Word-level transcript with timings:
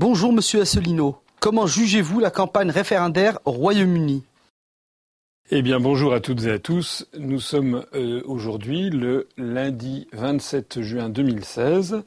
Bonjour 0.00 0.32
Monsieur 0.32 0.60
Asselineau. 0.60 1.16
Comment 1.40 1.66
jugez-vous 1.66 2.20
la 2.20 2.30
campagne 2.30 2.70
référendaire 2.70 3.40
au 3.44 3.50
Royaume-Uni 3.50 4.22
eh 5.50 5.62
bien, 5.62 5.80
bonjour 5.80 6.14
à 6.14 6.20
toutes 6.20 6.44
et 6.44 6.52
à 6.52 6.60
tous. 6.60 7.08
Nous 7.18 7.40
sommes 7.40 7.84
euh, 7.94 8.22
aujourd'hui 8.26 8.90
le 8.90 9.26
lundi 9.36 10.06
27 10.12 10.82
juin 10.82 11.08
2016. 11.08 12.04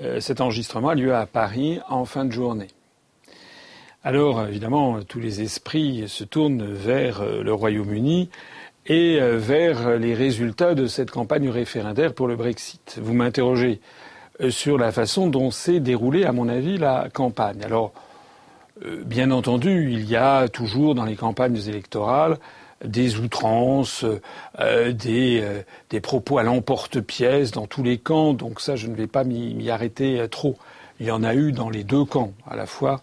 Euh, 0.00 0.20
cet 0.20 0.42
enregistrement 0.42 0.90
a 0.90 0.94
lieu 0.94 1.14
à 1.14 1.24
Paris 1.24 1.78
en 1.88 2.04
fin 2.04 2.26
de 2.26 2.32
journée. 2.32 2.66
Alors, 4.04 4.46
évidemment, 4.46 5.02
tous 5.02 5.20
les 5.20 5.40
esprits 5.40 6.04
se 6.08 6.24
tournent 6.24 6.70
vers 6.70 7.22
euh, 7.22 7.42
le 7.42 7.54
Royaume-Uni 7.54 8.28
et 8.84 9.18
vers 9.18 9.98
les 9.98 10.14
résultats 10.14 10.74
de 10.74 10.86
cette 10.86 11.10
campagne 11.10 11.48
référendaire 11.48 12.12
pour 12.12 12.28
le 12.28 12.36
Brexit. 12.36 12.98
Vous 13.00 13.14
m'interrogez 13.14 13.80
sur 14.48 14.78
la 14.78 14.92
façon 14.92 15.26
dont 15.26 15.50
s'est 15.50 15.80
déroulée, 15.80 16.24
à 16.24 16.32
mon 16.32 16.48
avis, 16.48 16.78
la 16.78 17.08
campagne. 17.12 17.62
Alors, 17.62 17.92
bien 19.04 19.30
entendu, 19.30 19.92
il 19.92 20.08
y 20.08 20.16
a 20.16 20.48
toujours 20.48 20.94
dans 20.94 21.04
les 21.04 21.16
campagnes 21.16 21.60
électorales 21.68 22.38
des 22.84 23.18
outrances, 23.18 24.04
euh, 24.58 24.92
des, 24.92 25.40
euh, 25.42 25.62
des, 25.90 26.00
propos 26.00 26.38
à 26.38 26.42
l'emporte-pièce 26.42 27.50
dans 27.50 27.66
tous 27.66 27.82
les 27.82 27.98
camps. 27.98 28.32
Donc 28.32 28.60
ça, 28.60 28.76
je 28.76 28.86
ne 28.86 28.94
vais 28.94 29.06
pas 29.06 29.24
m'y 29.24 29.68
arrêter 29.70 30.20
euh, 30.20 30.28
trop. 30.28 30.56
Il 30.98 31.06
y 31.06 31.10
en 31.10 31.22
a 31.22 31.34
eu 31.34 31.52
dans 31.52 31.70
les 31.70 31.84
deux 31.84 32.04
camps, 32.04 32.32
à 32.48 32.56
la 32.56 32.66
fois 32.66 33.00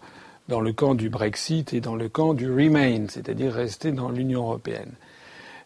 dans 0.48 0.60
le 0.60 0.72
camp 0.72 0.94
du 0.94 1.10
Brexit 1.10 1.74
et 1.74 1.80
dans 1.80 1.94
le 1.94 2.08
camp 2.08 2.32
du 2.32 2.50
Remain, 2.50 3.04
c'est-à-dire 3.08 3.52
rester 3.52 3.92
dans 3.92 4.08
l'Union 4.08 4.44
européenne. 4.44 4.92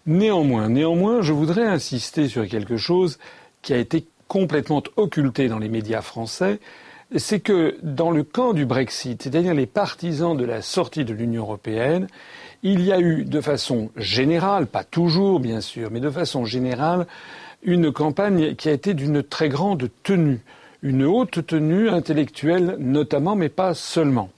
Néanmoins, 0.06 0.68
néanmoins, 0.68 1.22
je 1.22 1.32
voudrais 1.32 1.64
insister 1.64 2.26
sur 2.26 2.48
quelque 2.48 2.76
chose 2.76 3.20
qui 3.62 3.72
a 3.72 3.76
été 3.76 4.04
complètement 4.32 4.82
occulté 4.96 5.48
dans 5.48 5.58
les 5.58 5.68
médias 5.68 6.00
français, 6.00 6.58
c'est 7.16 7.40
que 7.40 7.76
dans 7.82 8.10
le 8.10 8.22
camp 8.22 8.54
du 8.54 8.64
Brexit, 8.64 9.22
c'est-à-dire 9.22 9.52
les 9.52 9.66
partisans 9.66 10.34
de 10.34 10.46
la 10.46 10.62
sortie 10.62 11.04
de 11.04 11.12
l'Union 11.12 11.42
européenne, 11.42 12.06
il 12.62 12.80
y 12.80 12.92
a 12.92 12.98
eu 12.98 13.26
de 13.26 13.42
façon 13.42 13.90
générale, 13.94 14.68
pas 14.68 14.84
toujours 14.84 15.38
bien 15.38 15.60
sûr, 15.60 15.90
mais 15.90 16.00
de 16.00 16.08
façon 16.08 16.46
générale, 16.46 17.06
une 17.62 17.92
campagne 17.92 18.54
qui 18.54 18.70
a 18.70 18.72
été 18.72 18.94
d'une 18.94 19.22
très 19.22 19.50
grande 19.50 19.90
tenue, 20.02 20.40
une 20.80 21.04
haute 21.04 21.46
tenue 21.46 21.90
intellectuelle 21.90 22.76
notamment, 22.78 23.36
mais 23.36 23.50
pas 23.50 23.74
seulement. 23.74 24.30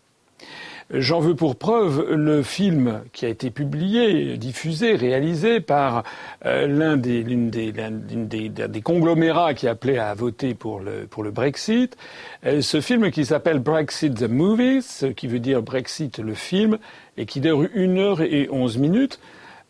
J'en 0.90 1.20
veux 1.20 1.34
pour 1.34 1.56
preuve 1.56 2.12
le 2.12 2.42
film 2.42 3.00
qui 3.14 3.24
a 3.24 3.30
été 3.30 3.50
publié, 3.50 4.36
diffusé, 4.36 4.96
réalisé 4.96 5.60
par 5.60 6.04
euh, 6.44 6.66
l'un 6.66 6.98
des, 6.98 7.24
des, 7.24 7.72
des, 7.72 8.82
conglomérats 8.82 9.54
qui 9.54 9.66
appelait 9.66 9.98
à 9.98 10.12
voter 10.12 10.52
pour 10.52 10.80
le, 10.80 11.06
pour 11.06 11.22
le 11.22 11.30
Brexit. 11.30 11.96
Euh, 12.44 12.60
ce 12.60 12.82
film 12.82 13.10
qui 13.10 13.24
s'appelle 13.24 13.60
Brexit 13.60 14.14
the 14.14 14.28
Movie, 14.28 14.82
ce 14.82 15.06
qui 15.06 15.26
veut 15.26 15.38
dire 15.38 15.62
Brexit 15.62 16.18
le 16.18 16.34
film, 16.34 16.76
et 17.16 17.24
qui 17.24 17.40
dure 17.40 17.66
une 17.74 17.96
heure 17.96 18.20
et 18.20 18.48
onze 18.50 18.76
minutes. 18.76 19.20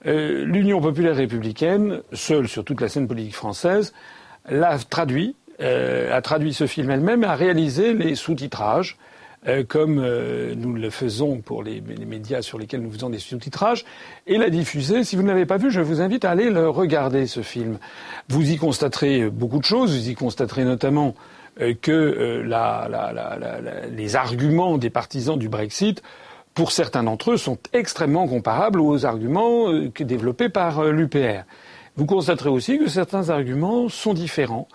Euh, 0.07 0.45
L'Union 0.45 0.81
populaire 0.81 1.15
républicaine, 1.15 2.01
seule 2.13 2.49
sur 2.49 2.65
toute 2.65 2.81
la 2.81 2.89
scène 2.89 3.07
politique 3.07 3.37
française, 3.37 3.95
l'a 4.49 4.79
traduit, 4.79 5.37
a 5.61 6.21
traduit 6.21 6.53
ce 6.53 6.67
film 6.67 6.91
elle-même, 6.91 7.23
a 7.23 7.37
réalisé 7.37 7.95
les 7.95 8.17
sous-titrages 8.17 8.99
euh, 9.47 9.63
comme 9.63 9.99
euh, 9.99 10.55
nous 10.57 10.73
le 10.73 10.89
faisons 10.89 11.43
pour 11.43 11.63
les, 11.63 11.83
médias 11.83 12.41
sur 12.41 12.59
lesquels 12.59 12.81
nous 12.81 12.91
faisons 12.91 13.11
des 13.11 13.19
sous-titrages, 13.19 13.85
et 14.27 14.39
la 14.39 14.49
diffuser. 14.49 15.05
Si 15.05 15.17
vous 15.17 15.23
ne 15.23 15.29
l'avez 15.29 15.45
pas 15.45 15.59
vu, 15.59 15.71
je 15.71 15.81
vous 15.81 16.01
invite 16.01 16.25
à 16.25 16.31
aller 16.31 16.49
le 16.49 16.69
regarder, 16.69 17.27
ce 17.27 17.43
film. 17.43 17.79
Vous 18.29 18.51
y 18.51 18.57
constaterez 18.57 19.29
beaucoup 19.29 19.59
de 19.59 19.65
choses. 19.65 19.95
Vous 19.95 20.09
y 20.09 20.15
constaterez 20.15 20.65
notamment 20.65 21.15
euh, 21.61 21.75
que 21.81 22.43
la, 22.47 22.89
la, 22.91 23.13
la, 23.13 23.87
les 23.89 24.17
arguments 24.17 24.79
des 24.79 24.91
partisans 24.91 25.39
du 25.39 25.51
Brexit, 25.51 26.03
pour 26.55 26.73
certains 26.73 27.03
d'entre 27.03 27.33
eux, 27.33 27.37
sont 27.37 27.59
extrêmement 27.73 28.27
comparables 28.27 28.81
aux 28.81 29.05
arguments 29.05 29.71
développés 30.01 30.49
par 30.49 30.85
l'UPR. 30.85 31.43
Vous 31.97 32.07
constaterez 32.07 32.49
aussi 32.49 32.79
que 32.79 32.89
certains 32.89 33.29
arguments 33.29 33.89
sont 33.89 34.15
différents. 34.15 34.69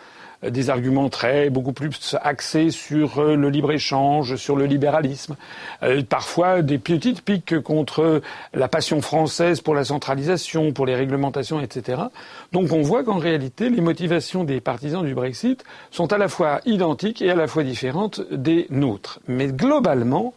Euh, 0.43 0.49
des 0.49 0.69
arguments 0.69 1.09
très 1.09 1.49
beaucoup 1.49 1.73
plus 1.73 2.15
axés 2.21 2.71
sur 2.71 3.19
euh, 3.19 3.35
le 3.35 3.49
libre-échange, 3.49 4.35
sur 4.37 4.55
le 4.55 4.65
libéralisme, 4.65 5.35
euh, 5.83 6.01
parfois 6.01 6.61
des 6.61 6.77
petites 6.77 7.21
piques 7.21 7.59
contre 7.59 8.21
la 8.53 8.67
passion 8.67 9.01
française 9.01 9.61
pour 9.61 9.75
la 9.75 9.83
centralisation, 9.83 10.71
pour 10.71 10.85
les 10.85 10.95
réglementations, 10.95 11.59
etc. 11.59 12.03
Donc 12.51 12.71
on 12.71 12.81
voit 12.81 13.03
qu'en 13.03 13.17
réalité, 13.17 13.69
les 13.69 13.81
motivations 13.81 14.43
des 14.43 14.61
partisans 14.61 15.05
du 15.05 15.13
Brexit 15.13 15.63
sont 15.91 16.11
à 16.13 16.17
la 16.17 16.29
fois 16.29 16.61
identiques 16.65 17.21
et 17.21 17.31
à 17.31 17.35
la 17.35 17.47
fois 17.47 17.63
différentes 17.63 18.21
des 18.31 18.67
nôtres. 18.69 19.19
Mais 19.27 19.47
globalement, 19.47 20.33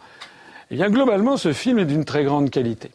eh 0.70 0.76
bien 0.76 0.90
globalement, 0.90 1.36
ce 1.36 1.52
film 1.52 1.78
est 1.78 1.84
d'une 1.84 2.04
très 2.04 2.24
grande 2.24 2.50
qualité. 2.50 2.90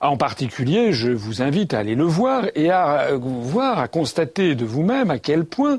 En 0.00 0.16
particulier, 0.16 0.92
je 0.92 1.10
vous 1.10 1.42
invite 1.42 1.74
à 1.74 1.78
aller 1.78 1.94
le 1.94 2.04
voir 2.04 2.46
et 2.54 2.70
à 2.70 3.10
voir, 3.20 3.78
à 3.78 3.86
constater 3.86 4.54
de 4.54 4.64
vous-même 4.64 5.10
à 5.10 5.18
quel 5.18 5.44
point 5.44 5.78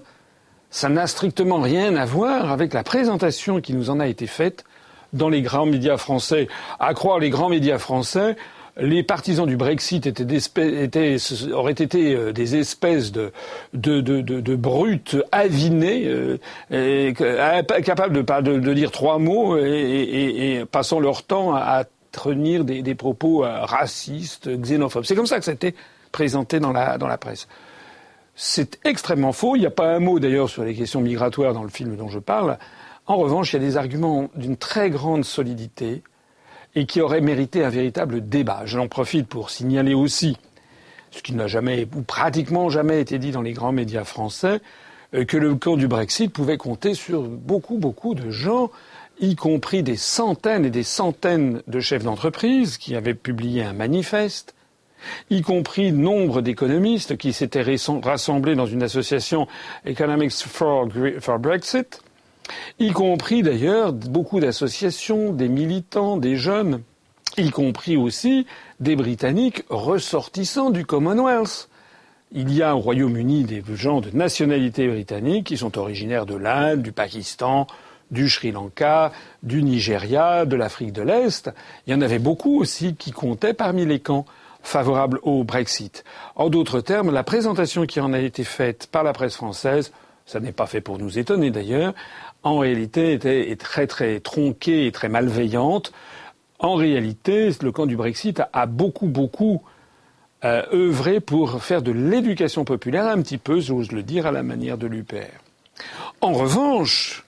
ça 0.71 0.89
n'a 0.89 1.05
strictement 1.05 1.59
rien 1.59 1.95
à 1.95 2.05
voir 2.05 2.51
avec 2.51 2.73
la 2.73 2.83
présentation 2.83 3.61
qui 3.61 3.73
nous 3.73 3.89
en 3.89 3.99
a 3.99 4.07
été 4.07 4.25
faite 4.25 4.63
dans 5.13 5.29
les 5.29 5.41
grands 5.41 5.65
médias 5.65 5.97
français. 5.97 6.47
À 6.79 6.93
croire 6.93 7.19
les 7.19 7.29
grands 7.29 7.49
médias 7.49 7.77
français, 7.77 8.37
les 8.77 9.03
partisans 9.03 9.45
du 9.45 9.57
Brexit 9.57 10.07
étaient, 10.07 11.17
auraient 11.53 11.71
été 11.73 12.15
euh, 12.15 12.31
des 12.31 12.55
espèces 12.55 13.11
de, 13.11 13.33
de, 13.73 13.99
de, 13.99 14.21
de 14.21 14.55
brutes 14.55 15.17
avinées, 15.33 16.07
euh, 16.71 17.13
capables 17.13 18.23
de, 18.23 18.73
dire 18.73 18.91
trois 18.91 19.19
mots 19.19 19.57
et, 19.57 20.63
passant 20.71 21.01
leur 21.01 21.23
temps 21.23 21.53
à, 21.53 21.83
tenir 22.11 22.65
des, 22.65 22.81
des 22.81 22.95
propos 22.95 23.45
euh, 23.45 23.61
racistes, 23.61 24.49
xénophobes. 24.49 25.05
C'est 25.05 25.15
comme 25.15 25.27
ça 25.27 25.39
que 25.39 25.45
ça 25.45 25.51
a 25.51 25.53
été 25.53 25.75
présenté 26.11 26.59
dans 26.59 26.73
la, 26.73 26.97
dans 26.97 27.07
la 27.07 27.17
presse. 27.17 27.47
C'est 28.35 28.79
extrêmement 28.85 29.33
faux. 29.33 29.55
Il 29.55 29.59
n'y 29.59 29.65
a 29.65 29.71
pas 29.71 29.93
un 29.93 29.99
mot 29.99 30.19
d'ailleurs 30.19 30.49
sur 30.49 30.63
les 30.63 30.73
questions 30.73 31.01
migratoires 31.01 31.53
dans 31.53 31.63
le 31.63 31.69
film 31.69 31.95
dont 31.95 32.09
je 32.09 32.19
parle. 32.19 32.57
En 33.07 33.17
revanche, 33.17 33.53
il 33.53 33.61
y 33.61 33.63
a 33.63 33.67
des 33.67 33.77
arguments 33.77 34.29
d'une 34.35 34.57
très 34.57 34.89
grande 34.89 35.25
solidité 35.25 36.03
et 36.75 36.85
qui 36.85 37.01
auraient 37.01 37.21
mérité 37.21 37.63
un 37.63 37.69
véritable 37.69 38.27
débat. 38.27 38.61
J'en 38.65 38.87
profite 38.87 39.27
pour 39.27 39.49
signaler 39.49 39.93
aussi, 39.93 40.37
ce 41.11 41.21
qui 41.21 41.33
n'a 41.33 41.47
jamais 41.47 41.87
ou 41.95 42.01
pratiquement 42.01 42.69
jamais 42.69 43.01
été 43.01 43.19
dit 43.19 43.31
dans 43.31 43.41
les 43.41 43.53
grands 43.53 43.73
médias 43.73 44.05
français, 44.05 44.61
euh, 45.13 45.25
que 45.25 45.37
le 45.37 45.55
camp 45.55 45.75
du 45.75 45.87
Brexit 45.87 46.31
pouvait 46.31 46.57
compter 46.57 46.93
sur 46.93 47.23
beaucoup, 47.23 47.77
beaucoup 47.77 48.15
de 48.15 48.29
gens, 48.31 48.71
y 49.19 49.35
compris 49.35 49.83
des 49.83 49.97
centaines 49.97 50.65
et 50.65 50.69
des 50.69 50.83
centaines 50.83 51.61
de 51.67 51.79
chefs 51.79 52.03
d'entreprise 52.03 52.77
qui 52.77 52.95
avaient 52.95 53.13
publié 53.13 53.63
un 53.63 53.73
manifeste, 53.73 54.55
y 55.29 55.41
compris 55.41 55.91
nombre 55.91 56.41
d'économistes 56.41 57.17
qui 57.17 57.33
s'étaient 57.33 57.65
rassemblés 58.03 58.55
dans 58.55 58.65
une 58.65 58.83
association 58.83 59.47
Economics 59.85 60.31
for, 60.31 60.87
Brexit, 61.39 62.01
y 62.79 62.91
compris 62.91 63.43
d'ailleurs 63.43 63.93
beaucoup 63.93 64.39
d'associations, 64.39 65.33
des 65.33 65.49
militants, 65.49 66.17
des 66.17 66.35
jeunes, 66.35 66.81
y 67.37 67.49
compris 67.49 67.97
aussi 67.97 68.45
des 68.79 68.95
Britanniques 68.95 69.63
ressortissants 69.69 70.69
du 70.69 70.85
Commonwealth. 70.85 71.69
Il 72.33 72.53
y 72.53 72.63
a 72.63 72.75
au 72.75 72.79
Royaume-Uni 72.79 73.43
des 73.43 73.63
gens 73.75 73.99
de 73.99 74.09
nationalité 74.11 74.87
britannique 74.87 75.47
qui 75.47 75.57
sont 75.57 75.77
originaires 75.77 76.25
de 76.25 76.35
l'Inde, 76.35 76.81
du 76.81 76.93
Pakistan, 76.93 77.67
du 78.11 78.29
Sri 78.29 78.51
Lanka, 78.51 79.11
du 79.41 79.63
Nigeria, 79.63 80.45
de 80.45 80.55
l'Afrique 80.55 80.93
de 80.93 81.01
l'Est. 81.01 81.49
Il 81.87 81.91
y 81.91 81.93
en 81.93 82.01
avait 82.01 82.19
beaucoup 82.19 82.59
aussi 82.59 82.95
qui 82.95 83.11
comptaient 83.11 83.53
parmi 83.53 83.85
les 83.85 83.99
camps 83.99 84.25
favorable 84.63 85.19
au 85.23 85.43
Brexit. 85.43 86.03
En 86.35 86.49
d'autres 86.49 86.81
termes, 86.81 87.11
la 87.11 87.23
présentation 87.23 87.85
qui 87.85 87.99
en 87.99 88.13
a 88.13 88.19
été 88.19 88.43
faite 88.43 88.87
par 88.91 89.03
la 89.03 89.13
presse 89.13 89.35
française, 89.35 89.91
ça 90.25 90.39
n'est 90.39 90.51
pas 90.51 90.67
fait 90.67 90.81
pour 90.81 90.97
nous 90.97 91.19
étonner 91.19 91.51
d'ailleurs, 91.51 91.93
en 92.43 92.57
réalité 92.57 93.13
était, 93.13 93.55
très 93.55 93.87
très 93.87 94.19
tronquée 94.19 94.87
et 94.87 94.91
très 94.91 95.09
malveillante. 95.09 95.91
En 96.59 96.75
réalité, 96.75 97.51
le 97.61 97.71
camp 97.71 97.85
du 97.85 97.95
Brexit 97.95 98.41
a, 98.53 98.65
beaucoup 98.65 99.07
beaucoup 99.07 99.61
euh, 100.43 100.63
œuvré 100.73 101.19
pour 101.19 101.63
faire 101.63 101.81
de 101.81 101.91
l'éducation 101.91 102.65
populaire 102.65 103.07
un 103.07 103.21
petit 103.21 103.37
peu, 103.37 103.59
j'ose 103.59 103.91
le 103.91 104.03
dire, 104.03 104.25
à 104.25 104.31
la 104.31 104.43
manière 104.43 104.77
de 104.77 104.87
l'UPR. 104.87 105.39
En 106.21 106.33
revanche, 106.33 107.25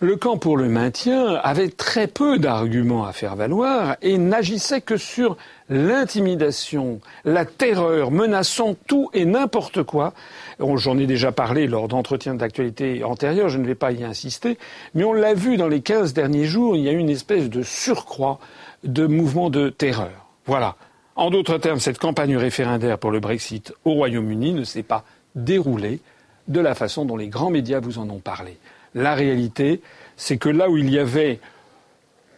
le 0.00 0.16
camp 0.16 0.38
pour 0.38 0.56
le 0.56 0.68
maintien 0.68 1.34
avait 1.42 1.68
très 1.68 2.06
peu 2.06 2.38
d'arguments 2.38 3.04
à 3.04 3.12
faire 3.12 3.36
valoir 3.36 3.96
et 4.02 4.18
n'agissait 4.18 4.80
que 4.80 4.96
sur 4.96 5.36
l'intimidation, 5.70 7.00
la 7.24 7.44
terreur, 7.44 8.10
menaçant 8.10 8.74
tout 8.86 9.08
et 9.14 9.24
n'importe 9.24 9.84
quoi. 9.84 10.12
J'en 10.58 10.98
ai 10.98 11.06
déjà 11.06 11.32
parlé 11.32 11.68
lors 11.68 11.88
d'entretiens 11.88 12.34
d'actualité 12.34 13.02
antérieurs, 13.04 13.48
je 13.48 13.58
ne 13.58 13.66
vais 13.66 13.76
pas 13.76 13.92
y 13.92 14.04
insister, 14.04 14.58
mais 14.94 15.04
on 15.04 15.12
l'a 15.12 15.32
vu 15.32 15.56
dans 15.56 15.68
les 15.68 15.80
quinze 15.80 16.12
derniers 16.12 16.44
jours, 16.44 16.76
il 16.76 16.82
y 16.82 16.88
a 16.88 16.92
eu 16.92 16.98
une 16.98 17.08
espèce 17.08 17.48
de 17.48 17.62
surcroît 17.62 18.40
de 18.84 19.06
mouvements 19.06 19.50
de 19.50 19.68
terreur. 19.68 20.26
Voilà. 20.44 20.76
En 21.14 21.30
d'autres 21.30 21.58
termes, 21.58 21.80
cette 21.80 21.98
campagne 21.98 22.36
référendaire 22.36 22.98
pour 22.98 23.10
le 23.10 23.20
Brexit 23.20 23.72
au 23.84 23.92
Royaume-Uni 23.92 24.52
ne 24.52 24.64
s'est 24.64 24.82
pas 24.82 25.04
déroulée 25.34 26.00
de 26.48 26.60
la 26.60 26.74
façon 26.74 27.04
dont 27.04 27.16
les 27.16 27.28
grands 27.28 27.50
médias 27.50 27.80
vous 27.80 27.98
en 27.98 28.08
ont 28.10 28.18
parlé. 28.18 28.56
La 28.94 29.14
réalité, 29.14 29.82
c'est 30.16 30.38
que 30.38 30.48
là 30.48 30.68
où 30.68 30.76
il 30.76 30.90
y 30.90 30.98
avait 30.98 31.38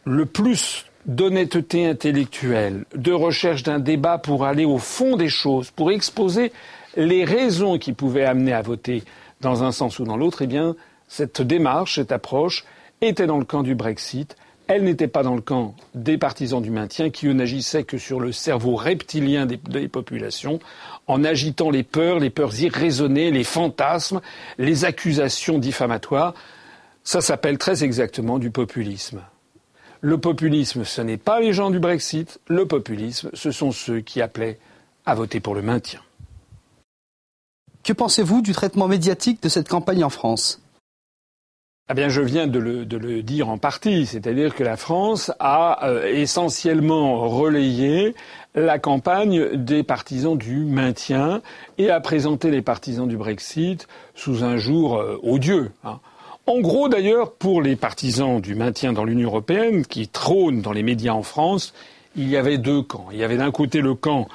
le 0.04 0.26
plus 0.26 0.86
d'honnêteté 1.06 1.86
intellectuelle, 1.86 2.84
de 2.94 3.12
recherche 3.12 3.62
d'un 3.62 3.78
débat 3.78 4.18
pour 4.18 4.44
aller 4.44 4.64
au 4.64 4.78
fond 4.78 5.16
des 5.16 5.28
choses, 5.28 5.70
pour 5.70 5.90
exposer 5.90 6.52
les 6.96 7.24
raisons 7.24 7.78
qui 7.78 7.92
pouvaient 7.92 8.24
amener 8.24 8.52
à 8.52 8.62
voter 8.62 9.02
dans 9.40 9.64
un 9.64 9.72
sens 9.72 9.98
ou 9.98 10.04
dans 10.04 10.16
l'autre, 10.16 10.42
eh 10.42 10.46
bien, 10.46 10.76
cette 11.08 11.42
démarche, 11.42 11.96
cette 11.96 12.12
approche 12.12 12.64
était 13.00 13.26
dans 13.26 13.38
le 13.38 13.44
camp 13.44 13.62
du 13.62 13.74
Brexit. 13.74 14.36
Elle 14.68 14.84
n'était 14.84 15.08
pas 15.08 15.24
dans 15.24 15.34
le 15.34 15.40
camp 15.40 15.74
des 15.94 16.16
partisans 16.16 16.62
du 16.62 16.70
maintien 16.70 17.10
qui, 17.10 17.26
n'agissaient 17.26 17.82
que 17.82 17.98
sur 17.98 18.20
le 18.20 18.30
cerveau 18.30 18.76
reptilien 18.76 19.44
des, 19.44 19.88
populations, 19.88 20.60
en 21.08 21.24
agitant 21.24 21.70
les 21.70 21.82
peurs, 21.82 22.20
les 22.20 22.30
peurs 22.30 22.58
irraisonnées, 22.60 23.32
les 23.32 23.44
fantasmes, 23.44 24.20
les 24.58 24.84
accusations 24.84 25.58
diffamatoires. 25.58 26.34
Ça 27.02 27.20
s'appelle 27.20 27.58
très 27.58 27.82
exactement 27.82 28.38
du 28.38 28.50
populisme. 28.50 29.20
Le 30.04 30.18
populisme, 30.18 30.82
ce 30.82 31.00
n'est 31.00 31.16
pas 31.16 31.38
les 31.38 31.52
gens 31.52 31.70
du 31.70 31.78
Brexit. 31.78 32.40
Le 32.48 32.66
populisme, 32.66 33.30
ce 33.34 33.52
sont 33.52 33.70
ceux 33.70 34.00
qui 34.00 34.20
appelaient 34.20 34.58
à 35.06 35.14
voter 35.14 35.38
pour 35.38 35.54
le 35.54 35.62
maintien. 35.62 36.00
Que 37.84 37.92
pensez-vous 37.92 38.42
du 38.42 38.52
traitement 38.52 38.88
médiatique 38.88 39.40
de 39.44 39.48
cette 39.48 39.68
campagne 39.68 40.02
en 40.02 40.10
France? 40.10 40.60
Eh 41.88 41.94
bien, 41.94 42.08
je 42.08 42.20
viens 42.20 42.48
de 42.48 42.58
le, 42.58 42.84
de 42.84 42.96
le 42.96 43.22
dire 43.22 43.48
en 43.48 43.58
partie, 43.58 44.06
c'est-à-dire 44.06 44.56
que 44.56 44.64
la 44.64 44.76
France 44.76 45.30
a 45.38 45.86
euh, 45.86 46.06
essentiellement 46.06 47.28
relayé 47.28 48.16
la 48.56 48.80
campagne 48.80 49.56
des 49.56 49.84
partisans 49.84 50.36
du 50.36 50.64
maintien 50.64 51.42
et 51.78 51.90
a 51.90 52.00
présenté 52.00 52.50
les 52.50 52.62
partisans 52.62 53.06
du 53.06 53.16
Brexit 53.16 53.86
sous 54.16 54.42
un 54.42 54.56
jour 54.56 54.96
euh, 54.96 55.20
odieux. 55.22 55.70
Hein. 55.84 56.00
En 56.46 56.60
gros, 56.60 56.88
d'ailleurs, 56.88 57.32
pour 57.32 57.62
les 57.62 57.76
partisans 57.76 58.40
du 58.40 58.56
maintien 58.56 58.92
dans 58.92 59.04
l'Union 59.04 59.28
européenne, 59.28 59.86
qui 59.86 60.08
trônent 60.08 60.60
dans 60.60 60.72
les 60.72 60.82
médias 60.82 61.12
en 61.12 61.22
France, 61.22 61.72
il 62.16 62.28
y 62.28 62.36
avait 62.36 62.58
deux 62.58 62.82
camps. 62.82 63.06
Il 63.12 63.18
y 63.18 63.24
avait 63.24 63.36
d'un 63.36 63.52
côté 63.52 63.80
le 63.80 63.94
camp 63.94 64.26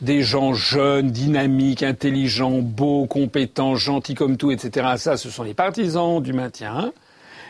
des 0.00 0.22
gens 0.22 0.54
jeunes, 0.54 1.10
dynamiques, 1.10 1.82
intelligents, 1.82 2.62
beaux, 2.62 3.06
compétents, 3.06 3.74
gentils 3.74 4.14
comme 4.14 4.36
tout, 4.36 4.52
etc. 4.52 4.94
Ça, 4.96 5.16
ce 5.16 5.28
sont 5.28 5.42
les 5.42 5.52
partisans 5.52 6.22
du 6.22 6.32
maintien. 6.32 6.92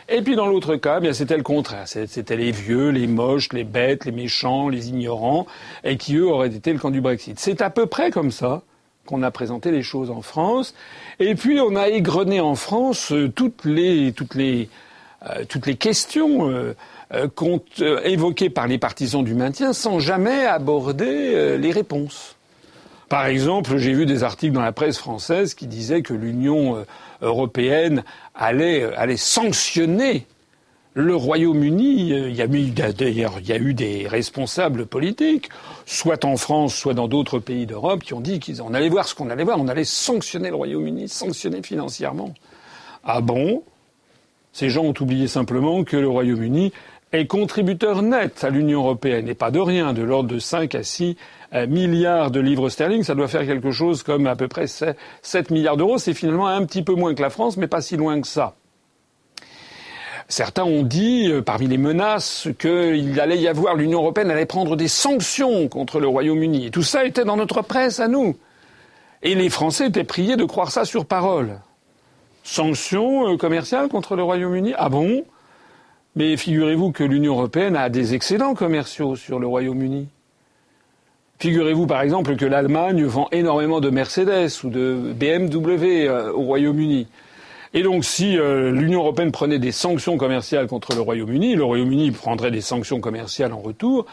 Et 0.09 0.23
puis 0.23 0.35
dans 0.35 0.47
l'autre 0.47 0.77
cas, 0.77 0.99
eh 1.01 1.13
c'était 1.13 1.37
le 1.37 1.43
contraire. 1.43 1.87
C'était 1.87 2.35
les 2.35 2.51
vieux, 2.51 2.89
les 2.89 3.05
moches, 3.05 3.53
les 3.53 3.63
bêtes, 3.63 4.05
les 4.05 4.11
méchants, 4.11 4.67
les 4.67 4.89
ignorants, 4.89 5.45
et 5.83 5.97
qui 5.97 6.15
eux 6.15 6.27
auraient 6.27 6.47
été 6.47 6.73
le 6.73 6.79
camp 6.79 6.89
du 6.89 7.01
Brexit. 7.01 7.39
C'est 7.39 7.61
à 7.61 7.69
peu 7.69 7.85
près 7.85 8.09
comme 8.09 8.31
ça 8.31 8.63
qu'on 9.05 9.23
a 9.23 9.31
présenté 9.31 9.71
les 9.71 9.83
choses 9.83 10.11
en 10.11 10.21
France. 10.21 10.73
Et 11.19 11.35
puis 11.35 11.59
on 11.59 11.75
a 11.75 11.89
égrené 11.89 12.39
en 12.39 12.55
France 12.55 13.11
euh, 13.11 13.25
euh, 13.25 13.29
toutes 13.29 13.65
les 15.65 15.75
questions 15.75 16.49
euh, 16.49 16.75
évoquées 18.03 18.49
par 18.49 18.67
les 18.67 18.77
partisans 18.77 19.23
du 19.23 19.33
maintien 19.33 19.73
sans 19.73 19.99
jamais 19.99 20.45
aborder 20.45 21.57
les 21.57 21.71
réponses. 21.71 22.35
Par 23.09 23.25
exemple, 23.25 23.77
j'ai 23.77 23.93
vu 23.93 24.05
des 24.05 24.23
articles 24.23 24.53
dans 24.53 24.61
la 24.61 24.71
presse 24.71 24.97
française 24.97 25.53
qui 25.53 25.67
disaient 25.67 26.01
que 26.01 26.13
l'Union 26.13 26.85
européenne 27.21 28.05
allait, 28.33 28.83
allait 28.95 29.17
sanctionner 29.17 30.25
le 30.93 31.15
Royaume-Uni, 31.15 32.11
euh, 32.11 32.29
il 32.29 32.35
y 32.35 32.41
a 32.41 32.45
eu 32.45 32.71
d'ailleurs, 32.91 33.35
il 33.39 33.47
y 33.47 33.53
a 33.53 33.57
eu 33.57 33.73
des 33.73 34.07
responsables 34.07 34.85
politiques, 34.85 35.49
soit 35.85 36.25
en 36.25 36.35
France, 36.35 36.75
soit 36.75 36.93
dans 36.93 37.07
d'autres 37.07 37.39
pays 37.39 37.65
d'Europe, 37.65 38.03
qui 38.03 38.13
ont 38.13 38.19
dit 38.19 38.39
qu'on 38.39 38.73
allait 38.73 38.89
voir 38.89 39.07
ce 39.07 39.15
qu'on 39.15 39.29
allait 39.29 39.45
voir, 39.45 39.59
on 39.59 39.69
allait 39.69 39.85
sanctionner 39.85 40.49
le 40.49 40.55
Royaume-Uni, 40.55 41.07
sanctionner 41.07 41.61
financièrement. 41.61 42.33
Ah 43.05 43.21
bon? 43.21 43.63
Ces 44.51 44.69
gens 44.69 44.83
ont 44.83 44.93
oublié 44.99 45.27
simplement 45.27 45.85
que 45.85 45.95
le 45.95 46.09
Royaume-Uni 46.09 46.73
est 47.13 47.25
contributeur 47.25 48.01
net 48.01 48.43
à 48.43 48.49
l'Union 48.49 48.81
européenne, 48.81 49.29
et 49.29 49.33
pas 49.33 49.51
de 49.51 49.59
rien, 49.59 49.93
de 49.93 50.01
l'ordre 50.01 50.29
de 50.29 50.39
5 50.39 50.75
à 50.75 50.83
6 50.83 51.15
euh, 51.53 51.67
milliards 51.67 52.31
de 52.31 52.41
livres 52.41 52.67
sterling, 52.67 53.03
ça 53.03 53.15
doit 53.15 53.29
faire 53.29 53.45
quelque 53.45 53.71
chose 53.71 54.03
comme 54.03 54.27
à 54.27 54.35
peu 54.35 54.49
près 54.49 54.65
7 54.67 55.51
milliards 55.51 55.77
d'euros, 55.77 55.97
c'est 55.97 56.13
finalement 56.13 56.47
un 56.47 56.65
petit 56.65 56.83
peu 56.83 56.95
moins 56.95 57.13
que 57.13 57.21
la 57.21 57.29
France, 57.29 57.55
mais 57.55 57.67
pas 57.67 57.81
si 57.81 57.95
loin 57.95 58.19
que 58.19 58.27
ça. 58.27 58.55
Certains 60.31 60.63
ont 60.63 60.83
dit, 60.83 61.29
euh, 61.29 61.41
parmi 61.41 61.67
les 61.67 61.77
menaces, 61.77 62.47
qu'il 62.57 63.19
allait 63.19 63.37
y 63.37 63.49
avoir, 63.49 63.75
l'Union 63.75 63.99
européenne 63.99 64.31
allait 64.31 64.45
prendre 64.45 64.77
des 64.77 64.87
sanctions 64.87 65.67
contre 65.67 65.99
le 65.99 66.07
Royaume-Uni. 66.07 66.67
Et 66.67 66.71
tout 66.71 66.83
ça 66.83 67.03
était 67.03 67.25
dans 67.25 67.35
notre 67.35 67.61
presse 67.61 67.99
à 67.99 68.07
nous. 68.07 68.37
Et 69.23 69.35
les 69.35 69.49
Français 69.49 69.87
étaient 69.87 70.05
priés 70.05 70.37
de 70.37 70.45
croire 70.45 70.71
ça 70.71 70.85
sur 70.85 71.05
parole. 71.05 71.59
Sanctions 72.43 73.33
euh, 73.33 73.35
commerciales 73.35 73.89
contre 73.89 74.15
le 74.15 74.23
Royaume-Uni? 74.23 74.73
Ah 74.77 74.87
bon? 74.87 75.25
Mais 76.15 76.37
figurez-vous 76.37 76.93
que 76.93 77.03
l'Union 77.03 77.33
européenne 77.33 77.75
a 77.75 77.89
des 77.89 78.13
excédents 78.13 78.53
commerciaux 78.53 79.17
sur 79.17 79.37
le 79.37 79.47
Royaume-Uni. 79.47 80.07
Figurez-vous 81.39 81.87
par 81.87 82.03
exemple 82.03 82.37
que 82.37 82.45
l'Allemagne 82.45 83.03
vend 83.03 83.27
énormément 83.33 83.81
de 83.81 83.89
Mercedes 83.89 84.63
ou 84.63 84.69
de 84.69 85.11
BMW 85.13 86.07
euh, 86.07 86.31
au 86.31 86.43
Royaume-Uni. 86.43 87.07
Et 87.73 87.83
donc, 87.83 88.03
si 88.03 88.37
euh, 88.37 88.71
l'Union 88.71 88.99
européenne 88.99 89.31
prenait 89.31 89.59
des 89.59 89.71
sanctions 89.71 90.17
commerciales 90.17 90.67
contre 90.67 90.93
le 90.93 91.01
Royaume-Uni, 91.01 91.55
le 91.55 91.63
Royaume-Uni 91.63 92.11
prendrait 92.11 92.51
des 92.51 92.59
sanctions 92.59 92.99
commerciales 92.99 93.53
en 93.53 93.59
retour. 93.59 94.05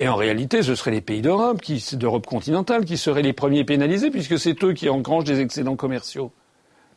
Et 0.00 0.08
en 0.08 0.16
réalité, 0.16 0.62
ce 0.62 0.74
seraient 0.74 0.92
les 0.92 1.02
pays 1.02 1.20
d'Europe, 1.20 1.60
d'Europe 1.92 2.26
continentale, 2.26 2.86
qui 2.86 2.96
seraient 2.96 3.22
les 3.22 3.34
premiers 3.34 3.64
pénalisés, 3.64 4.10
puisque 4.10 4.38
c'est 4.38 4.64
eux 4.64 4.72
qui 4.72 4.88
engrangent 4.88 5.24
des 5.24 5.40
excédents 5.40 5.76
commerciaux 5.76 6.32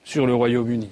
sur 0.05 0.25
le 0.25 0.33
Royaume-Uni. 0.33 0.89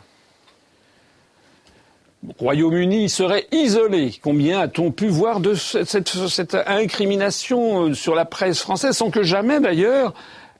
Royaume-Uni 2.39 3.09
serait 3.09 3.47
isolé. 3.53 4.13
Combien 4.21 4.59
a-t-on 4.59 4.91
pu 4.91 5.07
voir 5.07 5.39
de 5.39 5.53
cette, 5.53 6.09
cette, 6.09 6.55
incrimination 6.67 7.87
euh, 7.87 7.93
sur 7.93 8.13
la 8.13 8.25
presse 8.25 8.59
française, 8.59 8.97
sans 8.97 9.09
que 9.09 9.23
jamais 9.23 9.61
d'ailleurs 9.61 10.13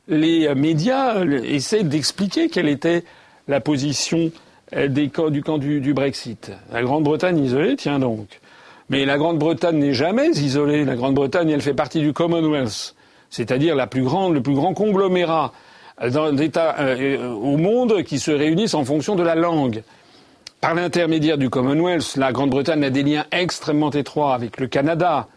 les 0.07 0.53
médias 0.55 1.23
essaient 1.25 1.83
d'expliquer 1.83 2.49
quelle 2.49 2.67
était 2.67 3.05
la 3.47 3.61
position 3.61 4.31
euh, 4.75 4.87
du 4.87 5.09
camp 5.09 5.57
du, 5.57 5.93
Brexit. 5.93 6.51
La 6.71 6.83
Grande-Bretagne 6.83 7.39
isolée, 7.43 7.75
tiens 7.75 7.99
donc. 7.99 8.39
Mais 8.89 9.05
la 9.05 9.17
Grande-Bretagne 9.17 9.77
n'est 9.77 9.93
jamais 9.93 10.29
isolée. 10.29 10.85
La 10.85 10.95
Grande-Bretagne, 10.95 11.49
elle 11.49 11.61
fait 11.61 11.73
partie 11.73 12.01
du 12.01 12.13
Commonwealth, 12.13 12.95
c'est-à-dire 13.29 13.75
la 13.75 13.87
plus 13.87 14.03
grande, 14.03 14.33
le 14.33 14.41
plus 14.41 14.55
grand 14.55 14.73
conglomérat 14.73 15.53
d'États 16.33 16.75
euh, 16.79 17.29
au 17.29 17.57
monde 17.57 18.03
qui 18.03 18.19
se 18.19 18.31
réunissent 18.31 18.73
en 18.73 18.85
fonction 18.85 19.15
de 19.15 19.23
la 19.23 19.35
langue. 19.35 19.83
Par 20.59 20.75
l'intermédiaire 20.75 21.37
du 21.37 21.49
Commonwealth, 21.49 22.15
la 22.15 22.31
Grande-Bretagne 22.31 22.85
a 22.85 22.89
des 22.89 23.03
liens 23.03 23.25
extrêmement 23.31 23.91
étroits 23.91 24.33
avec 24.33 24.59
le 24.59 24.67
Canada, 24.67 25.27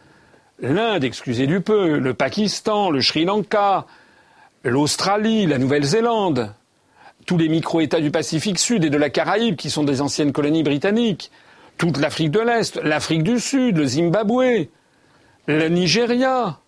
l'Inde, 0.61 1.04
excusez 1.04 1.47
du 1.47 1.61
peu, 1.61 1.99
le 1.99 2.14
Pakistan, 2.14 2.90
le 2.90 3.02
Sri 3.02 3.25
Lanka, 3.25 3.87
l'Australie, 4.62 5.47
la 5.47 5.59
Nouvelle-Zélande, 5.59 6.52
tous 7.26 7.37
les 7.37 7.49
micro-États 7.49 8.00
du 8.00 8.11
Pacifique 8.11 8.59
Sud 8.59 8.85
et 8.85 8.90
de 8.90 8.97
la 8.97 9.11
Caraïbe 9.11 9.56
qui 9.56 9.68
sont 9.68 9.83
des 9.85 10.00
anciennes 10.00 10.33
colonies 10.33 10.62
britanniques, 10.62 11.30
toute 11.76 11.99
l'Afrique 11.99 12.30
de 12.30 12.40
l'Est, 12.40 12.76
l'Afrique 12.83 13.25
du 13.25 13.40
Sud, 13.40 13.76
le 13.76 13.87
Zimbabwe, 13.87 14.68
le 15.47 15.68
Nigeria. 15.68 16.61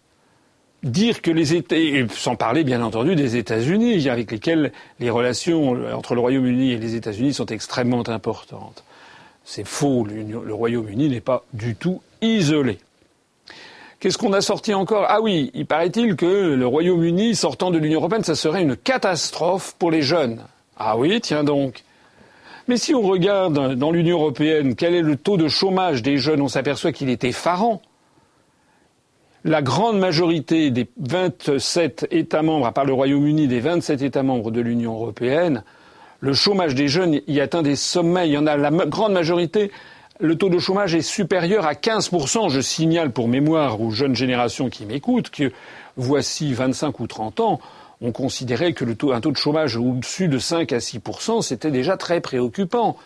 Dire 0.83 1.23
que 1.23 1.31
les 1.31 1.55
États, 1.55 1.77
sans 2.15 2.37
parler 2.37 2.63
bien 2.63 2.83
entendu 2.83 3.17
des 3.17 3.37
États-Unis, 3.37 4.09
avec 4.09 4.31
lesquels 4.31 4.73
les 5.01 5.11
relations 5.11 5.77
entre 5.93 6.15
le 6.15 6.21
Royaume-Uni 6.21 6.73
et 6.73 6.77
les 6.77 6.95
États-Unis 6.95 7.35
sont 7.35 7.47
extrêmement 7.47 8.09
importantes. 8.09 8.85
C'est 9.45 9.67
faux, 9.67 10.07
le 10.07 10.55
Royaume-Uni 10.55 11.09
n'est 11.09 11.21
pas 11.21 11.45
du 11.53 11.75
tout 11.75 12.01
isolé. 12.21 12.79
Qu'est-ce 14.01 14.17
qu'on 14.17 14.33
a 14.33 14.41
sorti 14.41 14.75
encore? 14.75 15.07
Ah 15.09 15.21
oui, 15.21 15.51
il 15.55 15.67
paraît-il 15.67 16.15
que 16.15 16.55
le 16.55 16.67
Royaume-Uni 16.67 17.35
sortant 17.35 17.73
de 17.73 17.79
l'Union 17.79 17.99
européenne, 17.99 18.23
ça 18.23 18.37
serait 18.37 18.63
une 18.63 18.77
catastrophe 18.77 19.75
pour 19.77 19.91
les 19.91 20.03
jeunes. 20.03 20.41
Ah 20.77 20.97
oui, 20.97 21.21
tiens 21.21 21.43
donc. 21.43 21.83
Mais 22.69 22.77
si 22.77 22.95
on 22.95 23.03
regarde 23.03 23.75
dans 23.75 23.91
l'Union 23.91 24.19
européenne 24.19 24.77
quel 24.77 24.95
est 24.95 25.03
le 25.03 25.17
taux 25.17 25.37
de 25.37 25.49
chômage 25.49 26.03
des 26.03 26.19
jeunes, 26.19 26.43
on 26.43 26.49
s'aperçoit 26.49 26.93
qu'il 26.93 27.09
est 27.09 27.25
effarant. 27.25 27.83
La 29.43 29.63
grande 29.63 29.99
majorité 29.99 30.71
des 30.71 30.87
27 30.99 32.07
États 32.13 32.43
membres, 32.43 32.67
à 32.67 32.73
part 32.73 32.85
le 32.85 32.93
Royaume-Uni, 32.93 33.49
des 33.49 33.61
27 33.61 34.03
États 34.03 34.23
membres 34.23 34.53
de 34.53 34.61
l'Union 34.61 34.95
européenne, 34.95 35.65
le 36.21 36.35
chômage 36.35 36.77
des 36.77 36.87
jeunes 36.87 37.21
y 37.27 37.41
atteint 37.41 37.63
des 37.63 37.77
sommets. 37.77 38.29
Il 38.29 38.33
y 38.33 38.39
en 38.39 38.47
a 38.47 38.57
la 38.57 38.71
grande 38.71 39.13
majorité 39.13 39.73
le 40.21 40.37
taux 40.37 40.49
de 40.49 40.59
chômage 40.59 40.95
est 40.95 41.03
supérieur 41.03 41.67
à 41.67 41.75
15%. 41.75 42.51
Je 42.51 42.61
signale 42.61 43.13
pour 43.13 43.29
mémoire 43.29 43.81
aux 43.81 43.91
jeunes 43.91 44.17
générations 44.17 44.69
qui 44.69 44.85
m'écoutent 44.85 45.31
que 45.31 45.53
voici 45.97 46.53
25 46.53 47.01
ou 47.01 47.07
30 47.07 47.41
ans, 47.41 47.61
on 48.01 48.13
considérait 48.13 48.73
que 48.73 48.85
le 48.85 48.95
taux, 48.95 49.13
un 49.13 49.21
taux 49.21 49.33
de 49.33 49.37
chômage 49.37 49.77
au-dessus 49.77 50.29
de 50.29 50.39
5 50.39 50.73
à 50.73 50.79
6%, 50.79 51.43
c'était 51.43 51.71
déjà 51.71 51.97
très 51.97 52.21
préoccupant. 52.21 52.97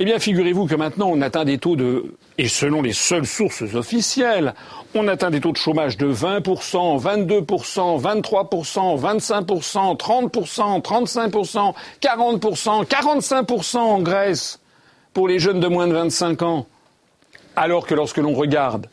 Eh 0.00 0.04
bien, 0.04 0.20
figurez-vous 0.20 0.66
que 0.66 0.76
maintenant, 0.76 1.08
on 1.12 1.20
atteint 1.22 1.44
des 1.44 1.58
taux 1.58 1.74
de, 1.74 2.14
et 2.36 2.46
selon 2.46 2.82
les 2.82 2.92
seules 2.92 3.26
sources 3.26 3.62
officielles, 3.74 4.54
on 4.94 5.08
atteint 5.08 5.30
des 5.30 5.40
taux 5.40 5.50
de 5.50 5.56
chômage 5.56 5.96
de 5.96 6.12
20%, 6.12 7.00
22%, 7.00 8.00
23%, 8.00 9.00
25%, 9.00 9.96
30%, 9.96 10.82
35%, 10.82 11.74
40%, 12.00 12.84
45% 12.86 13.76
en 13.76 14.00
Grèce 14.00 14.60
pour 15.18 15.26
les 15.26 15.40
jeunes 15.40 15.58
de 15.58 15.66
moins 15.66 15.88
de 15.88 15.94
25 15.94 16.42
ans. 16.42 16.66
Alors 17.56 17.88
que 17.88 17.94
lorsque 17.96 18.18
l'on 18.18 18.34
regarde 18.34 18.86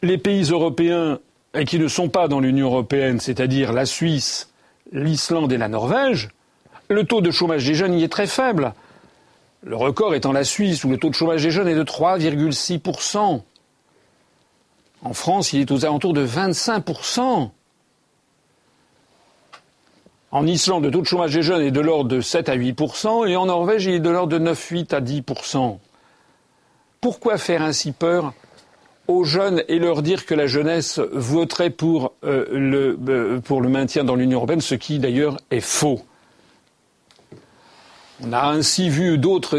les 0.00 0.16
pays 0.16 0.44
européens 0.44 1.18
qui 1.66 1.78
ne 1.78 1.86
sont 1.86 2.08
pas 2.08 2.28
dans 2.28 2.40
l'Union 2.40 2.68
européenne, 2.68 3.20
c'est-à-dire 3.20 3.74
la 3.74 3.84
Suisse, 3.84 4.48
l'Islande 4.90 5.52
et 5.52 5.58
la 5.58 5.68
Norvège, 5.68 6.30
le 6.88 7.04
taux 7.04 7.20
de 7.20 7.30
chômage 7.30 7.66
des 7.66 7.74
jeunes 7.74 7.92
y 7.92 8.04
est 8.04 8.08
très 8.08 8.26
faible. 8.26 8.72
Le 9.62 9.76
record 9.76 10.14
étant 10.14 10.32
la 10.32 10.44
Suisse, 10.44 10.82
où 10.82 10.88
le 10.88 10.96
taux 10.96 11.10
de 11.10 11.14
chômage 11.14 11.42
des 11.42 11.50
jeunes 11.50 11.68
est 11.68 11.74
de 11.74 11.84
3,6%. 11.84 13.42
En 15.02 15.12
France, 15.12 15.52
il 15.52 15.60
est 15.60 15.70
aux 15.70 15.84
alentours 15.84 16.14
de 16.14 16.26
25%. 16.26 17.50
En 20.34 20.48
Islande, 20.48 20.84
le 20.84 20.90
taux 20.90 21.00
de 21.00 21.06
chômage 21.06 21.32
des 21.32 21.42
jeunes 21.42 21.62
est 21.62 21.70
de 21.70 21.80
l'ordre 21.80 22.10
de 22.10 22.20
7 22.20 22.48
à 22.48 22.56
8%, 22.56 23.28
et 23.28 23.36
en 23.36 23.46
Norvège, 23.46 23.84
il 23.84 23.94
est 23.94 24.00
de 24.00 24.10
l'ordre 24.10 24.32
de 24.32 24.38
9, 24.38 24.68
8 24.68 24.92
à 24.92 25.00
10%. 25.00 25.78
Pourquoi 27.00 27.38
faire 27.38 27.62
ainsi 27.62 27.92
peur 27.92 28.32
aux 29.06 29.22
jeunes 29.22 29.62
et 29.68 29.78
leur 29.78 30.02
dire 30.02 30.26
que 30.26 30.34
la 30.34 30.48
jeunesse 30.48 30.98
voterait 31.12 31.70
pour, 31.70 32.14
euh, 32.24 32.46
le, 32.50 32.98
euh, 33.08 33.38
pour 33.38 33.60
le 33.60 33.68
maintien 33.68 34.02
dans 34.02 34.16
l'Union 34.16 34.38
européenne, 34.38 34.60
ce 34.60 34.74
qui 34.74 34.98
d'ailleurs 34.98 35.36
est 35.52 35.60
faux? 35.60 36.00
On 38.20 38.32
a 38.32 38.42
ainsi 38.48 38.88
vu 38.88 39.18
d'autres, 39.18 39.56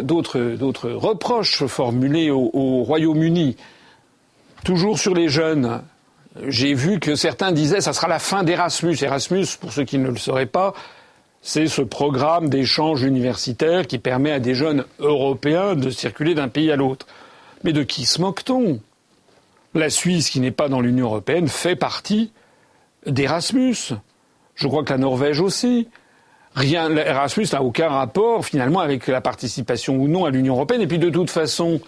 d'autres, 0.00 0.90
reproches 0.90 1.64
formulés 1.66 2.32
au 2.32 2.82
Royaume-Uni, 2.82 3.56
toujours 4.64 4.98
sur 4.98 5.14
les 5.14 5.28
jeunes. 5.28 5.80
J'ai 6.46 6.74
vu 6.74 7.00
que 7.00 7.16
certains 7.16 7.52
disaient 7.52 7.80
ça 7.80 7.92
sera 7.92 8.08
la 8.08 8.18
fin 8.18 8.44
d'Erasmus. 8.44 8.96
Erasmus, 9.02 9.46
pour 9.60 9.72
ceux 9.72 9.84
qui 9.84 9.98
ne 9.98 10.08
le 10.08 10.16
sauraient 10.16 10.46
pas, 10.46 10.72
c'est 11.42 11.66
ce 11.66 11.82
programme 11.82 12.48
d'échange 12.48 13.02
universitaire 13.02 13.86
qui 13.86 13.98
permet 13.98 14.32
à 14.32 14.40
des 14.40 14.54
jeunes 14.54 14.84
européens 14.98 15.74
de 15.74 15.90
circuler 15.90 16.34
d'un 16.34 16.48
pays 16.48 16.70
à 16.70 16.76
l'autre. 16.76 17.06
Mais 17.64 17.72
de 17.72 17.82
qui 17.82 18.06
se 18.06 18.20
moque-t-on? 18.20 18.80
La 19.74 19.90
Suisse, 19.90 20.30
qui 20.30 20.40
n'est 20.40 20.50
pas 20.50 20.68
dans 20.68 20.80
l'Union 20.80 21.06
européenne, 21.06 21.48
fait 21.48 21.76
partie 21.76 22.32
d'Erasmus. 23.06 23.94
Je 24.54 24.66
crois 24.66 24.84
que 24.84 24.92
la 24.92 24.98
Norvège 24.98 25.40
aussi. 25.40 25.88
Rien, 26.54 26.90
Erasmus 26.96 27.46
n'a 27.52 27.62
aucun 27.62 27.88
rapport 27.88 28.44
finalement 28.44 28.80
avec 28.80 29.06
la 29.06 29.20
participation 29.20 29.96
ou 29.96 30.08
non 30.08 30.24
à 30.24 30.30
l'Union 30.30 30.54
européenne. 30.54 30.82
Et 30.82 30.86
puis 30.86 30.98
de 30.98 31.10
toute 31.10 31.30
façon, 31.30 31.80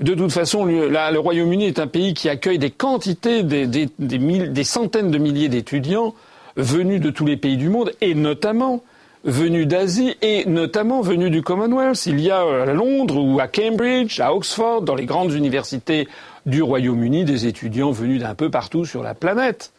de 0.00 0.14
toute 0.14 0.32
façon, 0.32 0.64
le, 0.64 1.18
Royaume-Uni 1.18 1.66
est 1.66 1.78
un 1.78 1.86
pays 1.86 2.14
qui 2.14 2.28
accueille 2.28 2.58
des 2.58 2.70
quantités, 2.70 3.42
des, 3.42 4.64
centaines 4.64 5.10
de 5.10 5.18
milliers 5.18 5.48
d'étudiants 5.48 6.14
venus 6.56 7.00
de 7.00 7.10
tous 7.10 7.26
les 7.26 7.36
pays 7.36 7.56
du 7.56 7.68
monde, 7.68 7.92
et 8.00 8.14
notamment 8.14 8.82
venus 9.24 9.66
d'Asie 9.66 10.16
et 10.20 10.44
notamment 10.46 11.00
venus 11.00 11.30
du 11.30 11.42
Commonwealth. 11.42 12.06
Il 12.06 12.20
y 12.20 12.30
a 12.30 12.42
euh, 12.44 12.64
à 12.64 12.72
Londres 12.72 13.22
ou 13.22 13.38
à 13.40 13.46
Cambridge, 13.46 14.18
à 14.20 14.34
Oxford, 14.34 14.82
dans 14.82 14.96
les 14.96 15.06
grandes 15.06 15.32
universités 15.32 16.08
du 16.44 16.62
Royaume-Uni, 16.62 17.24
des 17.24 17.46
étudiants 17.46 17.92
venus 17.92 18.20
d'un 18.20 18.34
peu 18.34 18.50
partout 18.50 18.84
sur 18.84 19.02
la 19.02 19.14
planète. 19.14 19.72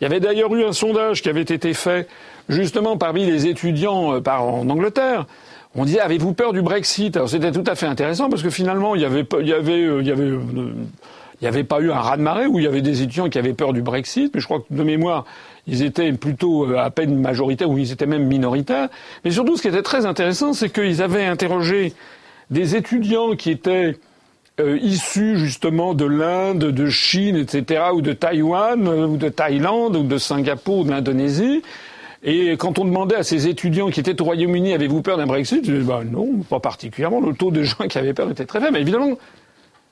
Il 0.00 0.04
y 0.04 0.06
avait 0.06 0.20
d'ailleurs 0.20 0.54
eu 0.54 0.64
un 0.64 0.72
sondage 0.72 1.22
qui 1.22 1.28
avait 1.28 1.42
été 1.42 1.74
fait 1.74 2.08
justement 2.48 2.96
parmi 2.96 3.26
les 3.26 3.46
étudiants 3.46 4.14
euh, 4.14 4.20
en 4.26 4.68
Angleterre. 4.68 5.26
On 5.74 5.84
disait 5.84 6.00
avez-vous 6.00 6.34
peur 6.34 6.52
du 6.52 6.62
Brexit? 6.62 7.16
Alors 7.16 7.28
c'était 7.28 7.50
tout 7.50 7.64
à 7.66 7.74
fait 7.74 7.86
intéressant 7.86 8.28
parce 8.28 8.42
que 8.42 8.50
finalement 8.50 8.94
il 8.94 9.02
y 9.02 9.04
avait 9.04 9.26
y 9.42 9.52
avait 9.52 9.82
euh, 9.82 10.02
y 10.02 10.10
avait 10.10 10.32
il 11.40 11.44
n'y 11.44 11.48
avait 11.48 11.64
pas 11.64 11.80
eu 11.80 11.90
un 11.90 11.98
raz-de-marée 11.98 12.46
où 12.46 12.58
il 12.58 12.64
y 12.64 12.68
avait 12.68 12.80
des 12.80 13.02
étudiants 13.02 13.28
qui 13.28 13.38
avaient 13.38 13.54
peur 13.54 13.72
du 13.72 13.82
Brexit, 13.82 14.32
mais 14.34 14.40
je 14.40 14.46
crois 14.46 14.60
que 14.60 14.72
de 14.72 14.82
mémoire, 14.82 15.24
ils 15.66 15.82
étaient 15.82 16.12
plutôt 16.12 16.64
euh, 16.64 16.78
à 16.78 16.90
peine 16.90 17.20
majoritaires 17.20 17.68
ou 17.68 17.76
ils 17.76 17.92
étaient 17.92 18.06
même 18.06 18.24
minoritaires. 18.24 18.88
Mais 19.24 19.30
surtout, 19.30 19.56
ce 19.56 19.62
qui 19.62 19.68
était 19.68 19.82
très 19.82 20.06
intéressant, 20.06 20.52
c'est 20.52 20.70
qu'ils 20.70 21.02
avaient 21.02 21.24
interrogé 21.24 21.92
des 22.50 22.76
étudiants 22.76 23.34
qui 23.34 23.50
étaient 23.50 23.96
euh, 24.60 24.78
issus 24.80 25.36
justement 25.36 25.94
de 25.94 26.04
l'Inde, 26.04 26.58
de 26.58 26.86
Chine, 26.88 27.36
etc., 27.36 27.86
ou 27.92 28.02
de 28.02 28.12
Taïwan, 28.12 28.86
euh, 28.86 29.06
ou 29.06 29.16
de 29.16 29.28
Thaïlande, 29.28 29.96
ou 29.96 30.04
de 30.04 30.18
Singapour, 30.18 30.78
ou 30.78 30.84
de 30.84 30.90
l'Indonésie. 30.90 31.62
Et 32.26 32.56
quand 32.56 32.78
on 32.78 32.86
demandait 32.86 33.16
à 33.16 33.22
ces 33.22 33.48
étudiants 33.48 33.90
qui 33.90 34.00
étaient 34.00 34.18
au 34.20 34.24
Royaume-Uni, 34.24 34.72
avez-vous 34.72 35.02
peur 35.02 35.18
d'un 35.18 35.26
Brexit 35.26 35.60
Ils 35.66 35.74
disaient, 35.74 35.84
bah, 35.84 36.02
non, 36.10 36.38
pas 36.48 36.58
particulièrement. 36.58 37.20
Le 37.20 37.34
taux 37.34 37.50
de 37.50 37.62
gens 37.62 37.86
qui 37.86 37.98
avaient 37.98 38.14
peur 38.14 38.30
était 38.30 38.46
très 38.46 38.60
faible. 38.60 38.72
Mais 38.72 38.80
évidemment, 38.80 39.18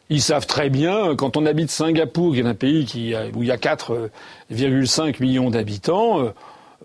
ils 0.09 0.23
savent 0.23 0.47
très 0.47 0.71
bien, 0.71 1.15
quand 1.17 1.37
on 1.37 1.47
habite 1.47 1.71
Singapour, 1.71 2.33
qui 2.33 2.41
est 2.41 2.47
un 2.47 2.55
pays 2.55 2.87
qui, 2.87 3.15
où 3.35 3.43
il 3.43 3.49
y 3.49 3.53
a 3.53 3.57
4,5 3.57 5.21
millions 5.21 5.51
d'habitants, 5.51 6.21
euh, 6.21 6.35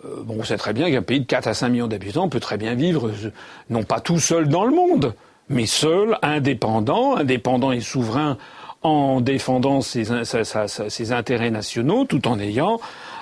euh, 0.05 0.23
bon, 0.23 0.37
on 0.39 0.43
sait 0.43 0.57
très 0.57 0.73
bien 0.73 0.91
qu'un 0.91 1.01
pays 1.01 1.21
de 1.21 1.25
4 1.25 1.47
à 1.47 1.53
5 1.53 1.69
millions 1.69 1.87
d'habitants 1.87 2.29
peut 2.29 2.39
très 2.39 2.57
bien 2.57 2.75
vivre, 2.75 3.07
euh, 3.07 3.31
non 3.69 3.83
pas 3.83 3.99
tout 3.99 4.19
seul 4.19 4.47
dans 4.47 4.65
le 4.65 4.75
monde, 4.75 5.13
mais 5.49 5.65
seul, 5.65 6.17
indépendant, 6.21 7.15
indépendant 7.15 7.71
et 7.71 7.79
souverain 7.79 8.37
en 8.83 9.21
défendant 9.21 9.81
ses 9.81 11.11
intérêts 11.11 11.51
nationaux, 11.51 12.05
tout 12.05 12.27
en 12.27 12.39
ayant 12.39 12.79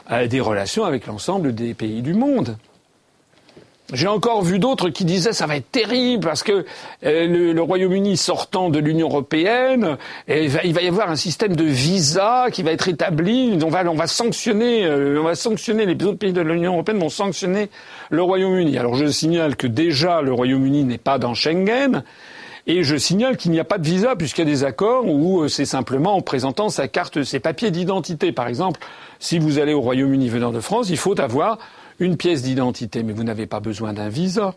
des 0.09 0.39
relations 0.39 0.85
avec 0.85 1.07
l'ensemble 1.07 1.53
des 1.55 1.73
pays 1.73 2.01
du 2.01 2.13
monde. 2.13 2.57
J'ai 3.93 4.07
encore 4.07 4.41
vu 4.41 4.57
d'autres 4.57 4.89
qui 4.89 5.05
disaient 5.05 5.31
ça 5.31 5.45
va 5.45 5.57
être 5.57 5.69
terrible 5.71 6.25
parce 6.25 6.41
que 6.41 6.65
euh, 7.03 7.53
le, 7.53 7.61
Royaume-Uni 7.61 8.17
sortant 8.17 8.71
de 8.71 8.79
l'Union 8.79 9.07
européenne, 9.07 9.97
il 10.27 10.49
va, 10.49 10.63
y 10.63 10.87
avoir 10.87 11.11
un 11.11 11.15
système 11.15 11.55
de 11.55 11.63
visa 11.63 12.47
qui 12.51 12.63
va 12.63 12.71
être 12.71 12.87
établi. 12.87 13.59
On 13.63 13.69
va, 13.69 13.83
on 13.87 13.93
va 13.93 14.07
sanctionner, 14.07 14.85
euh, 14.85 15.21
on 15.21 15.23
va 15.23 15.35
sanctionner 15.35 15.85
les 15.85 16.03
autres 16.03 16.17
pays 16.17 16.33
de 16.33 16.41
l'Union 16.41 16.73
européenne 16.73 16.97
vont 16.97 17.09
sanctionner 17.09 17.69
le 18.09 18.23
Royaume-Uni. 18.23 18.75
Alors 18.79 18.95
je 18.95 19.05
signale 19.05 19.55
que 19.55 19.67
déjà 19.67 20.23
le 20.23 20.33
Royaume-Uni 20.33 20.83
n'est 20.83 20.97
pas 20.97 21.19
dans 21.19 21.35
Schengen. 21.35 22.03
Et 22.67 22.81
je 22.81 22.95
signale 22.95 23.37
qu'il 23.37 23.51
n'y 23.51 23.59
a 23.59 23.63
pas 23.63 23.77
de 23.77 23.85
visa 23.85 24.15
puisqu'il 24.15 24.41
y 24.41 24.47
a 24.47 24.51
des 24.51 24.63
accords 24.63 25.05
où 25.05 25.43
euh, 25.43 25.47
c'est 25.47 25.65
simplement 25.65 26.15
en 26.15 26.21
présentant 26.21 26.69
sa 26.69 26.87
carte, 26.87 27.21
ses 27.21 27.39
papiers 27.39 27.69
d'identité. 27.69 28.31
Par 28.31 28.47
exemple, 28.47 28.79
si 29.19 29.39
vous 29.39 29.59
allez 29.59 29.73
au 29.73 29.81
Royaume-Uni 29.81 30.29
venant 30.29 30.51
de 30.51 30.59
France, 30.59 30.89
il 30.89 30.97
faut 30.97 31.19
avoir 31.19 31.59
une 31.99 32.17
pièce 32.17 32.43
d'identité, 32.43 33.03
mais 33.03 33.13
vous 33.13 33.23
n'avez 33.23 33.45
pas 33.47 33.59
besoin 33.59 33.93
d'un 33.93 34.09
visa. 34.09 34.55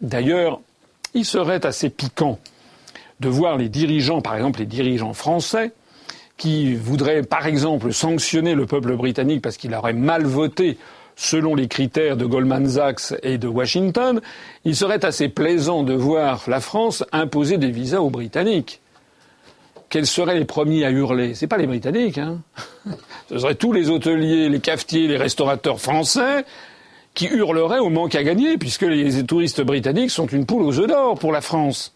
D'ailleurs, 0.00 0.60
il 1.14 1.24
serait 1.24 1.66
assez 1.66 1.90
piquant 1.90 2.38
de 3.20 3.28
voir 3.28 3.58
les 3.58 3.68
dirigeants, 3.68 4.22
par 4.22 4.34
exemple 4.34 4.60
les 4.60 4.66
dirigeants 4.66 5.12
français, 5.12 5.72
qui 6.38 6.74
voudraient, 6.74 7.22
par 7.22 7.46
exemple, 7.46 7.92
sanctionner 7.92 8.54
le 8.54 8.64
peuple 8.64 8.96
britannique 8.96 9.42
parce 9.42 9.58
qu'il 9.58 9.74
aurait 9.74 9.92
mal 9.92 10.24
voté 10.24 10.78
selon 11.20 11.54
les 11.54 11.68
critères 11.68 12.16
de 12.16 12.24
Goldman 12.24 12.66
Sachs 12.66 13.14
et 13.22 13.36
de 13.36 13.46
Washington, 13.46 14.22
il 14.64 14.74
serait 14.74 15.04
assez 15.04 15.28
plaisant 15.28 15.82
de 15.82 15.92
voir 15.92 16.44
la 16.46 16.60
France 16.60 17.04
imposer 17.12 17.58
des 17.58 17.70
visas 17.70 18.00
aux 18.00 18.08
Britanniques 18.08 18.80
quels 19.90 20.06
seraient 20.06 20.38
les 20.38 20.44
premiers 20.44 20.84
à 20.84 20.90
hurler? 20.90 21.34
C'est 21.34 21.48
pas 21.48 21.58
les 21.58 21.66
Britanniques, 21.66 22.18
hein. 22.18 22.38
Ce 23.28 23.38
seraient 23.38 23.56
tous 23.56 23.72
les 23.72 23.90
hôteliers, 23.90 24.48
les 24.48 24.60
cafetiers, 24.60 25.08
les 25.08 25.16
restaurateurs 25.16 25.80
français 25.80 26.44
qui 27.12 27.26
hurleraient 27.26 27.80
au 27.80 27.90
manque 27.90 28.14
à 28.14 28.22
gagner, 28.22 28.56
puisque 28.56 28.82
les 28.82 29.26
touristes 29.26 29.60
britanniques 29.60 30.12
sont 30.12 30.28
une 30.28 30.46
poule 30.46 30.62
aux 30.62 30.78
œufs 30.78 30.86
d'or 30.86 31.18
pour 31.18 31.32
la 31.32 31.40
France. 31.40 31.92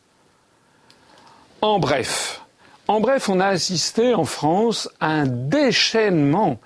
En 1.62 1.78
bref, 1.78 2.42
en 2.88 3.00
bref, 3.00 3.28
on 3.28 3.40
a 3.40 3.46
assisté 3.46 4.12
en 4.12 4.24
France 4.24 4.90
à 5.00 5.08
un 5.08 5.26
déchaînement, 5.26 6.58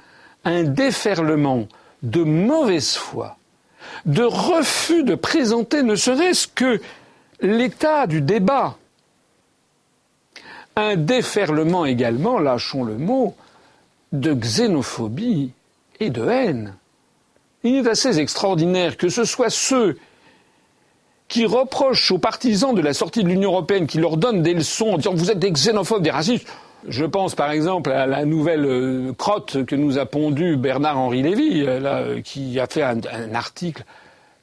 un 0.45 0.65
déferlement 0.65 1.69
de 2.03 2.23
mauvaise 2.23 2.95
foi, 2.95 3.37
de 4.07 4.23
refus 4.23 5.05
de 5.05 5.15
présenter 5.15 5.83
ne 5.83 5.95
serait-ce 5.95 6.49
que 6.49 6.81
l'état 7.41 8.07
du 8.07 8.23
débat 8.23 8.77
un 10.79 10.97
déferlement 10.97 11.85
également, 11.85 12.39
lâchons 12.39 12.85
le 12.85 12.97
mot, 12.97 13.35
de 14.13 14.33
xénophobie 14.33 15.51
et 15.99 16.11
de 16.11 16.27
haine. 16.27 16.75
Il 17.65 17.75
est 17.75 17.89
assez 17.89 18.19
extraordinaire 18.21 18.97
que 18.97 19.09
ce 19.09 19.25
soit 19.25 19.51
ceux 19.51 19.99
qui 21.27 21.45
reprochent 21.45 22.13
aux 22.13 22.19
partisans 22.19 22.75
de 22.75 22.81
la 22.81 22.95
sortie 22.95 23.25
de 23.25 23.29
l'Union 23.29 23.51
européenne, 23.51 23.87
qui 23.87 23.99
leur 23.99 24.17
donnent 24.17 24.43
des 24.43 24.55
leçons 24.55 24.93
en 24.93 24.97
disant 24.99 25.15
vous 25.15 25.31
êtes 25.31 25.41
des 25.41 25.51
xénophobes, 25.51 26.03
des 26.03 26.13
racistes. 26.13 26.47
Je 26.87 27.05
pense 27.05 27.35
par 27.35 27.51
exemple 27.51 27.91
à 27.91 28.07
la 28.07 28.25
nouvelle 28.25 28.65
euh, 28.65 29.13
crotte 29.13 29.65
que 29.65 29.75
nous 29.75 29.99
a 29.99 30.07
pondue 30.07 30.57
Bernard-Henri 30.57 31.23
Lévy, 31.23 31.63
euh, 31.63 31.81
euh, 31.85 32.21
qui 32.23 32.61
a 32.61 32.69
fait 32.69 32.83
un 32.83 33.35
article, 33.35 33.85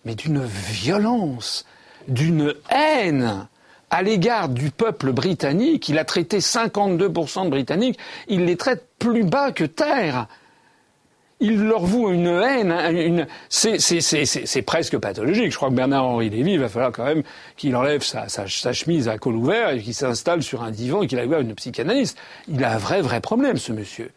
mais 0.03 0.15
d'une 0.15 0.43
violence, 0.43 1.65
d'une 2.09 2.53
haine 2.69 3.47
à 3.95 4.01
l'égard 4.01 4.49
du 4.49 4.71
peuple 4.71 5.13
britannique, 5.13 5.87
il 5.87 5.97
a 5.97 6.03
traité 6.03 6.39
52% 6.39 7.45
de 7.45 7.49
Britanniques, 7.49 7.97
il 8.27 8.43
les 8.43 8.57
traite 8.57 8.89
plus 8.99 9.23
bas 9.23 9.53
que 9.53 9.63
terre. 9.63 10.27
Il 11.39 11.63
leur 11.63 11.85
voue 11.85 12.09
une 12.09 12.27
haine, 12.27 13.25
c'est 13.47 14.61
presque 14.63 14.97
pathologique. 14.97 15.49
Je 15.49 15.55
crois 15.55 15.69
que 15.69 15.75
Bernard-Henri 15.75 16.29
Lévy, 16.29 16.51
il 16.53 16.59
va 16.59 16.67
falloir 16.67 16.91
quand 16.91 17.05
même 17.05 17.23
qu'il 17.55 17.73
enlève 17.77 18.03
sa, 18.03 18.27
chemise 18.73 19.07
à 19.07 19.17
col 19.17 19.35
ouvert 19.35 19.69
et 19.69 19.79
qu'il 19.79 19.93
s'installe 19.93 20.43
sur 20.43 20.61
un 20.63 20.71
divan 20.71 21.03
et 21.03 21.07
qu'il 21.07 21.17
aille 21.17 21.27
voir 21.27 21.39
une 21.39 21.55
psychanalyste. 21.55 22.17
Il 22.49 22.65
a 22.65 22.73
un 22.73 22.77
vrai, 22.77 23.01
vrai 23.01 23.21
problème, 23.21 23.55
ce 23.55 23.71
monsieur. 23.71 24.11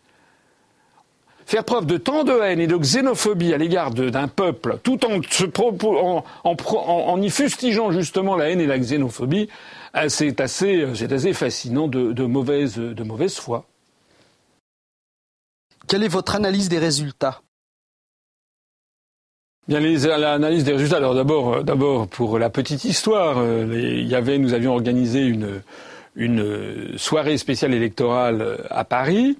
Faire 1.48 1.64
preuve 1.64 1.86
de 1.86 1.96
tant 1.96 2.24
de 2.24 2.32
haine 2.42 2.60
et 2.60 2.66
de 2.66 2.76
xénophobie 2.76 3.54
à 3.54 3.56
l'égard 3.56 3.90
d'un 3.90 4.28
peuple, 4.28 4.78
tout 4.82 5.00
en, 5.06 5.14
en, 5.14 6.24
en, 6.44 6.56
en, 6.76 7.22
y 7.22 7.30
fustigeant 7.30 7.90
justement 7.90 8.36
la 8.36 8.50
haine 8.50 8.60
et 8.60 8.66
la 8.66 8.78
xénophobie, 8.78 9.48
euh, 9.96 10.10
c'est 10.10 10.42
assez, 10.42 10.84
assez 10.84 11.32
fascinant 11.32 11.88
de, 11.88 12.12
de, 12.12 12.24
mauvaise, 12.26 12.76
de 12.76 13.02
mauvaise 13.02 13.36
foi. 13.36 13.64
Quelle 15.86 16.04
est 16.04 16.08
votre 16.08 16.34
analyse 16.34 16.68
des 16.68 16.78
résultats? 16.78 17.40
Bien, 19.68 19.80
l'analyse 19.80 20.64
des 20.64 20.72
résultats. 20.72 20.98
Alors 20.98 21.14
d'abord, 21.14 21.54
euh, 21.54 21.62
d'abord 21.62 22.08
pour 22.08 22.38
la 22.38 22.50
petite 22.50 22.84
histoire, 22.84 23.38
euh, 23.38 23.64
il 23.72 24.06
y 24.06 24.14
avait, 24.14 24.36
nous 24.36 24.52
avions 24.52 24.74
organisé 24.74 25.24
une, 25.24 25.62
une 26.14 26.98
soirée 26.98 27.38
spéciale 27.38 27.72
électorale 27.72 28.66
à 28.68 28.84
Paris. 28.84 29.38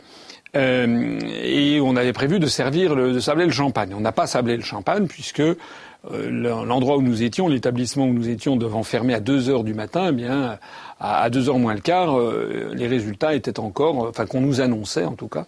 Euh, 0.57 1.19
et 1.43 1.81
on 1.81 1.97
avait 1.97 2.13
prévu 2.13 2.39
de 2.39 2.47
servir 2.47 2.95
le, 2.95 3.13
de 3.13 3.21
sabler 3.21 3.45
le 3.45 3.53
champagne. 3.53 3.95
On 3.95 4.01
n'a 4.01 4.13
pas 4.13 4.27
sablé 4.27 4.57
le 4.57 4.63
champagne 4.63 5.07
puisque 5.07 5.41
euh, 5.41 5.57
l'endroit 6.05 6.97
où 6.97 7.03
nous 7.03 7.23
étions, 7.23 7.49
l'établissement 7.49 8.07
où 8.07 8.13
nous 8.13 8.29
étions 8.29 8.57
devant 8.57 8.83
fermer 8.83 9.15
à 9.15 9.21
2 9.21 9.51
heures 9.51 9.65
du 9.65 9.75
matin, 9.75 10.07
eh 10.09 10.13
bien 10.13 10.59
à, 11.01 11.29
2 11.31 11.49
heures 11.49 11.59
moins 11.59 11.75
le 11.75 11.81
quart, 11.81 12.19
euh, 12.19 12.73
les 12.75 12.87
résultats 12.87 13.35
étaient 13.35 13.61
encore, 13.61 14.09
enfin 14.09 14.27
qu'on 14.27 14.41
nous 14.41 14.61
annonçait 14.61 15.05
en 15.05 15.15
tout 15.15 15.29
cas, 15.29 15.47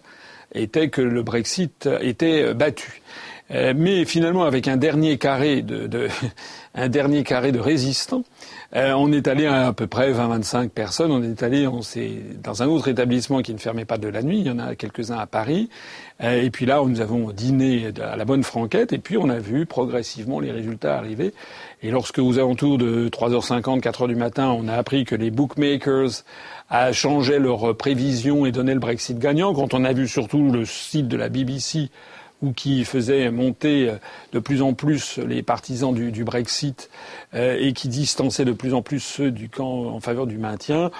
étaient 0.53 0.89
que 0.89 1.01
le 1.01 1.23
Brexit 1.23 1.89
était 2.01 2.53
battu. 2.53 3.01
mais 3.49 4.05
finalement, 4.05 4.43
avec 4.43 4.67
un 4.67 4.77
dernier 4.77 5.17
carré 5.17 5.61
de, 5.61 5.87
de 5.87 6.09
un 6.75 6.89
dernier 6.89 7.23
carré 7.23 7.51
de 7.51 7.59
résistants, 7.59 8.23
euh, 8.73 8.93
on 8.93 9.11
est 9.11 9.27
allé 9.27 9.47
à 9.47 9.67
à 9.67 9.73
peu 9.73 9.87
près 9.87 10.13
20-25 10.13 10.69
personnes. 10.69 11.11
On 11.11 11.21
est 11.21 11.43
allé 11.43 11.67
on 11.67 11.81
dans 12.41 12.63
un 12.63 12.67
autre 12.67 12.87
établissement 12.87 13.41
qui 13.41 13.53
ne 13.53 13.59
fermait 13.59 13.85
pas 13.85 13.97
de 13.97 14.07
la 14.07 14.21
nuit. 14.21 14.39
Il 14.39 14.47
y 14.47 14.51
en 14.51 14.59
a 14.59 14.75
quelques-uns 14.75 15.17
à 15.17 15.27
Paris. 15.27 15.69
Euh, 16.23 16.41
et 16.41 16.49
puis 16.49 16.65
là, 16.65 16.81
nous 16.85 17.01
avons 17.01 17.31
dîné 17.31 17.91
à 18.01 18.15
la 18.15 18.23
bonne 18.23 18.43
franquette. 18.43 18.93
Et 18.93 18.97
puis 18.97 19.17
on 19.17 19.29
a 19.29 19.39
vu 19.39 19.65
progressivement 19.65 20.39
les 20.39 20.51
résultats 20.51 20.97
arriver. 20.97 21.33
Et 21.83 21.91
lorsque 21.91 22.19
aux 22.19 22.37
alentours 22.37 22.77
de 22.77 23.09
3h50, 23.09 23.81
4h 23.81 24.07
du 24.07 24.15
matin, 24.15 24.55
on 24.57 24.67
a 24.67 24.75
appris 24.75 25.03
que 25.03 25.15
les 25.15 25.31
bookmakers 25.31 26.23
a 26.69 26.93
changé 26.93 27.39
leurs 27.39 27.75
prévisions 27.75 28.45
et 28.45 28.53
donné 28.53 28.73
le 28.73 28.79
Brexit 28.79 29.19
gagnant, 29.19 29.53
quand 29.53 29.73
on 29.73 29.83
a 29.83 29.91
vu 29.91 30.07
surtout 30.07 30.49
le 30.49 30.63
site 30.63 31.09
de 31.09 31.17
la 31.17 31.27
BBC 31.27 31.89
ou 32.41 32.53
qui 32.53 32.85
faisait 32.85 33.29
monter 33.31 33.89
euh, 33.89 33.95
de 34.33 34.39
plus 34.39 34.61
en 34.61 34.73
plus 34.73 35.17
les 35.19 35.43
partisans 35.43 35.93
du, 35.93 36.11
du 36.11 36.23
Brexit 36.23 36.89
euh, 37.33 37.57
et 37.59 37.73
qui 37.73 37.87
distançait 37.87 38.45
de 38.45 38.53
plus 38.53 38.73
en 38.73 38.81
plus 38.81 38.99
ceux 38.99 39.31
du 39.31 39.49
camp 39.49 39.87
en 39.87 39.99
faveur 39.99 40.27
du 40.27 40.37
maintien. 40.37 40.91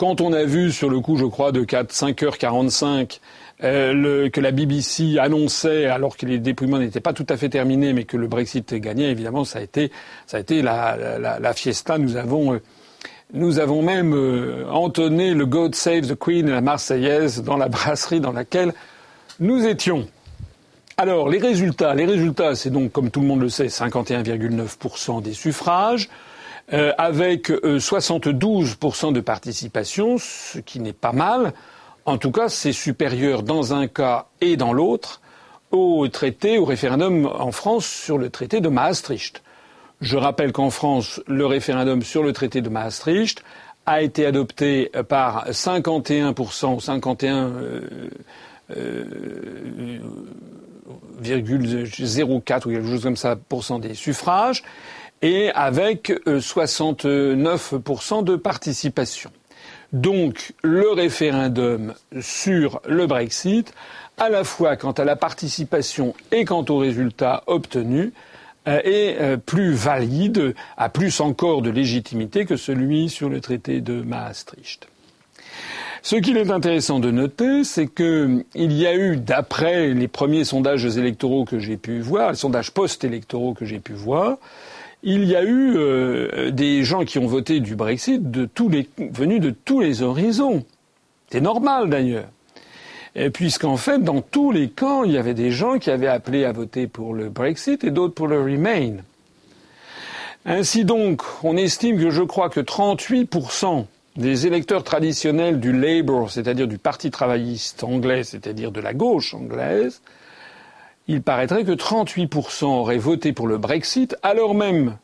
Quand 0.00 0.22
on 0.22 0.32
a 0.32 0.44
vu 0.44 0.72
sur 0.72 0.88
le 0.88 0.98
coup, 1.00 1.18
je 1.18 1.26
crois, 1.26 1.52
de 1.52 1.62
4, 1.62 1.92
5h45, 1.92 3.20
euh, 3.62 3.92
le, 3.92 4.28
que 4.30 4.40
la 4.40 4.50
BBC 4.50 5.18
annonçait, 5.18 5.84
alors 5.84 6.16
que 6.16 6.24
les 6.24 6.38
dépouillements 6.38 6.78
n'étaient 6.78 7.00
pas 7.00 7.12
tout 7.12 7.26
à 7.28 7.36
fait 7.36 7.50
terminés, 7.50 7.92
mais 7.92 8.04
que 8.04 8.16
le 8.16 8.26
Brexit 8.26 8.72
gagnait, 8.72 9.10
évidemment, 9.10 9.44
ça 9.44 9.58
a 9.58 9.62
été, 9.62 9.92
ça 10.26 10.38
a 10.38 10.40
été 10.40 10.62
la, 10.62 10.96
la, 11.18 11.38
la 11.38 11.52
fiesta. 11.52 11.98
Nous 11.98 12.16
avons, 12.16 12.54
euh, 12.54 12.62
nous 13.34 13.58
avons 13.58 13.82
même 13.82 14.14
euh, 14.14 14.64
entonné 14.70 15.34
le 15.34 15.44
God 15.44 15.74
Save 15.74 16.06
the 16.06 16.18
Queen, 16.18 16.48
la 16.48 16.62
Marseillaise, 16.62 17.42
dans 17.42 17.58
la 17.58 17.68
brasserie 17.68 18.20
dans 18.20 18.32
laquelle 18.32 18.72
nous 19.38 19.66
étions. 19.66 20.08
Alors, 21.02 21.30
les 21.30 21.38
résultats. 21.38 21.94
Les 21.94 22.04
résultats, 22.04 22.54
c'est 22.54 22.68
donc, 22.68 22.92
comme 22.92 23.10
tout 23.10 23.22
le 23.22 23.26
monde 23.26 23.40
le 23.40 23.48
sait, 23.48 23.68
51,9% 23.68 25.22
des 25.22 25.32
suffrages, 25.32 26.10
euh, 26.74 26.92
avec 26.98 27.48
72% 27.48 29.08
euh, 29.08 29.12
de 29.12 29.20
participation, 29.20 30.18
ce 30.18 30.58
qui 30.58 30.78
n'est 30.78 30.92
pas 30.92 31.12
mal. 31.12 31.54
En 32.04 32.18
tout 32.18 32.30
cas, 32.30 32.50
c'est 32.50 32.74
supérieur 32.74 33.42
dans 33.42 33.72
un 33.72 33.86
cas 33.86 34.26
et 34.42 34.58
dans 34.58 34.74
l'autre 34.74 35.22
au 35.70 36.06
traité, 36.08 36.58
au 36.58 36.66
référendum 36.66 37.24
en 37.24 37.50
France 37.50 37.86
sur 37.86 38.18
le 38.18 38.28
traité 38.28 38.60
de 38.60 38.68
Maastricht. 38.68 39.42
Je 40.02 40.18
rappelle 40.18 40.52
qu'en 40.52 40.68
France, 40.68 41.22
le 41.26 41.46
référendum 41.46 42.02
sur 42.02 42.22
le 42.22 42.34
traité 42.34 42.60
de 42.60 42.68
Maastricht 42.68 43.42
a 43.86 44.02
été 44.02 44.26
adopté 44.26 44.90
par 45.08 45.48
51% 45.48 46.74
ou 46.74 46.80
51 46.80 47.52
0,04 51.22 52.28
ou 52.28 52.40
quelque 52.40 52.86
chose 52.86 53.02
comme 53.02 53.16
ça 53.16 53.36
des 53.80 53.94
suffrages 53.94 54.62
et 55.22 55.50
avec 55.50 56.10
69% 56.26 57.06
euh, 57.06 58.22
de 58.22 58.36
participation. 58.36 59.30
Donc 59.92 60.52
le 60.62 60.90
référendum 60.90 61.94
sur 62.20 62.80
le 62.86 63.06
Brexit, 63.06 63.74
à 64.18 64.28
la 64.28 64.44
fois 64.44 64.76
quant 64.76 64.92
à 64.92 65.04
la 65.04 65.16
participation 65.16 66.14
et 66.30 66.44
quant 66.44 66.64
aux 66.68 66.78
résultats 66.78 67.42
obtenus, 67.46 68.12
euh, 68.68 68.80
est 68.84 69.16
euh, 69.20 69.36
plus 69.36 69.72
valide, 69.72 70.54
a 70.76 70.88
plus 70.90 71.20
encore 71.20 71.62
de 71.62 71.70
légitimité 71.70 72.44
que 72.44 72.56
celui 72.56 73.08
sur 73.08 73.28
le 73.28 73.40
traité 73.40 73.80
de 73.80 74.02
Maastricht. 74.02 74.86
Ce 76.02 76.16
qu'il 76.16 76.38
est 76.38 76.50
intéressant 76.50 76.98
de 76.98 77.10
noter, 77.10 77.62
c'est 77.64 77.86
qu'il 77.86 78.44
y 78.54 78.86
a 78.86 78.96
eu, 78.96 79.16
d'après 79.16 79.88
les 79.88 80.08
premiers 80.08 80.44
sondages 80.44 80.84
électoraux 80.96 81.44
que 81.44 81.58
j'ai 81.58 81.76
pu 81.76 82.00
voir, 82.00 82.30
les 82.30 82.36
sondages 82.36 82.70
post-électoraux 82.70 83.52
que 83.52 83.66
j'ai 83.66 83.80
pu 83.80 83.92
voir, 83.92 84.38
il 85.02 85.24
y 85.24 85.36
a 85.36 85.42
eu 85.42 85.76
euh, 85.76 86.50
des 86.50 86.84
gens 86.84 87.04
qui 87.04 87.18
ont 87.18 87.26
voté 87.26 87.60
du 87.60 87.74
Brexit 87.74 88.30
de 88.30 88.46
tous 88.46 88.68
les, 88.68 88.88
venus 88.98 89.40
de 89.40 89.50
tous 89.50 89.80
les 89.80 90.02
horizons. 90.02 90.64
C'est 91.30 91.40
normal 91.40 91.90
d'ailleurs. 91.90 92.28
Puisqu'en 93.34 93.76
fait, 93.76 93.98
dans 93.98 94.20
tous 94.20 94.52
les 94.52 94.70
camps, 94.70 95.02
il 95.02 95.12
y 95.12 95.18
avait 95.18 95.34
des 95.34 95.50
gens 95.50 95.78
qui 95.78 95.90
avaient 95.90 96.06
appelé 96.06 96.44
à 96.44 96.52
voter 96.52 96.86
pour 96.86 97.12
le 97.12 97.28
Brexit 97.28 97.82
et 97.82 97.90
d'autres 97.90 98.14
pour 98.14 98.28
le 98.28 98.40
Remain. 98.40 98.98
Ainsi 100.46 100.84
donc, 100.84 101.22
on 101.42 101.56
estime 101.56 101.98
que 101.98 102.10
je 102.10 102.22
crois 102.22 102.50
que 102.50 102.60
38% 102.60 103.86
des 104.20 104.46
électeurs 104.46 104.84
traditionnels 104.84 105.60
du 105.60 105.72
Labour, 105.72 106.30
c'est-à-dire 106.30 106.68
du 106.68 106.78
Parti 106.78 107.10
travailliste 107.10 107.82
anglais, 107.82 108.22
c'est-à-dire 108.22 108.70
de 108.70 108.80
la 108.80 108.92
gauche 108.94 109.34
anglaise, 109.34 110.02
il 111.08 111.22
paraîtrait 111.22 111.64
que 111.64 111.72
38% 111.72 112.66
auraient 112.66 112.98
voté 112.98 113.32
pour 113.32 113.48
le 113.48 113.58
Brexit, 113.58 114.16
alors 114.22 114.54
même 114.54 114.98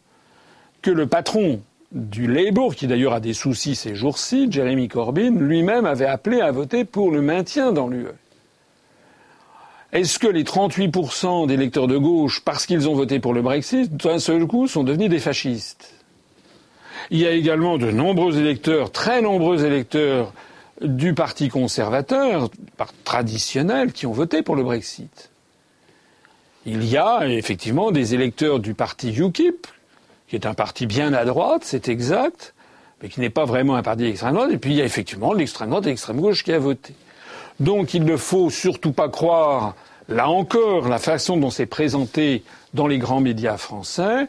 que 0.83 0.91
le 0.91 1.07
patron 1.07 1.61
du 1.93 2.27
Labour, 2.27 2.75
qui 2.75 2.87
d'ailleurs 2.87 3.15
a 3.15 3.21
des 3.21 3.33
soucis 3.33 3.75
ces 3.75 3.95
jours-ci, 3.95 4.49
Jeremy 4.51 4.89
Corbyn, 4.89 5.39
lui-même 5.39 5.87
avait 5.87 6.07
appelé 6.07 6.41
à 6.41 6.53
voter 6.53 6.85
pour 6.85 7.11
le 7.11 7.23
maintien 7.23 7.73
dans 7.73 7.89
l'UE. 7.89 8.09
Est-ce 9.93 10.19
que 10.19 10.27
les 10.27 10.45
38% 10.45 11.47
d'électeurs 11.47 11.87
de 11.87 11.97
gauche, 11.97 12.43
parce 12.45 12.67
qu'ils 12.67 12.89
ont 12.89 12.95
voté 12.95 13.19
pour 13.19 13.33
le 13.33 13.41
Brexit, 13.41 13.97
d'un 13.97 14.19
seul 14.19 14.47
coup, 14.47 14.69
sont 14.69 14.85
devenus 14.85 15.09
des 15.09 15.21
fascistes? 15.21 15.96
Il 17.11 17.19
y 17.19 17.27
a 17.27 17.31
également 17.31 17.79
de 17.79 17.91
nombreux 17.91 18.39
électeurs, 18.39 18.91
très 18.91 19.23
nombreux 19.23 19.65
électeurs 19.65 20.33
du 20.81 21.15
Parti 21.15 21.49
conservateur, 21.49 22.51
traditionnel, 23.05 23.93
qui 23.93 24.07
ont 24.07 24.13
voté 24.13 24.43
pour 24.43 24.57
le 24.57 24.63
Brexit. 24.63 25.31
Il 26.67 26.85
y 26.85 26.97
a 26.97 27.27
effectivement 27.29 27.93
des 27.93 28.15
électeurs 28.15 28.59
du 28.59 28.75
parti 28.75 29.11
UKIP, 29.11 29.69
qui 30.29 30.35
est 30.35 30.47
un 30.47 30.55
parti 30.55 30.87
bien 30.87 31.13
à 31.13 31.25
droite, 31.25 31.63
c'est 31.65 31.89
exact, 31.89 32.55
mais 33.01 33.09
qui 33.09 33.21
n'est 33.21 33.31
pas 33.31 33.45
vraiment 33.45 33.77
un 33.77 33.83
parti 33.83 34.03
d'extrême 34.03 34.35
droite. 34.35 34.51
Et 34.51 34.59
puis 34.59 34.73
il 34.73 34.77
y 34.77 34.83
a 34.83 34.85
effectivement 34.85 35.33
l'extrême 35.33 35.71
droite 35.71 35.87
et 35.87 35.91
l'extrême 35.91 36.21
gauche 36.21 36.43
qui 36.43 36.53
a 36.53 36.59
voté. 36.59 36.95
Donc 37.61 37.95
il 37.95 38.05
ne 38.05 38.17
faut 38.17 38.51
surtout 38.51 38.93
pas 38.93 39.09
croire, 39.09 39.77
là 40.09 40.29
encore, 40.29 40.89
la 40.89 40.99
façon 40.99 41.37
dont 41.37 41.51
c'est 41.51 41.67
présenté 41.67 42.43
dans 42.75 42.89
les 42.89 42.99
grands 42.99 43.21
médias 43.21 43.57
français, 43.57 44.27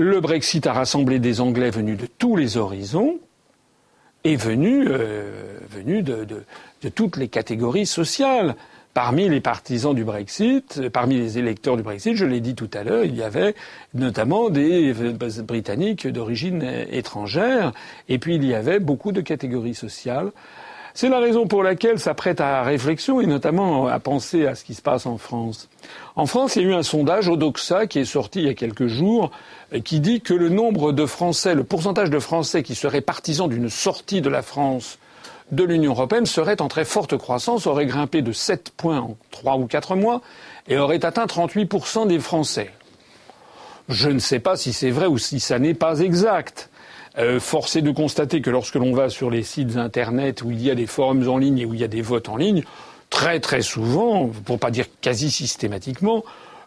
le 0.00 0.20
Brexit 0.20 0.66
a 0.66 0.72
rassemblé 0.72 1.18
des 1.18 1.40
Anglais 1.40 1.70
venus 1.70 1.98
de 1.98 2.06
tous 2.06 2.34
les 2.34 2.56
horizons 2.56 3.18
et 4.24 4.36
venus, 4.36 4.86
euh, 4.90 5.58
de, 5.82 6.88
toutes 6.88 7.16
les 7.16 7.28
catégories 7.28 7.86
sociales. 7.86 8.56
Parmi 8.92 9.28
les 9.28 9.40
partisans 9.40 9.94
du 9.94 10.02
Brexit, 10.02 10.88
parmi 10.88 11.16
les 11.16 11.38
électeurs 11.38 11.76
du 11.76 11.82
Brexit, 11.84 12.16
je 12.16 12.24
l'ai 12.24 12.40
dit 12.40 12.56
tout 12.56 12.68
à 12.74 12.82
l'heure, 12.82 13.04
il 13.04 13.14
y 13.14 13.22
avait 13.22 13.54
notamment 13.94 14.50
des 14.50 14.92
Britanniques 15.46 16.08
d'origine 16.08 16.64
étrangère, 16.90 17.72
et 18.08 18.18
puis 18.18 18.34
il 18.34 18.44
y 18.44 18.52
avait 18.52 18.80
beaucoup 18.80 19.12
de 19.12 19.20
catégories 19.20 19.76
sociales. 19.76 20.32
C'est 21.00 21.08
la 21.08 21.18
raison 21.18 21.46
pour 21.46 21.62
laquelle 21.62 21.98
ça 21.98 22.12
prête 22.12 22.42
à 22.42 22.62
réflexion 22.62 23.22
et 23.22 23.26
notamment 23.26 23.86
à 23.86 23.98
penser 23.98 24.46
à 24.46 24.54
ce 24.54 24.64
qui 24.64 24.74
se 24.74 24.82
passe 24.82 25.06
en 25.06 25.16
France. 25.16 25.70
En 26.14 26.26
France, 26.26 26.56
il 26.56 26.62
y 26.62 26.66
a 26.66 26.68
eu 26.68 26.74
un 26.74 26.82
sondage 26.82 27.26
Odoxa 27.26 27.86
qui 27.86 28.00
est 28.00 28.04
sorti 28.04 28.40
il 28.40 28.44
y 28.44 28.50
a 28.50 28.54
quelques 28.54 28.86
jours 28.86 29.30
qui 29.82 30.00
dit 30.00 30.20
que 30.20 30.34
le 30.34 30.50
nombre 30.50 30.92
de 30.92 31.06
Français, 31.06 31.54
le 31.54 31.64
pourcentage 31.64 32.10
de 32.10 32.18
Français 32.18 32.62
qui 32.62 32.74
seraient 32.74 33.00
partisans 33.00 33.48
d'une 33.48 33.70
sortie 33.70 34.20
de 34.20 34.28
la 34.28 34.42
France 34.42 34.98
de 35.52 35.64
l'Union 35.64 35.92
européenne 35.92 36.26
serait 36.26 36.60
en 36.60 36.68
très 36.68 36.84
forte 36.84 37.16
croissance, 37.16 37.66
aurait 37.66 37.86
grimpé 37.86 38.20
de 38.20 38.32
7 38.32 38.70
points 38.76 39.00
en 39.00 39.16
3 39.30 39.56
ou 39.56 39.66
4 39.66 39.96
mois 39.96 40.20
et 40.68 40.76
aurait 40.76 41.02
atteint 41.02 41.24
38% 41.24 42.08
des 42.08 42.18
Français. 42.18 42.72
Je 43.88 44.10
ne 44.10 44.18
sais 44.18 44.38
pas 44.38 44.56
si 44.56 44.74
c'est 44.74 44.90
vrai 44.90 45.06
ou 45.06 45.16
si 45.16 45.40
ça 45.40 45.58
n'est 45.58 45.72
pas 45.72 46.00
exact. 46.00 46.69
Euh, 47.18 47.40
force 47.40 47.76
de 47.76 47.90
constater 47.90 48.40
que 48.40 48.50
lorsque 48.50 48.76
l'on 48.76 48.92
va 48.92 49.08
sur 49.08 49.30
les 49.30 49.42
sites 49.42 49.76
internet 49.76 50.42
où 50.42 50.52
il 50.52 50.62
y 50.62 50.70
a 50.70 50.76
des 50.76 50.86
forums 50.86 51.28
en 51.28 51.38
ligne 51.38 51.58
et 51.58 51.64
où 51.64 51.74
il 51.74 51.80
y 51.80 51.84
a 51.84 51.88
des 51.88 52.02
votes 52.02 52.28
en 52.28 52.36
ligne, 52.36 52.62
très 53.10 53.40
très 53.40 53.62
souvent, 53.62 54.30
pour 54.44 54.60
pas 54.60 54.70
dire 54.70 54.86
quasi 55.00 55.30
systématiquement, 55.30 56.22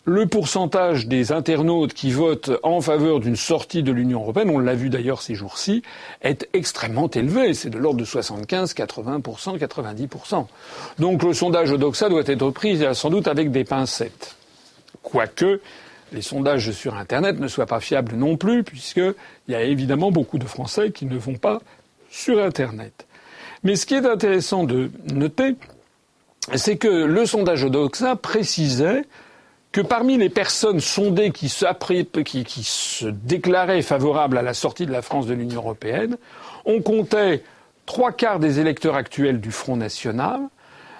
le 0.05 0.25
pourcentage 0.25 1.07
des 1.07 1.31
internautes 1.31 1.93
qui 1.93 2.11
votent 2.11 2.51
en 2.61 2.81
faveur 2.81 3.21
d'une 3.21 3.37
sortie 3.37 3.83
de 3.83 3.93
l'Union 3.93 4.19
européenne, 4.19 4.49
on 4.49 4.59
l'a 4.59 4.75
vu 4.75 4.89
d'ailleurs 4.89 5.21
ces 5.21 5.33
jours-ci, 5.33 5.81
est 6.21 6.49
extrêmement 6.51 7.09
élevé. 7.09 7.53
C'est 7.53 7.69
de 7.69 7.77
l'ordre 7.77 8.01
de 8.01 8.05
75, 8.05 8.73
80%, 8.73 9.57
90%. 9.57 10.45
Donc 10.99 11.23
le 11.23 11.33
sondage 11.33 11.71
Odoxa 11.71 12.09
doit 12.09 12.23
être 12.25 12.49
pris 12.49 12.83
sans 12.93 13.09
doute 13.09 13.29
avec 13.29 13.49
des 13.49 13.63
pincettes. 13.63 14.35
Quoique, 15.03 15.61
les 16.13 16.21
sondages 16.21 16.71
sur 16.71 16.95
Internet 16.95 17.39
ne 17.39 17.47
soient 17.47 17.65
pas 17.65 17.79
fiables 17.79 18.15
non 18.15 18.37
plus, 18.37 18.63
puisqu'il 18.63 19.13
y 19.49 19.55
a 19.55 19.63
évidemment 19.63 20.11
beaucoup 20.11 20.37
de 20.37 20.45
Français 20.45 20.91
qui 20.91 21.05
ne 21.05 21.17
vont 21.17 21.35
pas 21.35 21.59
sur 22.09 22.41
Internet. 22.41 23.05
Mais 23.63 23.75
ce 23.75 23.85
qui 23.85 23.95
est 23.95 24.05
intéressant 24.05 24.63
de 24.63 24.91
noter, 25.11 25.55
c'est 26.55 26.77
que 26.77 26.87
le 26.87 27.25
sondage 27.25 27.63
Odoxa 27.63 28.15
précisait 28.15 29.03
que 29.71 29.81
parmi 29.81 30.17
les 30.17 30.29
personnes 30.29 30.79
sondées 30.79 31.31
qui 31.31 31.49
se, 31.49 31.65
qui, 32.21 32.43
qui 32.43 32.63
se 32.63 33.07
déclaraient 33.07 33.81
favorables 33.81 34.37
à 34.37 34.43
la 34.43 34.53
sortie 34.53 34.85
de 34.85 34.91
la 34.91 35.01
France 35.01 35.25
de 35.25 35.33
l'Union 35.33 35.61
européenne, 35.61 36.17
on 36.65 36.81
comptait 36.81 37.43
trois 37.85 38.11
quarts 38.11 38.39
des 38.39 38.59
électeurs 38.59 38.95
actuels 38.95 39.41
du 39.41 39.51
Front 39.51 39.75
national, 39.75 40.41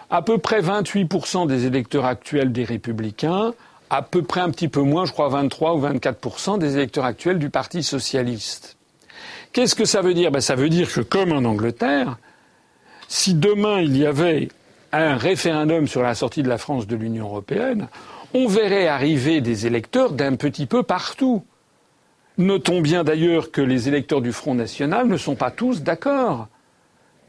à 0.09 0.21
peu 0.21 0.39
près 0.39 0.61
28% 0.61 1.47
des 1.47 1.65
électeurs 1.65 2.05
actuels 2.05 2.51
des 2.51 2.63
Républicains, 2.63 3.53
à 3.93 4.01
peu 4.01 4.23
près 4.23 4.41
un 4.41 4.49
petit 4.49 4.69
peu 4.69 4.81
moins, 4.81 5.05
je 5.05 5.11
crois 5.11 5.29
23 5.29 5.75
ou 5.75 5.81
24% 5.81 6.57
des 6.57 6.77
électeurs 6.77 7.05
actuels 7.05 7.37
du 7.37 7.51
Parti 7.51 7.83
socialiste. 7.83 8.75
Qu'est-ce 9.51 9.75
que 9.75 9.85
ça 9.85 10.01
veut 10.01 10.15
dire? 10.15 10.31
Ben, 10.31 10.41
Ça 10.41 10.55
veut 10.55 10.69
dire 10.69 10.91
que, 10.91 11.01
comme 11.01 11.31
en 11.31 11.47
Angleterre, 11.47 12.17
si 13.07 13.35
demain 13.35 13.81
il 13.81 13.95
y 13.95 14.07
avait 14.07 14.47
un 14.91 15.15
référendum 15.15 15.85
sur 15.85 16.01
la 16.01 16.15
sortie 16.15 16.41
de 16.41 16.49
la 16.49 16.57
France 16.57 16.87
de 16.87 16.95
l'Union 16.95 17.25
européenne, 17.25 17.87
on 18.33 18.47
verrait 18.47 18.87
arriver 18.87 19.41
des 19.41 19.67
électeurs 19.67 20.13
d'un 20.13 20.37
petit 20.37 20.65
peu 20.65 20.81
partout. 20.81 21.43
Notons 22.39 22.81
bien 22.81 23.03
d'ailleurs 23.03 23.51
que 23.51 23.61
les 23.61 23.89
électeurs 23.89 24.21
du 24.21 24.31
Front 24.31 24.55
National 24.55 25.07
ne 25.07 25.17
sont 25.17 25.35
pas 25.35 25.51
tous 25.51 25.83
d'accord. 25.83 26.47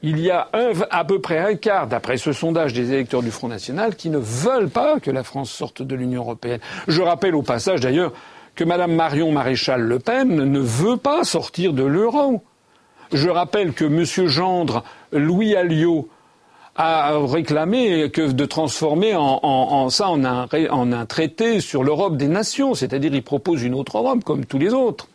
Il 0.06 0.20
y 0.20 0.30
a 0.30 0.50
à 0.90 1.02
peu 1.06 1.18
près 1.18 1.38
un 1.38 1.54
quart, 1.54 1.86
d'après 1.86 2.18
ce 2.18 2.34
sondage 2.34 2.74
des 2.74 2.92
électeurs 2.92 3.22
du 3.22 3.30
Front 3.30 3.48
National, 3.48 3.96
qui 3.96 4.10
ne 4.10 4.18
veulent 4.18 4.68
pas 4.68 5.00
que 5.00 5.10
la 5.10 5.22
France 5.22 5.50
sorte 5.50 5.80
de 5.80 5.94
l'Union 5.94 6.20
européenne. 6.20 6.60
Je 6.88 7.00
rappelle 7.00 7.34
au 7.34 7.40
passage 7.40 7.80
d'ailleurs 7.80 8.12
que 8.54 8.64
Mme 8.64 8.94
Marion 8.94 9.32
Maréchal 9.32 9.80
Le 9.80 9.98
Pen 9.98 10.28
ne 10.28 10.60
veut 10.60 10.98
pas 10.98 11.24
sortir 11.24 11.72
de 11.72 11.84
l'euro. 11.84 12.42
Je 13.14 13.30
rappelle 13.30 13.72
que 13.72 13.86
M. 13.86 14.04
Gendre, 14.28 14.84
Louis 15.10 15.56
Alliot, 15.56 16.06
a 16.76 17.16
réclamé 17.26 18.10
de 18.10 18.44
transformer 18.44 19.14
en, 19.14 19.40
en, 19.42 19.88
ça 19.88 20.10
en 20.10 20.22
un, 20.22 20.46
en 20.70 20.92
un 20.92 21.06
traité 21.06 21.60
sur 21.60 21.82
l'Europe 21.82 22.18
des 22.18 22.28
nations, 22.28 22.74
c'est-à-dire 22.74 23.14
il 23.14 23.22
propose 23.22 23.62
une 23.62 23.72
autre 23.72 23.96
Europe 23.96 24.22
comme 24.22 24.44
tous 24.44 24.58
les 24.58 24.74
autres. 24.74 25.08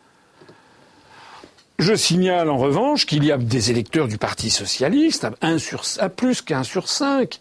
Je 1.79 1.93
signale 1.95 2.49
en 2.49 2.57
revanche 2.57 3.05
qu'il 3.05 3.23
y 3.23 3.31
a 3.31 3.37
des 3.37 3.71
électeurs 3.71 4.09
du 4.09 4.17
Parti 4.17 4.49
socialiste, 4.49 5.25
un 5.41 5.57
sur, 5.57 5.83
à 5.99 6.09
plus 6.09 6.41
qu'un 6.41 6.63
sur 6.63 6.89
cinq, 6.89 7.39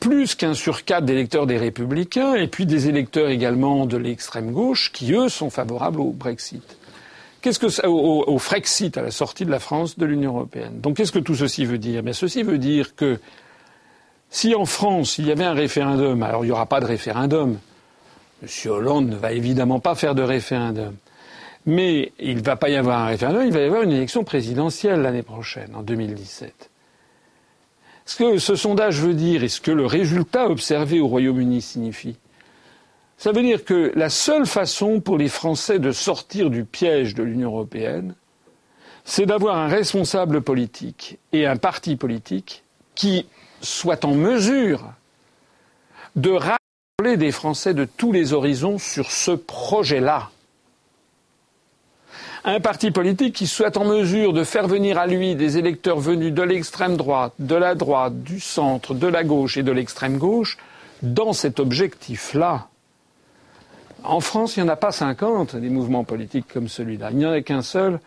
plus 0.00 0.34
qu'un 0.34 0.52
sur 0.52 0.84
quatre 0.84 1.06
d'électeurs 1.06 1.46
des 1.46 1.56
Républicains, 1.56 2.34
et 2.34 2.46
puis 2.46 2.66
des 2.66 2.90
électeurs 2.90 3.30
également 3.30 3.86
de 3.86 3.96
l'extrême 3.96 4.52
gauche 4.52 4.92
qui, 4.92 5.14
eux, 5.14 5.30
sont 5.30 5.48
favorables 5.48 5.98
au 5.98 6.10
Brexit. 6.10 6.76
Qu'est-ce 7.40 7.58
que 7.58 7.86
au, 7.86 8.24
au, 8.26 8.38
Frexit, 8.38 8.98
à 8.98 9.02
la 9.02 9.10
sortie 9.10 9.46
de 9.46 9.50
la 9.50 9.60
France 9.60 9.96
de 9.96 10.04
l'Union 10.04 10.34
européenne. 10.34 10.80
Donc 10.80 10.98
qu'est-ce 10.98 11.12
que 11.12 11.18
tout 11.18 11.34
ceci 11.34 11.64
veut 11.64 11.78
dire? 11.78 12.02
Ceci 12.12 12.42
veut 12.42 12.58
dire 12.58 12.94
que 12.96 13.18
si 14.28 14.54
en 14.54 14.66
France 14.66 15.16
il 15.16 15.26
y 15.26 15.32
avait 15.32 15.44
un 15.44 15.54
référendum, 15.54 16.22
alors 16.22 16.44
il 16.44 16.48
n'y 16.48 16.52
aura 16.52 16.66
pas 16.66 16.80
de 16.80 16.86
référendum. 16.86 17.56
M. 18.42 18.70
Hollande 18.70 19.08
ne 19.08 19.16
va 19.16 19.32
évidemment 19.32 19.80
pas 19.80 19.94
faire 19.94 20.14
de 20.14 20.22
référendum. 20.22 20.94
Mais 21.68 22.12
il 22.18 22.38
ne 22.38 22.42
va 22.42 22.56
pas 22.56 22.70
y 22.70 22.76
avoir 22.76 23.00
un 23.00 23.06
référendum, 23.08 23.44
il 23.44 23.52
va 23.52 23.60
y 23.60 23.64
avoir 23.64 23.82
une 23.82 23.92
élection 23.92 24.24
présidentielle 24.24 25.02
l'année 25.02 25.22
prochaine, 25.22 25.74
en 25.74 25.82
2017. 25.82 26.70
Ce 28.06 28.16
que 28.16 28.38
ce 28.38 28.56
sondage 28.56 29.02
veut 29.02 29.12
dire 29.12 29.44
et 29.44 29.48
ce 29.48 29.60
que 29.60 29.70
le 29.70 29.84
résultat 29.84 30.48
observé 30.48 30.98
au 30.98 31.08
Royaume-Uni 31.08 31.60
signifie, 31.60 32.16
ça 33.18 33.32
veut 33.32 33.42
dire 33.42 33.66
que 33.66 33.92
la 33.94 34.08
seule 34.08 34.46
façon 34.46 35.02
pour 35.02 35.18
les 35.18 35.28
Français 35.28 35.78
de 35.78 35.92
sortir 35.92 36.48
du 36.48 36.64
piège 36.64 37.14
de 37.14 37.22
l'Union 37.22 37.50
européenne, 37.50 38.14
c'est 39.04 39.26
d'avoir 39.26 39.58
un 39.58 39.68
responsable 39.68 40.40
politique 40.40 41.18
et 41.34 41.46
un 41.46 41.58
parti 41.58 41.96
politique 41.96 42.64
qui 42.94 43.26
soit 43.60 44.06
en 44.06 44.14
mesure 44.14 44.90
de 46.16 46.30
rappeler 46.30 47.18
des 47.18 47.30
Français 47.30 47.74
de 47.74 47.84
tous 47.84 48.10
les 48.10 48.32
horizons 48.32 48.78
sur 48.78 49.10
ce 49.10 49.32
projet-là. 49.32 50.30
Un 52.44 52.60
parti 52.60 52.90
politique 52.90 53.34
qui 53.34 53.46
soit 53.46 53.76
en 53.76 53.84
mesure 53.84 54.32
de 54.32 54.44
faire 54.44 54.68
venir 54.68 54.98
à 54.98 55.06
lui 55.06 55.34
des 55.34 55.58
électeurs 55.58 55.98
venus 55.98 56.32
de 56.32 56.42
l'extrême 56.42 56.96
droite, 56.96 57.32
de 57.38 57.56
la 57.56 57.74
droite, 57.74 58.22
du 58.22 58.38
centre, 58.38 58.94
de 58.94 59.06
la 59.06 59.24
gauche 59.24 59.56
et 59.56 59.62
de 59.62 59.72
l'extrême 59.72 60.18
gauche 60.18 60.56
dans 61.02 61.32
cet 61.32 61.58
objectif-là. 61.60 62.68
En 64.04 64.20
France, 64.20 64.56
il 64.56 64.62
n'y 64.62 64.68
en 64.68 64.72
a 64.72 64.76
pas 64.76 64.92
50 64.92 65.56
des 65.56 65.68
mouvements 65.68 66.04
politiques 66.04 66.46
comme 66.52 66.68
celui-là. 66.68 67.10
Il 67.10 67.18
n'y 67.18 67.26
en 67.26 67.32
a 67.32 67.40
qu'un 67.40 67.62
seul. 67.62 67.98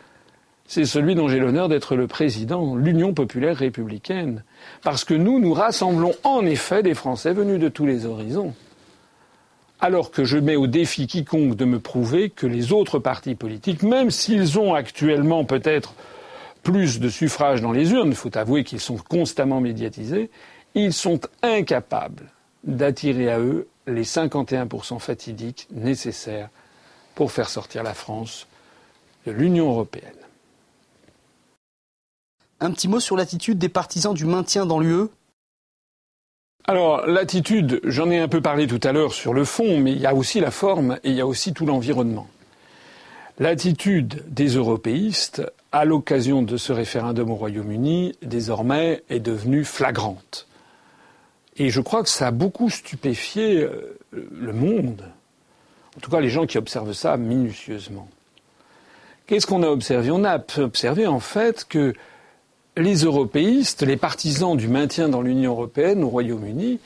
C'est 0.65 0.85
celui 0.85 1.15
dont 1.15 1.27
j'ai 1.27 1.39
l'honneur 1.39 1.67
d'être 1.67 1.97
le 1.97 2.07
président, 2.07 2.75
l'Union 2.75 3.13
populaire 3.13 3.57
républicaine. 3.57 4.43
Parce 4.83 5.03
que 5.03 5.13
nous, 5.13 5.39
nous 5.39 5.53
rassemblons 5.53 6.13
en 6.23 6.45
effet 6.45 6.81
des 6.81 6.93
Français 6.93 7.33
venus 7.33 7.59
de 7.59 7.67
tous 7.67 7.85
les 7.85 8.05
horizons. 8.05 8.53
Alors 9.83 10.11
que 10.11 10.23
je 10.23 10.37
mets 10.37 10.55
au 10.55 10.67
défi 10.67 11.07
quiconque 11.07 11.55
de 11.55 11.65
me 11.65 11.79
prouver 11.79 12.29
que 12.29 12.45
les 12.45 12.71
autres 12.71 12.99
partis 12.99 13.33
politiques, 13.33 13.81
même 13.81 14.11
s'ils 14.11 14.59
ont 14.59 14.75
actuellement 14.75 15.43
peut-être 15.43 15.95
plus 16.61 16.99
de 16.99 17.09
suffrages 17.09 17.61
dans 17.61 17.71
les 17.71 17.91
urnes, 17.91 18.09
il 18.09 18.15
faut 18.15 18.37
avouer 18.37 18.63
qu'ils 18.63 18.79
sont 18.79 18.97
constamment 18.97 19.59
médiatisés, 19.59 20.29
ils 20.75 20.93
sont 20.93 21.19
incapables 21.41 22.31
d'attirer 22.63 23.31
à 23.31 23.39
eux 23.39 23.67
les 23.87 24.03
51% 24.03 24.99
fatidiques 24.99 25.67
nécessaires 25.71 26.49
pour 27.15 27.31
faire 27.31 27.49
sortir 27.49 27.81
la 27.81 27.95
France 27.95 28.45
de 29.25 29.31
l'Union 29.31 29.71
européenne. 29.71 30.13
Un 32.59 32.69
petit 32.69 32.87
mot 32.87 32.99
sur 32.99 33.17
l'attitude 33.17 33.57
des 33.57 33.69
partisans 33.69 34.13
du 34.13 34.25
maintien 34.25 34.67
dans 34.67 34.79
l'UE 34.79 35.07
alors, 36.65 37.07
l'attitude, 37.07 37.81
j'en 37.83 38.11
ai 38.11 38.19
un 38.19 38.27
peu 38.27 38.39
parlé 38.39 38.67
tout 38.67 38.79
à 38.83 38.91
l'heure 38.91 39.13
sur 39.13 39.33
le 39.33 39.45
fond, 39.45 39.79
mais 39.79 39.93
il 39.93 39.99
y 39.99 40.05
a 40.05 40.13
aussi 40.13 40.39
la 40.39 40.51
forme 40.51 40.99
et 41.03 41.09
il 41.09 41.15
y 41.15 41.21
a 41.21 41.25
aussi 41.25 41.53
tout 41.53 41.65
l'environnement. 41.65 42.27
L'attitude 43.39 44.23
des 44.27 44.49
européistes, 44.49 45.41
à 45.71 45.85
l'occasion 45.85 46.43
de 46.43 46.57
ce 46.57 46.71
référendum 46.71 47.31
au 47.31 47.35
Royaume-Uni, 47.35 48.15
désormais 48.21 49.03
est 49.09 49.19
devenue 49.19 49.63
flagrante. 49.63 50.47
Et 51.57 51.69
je 51.69 51.81
crois 51.81 52.03
que 52.03 52.09
ça 52.09 52.27
a 52.27 52.31
beaucoup 52.31 52.69
stupéfié 52.69 53.61
euh, 53.61 53.97
le 54.13 54.53
monde. 54.53 55.03
En 55.97 55.99
tout 55.99 56.11
cas, 56.11 56.19
les 56.19 56.29
gens 56.29 56.45
qui 56.45 56.57
observent 56.57 56.93
ça 56.93 57.17
minutieusement. 57.17 58.07
Qu'est-ce 59.25 59.47
qu'on 59.47 59.63
a 59.63 59.67
observé? 59.67 60.11
On 60.11 60.23
a 60.23 60.39
observé 60.59 61.07
en 61.07 61.19
fait 61.19 61.65
que 61.67 61.93
les 62.77 63.03
européistes, 63.03 63.83
les 63.83 63.97
partisans 63.97 64.55
du 64.55 64.67
maintien 64.67 65.09
dans 65.09 65.21
l'Union 65.21 65.51
européenne 65.51 66.03
au 66.03 66.09
Royaume-Uni, 66.09 66.79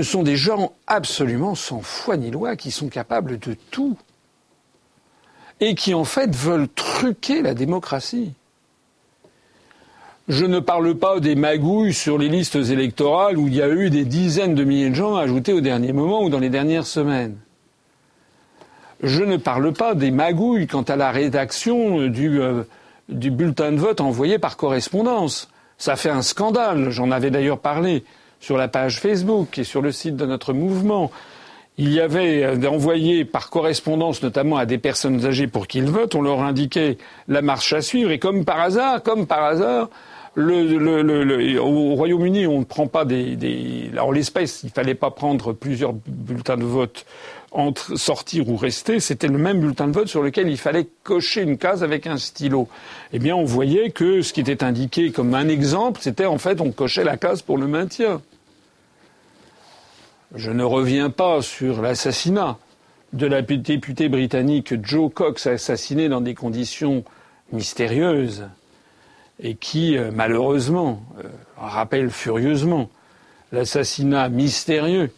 sont 0.00 0.22
des 0.22 0.36
gens 0.36 0.72
absolument 0.86 1.54
sans 1.54 1.80
foi 1.80 2.16
ni 2.16 2.30
loi, 2.30 2.56
qui 2.56 2.70
sont 2.70 2.88
capables 2.88 3.38
de 3.38 3.56
tout. 3.70 3.96
Et 5.60 5.74
qui 5.74 5.94
en 5.94 6.04
fait 6.04 6.34
veulent 6.34 6.68
truquer 6.68 7.42
la 7.42 7.54
démocratie. 7.54 8.32
Je 10.28 10.46
ne 10.46 10.60
parle 10.60 10.94
pas 10.94 11.20
des 11.20 11.34
magouilles 11.34 11.94
sur 11.94 12.16
les 12.16 12.28
listes 12.28 12.54
électorales 12.56 13.36
où 13.36 13.48
il 13.48 13.54
y 13.54 13.62
a 13.62 13.68
eu 13.68 13.90
des 13.90 14.04
dizaines 14.04 14.54
de 14.54 14.64
milliers 14.64 14.90
de 14.90 14.94
gens 14.94 15.16
ajoutés 15.16 15.52
au 15.52 15.60
dernier 15.60 15.92
moment 15.92 16.22
ou 16.22 16.30
dans 16.30 16.38
les 16.38 16.48
dernières 16.48 16.86
semaines. 16.86 17.36
Je 19.02 19.24
ne 19.24 19.36
parle 19.36 19.72
pas 19.72 19.94
des 19.94 20.12
magouilles 20.12 20.68
quant 20.68 20.82
à 20.82 20.94
la 20.94 21.10
rédaction 21.10 22.06
du, 22.06 22.40
euh, 22.40 22.62
du 23.08 23.30
bulletin 23.30 23.72
de 23.72 23.78
vote 23.78 24.00
envoyé 24.00 24.38
par 24.38 24.56
correspondance. 24.56 25.48
Ça 25.78 25.96
fait 25.96 26.10
un 26.10 26.22
scandale. 26.22 26.90
J'en 26.90 27.10
avais 27.10 27.30
d'ailleurs 27.30 27.58
parlé 27.58 28.04
sur 28.40 28.56
la 28.56 28.68
page 28.68 28.98
Facebook 29.00 29.58
et 29.58 29.64
sur 29.64 29.82
le 29.82 29.92
site 29.92 30.16
de 30.16 30.26
notre 30.26 30.52
mouvement. 30.52 31.10
Il 31.78 31.92
y 31.92 32.00
avait 32.00 32.44
euh, 32.44 32.68
envoyé 32.68 33.24
par 33.24 33.48
correspondance, 33.48 34.22
notamment 34.22 34.56
à 34.56 34.66
des 34.66 34.78
personnes 34.78 35.24
âgées 35.24 35.46
pour 35.46 35.66
qu'ils 35.66 35.86
votent, 35.86 36.14
on 36.14 36.22
leur 36.22 36.42
indiquait 36.42 36.98
la 37.28 37.40
marche 37.40 37.72
à 37.72 37.80
suivre 37.80 38.10
et 38.10 38.18
comme 38.18 38.44
par 38.44 38.60
hasard, 38.60 39.02
comme 39.02 39.26
par 39.26 39.42
hasard, 39.44 39.88
au 40.36 41.94
Royaume-Uni, 41.94 42.46
on 42.46 42.60
ne 42.60 42.64
prend 42.64 42.86
pas 42.86 43.04
des. 43.04 43.90
En 44.00 44.10
l'espèce, 44.10 44.62
il 44.62 44.66
ne 44.66 44.72
fallait 44.72 44.94
pas 44.94 45.10
prendre 45.10 45.52
plusieurs 45.52 45.92
bulletins 45.92 46.56
de 46.56 46.64
vote 46.64 47.04
entre 47.50 47.96
sortir 47.96 48.48
ou 48.48 48.56
rester. 48.56 48.98
C'était 48.98 49.28
le 49.28 49.36
même 49.38 49.60
bulletin 49.60 49.88
de 49.88 49.92
vote 49.92 50.08
sur 50.08 50.22
lequel 50.22 50.48
il 50.48 50.56
fallait 50.56 50.88
cocher 51.02 51.42
une 51.42 51.58
case 51.58 51.82
avec 51.82 52.06
un 52.06 52.16
stylo. 52.16 52.68
Eh 53.12 53.18
bien, 53.18 53.36
on 53.36 53.44
voyait 53.44 53.90
que 53.90 54.22
ce 54.22 54.32
qui 54.32 54.40
était 54.40 54.64
indiqué 54.64 55.12
comme 55.12 55.34
un 55.34 55.48
exemple, 55.48 56.00
c'était 56.02 56.26
en 56.26 56.38
fait 56.38 56.60
on 56.60 56.72
cochait 56.72 57.04
la 57.04 57.16
case 57.16 57.42
pour 57.42 57.58
le 57.58 57.66
maintien. 57.66 58.22
Je 60.34 60.50
ne 60.50 60.64
reviens 60.64 61.10
pas 61.10 61.42
sur 61.42 61.82
l'assassinat 61.82 62.56
de 63.12 63.26
la 63.26 63.42
députée 63.42 64.08
britannique 64.08 64.82
Joe 64.82 65.12
Cox, 65.12 65.46
assassinée 65.46 66.08
dans 66.08 66.22
des 66.22 66.34
conditions 66.34 67.04
mystérieuses 67.52 68.46
et 69.40 69.54
qui, 69.54 69.96
euh, 69.96 70.10
malheureusement, 70.12 71.02
euh, 71.18 71.28
rappelle 71.56 72.10
furieusement 72.10 72.88
l'assassinat 73.52 74.28
mystérieux 74.28 75.10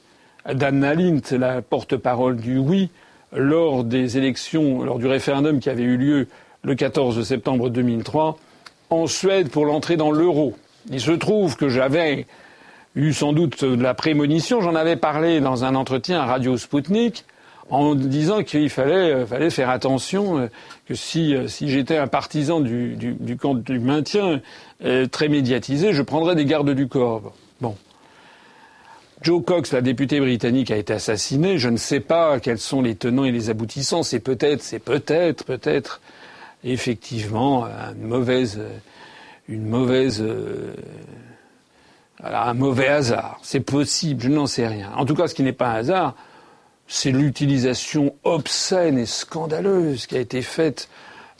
d'Anna 0.52 0.94
Lint, 0.94 1.20
la 1.32 1.62
porte-parole 1.62 2.36
du 2.36 2.58
oui, 2.58 2.90
lors 3.32 3.84
des 3.84 4.18
élections, 4.18 4.82
lors 4.82 4.98
du 4.98 5.06
référendum 5.06 5.60
qui 5.60 5.70
avait 5.70 5.82
eu 5.82 5.96
lieu 5.96 6.28
le 6.62 6.74
14 6.74 7.22
septembre 7.22 7.70
2003 7.70 8.38
en 8.90 9.06
Suède 9.06 9.50
pour 9.50 9.66
l'entrée 9.66 9.96
dans 9.96 10.10
l'euro. 10.10 10.54
Il 10.90 11.00
se 11.00 11.12
trouve 11.12 11.56
que 11.56 11.68
j'avais 11.68 12.26
eu 12.94 13.12
sans 13.12 13.32
doute 13.32 13.64
de 13.64 13.82
la 13.82 13.94
prémonition, 13.94 14.60
j'en 14.60 14.74
avais 14.74 14.96
parlé 14.96 15.40
dans 15.40 15.64
un 15.64 15.74
entretien 15.74 16.20
à 16.20 16.26
Radio 16.26 16.56
Sputnik, 16.56 17.24
en 17.70 17.94
disant 17.94 18.42
qu'il 18.42 18.68
fallait, 18.70 19.12
euh, 19.12 19.50
faire 19.50 19.70
attention, 19.70 20.38
euh, 20.38 20.46
que 20.86 20.94
si, 20.94 21.34
euh, 21.34 21.48
si 21.48 21.68
j'étais 21.70 21.96
un 21.96 22.06
partisan 22.06 22.60
du, 22.60 23.36
camp 23.40 23.54
du 23.54 23.78
maintien 23.78 24.40
très 25.10 25.28
médiatisé, 25.28 25.92
je 25.94 26.02
prendrais 26.02 26.34
des 26.34 26.44
gardes 26.44 26.70
du 26.70 26.88
corps. 26.88 27.32
Bon. 27.60 27.74
Joe 29.22 29.42
Cox, 29.42 29.72
la 29.72 29.80
députée 29.80 30.20
britannique, 30.20 30.70
a 30.70 30.76
été 30.76 30.92
assassinée. 30.92 31.56
Je 31.56 31.70
ne 31.70 31.78
sais 31.78 32.00
pas 32.00 32.38
quels 32.38 32.58
sont 32.58 32.82
les 32.82 32.94
tenants 32.94 33.24
et 33.24 33.32
les 33.32 33.48
aboutissants. 33.48 34.02
C'est 34.02 34.20
peut-être, 34.20 34.62
c'est 34.62 34.80
peut-être, 34.80 35.44
peut-être, 35.44 36.02
effectivement, 36.64 37.66
une 37.66 38.06
mauvaise, 38.06 38.60
une 39.48 39.66
mauvaise, 39.66 40.22
un 42.22 42.54
mauvais 42.54 42.88
hasard. 42.88 43.38
C'est 43.42 43.60
possible, 43.60 44.22
je 44.22 44.28
n'en 44.28 44.46
sais 44.46 44.66
rien. 44.66 44.90
En 44.96 45.06
tout 45.06 45.14
cas, 45.14 45.28
ce 45.28 45.34
qui 45.34 45.44
n'est 45.44 45.52
pas 45.52 45.68
un 45.68 45.76
hasard, 45.76 46.14
c'est 46.86 47.10
l'utilisation 47.10 48.14
obscène 48.24 48.98
et 48.98 49.06
scandaleuse 49.06 50.06
qui 50.06 50.16
a 50.16 50.20
été 50.20 50.42
faite 50.42 50.88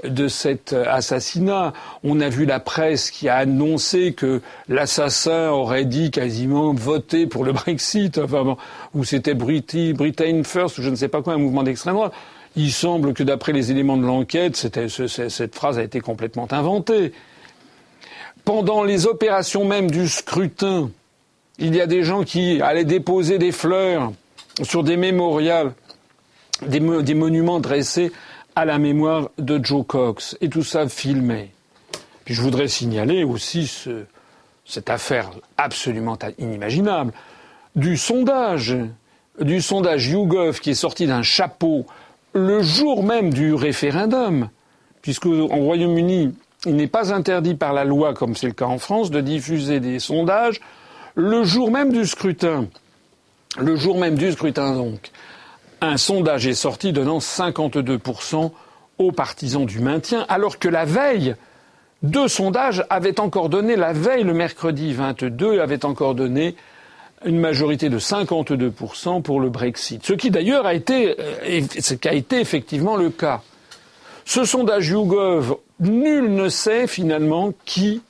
de 0.03 0.29
cet 0.29 0.73
assassinat. 0.73 1.73
On 2.03 2.21
a 2.21 2.29
vu 2.29 2.45
la 2.45 2.61
presse 2.61 3.11
qui 3.11 3.29
a 3.29 3.37
annoncé 3.37 4.13
que 4.13 4.43
l'assassin 4.69 5.51
aurait 5.51 5.85
dit 5.85 6.11
quasiment 6.11 6.75
voter 6.75 7.27
pour 7.27 7.45
le 7.45 7.53
Brexit, 7.53 8.19
enfin 8.19 8.57
ou 8.95 9.05
c'était 9.05 9.35
Britain 9.35 10.43
First, 10.45 10.79
ou 10.79 10.83
je 10.83 10.91
ne 10.91 10.97
sais 10.97 11.09
pas 11.09 11.23
quoi, 11.23 11.35
un 11.35 11.39
mouvement 11.39 11.63
d'extrême 11.63 11.95
droite. 11.95 12.13
Il 12.57 12.73
semble 12.73 13.15
que 13.15 13.23
d'après 13.23 13.53
les 13.53 13.71
éléments 13.71 13.97
de 13.97 14.07
l'enquête, 14.07 14.57
cette 14.57 15.55
phrase 15.55 15.79
a 15.79 15.83
été 15.83 16.01
complètement 16.01 16.47
inventée. 16.53 17.13
Pendant 18.45 18.85
les 18.85 19.07
opérations 19.07 19.65
même 19.65 19.91
du 19.91 20.09
scrutin, 20.09 20.91
il 21.59 21.75
y 21.75 21.81
a 21.81 21.87
des 21.87 22.03
gens 22.03 22.25
qui 22.25 22.61
allaient 22.61 22.85
déposer 22.85 23.39
des 23.39 23.53
fleurs 23.53 24.13
sur 24.63 24.85
des 24.85 24.97
mémorials, 24.97 25.73
des, 26.67 26.81
monuments 26.81 27.61
dressés 27.61 28.13
à 28.55 28.65
la 28.65 28.79
mémoire 28.79 29.31
de 29.39 29.63
Joe 29.63 29.85
Cox, 29.87 30.37
et 30.41 30.49
tout 30.49 30.63
ça 30.63 30.89
filmé. 30.89 31.51
Puis 32.25 32.35
je 32.35 32.43
voudrais 32.43 32.69
signaler 32.69 33.25
aussi 33.25 33.71
cette 34.65 34.91
affaire 34.91 35.31
absolument 35.57 36.19
inimaginable 36.39 37.13
du 37.75 37.97
sondage, 37.97 38.77
du 39.41 39.61
sondage 39.61 40.09
YouGov 40.09 40.61
qui 40.61 40.71
est 40.71 40.75
sorti 40.75 41.07
d'un 41.07 41.23
chapeau 41.23 41.87
le 42.33 42.63
jour 42.63 43.05
même 43.05 43.33
du 43.33 43.55
référendum, 43.55 44.49
puisque 45.03 45.27
au 45.27 45.47
Royaume-Uni, 45.47 46.35
il 46.67 46.77
n'est 46.77 46.87
pas 46.87 47.13
interdit 47.13 47.55
par 47.55 47.73
la 47.73 47.85
loi, 47.85 48.15
comme 48.15 48.35
c'est 48.35 48.47
le 48.47 48.53
cas 48.53 48.65
en 48.67 48.79
France, 48.79 49.11
de 49.11 49.21
diffuser 49.21 49.81
des 49.81 49.99
sondages 49.99 50.61
le 51.15 51.45
jour 51.45 51.71
même 51.71 51.93
du 51.93 52.07
scrutin. 52.07 52.67
Le 53.59 53.77
jour 53.77 53.99
même 53.99 54.17
du 54.17 54.33
scrutin, 54.33 54.75
donc, 54.75 55.11
un 55.81 55.97
sondage 55.97 56.47
est 56.47 56.55
sorti 56.55 56.93
donnant 56.93 57.19
52% 57.19 58.51
aux 58.99 59.13
partisans 59.13 59.65
du 59.65 59.81
maintien, 59.81 60.27
alors 60.29 60.59
que 60.59 60.69
la 60.69 60.85
veille, 60.85 61.37
deux 62.03 62.29
sondages 62.29 62.85
avaient 62.91 63.21
encore 63.21 63.49
donné, 63.49 63.77
la 63.77 63.93
veille, 63.93 64.25
le 64.25 64.35
mercredi 64.35 64.93
22, 64.93 65.61
avaient 65.61 65.85
encore 65.85 66.15
donné 66.15 66.57
une 67.25 67.39
majorité 67.39 67.89
de 67.89 67.99
52% 67.99 69.23
pour 69.23 69.41
le 69.41 69.51
Brexit. 69.51 70.05
Ce 70.05 70.13
qui 70.13 70.31
d'ailleurs 70.31 70.67
a 70.67 70.75
été, 70.75 71.17
euh, 71.19 71.61
ce 71.79 71.95
qui 71.95 72.09
a 72.09 72.13
été 72.13 72.41
effectivement 72.41 72.97
le 72.97 73.11
cas. 73.11 73.43
Ce 74.25 74.45
sondage 74.45 74.89
YouGov, 74.89 75.57
nul 75.81 76.35
ne 76.35 76.49
sait 76.49 76.87
finalement 76.87 77.53
qui 77.65 78.03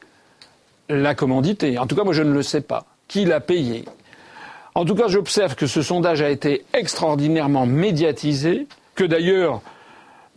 l'a 0.88 1.14
commandité. 1.14 1.78
En 1.78 1.86
tout 1.86 1.96
cas, 1.96 2.04
moi 2.04 2.12
je 2.14 2.22
ne 2.22 2.32
le 2.32 2.42
sais 2.42 2.60
pas. 2.60 2.86
Qui 3.08 3.24
l'a 3.24 3.40
payé 3.40 3.84
en 4.74 4.84
tout 4.84 4.94
cas, 4.94 5.08
j'observe 5.08 5.54
que 5.54 5.66
ce 5.66 5.82
sondage 5.82 6.20
a 6.20 6.30
été 6.30 6.64
extraordinairement 6.72 7.66
médiatisé, 7.66 8.66
que 8.94 9.04
d'ailleurs, 9.04 9.62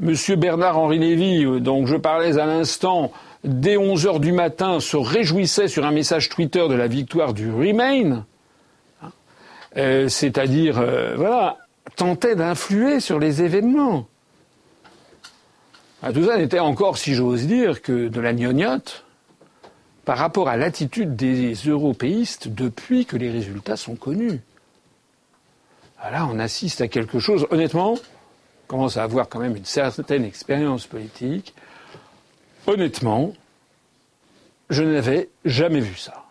M. 0.02 0.13
Bernard-Henri 0.36 1.00
Lévy, 1.00 1.43
euh, 1.43 1.60
dont 1.60 1.88
je 1.88 1.95
parlais 1.95 2.38
à 2.38 2.45
l'instant, 2.45 3.12
dès 3.43 3.78
11 3.78 4.06
heures 4.06 4.19
du 4.19 4.32
matin, 4.32 4.80
se 4.80 4.95
réjouissait 4.95 5.67
sur 5.67 5.86
un 5.86 5.91
message 5.91 6.30
Twitter 6.30 6.67
de 6.69 6.76
la 6.76 6.88
victoire 6.88 7.34
du 7.34 7.52
Remain, 7.52 8.26
hein, 9.02 9.12
euh, 9.78 10.08
c'est-à-dire, 10.08 10.80
euh, 10.80 11.15
voilà, 11.17 11.58
tentait 11.95 12.36
d'influer 12.36 13.00
sur 13.00 13.17
les 13.17 13.41
événements. 13.41 14.08
Ah, 16.04 16.13
tout 16.13 16.26
ça 16.26 16.38
n'était 16.38 16.60
encore, 16.60 17.00
si 17.00 17.15
j'ose 17.15 17.47
dire, 17.47 17.82
que 17.82 18.08
de 18.08 18.21
la 18.21 18.34
gnognotte 18.34 19.07
par 20.08 20.20
rapport 20.20 20.48
à 20.48 20.56
l'attitude 20.56 21.17
des 21.17 21.54
européistes 21.54 22.48
depuis 22.48 23.06
que 23.06 23.17
les 23.17 23.30
résultats 23.30 23.76
sont 23.76 23.96
connus. 23.96 24.39
Ah, 26.00 26.12
là, 26.12 26.30
on 26.32 26.39
assiste 26.39 26.80
à 26.80 26.88
quelque 26.88 27.20
chose, 27.20 27.46
honnêtement, 27.52 27.96
on 27.96 28.67
commence 28.67 28.96
à 28.96 29.04
avoir 29.04 29.28
quand 29.28 29.39
même 29.39 29.58
une 29.58 29.65
certaine 29.65 30.24
expérience 30.24 30.88
politique. 30.88 31.54
Honnêtement, 32.67 33.34
je 34.70 34.82
n'avais 34.82 35.28
jamais 35.43 35.82
vu 35.82 35.98
ça. 35.98 36.24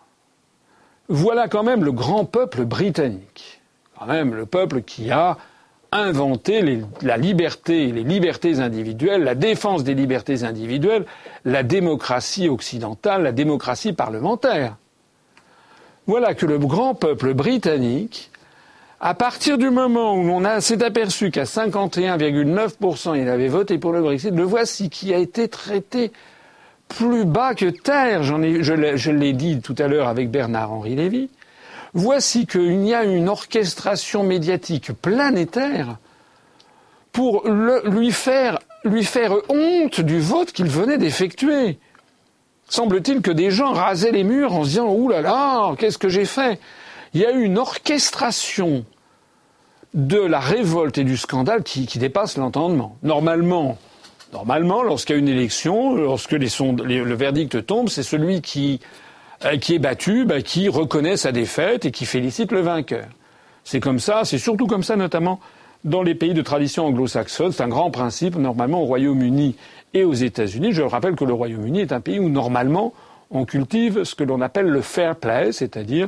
Voilà 1.07 1.47
quand 1.47 1.61
même 1.61 1.83
le 1.83 1.91
grand 1.91 2.25
peuple 2.25 2.65
britannique, 2.65 3.61
quand 3.95 4.07
même 4.07 4.33
le 4.33 4.47
peuple 4.47 4.81
qui 4.81 5.11
a 5.11 5.37
inventer 5.91 6.81
la 7.01 7.17
liberté, 7.17 7.91
les 7.91 8.03
libertés 8.03 8.59
individuelles, 8.59 9.23
la 9.23 9.35
défense 9.35 9.83
des 9.83 9.93
libertés 9.93 10.43
individuelles, 10.43 11.05
la 11.45 11.63
démocratie 11.63 12.49
occidentale, 12.49 13.23
la 13.23 13.31
démocratie 13.31 13.93
parlementaire. 13.93 14.75
Voilà 16.05 16.33
que 16.33 16.45
le 16.45 16.57
grand 16.57 16.93
peuple 16.93 17.33
britannique, 17.33 18.31
à 18.99 19.13
partir 19.13 19.57
du 19.57 19.69
moment 19.69 20.13
où 20.13 20.29
on 20.29 20.61
s'est 20.61 20.83
aperçu 20.83 21.31
qu'à 21.31 21.43
51,9% 21.43 23.19
il 23.19 23.29
avait 23.29 23.47
voté 23.47 23.77
pour 23.77 23.91
le 23.91 24.01
Brexit, 24.01 24.33
le 24.33 24.43
voici 24.43 24.89
qui 24.89 25.13
a 25.13 25.17
été 25.17 25.47
traité 25.47 26.11
plus 26.87 27.25
bas 27.25 27.53
que 27.53 27.65
terre. 27.65 28.23
je 28.23 29.11
l'ai 29.11 29.33
dit 29.33 29.59
tout 29.61 29.75
à 29.77 29.87
l'heure 29.87 30.07
avec 30.07 30.31
Bernard-Henri 30.31 30.95
Lévy. 30.95 31.29
Voici 31.97 32.45
qu'il 32.45 32.85
y 32.85 32.93
a 32.93 33.03
une 33.03 33.27
orchestration 33.27 34.21
médiatique 34.21 34.91
planétaire 34.91 35.97
pour 37.11 37.47
lui, 37.47 38.11
faire, 38.11 38.59
honte 39.49 40.01
du 40.01 40.19
vote 40.19 40.51
qu'il 40.51 40.67
venait 40.67 40.99
d'effectuer. 40.99 41.79
Semble-t-il 42.69 43.23
que 43.23 43.31
des 43.31 43.49
gens 43.49 43.73
rasaient 43.73 44.11
les 44.11 44.23
murs 44.23 44.53
en 44.53 44.63
se 44.63 44.69
disant 44.69 44.93
Ouh 44.93 45.11
qu'est-ce 45.75 45.97
que 45.97 46.07
j'ai 46.07 46.25
fait? 46.25 46.59
Il 47.15 47.21
y 47.21 47.25
a 47.25 47.31
eu 47.31 47.41
une 47.41 47.57
orchestration 47.57 48.85
de 49.95 50.19
la 50.19 50.39
révolte 50.39 50.99
et 50.99 51.03
du 51.03 51.17
scandale 51.17 51.63
qui, 51.63 51.87
dépasse 51.97 52.37
l'entendement. 52.37 52.95
Normalement, 53.01 53.75
normalement, 54.33 54.83
lorsqu'il 54.83 55.15
y 55.15 55.17
a 55.17 55.19
une 55.19 55.29
élection, 55.29 55.95
lorsque 55.95 56.33
le 56.33 57.15
verdict 57.15 57.65
tombe, 57.65 57.89
c'est 57.89 58.03
celui 58.03 58.43
qui 58.43 58.81
qui 59.61 59.75
est 59.75 59.79
battu, 59.79 60.25
bah, 60.25 60.41
qui 60.41 60.69
reconnaît 60.69 61.17
sa 61.17 61.31
défaite 61.31 61.85
et 61.85 61.91
qui 61.91 62.05
félicite 62.05 62.51
le 62.51 62.61
vainqueur. 62.61 63.05
C'est 63.63 63.79
comme 63.79 63.99
ça, 63.99 64.21
c'est 64.23 64.37
surtout 64.37 64.67
comme 64.67 64.83
ça 64.83 64.95
notamment 64.95 65.39
dans 65.83 66.01
les 66.01 66.15
pays 66.15 66.33
de 66.33 66.41
tradition 66.41 66.85
anglo-saxonne. 66.85 67.51
C'est 67.51 67.63
un 67.63 67.67
grand 67.67 67.91
principe 67.91 68.35
normalement 68.35 68.81
au 68.81 68.85
Royaume-Uni 68.85 69.55
et 69.93 70.03
aux 70.03 70.13
États-Unis. 70.13 70.73
Je 70.73 70.81
rappelle 70.81 71.15
que 71.15 71.25
le 71.25 71.33
Royaume-Uni 71.33 71.81
est 71.81 71.91
un 71.91 72.01
pays 72.01 72.19
où 72.19 72.29
normalement 72.29 72.93
on 73.29 73.45
cultive 73.45 74.03
ce 74.03 74.15
que 74.15 74.23
l'on 74.23 74.41
appelle 74.41 74.67
le 74.67 74.81
fair 74.81 75.15
play, 75.15 75.51
c'est-à-dire 75.51 76.07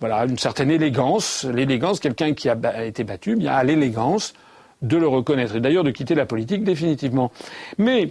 voilà 0.00 0.24
une 0.24 0.38
certaine 0.38 0.70
élégance. 0.70 1.44
L'élégance, 1.44 2.00
quelqu'un 2.00 2.34
qui 2.34 2.48
a 2.48 2.84
été 2.84 3.04
battu, 3.04 3.32
eh 3.32 3.36
bien 3.36 3.52
a 3.52 3.64
l'élégance 3.64 4.34
de 4.82 4.96
le 4.96 5.08
reconnaître 5.08 5.56
et 5.56 5.60
d'ailleurs 5.60 5.84
de 5.84 5.90
quitter 5.90 6.14
la 6.14 6.26
politique 6.26 6.64
définitivement. 6.64 7.32
Mais 7.78 8.10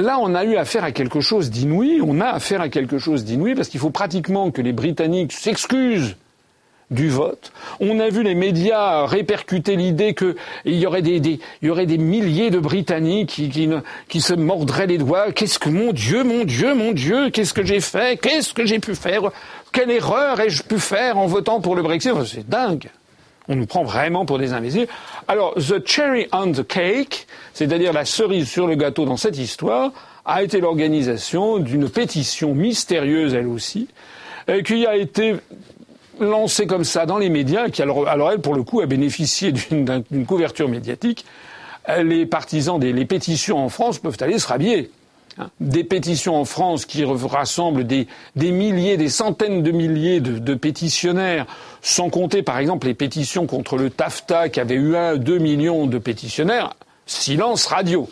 là, 0.00 0.18
on 0.20 0.34
a 0.34 0.44
eu 0.44 0.56
affaire 0.56 0.84
à 0.84 0.92
quelque 0.92 1.20
chose 1.20 1.50
d'inouï. 1.50 2.00
On 2.02 2.20
a 2.20 2.26
affaire 2.26 2.60
à 2.60 2.68
quelque 2.68 2.98
chose 2.98 3.24
d'inouï 3.24 3.54
parce 3.54 3.68
qu'il 3.68 3.80
faut 3.80 3.90
pratiquement 3.90 4.50
que 4.50 4.62
les 4.62 4.72
Britanniques 4.72 5.32
s'excusent 5.32 6.16
du 6.90 7.08
vote. 7.08 7.52
On 7.78 8.00
a 8.00 8.08
vu 8.08 8.22
les 8.22 8.34
médias 8.34 9.06
répercuter 9.06 9.76
l'idée 9.76 10.14
qu'il 10.14 10.34
y 10.64 10.86
aurait 10.86 11.02
des, 11.02 11.98
milliers 11.98 12.50
de 12.50 12.58
Britanniques 12.58 13.40
qui 14.08 14.20
se 14.20 14.34
mordraient 14.34 14.88
les 14.88 14.98
doigts. 14.98 15.32
Qu'est-ce 15.32 15.58
que, 15.58 15.68
mon 15.68 15.92
Dieu, 15.92 16.24
mon 16.24 16.44
Dieu, 16.44 16.74
mon 16.74 16.92
Dieu, 16.92 17.30
qu'est-ce 17.30 17.54
que 17.54 17.64
j'ai 17.64 17.80
fait? 17.80 18.20
Qu'est-ce 18.20 18.52
que 18.52 18.66
j'ai 18.66 18.80
pu 18.80 18.94
faire? 18.94 19.30
Quelle 19.72 19.90
erreur 19.90 20.40
ai-je 20.40 20.64
pu 20.64 20.78
faire 20.78 21.16
en 21.16 21.26
votant 21.26 21.60
pour 21.60 21.76
le 21.76 21.82
Brexit? 21.82 22.12
C'est 22.26 22.48
dingue. 22.48 22.90
On 23.48 23.56
nous 23.56 23.66
prend 23.66 23.82
vraiment 23.82 24.24
pour 24.24 24.38
des 24.38 24.52
imbéciles. 24.52 24.86
Alors, 25.26 25.54
the 25.54 25.84
cherry 25.84 26.28
on 26.32 26.52
the 26.52 26.66
cake, 26.66 27.26
c'est-à-dire 27.54 27.92
la 27.92 28.04
cerise 28.04 28.48
sur 28.48 28.66
le 28.66 28.74
gâteau 28.74 29.04
dans 29.04 29.16
cette 29.16 29.38
histoire, 29.38 29.92
a 30.24 30.42
été 30.42 30.60
l'organisation 30.60 31.58
d'une 31.58 31.88
pétition 31.88 32.54
mystérieuse, 32.54 33.34
elle 33.34 33.48
aussi, 33.48 33.88
euh, 34.48 34.62
qui 34.62 34.86
a 34.86 34.96
été 34.96 35.34
lancée 36.20 36.66
comme 36.66 36.84
ça 36.84 37.06
dans 37.06 37.18
les 37.18 37.30
médias, 37.30 37.70
qui 37.70 37.82
alors, 37.82 38.06
alors 38.06 38.30
elle, 38.30 38.40
pour 38.40 38.54
le 38.54 38.62
coup, 38.62 38.80
a 38.80 38.86
bénéficié 38.86 39.52
d'une 39.52 40.26
couverture 40.26 40.68
médiatique. 40.68 41.24
Euh, 41.88 42.02
les 42.02 42.26
partisans 42.26 42.78
des 42.78 42.92
pétitions 43.04 43.58
en 43.58 43.68
France 43.68 43.98
peuvent 43.98 44.18
aller 44.20 44.38
se 44.38 44.46
rhabiller. 44.46 44.90
Des 45.60 45.84
pétitions 45.84 46.36
en 46.36 46.44
France 46.44 46.84
qui 46.84 47.04
rassemblent 47.04 47.84
des, 47.84 48.08
des 48.36 48.50
milliers, 48.50 48.96
des 48.96 49.08
centaines 49.08 49.62
de 49.62 49.70
milliers 49.70 50.20
de, 50.20 50.38
de, 50.38 50.54
pétitionnaires, 50.54 51.46
sans 51.82 52.10
compter 52.10 52.42
par 52.42 52.58
exemple 52.58 52.88
les 52.88 52.94
pétitions 52.94 53.46
contre 53.46 53.76
le 53.76 53.90
TAFTA 53.90 54.48
qui 54.48 54.60
avait 54.60 54.74
eu 54.74 54.96
un, 54.96 55.16
deux 55.16 55.38
millions 55.38 55.86
de 55.86 55.98
pétitionnaires, 55.98 56.74
silence 57.06 57.66
radio. 57.66 58.08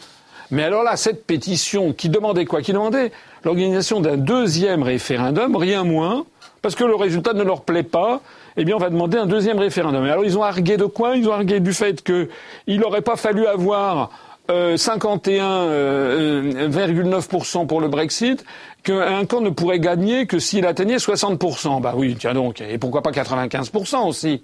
Mais 0.51 0.63
alors 0.65 0.83
là, 0.83 0.97
cette 0.97 1.27
pétition 1.27 1.93
qui 1.93 2.09
demandait 2.09 2.47
quoi? 2.47 2.63
Qui 2.63 2.73
demandait 2.73 3.13
l'organisation 3.45 4.01
d'un 4.01 4.17
deuxième 4.17 4.83
référendum, 4.83 5.57
rien 5.57 5.85
moins, 5.85 6.25
parce 6.63 6.75
que 6.75 6.85
le 6.85 6.95
résultat 6.95 7.35
ne 7.35 7.43
leur 7.43 7.63
plaît 7.63 7.83
pas, 7.83 8.21
eh 8.57 8.65
bien 8.65 8.77
on 8.77 8.81
va 8.81 8.91
demander 8.91 9.19
un 9.19 9.27
deuxième 9.27 9.59
référendum. 9.59 10.07
Et 10.07 10.11
alors 10.11 10.25
ils 10.25 10.39
ont 10.39 10.43
argué 10.43 10.77
de 10.77 10.87
quoi? 10.87 11.17
Ils 11.17 11.29
ont 11.29 11.33
argué 11.33 11.61
du 11.61 11.73
fait 11.73 12.03
qu'il 12.03 12.81
n'aurait 12.81 13.03
pas 13.03 13.17
fallu 13.17 13.47
avoir 13.47 14.11
euh, 14.51 14.77
51,9% 14.77 17.63
euh, 17.63 17.67
pour 17.67 17.81
le 17.81 17.89
Brexit, 17.89 18.45
qu'un 18.83 19.25
camp 19.27 19.41
ne 19.41 19.51
pourrait 19.51 19.81
gagner 19.81 20.27
que 20.27 20.39
s'il 20.39 20.67
atteignait 20.67 20.97
60%. 20.97 21.81
Bah 21.81 21.95
oui, 21.97 22.17
tiens 22.19 22.35
donc, 22.35 22.61
et 22.61 22.79
pourquoi 22.79 23.03
pas 23.03 23.11
95% 23.11 24.07
aussi 24.07 24.43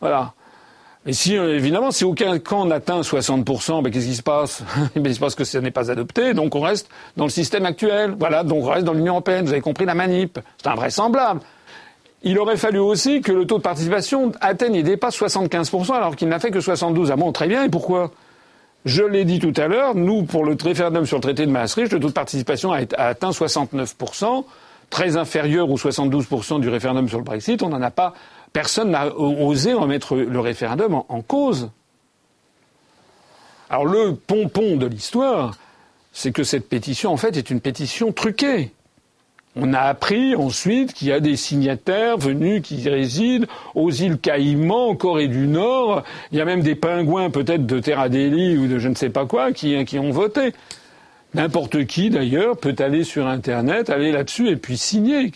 Voilà. 0.00 0.32
Et 1.06 1.12
si, 1.12 1.36
euh, 1.36 1.56
évidemment, 1.56 1.90
si 1.90 2.04
aucun 2.04 2.38
camp 2.38 2.66
n'atteint 2.66 3.00
60%, 3.00 3.82
ben, 3.82 3.90
qu'est-ce 3.90 4.06
qui 4.06 4.16
se 4.16 4.22
passe? 4.22 4.62
Ben, 4.94 5.06
Il 5.06 5.14
se 5.14 5.20
passe 5.20 5.34
que 5.34 5.44
ce 5.44 5.58
n'est 5.58 5.70
pas 5.70 5.90
adopté, 5.90 6.34
donc 6.34 6.54
on 6.54 6.60
reste 6.60 6.88
dans 7.16 7.24
le 7.24 7.30
système 7.30 7.66
actuel. 7.66 8.14
Voilà, 8.18 8.44
donc 8.44 8.64
on 8.64 8.70
reste 8.70 8.84
dans 8.84 8.92
l'Union 8.92 9.14
européenne. 9.14 9.44
Vous 9.44 9.52
avez 9.52 9.60
compris 9.60 9.84
la 9.84 9.94
manip. 9.94 10.38
C'est 10.56 10.68
invraisemblable. 10.68 11.40
Il 12.24 12.38
aurait 12.38 12.56
fallu 12.56 12.78
aussi 12.78 13.20
que 13.20 13.30
le 13.30 13.46
taux 13.46 13.58
de 13.58 13.62
participation 13.62 14.32
atteigne 14.40 14.74
et 14.74 14.82
dépasse 14.82 15.18
75%, 15.18 15.94
alors 15.94 16.16
qu'il 16.16 16.28
n'a 16.28 16.40
fait 16.40 16.50
que 16.50 16.60
72. 16.60 17.12
Ah 17.12 17.16
bon, 17.16 17.30
très 17.32 17.46
bien, 17.46 17.64
et 17.64 17.68
pourquoi? 17.68 18.10
Je 18.84 19.02
l'ai 19.02 19.24
dit 19.24 19.38
tout 19.38 19.52
à 19.56 19.66
l'heure, 19.66 19.94
nous, 19.94 20.22
pour 20.22 20.44
le 20.44 20.56
référendum 20.60 21.04
sur 21.04 21.18
le 21.18 21.22
traité 21.22 21.44
de 21.44 21.50
Maastricht, 21.50 21.92
le 21.92 22.00
taux 22.00 22.08
de 22.08 22.12
participation 22.12 22.72
a 22.72 22.78
atteint 22.96 23.30
69%, 23.30 24.44
très 24.88 25.16
inférieur 25.16 25.70
aux 25.70 25.76
72% 25.76 26.60
du 26.60 26.68
référendum 26.68 27.08
sur 27.08 27.18
le 27.18 27.24
Brexit. 27.24 27.62
On 27.62 27.68
n'en 27.68 27.82
a 27.82 27.90
pas 27.90 28.14
Personne 28.52 28.90
n'a 28.90 29.14
osé 29.14 29.72
remettre 29.72 30.16
le 30.16 30.40
référendum 30.40 31.02
en, 31.08 31.22
cause. 31.22 31.70
Alors 33.70 33.84
le 33.84 34.14
pompon 34.14 34.76
de 34.76 34.86
l'histoire, 34.86 35.56
c'est 36.12 36.32
que 36.32 36.44
cette 36.44 36.68
pétition, 36.68 37.12
en 37.12 37.16
fait, 37.16 37.36
est 37.36 37.50
une 37.50 37.60
pétition 37.60 38.12
truquée. 38.12 38.72
On 39.56 39.72
a 39.72 39.80
appris 39.80 40.36
ensuite 40.36 40.92
qu'il 40.92 41.08
y 41.08 41.12
a 41.12 41.20
des 41.20 41.36
signataires 41.36 42.16
venus 42.16 42.62
qui 42.62 42.88
résident 42.88 43.46
aux 43.74 43.90
îles 43.90 44.18
Caïmans, 44.18 44.90
en 44.90 44.94
Corée 44.94 45.28
du 45.28 45.46
Nord. 45.46 46.04
Il 46.30 46.38
y 46.38 46.40
a 46.40 46.44
même 46.44 46.62
des 46.62 46.74
pingouins 46.74 47.30
peut-être 47.30 47.66
de 47.66 47.80
Terra 47.80 48.08
Delhi 48.08 48.56
ou 48.56 48.68
de 48.68 48.78
je 48.78 48.88
ne 48.88 48.94
sais 48.94 49.10
pas 49.10 49.26
quoi 49.26 49.52
qui, 49.52 49.98
ont 49.98 50.10
voté. 50.10 50.52
N'importe 51.34 51.86
qui 51.86 52.10
d'ailleurs 52.10 52.56
peut 52.56 52.76
aller 52.78 53.04
sur 53.04 53.26
Internet, 53.26 53.90
aller 53.90 54.12
là-dessus 54.12 54.48
et 54.48 54.56
puis 54.56 54.76
signer. 54.76 55.32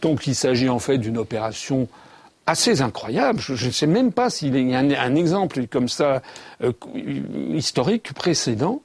Donc 0.00 0.26
il 0.26 0.34
s'agit 0.34 0.68
en 0.68 0.78
fait 0.78 0.98
d'une 0.98 1.18
opération 1.18 1.88
assez 2.46 2.82
incroyable. 2.82 3.40
Je 3.40 3.66
ne 3.66 3.70
sais 3.70 3.86
même 3.86 4.12
pas 4.12 4.28
s'il 4.28 4.56
y 4.56 4.74
a 4.74 4.78
un, 4.78 5.14
exemple 5.14 5.66
comme 5.68 5.88
ça 5.88 6.22
euh, 6.62 6.72
historique 7.54 8.12
précédent 8.12 8.82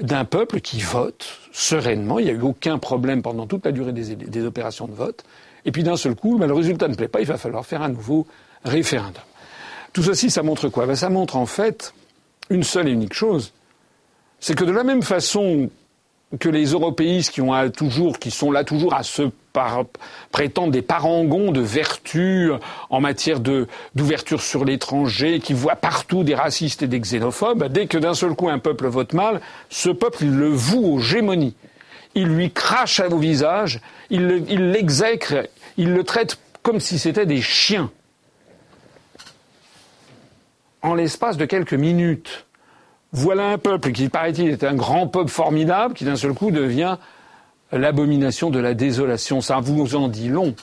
d'un 0.00 0.24
peuple 0.24 0.60
qui 0.60 0.80
vote 0.80 1.26
sereinement. 1.52 2.18
Il 2.18 2.24
n'y 2.26 2.30
a 2.30 2.34
eu 2.34 2.42
aucun 2.42 2.78
problème 2.78 3.22
pendant 3.22 3.46
toute 3.46 3.64
la 3.64 3.72
durée 3.72 3.92
des, 3.92 4.44
opérations 4.44 4.86
de 4.86 4.94
vote. 4.94 5.24
Et 5.64 5.72
puis 5.72 5.82
d'un 5.82 5.96
seul 5.96 6.14
coup, 6.14 6.38
ben, 6.38 6.46
le 6.46 6.54
résultat 6.54 6.88
ne 6.88 6.94
plaît 6.94 7.08
pas, 7.08 7.20
il 7.20 7.26
va 7.26 7.36
falloir 7.36 7.66
faire 7.66 7.82
un 7.82 7.90
nouveau 7.90 8.26
référendum. 8.64 9.22
Tout 9.92 10.02
ceci, 10.02 10.30
ça 10.30 10.42
montre 10.42 10.68
quoi? 10.68 10.86
Ben, 10.86 10.96
Ça 10.96 11.10
montre 11.10 11.36
en 11.36 11.46
fait 11.46 11.92
une 12.48 12.62
seule 12.62 12.88
et 12.88 12.92
unique 12.92 13.14
chose. 13.14 13.52
C'est 14.38 14.54
que 14.54 14.64
de 14.64 14.72
la 14.72 14.84
même 14.84 15.02
façon 15.02 15.68
que 16.38 16.48
les 16.48 16.66
européistes 16.66 17.32
qui, 17.32 17.40
ont 17.40 17.70
toujours, 17.70 18.18
qui 18.18 18.30
sont 18.30 18.52
là 18.52 18.62
toujours 18.62 18.94
à 18.94 19.02
se 19.02 19.30
par, 19.52 19.84
prétendent 20.30 20.70
des 20.70 20.82
parangons 20.82 21.50
de 21.50 21.60
vertu 21.60 22.50
en 22.88 23.00
matière 23.00 23.40
d'ouverture 23.40 24.40
sur 24.40 24.64
l'étranger, 24.64 25.40
qui 25.40 25.54
voient 25.54 25.76
partout 25.76 26.22
des 26.22 26.36
racistes 26.36 26.82
et 26.82 26.86
des 26.86 27.00
xénophobes, 27.00 27.66
dès 27.68 27.86
que 27.86 27.98
d'un 27.98 28.14
seul 28.14 28.34
coup 28.34 28.48
un 28.48 28.60
peuple 28.60 28.86
vote 28.86 29.12
mal, 29.12 29.40
ce 29.68 29.90
peuple 29.90 30.18
il 30.22 30.36
le 30.36 30.48
voue 30.48 30.84
aux 30.84 31.00
gémonies. 31.00 31.56
Il 32.14 32.26
lui 32.26 32.52
crache 32.52 33.00
à 33.00 33.08
vos 33.08 33.18
visages, 33.18 33.80
il 34.08 34.26
l'exècre, 34.26 35.48
il 35.76 35.92
le 35.92 36.04
traite 36.04 36.38
comme 36.62 36.80
si 36.80 36.98
c'était 36.98 37.26
des 37.26 37.40
chiens. 37.40 37.90
En 40.82 40.94
l'espace 40.94 41.36
de 41.36 41.44
quelques 41.44 41.74
minutes, 41.74 42.46
voilà 43.12 43.48
un 43.48 43.58
peuple 43.58 43.92
qui, 43.92 44.08
paraît-il, 44.08 44.50
est 44.50 44.64
un 44.64 44.74
grand 44.74 45.08
peuple 45.08 45.30
formidable, 45.30 45.94
qui 45.94 46.04
d'un 46.04 46.16
seul 46.16 46.32
coup 46.32 46.50
devient 46.50 46.96
l'abomination 47.72 48.50
de 48.50 48.58
la 48.58 48.74
désolation. 48.74 49.40
Ça 49.40 49.58
vous 49.60 49.96
en 49.96 50.08
dit 50.08 50.28
long 50.28 50.54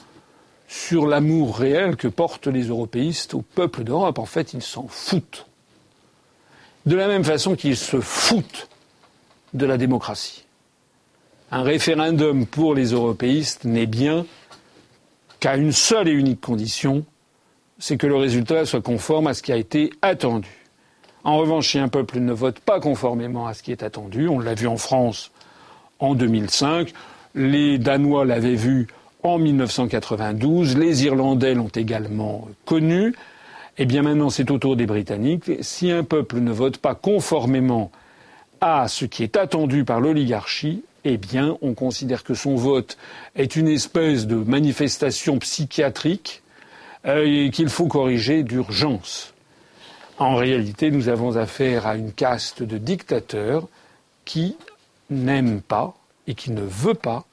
sur 0.66 1.06
l'amour 1.06 1.58
réel 1.58 1.96
que 1.96 2.08
portent 2.08 2.46
les 2.46 2.64
européistes 2.64 3.34
au 3.34 3.42
peuple 3.42 3.84
d'Europe. 3.84 4.18
En 4.18 4.26
fait, 4.26 4.54
ils 4.54 4.62
s'en 4.62 4.86
foutent. 4.88 5.46
De 6.86 6.96
la 6.96 7.08
même 7.08 7.24
façon 7.24 7.54
qu'ils 7.54 7.76
se 7.76 8.00
foutent 8.00 8.68
de 9.54 9.66
la 9.66 9.76
démocratie. 9.76 10.44
Un 11.50 11.62
référendum 11.62 12.46
pour 12.46 12.74
les 12.74 12.92
européistes 12.92 13.64
n'est 13.64 13.86
bien 13.86 14.26
qu'à 15.40 15.56
une 15.56 15.72
seule 15.72 16.08
et 16.08 16.12
unique 16.12 16.40
condition, 16.40 17.04
c'est 17.78 17.96
que 17.96 18.06
le 18.06 18.16
résultat 18.16 18.66
soit 18.66 18.82
conforme 18.82 19.26
à 19.26 19.34
ce 19.34 19.42
qui 19.42 19.52
a 19.52 19.56
été 19.56 19.90
attendu. 20.02 20.57
En 21.28 21.36
revanche, 21.36 21.72
si 21.72 21.78
un 21.78 21.88
peuple 21.88 22.20
ne 22.20 22.32
vote 22.32 22.58
pas 22.58 22.80
conformément 22.80 23.46
à 23.46 23.52
ce 23.52 23.62
qui 23.62 23.70
est 23.70 23.82
attendu, 23.82 24.28
on 24.28 24.38
l'a 24.38 24.54
vu 24.54 24.66
en 24.66 24.78
France 24.78 25.30
en 25.98 26.14
2005. 26.14 26.90
Les 27.34 27.76
Danois 27.76 28.24
l'avaient 28.24 28.54
vu 28.54 28.86
en 29.22 29.36
1992. 29.36 30.78
Les 30.78 31.04
Irlandais 31.04 31.52
l'ont 31.52 31.68
également 31.68 32.48
connu. 32.64 33.14
Eh 33.76 33.84
bien 33.84 34.00
maintenant, 34.00 34.30
c'est 34.30 34.50
au 34.50 34.56
tour 34.56 34.74
des 34.74 34.86
Britanniques. 34.86 35.50
Si 35.60 35.90
un 35.90 36.02
peuple 36.02 36.38
ne 36.38 36.50
vote 36.50 36.78
pas 36.78 36.94
conformément 36.94 37.90
à 38.62 38.88
ce 38.88 39.04
qui 39.04 39.22
est 39.22 39.36
attendu 39.36 39.84
par 39.84 40.00
l'oligarchie, 40.00 40.82
eh 41.04 41.18
bien, 41.18 41.58
on 41.60 41.74
considère 41.74 42.24
que 42.24 42.32
son 42.32 42.56
vote 42.56 42.96
est 43.36 43.54
une 43.54 43.68
espèce 43.68 44.26
de 44.26 44.36
manifestation 44.36 45.38
psychiatrique 45.40 46.42
euh, 47.04 47.26
et 47.26 47.50
qu'il 47.50 47.68
faut 47.68 47.86
corriger 47.86 48.44
d'urgence. 48.44 49.34
En 50.18 50.34
réalité, 50.34 50.90
nous 50.90 51.08
avons 51.08 51.36
affaire 51.36 51.86
à 51.86 51.94
une 51.96 52.12
caste 52.12 52.62
de 52.62 52.76
dictateurs 52.76 53.68
qui 54.24 54.56
n'aime 55.10 55.60
pas 55.60 55.94
et 56.26 56.34
qui 56.34 56.50
ne 56.50 56.62
veut 56.62 56.94
pas 56.94 57.24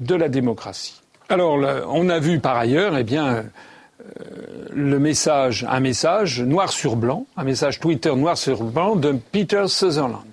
de 0.00 0.14
la 0.14 0.28
démocratie. 0.28 1.00
Alors, 1.28 1.58
on 1.88 2.08
a 2.08 2.18
vu 2.18 2.40
par 2.40 2.56
ailleurs, 2.56 2.96
eh 2.96 3.04
bien, 3.04 3.26
euh, 3.26 3.42
le 4.72 4.98
message, 4.98 5.66
un 5.68 5.80
message 5.80 6.40
noir 6.40 6.70
sur 6.70 6.96
blanc, 6.96 7.26
un 7.36 7.44
message 7.44 7.78
Twitter 7.78 8.14
noir 8.16 8.38
sur 8.38 8.64
blanc 8.64 8.96
de 8.96 9.12
Peter 9.12 9.64
Sutherland. 9.68 10.24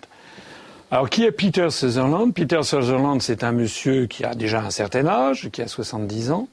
Alors, 0.89 1.09
qui 1.09 1.25
est 1.25 1.31
Peter 1.31 1.69
Sutherland? 1.69 2.33
Peter 2.33 2.63
Sutherland, 2.63 3.21
c'est 3.21 3.43
un 3.43 3.51
monsieur 3.51 4.07
qui 4.07 4.23
a 4.23 4.33
déjà 4.33 4.61
un 4.61 4.69
certain 4.69 5.05
âge, 5.05 5.49
qui 5.51 5.61
a 5.61 5.67
70 5.67 6.31
ans, 6.31 6.47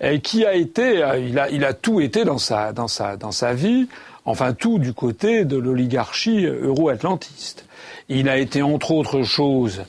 et 0.00 0.20
qui 0.20 0.46
a 0.46 0.54
été, 0.54 1.02
euh, 1.02 1.18
il 1.18 1.38
a, 1.38 1.50
il 1.50 1.64
a 1.64 1.74
tout 1.74 2.00
été 2.00 2.24
dans 2.24 2.38
sa, 2.38 2.72
dans 2.72 2.88
sa, 2.88 3.16
dans 3.16 3.32
sa 3.32 3.52
vie, 3.52 3.86
enfin 4.28 4.52
tout 4.52 4.78
du 4.78 4.92
côté 4.92 5.46
de 5.46 5.56
l'oligarchie 5.56 6.44
euro-atlantiste. 6.44 7.64
Il 8.10 8.28
a 8.28 8.36
été, 8.36 8.60
entre 8.60 8.90
autres 8.90 9.22
choses, 9.22 9.82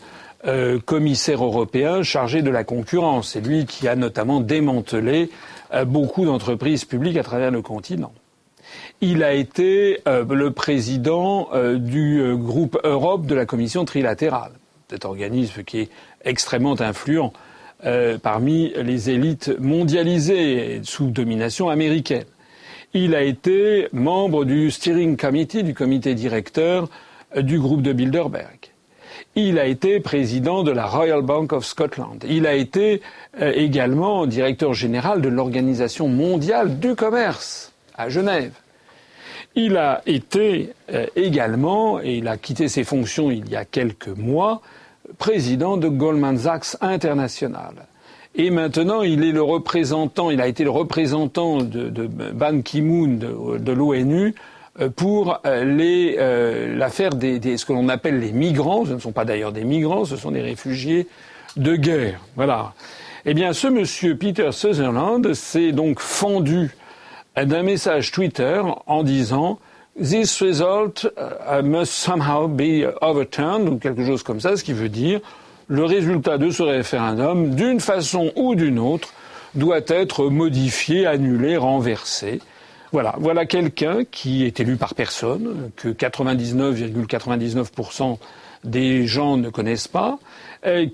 euh, 0.46 0.80
commissaire 0.80 1.44
européen 1.44 2.04
chargé 2.04 2.42
de 2.42 2.50
la 2.50 2.64
concurrence. 2.64 3.32
C'est 3.34 3.46
lui 3.46 3.66
qui 3.66 3.88
a 3.90 3.98
notamment 3.98 4.40
démantelé 4.40 5.30
euh, 5.74 5.84
beaucoup 5.84 6.26
d'entreprises 6.26 6.86
publiques 6.86 7.18
à 7.18 7.24
travers 7.24 7.52
le 7.52 7.62
continent. 7.62 8.14
Il 9.02 9.24
a 9.24 9.34
été 9.34 10.00
euh, 10.08 10.24
le 10.24 10.52
président 10.52 11.50
du 11.76 12.24
groupe 12.38 12.80
Europe 12.86 13.26
de 13.26 13.36
la 13.36 13.46
Commission 13.46 13.84
trilatérale, 13.84 14.52
cet 14.90 15.04
organisme 15.04 15.64
qui 15.64 15.80
est 15.80 15.90
extrêmement 16.24 16.80
influent 16.80 17.34
parmi 18.22 18.74
les 18.76 19.10
élites 19.10 19.58
mondialisées 19.58 20.82
sous 20.84 21.08
domination 21.08 21.70
américaine. 21.70 22.26
Il 22.94 23.14
a 23.14 23.22
été 23.22 23.88
membre 23.94 24.46
du 24.46 24.72
steering 24.72 25.16
committee, 25.16 25.64
du 25.64 25.74
comité 25.74 26.16
directeur 26.16 26.90
du 27.36 27.60
groupe 27.60 27.84
de 27.84 27.94
Bilderberg. 27.94 28.72
Il 29.36 29.60
a 29.60 29.66
été 29.66 30.00
président 30.00 30.64
de 30.64 30.72
la 30.72 30.88
Royal 30.88 31.22
Bank 31.22 31.54
of 31.54 31.66
Scotland. 31.66 32.24
Il 32.28 32.48
a 32.48 32.56
été 32.56 33.02
euh, 33.40 33.52
également 33.56 34.26
directeur 34.26 34.74
général 34.74 35.22
de 35.22 35.30
l'Organisation 35.30 36.08
mondiale 36.08 36.80
du 36.80 36.96
commerce. 36.96 37.72
à 37.96 38.10
Genève. 38.10 38.54
Il 39.56 39.78
a 39.78 40.02
été 40.06 40.74
euh, 40.94 41.06
également, 41.16 42.02
et 42.02 42.18
il 42.18 42.28
a 42.28 42.38
quitté 42.38 42.70
ses 42.70 42.84
fonctions 42.84 43.30
il 43.30 43.50
y 43.50 43.56
a 43.56 43.66
quelques 43.66 44.08
mois, 44.08 44.62
président 45.18 45.78
de 45.78 45.90
Goldman 45.90 46.38
Sachs 46.38 46.78
International. 46.82 47.74
Et 48.36 48.52
maintenant, 48.52 49.02
il 49.02 49.24
est 49.24 49.32
le 49.32 49.42
représentant, 49.42 50.30
il 50.30 50.40
a 50.40 50.48
été 50.48 50.64
le 50.64 50.70
représentant 50.70 51.58
de, 51.58 52.08
Ban 52.08 52.62
Ki-moon 52.62 53.18
de, 53.58 53.72
l'ONU 53.72 54.36
euh, 54.80 54.90
pour 54.90 55.42
euh, 55.46 56.76
l'affaire 56.76 57.12
des, 57.12 57.58
ce 57.58 57.66
que 57.66 57.74
l'on 57.74 57.90
appelle 57.90 58.20
les 58.20 58.32
migrants. 58.32 58.86
Ce 58.86 58.92
ne 58.92 59.00
sont 59.00 59.12
pas 59.12 59.26
d'ailleurs 59.26 59.52
des 59.52 59.64
migrants, 59.64 60.06
ce 60.06 60.16
sont 60.16 60.32
des 60.32 60.42
réfugiés 60.42 61.08
de 61.58 61.76
guerre. 61.76 62.20
Voilà. 62.36 62.74
Eh 63.26 63.34
bien, 63.34 63.52
ce 63.54 63.68
monsieur 63.68 64.16
Peter 64.16 64.52
Sutherland 64.52 65.34
s'est 65.34 65.72
donc 65.72 66.00
fendu 66.00 66.70
d'un 67.36 67.64
message 67.64 68.12
Twitter 68.12 68.62
en 68.86 69.04
disant 69.04 69.60
This 70.02 70.42
result 70.42 71.08
uh, 71.18 71.62
must 71.62 71.92
somehow 71.92 72.48
be 72.48 72.86
overturned, 73.02 73.68
ou 73.68 73.78
quelque 73.78 74.06
chose 74.06 74.24
comme 74.24 74.40
ça, 74.40 74.56
ce 74.56 74.64
qui 74.64 74.72
veut 74.72 74.88
dire 74.88 75.20
le 75.70 75.86
résultat 75.86 76.38
de 76.38 76.50
ce 76.50 76.64
référendum, 76.64 77.56
d'une 77.56 77.80
façon 77.80 78.34
ou 78.36 78.56
d'une 78.56 78.80
autre, 78.80 79.14
doit 79.56 79.80
être 79.88 80.26
modifié, 80.26 81.06
annulé, 81.06 81.56
renversé. 81.58 82.42
Voilà, 82.92 83.16
voilà 83.20 83.46
quelqu'un 83.46 84.04
qui 84.04 84.46
est 84.46 84.60
élu 84.60 84.76
par 84.78 84.96
personne, 84.96 85.70
que 85.76 85.90
99,99% 85.90 88.18
des 88.64 89.06
gens 89.06 89.38
ne 89.38 89.50
connaissent 89.50 89.88
pas, 89.88 90.18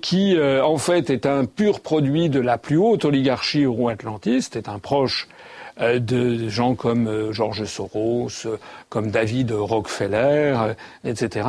qui 0.02 0.36
euh, 0.36 0.62
en 0.64 0.76
fait 0.78 1.10
est 1.10 1.26
un 1.26 1.46
pur 1.46 1.80
produit 1.80 2.28
de 2.28 2.38
la 2.38 2.58
plus 2.58 2.76
haute 2.76 3.04
oligarchie 3.04 3.64
euro-atlantiste, 3.64 4.54
est 4.56 4.68
un 4.68 4.78
proche 4.78 5.26
de 5.78 6.48
gens 6.48 6.74
comme 6.74 7.06
euh, 7.06 7.32
George 7.32 7.64
Soros, 7.64 8.46
comme 8.88 9.10
David 9.10 9.52
Rockefeller, 9.52 10.74
etc. 11.04 11.48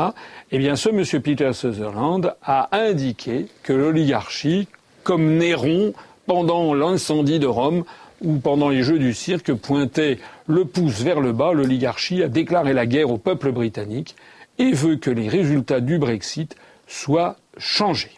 Eh 0.52 0.58
bien, 0.58 0.76
ce 0.76 0.90
monsieur 0.90 1.20
Peter 1.20 1.54
Sutherland 1.54 2.36
a 2.44 2.70
indiqué 2.72 3.48
que 3.64 3.74
l'oligarchie, 3.74 4.68
comme 5.04 5.38
Néron 5.38 5.94
pendant 6.26 6.74
l'incendie 6.74 7.40
de 7.40 7.48
Rome, 7.48 7.86
ou 8.22 8.38
pendant 8.38 8.70
les 8.70 8.84
Jeux 8.84 9.00
du 9.00 9.14
cirque 9.14 9.54
pointait 9.54 10.20
le 10.48 10.66
pouce 10.66 11.02
vers 11.02 11.22
le 11.22 11.34
bas, 11.34 11.54
l'oligarchie 11.54 12.24
a 12.24 12.28
déclaré 12.28 12.74
la 12.74 12.86
guerre 12.86 13.12
au 13.12 13.18
peuple 13.18 13.52
britannique 13.52 14.16
et 14.58 14.72
veut 14.72 14.96
que 14.96 15.12
les 15.12 15.30
résultats 15.30 15.82
du 15.82 16.00
Brexit 16.00 16.56
soient 16.88 17.38
changés. 17.58 18.18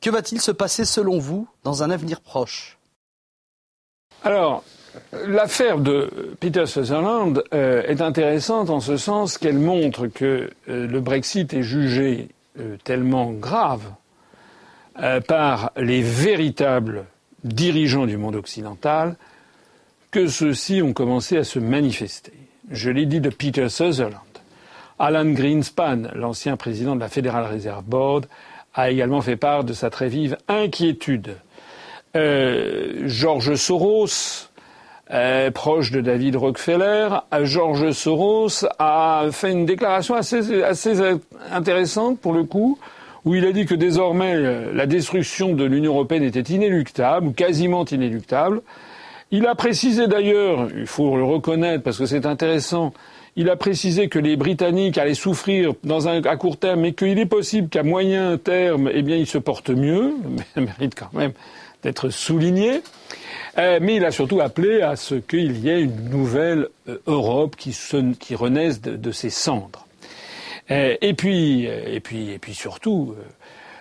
Que 0.00 0.10
va-t-il 0.10 0.40
se 0.40 0.50
passer 0.50 0.84
selon 0.84 1.18
vous 1.18 1.48
dans 1.64 1.82
un 1.82 1.90
avenir 1.90 2.20
proche? 2.20 2.77
Alors, 4.24 4.64
l'affaire 5.26 5.78
de 5.78 6.36
Peter 6.40 6.66
Sutherland 6.66 7.42
euh, 7.54 7.82
est 7.84 8.00
intéressante 8.00 8.70
en 8.70 8.80
ce 8.80 8.96
sens 8.96 9.38
qu'elle 9.38 9.58
montre 9.58 10.08
que 10.08 10.50
euh, 10.68 10.86
le 10.86 11.00
Brexit 11.00 11.54
est 11.54 11.62
jugé 11.62 12.28
euh, 12.58 12.76
tellement 12.84 13.32
grave 13.32 13.82
par 15.28 15.70
les 15.76 16.02
véritables 16.02 17.04
dirigeants 17.44 18.06
du 18.06 18.16
monde 18.16 18.34
occidental 18.34 19.14
que 20.10 20.26
ceux-ci 20.26 20.82
ont 20.82 20.92
commencé 20.92 21.36
à 21.36 21.44
se 21.44 21.60
manifester. 21.60 22.32
Je 22.72 22.90
l'ai 22.90 23.06
dit 23.06 23.20
de 23.20 23.30
Peter 23.30 23.68
Sutherland. 23.68 24.18
Alan 24.98 25.30
Greenspan, 25.30 26.08
l'ancien 26.16 26.56
président 26.56 26.96
de 26.96 27.00
la 27.00 27.08
Federal 27.08 27.46
Reserve 27.46 27.84
Board, 27.84 28.26
a 28.74 28.90
également 28.90 29.20
fait 29.20 29.36
part 29.36 29.62
de 29.62 29.72
sa 29.72 29.88
très 29.88 30.08
vive 30.08 30.36
inquiétude. 30.48 31.36
Euh, 32.16 33.02
George 33.06 33.54
Soros, 33.54 34.48
euh, 35.10 35.50
proche 35.50 35.90
de 35.90 36.00
David 36.00 36.36
Rockefeller, 36.36 37.08
George 37.42 37.92
Soros 37.92 38.64
a 38.78 39.26
fait 39.30 39.52
une 39.52 39.66
déclaration 39.66 40.14
assez, 40.14 40.62
assez 40.62 40.96
intéressante 41.52 42.18
pour 42.20 42.32
le 42.32 42.44
coup, 42.44 42.78
où 43.24 43.34
il 43.34 43.44
a 43.44 43.52
dit 43.52 43.66
que 43.66 43.74
désormais 43.74 44.34
euh, 44.34 44.72
la 44.72 44.86
destruction 44.86 45.54
de 45.54 45.64
l'Union 45.64 45.92
européenne 45.92 46.22
était 46.22 46.40
inéluctable, 46.40 47.28
ou 47.28 47.32
quasiment 47.32 47.84
inéluctable. 47.84 48.62
Il 49.30 49.46
a 49.46 49.54
précisé 49.54 50.06
d'ailleurs, 50.06 50.68
il 50.74 50.86
faut 50.86 51.16
le 51.16 51.24
reconnaître 51.24 51.82
parce 51.82 51.98
que 51.98 52.06
c'est 52.06 52.24
intéressant, 52.24 52.94
il 53.36 53.50
a 53.50 53.56
précisé 53.56 54.08
que 54.08 54.18
les 54.18 54.36
Britanniques 54.36 54.96
allaient 54.96 55.14
souffrir 55.14 55.74
dans 55.84 56.08
un, 56.08 56.22
à 56.22 56.36
court 56.36 56.56
terme, 56.56 56.80
mais 56.80 56.92
qu'il 56.92 57.18
est 57.18 57.26
possible 57.26 57.68
qu'à 57.68 57.82
moyen 57.82 58.38
terme, 58.38 58.90
eh 58.92 59.02
bien, 59.02 59.16
ils 59.16 59.26
se 59.26 59.38
portent 59.38 59.70
mieux. 59.70 60.14
Mais 60.30 60.42
ça 60.54 60.60
mérite 60.60 60.94
quand 60.98 61.12
même 61.12 61.32
d'être 61.82 62.10
souligné. 62.10 62.82
Euh, 63.58 63.78
mais 63.80 63.96
il 63.96 64.04
a 64.04 64.10
surtout 64.10 64.40
appelé 64.40 64.82
à 64.82 64.94
ce 64.96 65.16
qu'il 65.16 65.58
y 65.58 65.68
ait 65.68 65.80
une 65.80 66.10
nouvelle 66.10 66.68
euh, 66.88 66.98
Europe 67.06 67.56
qui, 67.56 67.76
qui 68.20 68.34
renaisse 68.34 68.80
de, 68.80 69.10
ses 69.10 69.30
cendres. 69.30 69.86
Euh, 70.70 70.96
et 71.00 71.14
puis, 71.14 71.64
et 71.64 72.00
puis, 72.00 72.30
et 72.30 72.38
puis 72.38 72.54
surtout, 72.54 73.14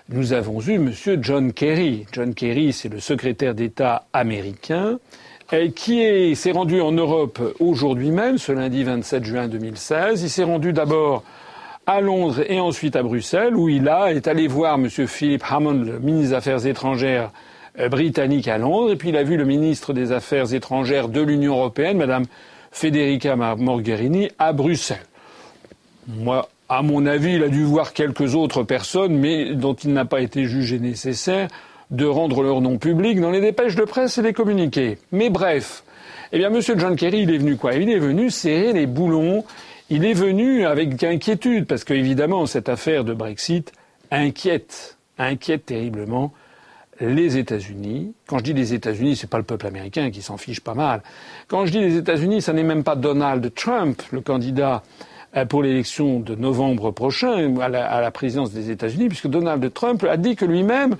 nous 0.09 0.33
avons 0.33 0.61
eu 0.61 0.75
M. 0.75 0.93
John 1.21 1.53
Kerry. 1.53 2.05
John 2.11 2.33
Kerry, 2.33 2.73
c'est 2.73 2.89
le 2.89 2.99
secrétaire 2.99 3.53
d'État 3.53 4.05
américain 4.13 4.99
qui 5.75 6.35
s'est 6.35 6.51
rendu 6.51 6.81
en 6.81 6.91
Europe 6.91 7.39
aujourd'hui 7.61 8.11
même, 8.11 8.37
ce 8.37 8.51
lundi 8.51 8.83
27 8.83 9.23
juin 9.23 9.47
2016. 9.47 10.21
Il 10.21 10.29
s'est 10.29 10.43
rendu 10.43 10.73
d'abord 10.73 11.23
à 11.85 12.01
Londres 12.01 12.43
et 12.49 12.59
ensuite 12.59 12.97
à 12.97 13.03
Bruxelles, 13.03 13.55
où 13.55 13.69
il 13.69 13.87
a, 13.87 14.11
est 14.11 14.27
allé 14.27 14.47
voir 14.47 14.75
M. 14.75 14.89
Philip 14.89 15.41
Hammond, 15.49 15.85
le 15.85 15.99
ministre 15.99 16.29
des 16.29 16.33
Affaires 16.33 16.65
étrangères 16.65 17.31
britannique 17.89 18.47
à 18.47 18.57
Londres, 18.57 18.91
et 18.91 18.95
puis 18.95 19.09
il 19.09 19.17
a 19.17 19.23
vu 19.23 19.37
le 19.37 19.45
ministre 19.45 19.93
des 19.93 20.11
Affaires 20.11 20.53
étrangères 20.53 21.09
de 21.09 21.21
l'Union 21.21 21.55
européenne, 21.55 21.97
Mme 21.97 22.25
Federica 22.71 23.35
Mogherini, 23.35 24.29
à 24.39 24.53
Bruxelles. 24.53 25.05
Moi, 26.07 26.49
à 26.69 26.81
mon 26.81 27.05
avis, 27.05 27.35
il 27.35 27.43
a 27.43 27.49
dû 27.49 27.63
voir 27.63 27.93
quelques 27.93 28.35
autres 28.35 28.63
personnes, 28.63 29.17
mais 29.17 29.53
dont 29.53 29.73
il 29.73 29.93
n'a 29.93 30.05
pas 30.05 30.21
été 30.21 30.45
jugé 30.45 30.79
nécessaire 30.79 31.47
de 31.91 32.05
rendre 32.05 32.43
leur 32.43 32.61
nom 32.61 32.77
public 32.77 33.21
dans 33.21 33.31
les 33.31 33.41
dépêches 33.41 33.75
de 33.75 33.83
presse 33.83 34.17
et 34.17 34.21
les 34.21 34.33
communiqués. 34.33 34.97
Mais 35.11 35.29
bref, 35.29 35.83
eh 36.31 36.39
bien, 36.39 36.53
M. 36.53 36.59
John 36.61 36.95
Kerry, 36.95 37.21
il 37.21 37.33
est 37.33 37.37
venu 37.37 37.55
quoi? 37.55 37.73
Il 37.75 37.89
est 37.89 37.99
venu 37.99 38.29
serrer 38.29 38.73
les 38.73 38.85
boulons. 38.85 39.45
Il 39.89 40.03
est 40.03 40.13
venu 40.13 40.65
avec 40.65 41.01
inquiétude, 41.03 41.65
parce 41.65 41.85
qu'évidemment, 41.85 42.45
cette 42.45 42.67
affaire 42.67 43.05
de 43.05 43.13
Brexit 43.13 43.71
inquiète, 44.11 44.97
inquiète 45.17 45.67
terriblement 45.67 46.33
les 46.99 47.37
États-Unis. 47.37 48.13
Quand 48.25 48.39
je 48.39 48.43
dis 48.43 48.53
les 48.53 48.73
États-Unis, 48.73 49.15
c'est 49.15 49.29
pas 49.29 49.37
le 49.37 49.43
peuple 49.43 49.67
américain 49.67 50.09
qui 50.11 50.21
s'en 50.21 50.37
fiche 50.37 50.61
pas 50.61 50.73
mal. 50.73 51.01
Quand 51.47 51.65
je 51.65 51.71
dis 51.71 51.79
les 51.79 51.97
États-Unis, 51.97 52.41
ça 52.41 52.53
n'est 52.53 52.63
même 52.63 52.83
pas 52.83 52.95
Donald 52.95 53.53
Trump, 53.53 54.01
le 54.11 54.21
candidat 54.21 54.83
euh, 55.35 55.45
pour 55.45 55.63
l'élection 55.63 56.19
de 56.19 56.35
novembre 56.35 56.91
prochain 56.91 57.55
à 57.59 57.69
la, 57.69 57.89
à 57.89 58.01
la 58.01 58.11
présidence 58.11 58.51
des 58.51 58.71
États-Unis, 58.71 59.07
puisque 59.07 59.27
Donald 59.27 59.73
Trump 59.73 60.03
a 60.03 60.17
dit 60.17 60.35
que 60.35 60.45
lui-même 60.45 60.95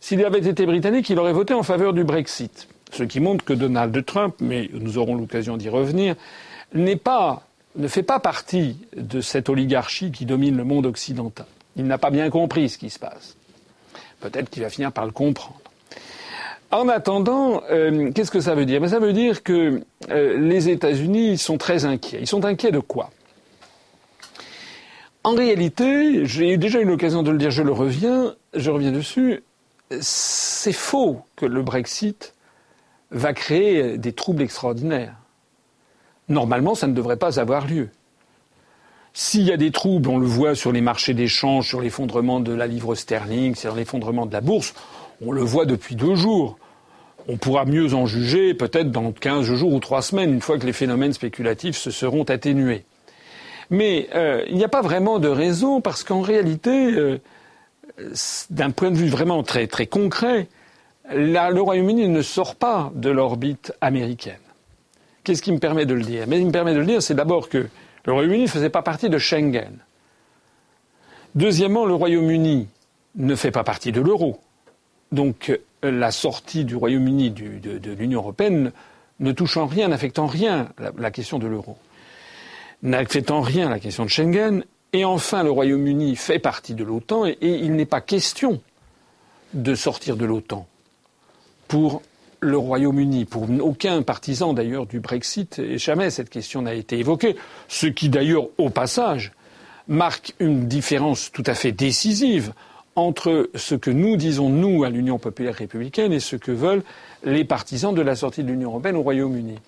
s'il 0.00 0.24
avait 0.24 0.38
été 0.38 0.66
britannique, 0.66 1.10
il 1.10 1.18
aurait 1.18 1.32
voté 1.32 1.54
en 1.54 1.62
faveur 1.62 1.92
du 1.92 2.04
Brexit. 2.04 2.68
Ce 2.92 3.02
qui 3.02 3.20
montre 3.20 3.44
que 3.44 3.52
Donald 3.52 4.04
Trump, 4.04 4.36
mais 4.40 4.70
nous 4.72 4.98
aurons 4.98 5.16
l'occasion 5.16 5.56
d'y 5.56 5.68
revenir, 5.68 6.14
n'est 6.74 6.96
pas, 6.96 7.42
ne 7.74 7.88
fait 7.88 8.02
pas 8.02 8.20
partie 8.20 8.76
de 8.96 9.20
cette 9.20 9.48
oligarchie 9.48 10.12
qui 10.12 10.24
domine 10.24 10.56
le 10.56 10.64
monde 10.64 10.86
occidental. 10.86 11.46
Il 11.76 11.86
n'a 11.86 11.98
pas 11.98 12.10
bien 12.10 12.30
compris 12.30 12.68
ce 12.68 12.78
qui 12.78 12.90
se 12.90 12.98
passe. 12.98 13.35
Peut-être 14.30 14.50
qu'il 14.50 14.62
va 14.62 14.70
finir 14.70 14.92
par 14.92 15.06
le 15.06 15.12
comprendre. 15.12 15.60
En 16.72 16.88
attendant, 16.88 17.62
euh, 17.70 18.10
qu'est-ce 18.12 18.30
que 18.30 18.40
ça 18.40 18.54
veut 18.54 18.66
dire? 18.66 18.80
Ben, 18.80 18.88
Ça 18.88 18.98
veut 18.98 19.12
dire 19.12 19.42
que 19.42 19.82
euh, 20.10 20.38
les 20.38 20.68
États-Unis 20.68 21.38
sont 21.38 21.58
très 21.58 21.84
inquiets. 21.84 22.18
Ils 22.20 22.26
sont 22.26 22.44
inquiets 22.44 22.72
de 22.72 22.80
quoi? 22.80 23.10
En 25.22 25.34
réalité, 25.34 26.24
j'ai 26.24 26.56
déjà 26.56 26.80
eu 26.80 26.84
l'occasion 26.84 27.22
de 27.22 27.30
le 27.30 27.38
dire, 27.38 27.50
je 27.50 27.62
le 27.62 27.72
reviens, 27.72 28.34
je 28.54 28.70
reviens 28.70 28.92
dessus, 28.92 29.42
c'est 30.00 30.72
faux 30.72 31.20
que 31.36 31.46
le 31.46 31.62
Brexit 31.62 32.34
va 33.10 33.32
créer 33.32 33.98
des 33.98 34.12
troubles 34.12 34.42
extraordinaires. 34.42 35.14
Normalement, 36.28 36.74
ça 36.74 36.86
ne 36.86 36.94
devrait 36.94 37.16
pas 37.16 37.38
avoir 37.38 37.66
lieu. 37.66 37.90
S'il 39.18 39.44
y 39.44 39.50
a 39.50 39.56
des 39.56 39.70
troubles, 39.70 40.10
on 40.10 40.18
le 40.18 40.26
voit 40.26 40.54
sur 40.54 40.72
les 40.72 40.82
marchés 40.82 41.14
d'échange, 41.14 41.66
sur 41.66 41.80
l'effondrement 41.80 42.38
de 42.38 42.52
la 42.52 42.66
livre 42.66 42.94
sterling, 42.94 43.54
sur 43.54 43.74
l'effondrement 43.74 44.26
de 44.26 44.32
la 44.34 44.42
bourse, 44.42 44.74
on 45.24 45.32
le 45.32 45.40
voit 45.40 45.64
depuis 45.64 45.96
deux 45.96 46.16
jours. 46.16 46.58
On 47.26 47.38
pourra 47.38 47.64
mieux 47.64 47.94
en 47.94 48.04
juger 48.04 48.52
peut-être 48.52 48.90
dans 48.90 49.12
15 49.12 49.54
jours 49.54 49.72
ou 49.72 49.80
trois 49.80 50.02
semaines, 50.02 50.34
une 50.34 50.42
fois 50.42 50.58
que 50.58 50.66
les 50.66 50.74
phénomènes 50.74 51.14
spéculatifs 51.14 51.78
se 51.78 51.90
seront 51.90 52.24
atténués. 52.24 52.84
Mais 53.70 54.10
euh, 54.14 54.44
il 54.50 54.56
n'y 54.56 54.64
a 54.64 54.68
pas 54.68 54.82
vraiment 54.82 55.18
de 55.18 55.28
raison 55.28 55.80
parce 55.80 56.04
qu'en 56.04 56.20
réalité, 56.20 56.92
euh, 56.92 57.18
d'un 58.50 58.70
point 58.70 58.90
de 58.90 58.96
vue 58.96 59.08
vraiment 59.08 59.42
très, 59.42 59.66
concret, 59.86 60.46
le 61.10 61.58
Royaume-Uni 61.58 62.06
ne 62.10 62.20
sort 62.20 62.54
pas 62.54 62.92
de 62.94 63.08
l'orbite 63.08 63.72
américaine. 63.80 64.34
Qu'est-ce 65.24 65.40
qui 65.40 65.52
me 65.52 65.58
permet 65.58 65.86
de 65.86 65.94
le 65.94 66.02
dire? 66.02 66.26
Mais 66.28 66.38
me 66.38 66.52
permet 66.52 66.74
de 66.74 66.80
le 66.80 66.86
dire, 66.86 67.02
c'est 67.02 67.14
d'abord 67.14 67.48
que 67.48 67.66
le 68.06 68.12
Royaume-Uni 68.12 68.42
ne 68.42 68.48
faisait 68.48 68.70
pas 68.70 68.82
partie 68.82 69.10
de 69.10 69.18
Schengen. 69.18 69.78
Deuxièmement, 71.34 71.84
le 71.84 71.94
Royaume-Uni 71.94 72.68
ne 73.16 73.34
fait 73.34 73.50
pas 73.50 73.64
partie 73.64 73.92
de 73.92 74.00
l'euro. 74.00 74.40
Donc 75.12 75.58
la 75.82 76.10
sortie 76.10 76.64
du 76.64 76.76
Royaume-Uni 76.76 77.30
de, 77.30 77.90
l'Union 77.92 78.20
européenne 78.20 78.72
ne 79.20 79.32
touche 79.32 79.56
en 79.56 79.66
rien, 79.66 79.88
n'affectant 79.88 80.26
rien 80.26 80.68
la, 80.96 81.10
question 81.10 81.38
de 81.38 81.46
l'euro, 81.46 81.76
n'affectant 82.82 83.40
rien 83.40 83.68
la 83.68 83.78
question 83.78 84.04
de 84.04 84.10
Schengen, 84.10 84.64
et 84.92 85.04
enfin 85.04 85.42
le 85.42 85.50
Royaume-Uni 85.50 86.16
fait 86.16 86.38
partie 86.38 86.74
de 86.74 86.84
l'OTAN, 86.84 87.26
et, 87.26 87.38
il 87.40 87.74
n'est 87.74 87.86
pas 87.86 88.00
question 88.00 88.60
de 89.54 89.74
sortir 89.74 90.16
de 90.16 90.24
l'OTAN 90.24 90.66
pour 91.68 92.02
le 92.46 92.56
Royaume-Uni, 92.58 93.24
pour 93.24 93.46
aucun 93.60 94.02
partisan 94.02 94.52
d'ailleurs 94.52 94.86
du 94.86 95.00
Brexit, 95.00 95.58
et 95.58 95.78
jamais 95.78 96.10
cette 96.10 96.30
question 96.30 96.62
n'a 96.62 96.74
été 96.74 96.98
évoquée, 96.98 97.36
ce 97.68 97.86
qui 97.86 98.08
d'ailleurs, 98.08 98.46
au 98.58 98.70
passage, 98.70 99.32
marque 99.88 100.34
une 100.40 100.66
différence 100.66 101.30
tout 101.32 101.44
à 101.46 101.54
fait 101.54 101.72
décisive 101.72 102.52
entre 102.94 103.50
ce 103.54 103.74
que 103.74 103.90
nous 103.90 104.16
disons, 104.16 104.48
nous, 104.48 104.84
à 104.84 104.90
l'Union 104.90 105.18
populaire 105.18 105.54
républicaine, 105.54 106.12
et 106.12 106.20
ce 106.20 106.36
que 106.36 106.52
veulent 106.52 106.82
les 107.24 107.44
partisans 107.44 107.94
de 107.94 108.02
la 108.02 108.16
sortie 108.16 108.42
de 108.42 108.48
l'Union 108.48 108.70
européenne 108.70 108.96
au 108.96 109.02
Royaume-Uni. 109.02 109.58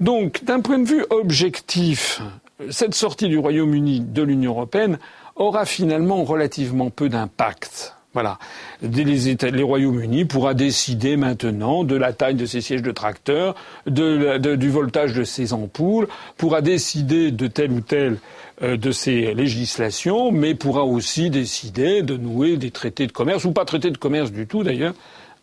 Donc, 0.00 0.44
d'un 0.44 0.60
point 0.60 0.78
de 0.78 0.88
vue 0.88 1.04
objectif, 1.10 2.22
cette 2.70 2.94
sortie 2.94 3.28
du 3.28 3.38
Royaume-Uni 3.38 4.00
de 4.00 4.22
l'Union 4.22 4.52
européenne 4.52 4.98
aura 5.36 5.66
finalement 5.66 6.24
relativement 6.24 6.90
peu 6.90 7.08
d'impact. 7.08 7.97
Voilà. 8.18 8.40
Les, 8.82 9.04
les 9.04 9.62
Royaumes-Unis 9.62 10.24
pourra 10.24 10.52
décider 10.52 11.16
maintenant 11.16 11.84
de 11.84 11.94
la 11.94 12.12
taille 12.12 12.34
de 12.34 12.46
ses 12.46 12.60
sièges 12.60 12.82
de 12.82 12.90
tracteurs, 12.90 13.54
du 13.86 14.70
voltage 14.70 15.12
de 15.12 15.22
ses 15.22 15.52
ampoules, 15.52 16.08
pourra 16.36 16.60
décider 16.60 17.30
de 17.30 17.46
telle 17.46 17.70
ou 17.70 17.80
telle 17.80 18.18
euh, 18.62 18.76
de 18.76 18.90
ces 18.90 19.34
législations, 19.34 20.32
mais 20.32 20.56
pourra 20.56 20.82
aussi 20.82 21.30
décider 21.30 22.02
de 22.02 22.16
nouer 22.16 22.56
des 22.56 22.72
traités 22.72 23.06
de 23.06 23.12
commerce, 23.12 23.44
ou 23.44 23.52
pas 23.52 23.64
traités 23.64 23.92
de 23.92 23.98
commerce 23.98 24.32
du 24.32 24.48
tout 24.48 24.64
d'ailleurs, 24.64 24.94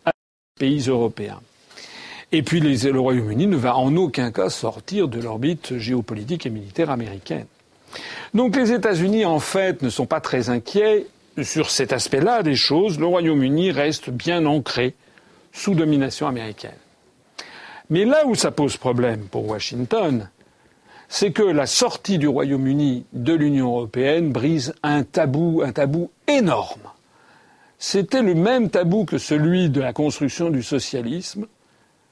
avec 0.04 0.16
les 0.60 0.68
pays 0.68 0.86
européens. 0.86 1.40
Et 2.30 2.42
puis 2.42 2.60
le 2.60 3.00
Royaume-Uni 3.00 3.46
ne 3.46 3.56
va 3.56 3.74
en 3.74 3.96
aucun 3.96 4.30
cas 4.32 4.50
sortir 4.50 5.08
de 5.08 5.18
l'orbite 5.18 5.78
géopolitique 5.78 6.44
et 6.44 6.50
militaire 6.50 6.90
américaine. 6.90 7.46
Donc 8.34 8.54
les 8.54 8.70
États-Unis, 8.70 9.24
en 9.24 9.40
fait, 9.40 9.80
ne 9.80 9.88
sont 9.88 10.04
pas 10.04 10.20
très 10.20 10.50
inquiets 10.50 11.06
sur 11.42 11.70
cet 11.70 11.92
aspect-là 11.92 12.42
des 12.42 12.56
choses. 12.56 12.98
Le 12.98 13.06
Royaume-Uni 13.06 13.70
reste 13.70 14.10
bien 14.10 14.46
ancré 14.46 14.94
sous 15.52 15.74
domination 15.74 16.26
américaine. 16.26 16.78
Mais 17.90 18.04
là 18.04 18.26
où 18.26 18.34
ça 18.34 18.50
pose 18.50 18.76
problème 18.76 19.26
pour 19.28 19.48
Washington, 19.48 20.28
c'est 21.08 21.32
que 21.32 21.42
la 21.42 21.66
sortie 21.66 22.18
du 22.18 22.26
Royaume-Uni 22.26 23.06
de 23.12 23.32
l'Union 23.32 23.68
européenne 23.68 24.32
brise 24.32 24.74
un 24.82 25.04
tabou, 25.04 25.62
un 25.64 25.72
tabou 25.72 26.10
énorme. 26.26 26.90
C'était 27.78 28.22
le 28.22 28.34
même 28.34 28.70
tabou 28.70 29.04
que 29.04 29.18
celui 29.18 29.70
de 29.70 29.80
la 29.80 29.92
construction 29.92 30.50
du 30.50 30.62
socialisme. 30.62 31.46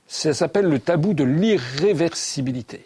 Ça 0.07 0.35
s'appelle 0.35 0.67
le 0.67 0.79
tabou 0.79 1.15
de 1.15 1.25
l'irréversibilité. 1.25 2.85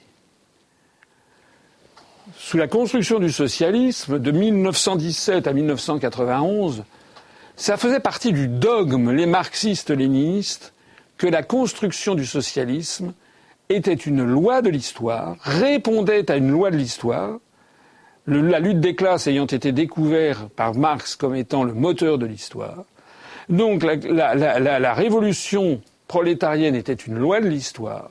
Sous 2.40 2.56
la 2.56 2.68
construction 2.68 3.18
du 3.18 3.32
socialisme, 3.32 4.20
de 4.20 4.30
1917 4.30 5.48
à 5.48 5.52
1991, 5.52 6.84
ça 7.56 7.76
faisait 7.76 7.98
partie 7.98 8.32
du 8.32 8.46
dogme, 8.46 9.10
les 9.10 9.26
marxistes-léninistes, 9.26 10.72
que 11.18 11.26
la 11.26 11.42
construction 11.42 12.14
du 12.14 12.24
socialisme 12.24 13.12
était 13.68 13.92
une 13.92 14.24
loi 14.24 14.62
de 14.62 14.70
l'histoire, 14.70 15.36
répondait 15.42 16.30
à 16.30 16.36
une 16.36 16.52
loi 16.52 16.70
de 16.70 16.76
l'histoire, 16.76 17.38
la 18.28 18.60
lutte 18.60 18.80
des 18.80 18.94
classes 18.94 19.26
ayant 19.26 19.46
été 19.46 19.72
découverte 19.72 20.48
par 20.50 20.74
Marx 20.74 21.16
comme 21.16 21.34
étant 21.34 21.64
le 21.64 21.74
moteur 21.74 22.18
de 22.18 22.26
l'histoire. 22.26 22.84
Donc 23.48 23.82
la, 23.82 24.34
la, 24.78 24.94
révolution 24.94 25.80
prolétarienne 26.06 26.76
était 26.76 26.94
une 26.94 27.18
loi 27.18 27.40
de 27.40 27.48
l'histoire. 27.48 28.10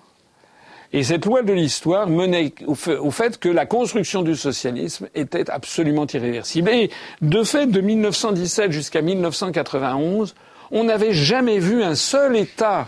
Et 0.94 1.04
cette 1.04 1.26
loi 1.26 1.42
de 1.42 1.52
l'histoire 1.52 2.08
menait 2.08 2.54
au 2.66 2.76
fait, 2.76 3.38
que 3.38 3.50
la 3.50 3.66
construction 3.66 4.22
du 4.22 4.36
socialisme 4.36 5.10
était 5.16 5.50
absolument 5.50 6.08
irréversible. 6.08 6.70
Et 6.70 6.90
de 7.22 7.44
fait, 7.44 7.68
de 7.68 7.82
1917 7.82 8.72
jusqu'à 8.72 9.02
1991, 9.02 10.34
on 10.72 10.86
n'avait 10.86 11.14
jamais 11.14 11.60
vu 11.60 11.84
un 11.84 11.96
seul 11.96 12.38
État 12.38 12.88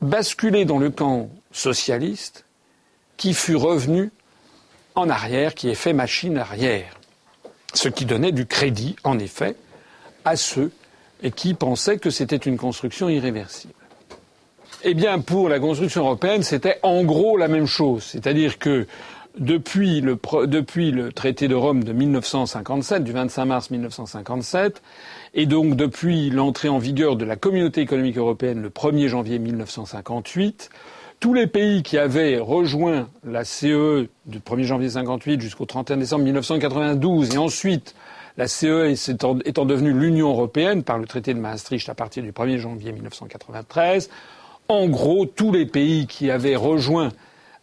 basculer 0.00 0.64
dans 0.64 0.78
le 0.78 0.90
camp 0.90 1.28
socialiste 1.52 2.44
qui 3.16 3.34
fut 3.34 3.56
revenu 3.56 4.10
en 4.94 5.10
arrière, 5.10 5.54
qui 5.54 5.68
ait 5.68 5.74
fait 5.74 5.92
machine 5.92 6.38
arrière. 6.38 6.98
Ce 7.74 7.88
qui 7.88 8.06
donnait 8.06 8.32
du 8.32 8.46
crédit, 8.46 8.96
en 9.04 9.18
effet, 9.18 9.54
à 10.24 10.36
ceux 10.36 10.72
qui 11.34 11.54
pensaient 11.54 11.98
que 11.98 12.10
c'était 12.10 12.36
une 12.36 12.56
construction 12.56 13.08
irréversible. 13.08 13.74
Eh 14.88 14.94
bien, 14.94 15.18
pour 15.18 15.48
la 15.48 15.58
construction 15.58 16.02
européenne, 16.02 16.44
c'était 16.44 16.78
en 16.84 17.02
gros 17.02 17.36
la 17.36 17.48
même 17.48 17.66
chose. 17.66 18.04
C'est-à-dire 18.04 18.56
que 18.60 18.86
depuis 19.36 20.00
le, 20.00 20.16
traité 21.10 21.48
de 21.48 21.56
Rome 21.56 21.82
de 21.82 21.92
1957, 21.92 23.02
du 23.02 23.10
25 23.10 23.44
mars 23.46 23.70
1957, 23.72 24.80
et 25.34 25.46
donc 25.46 25.74
depuis 25.74 26.30
l'entrée 26.30 26.68
en 26.68 26.78
vigueur 26.78 27.16
de 27.16 27.24
la 27.24 27.34
communauté 27.34 27.80
économique 27.80 28.16
européenne 28.16 28.62
le 28.62 28.70
1er 28.70 29.08
janvier 29.08 29.40
1958, 29.40 30.70
tous 31.18 31.34
les 31.34 31.48
pays 31.48 31.82
qui 31.82 31.98
avaient 31.98 32.38
rejoint 32.38 33.08
la 33.24 33.44
CE 33.44 34.06
du 34.26 34.38
1er 34.38 34.62
janvier 34.62 34.90
58 34.90 35.40
jusqu'au 35.40 35.64
31 35.64 35.96
décembre 35.96 36.22
1992 36.22 37.34
et 37.34 37.38
ensuite 37.38 37.96
la 38.36 38.46
CE 38.46 38.94
étant 39.44 39.64
devenue 39.64 39.92
l'Union 39.92 40.28
européenne 40.28 40.84
par 40.84 40.98
le 40.98 41.06
traité 41.06 41.34
de 41.34 41.40
Maastricht 41.40 41.88
à 41.88 41.94
partir 41.96 42.22
du 42.22 42.30
1er 42.30 42.58
janvier 42.58 42.92
1993, 42.92 44.10
en 44.68 44.86
gros, 44.88 45.26
tous 45.26 45.52
les 45.52 45.66
pays 45.66 46.06
qui 46.06 46.30
avaient 46.30 46.56
rejoint 46.56 47.10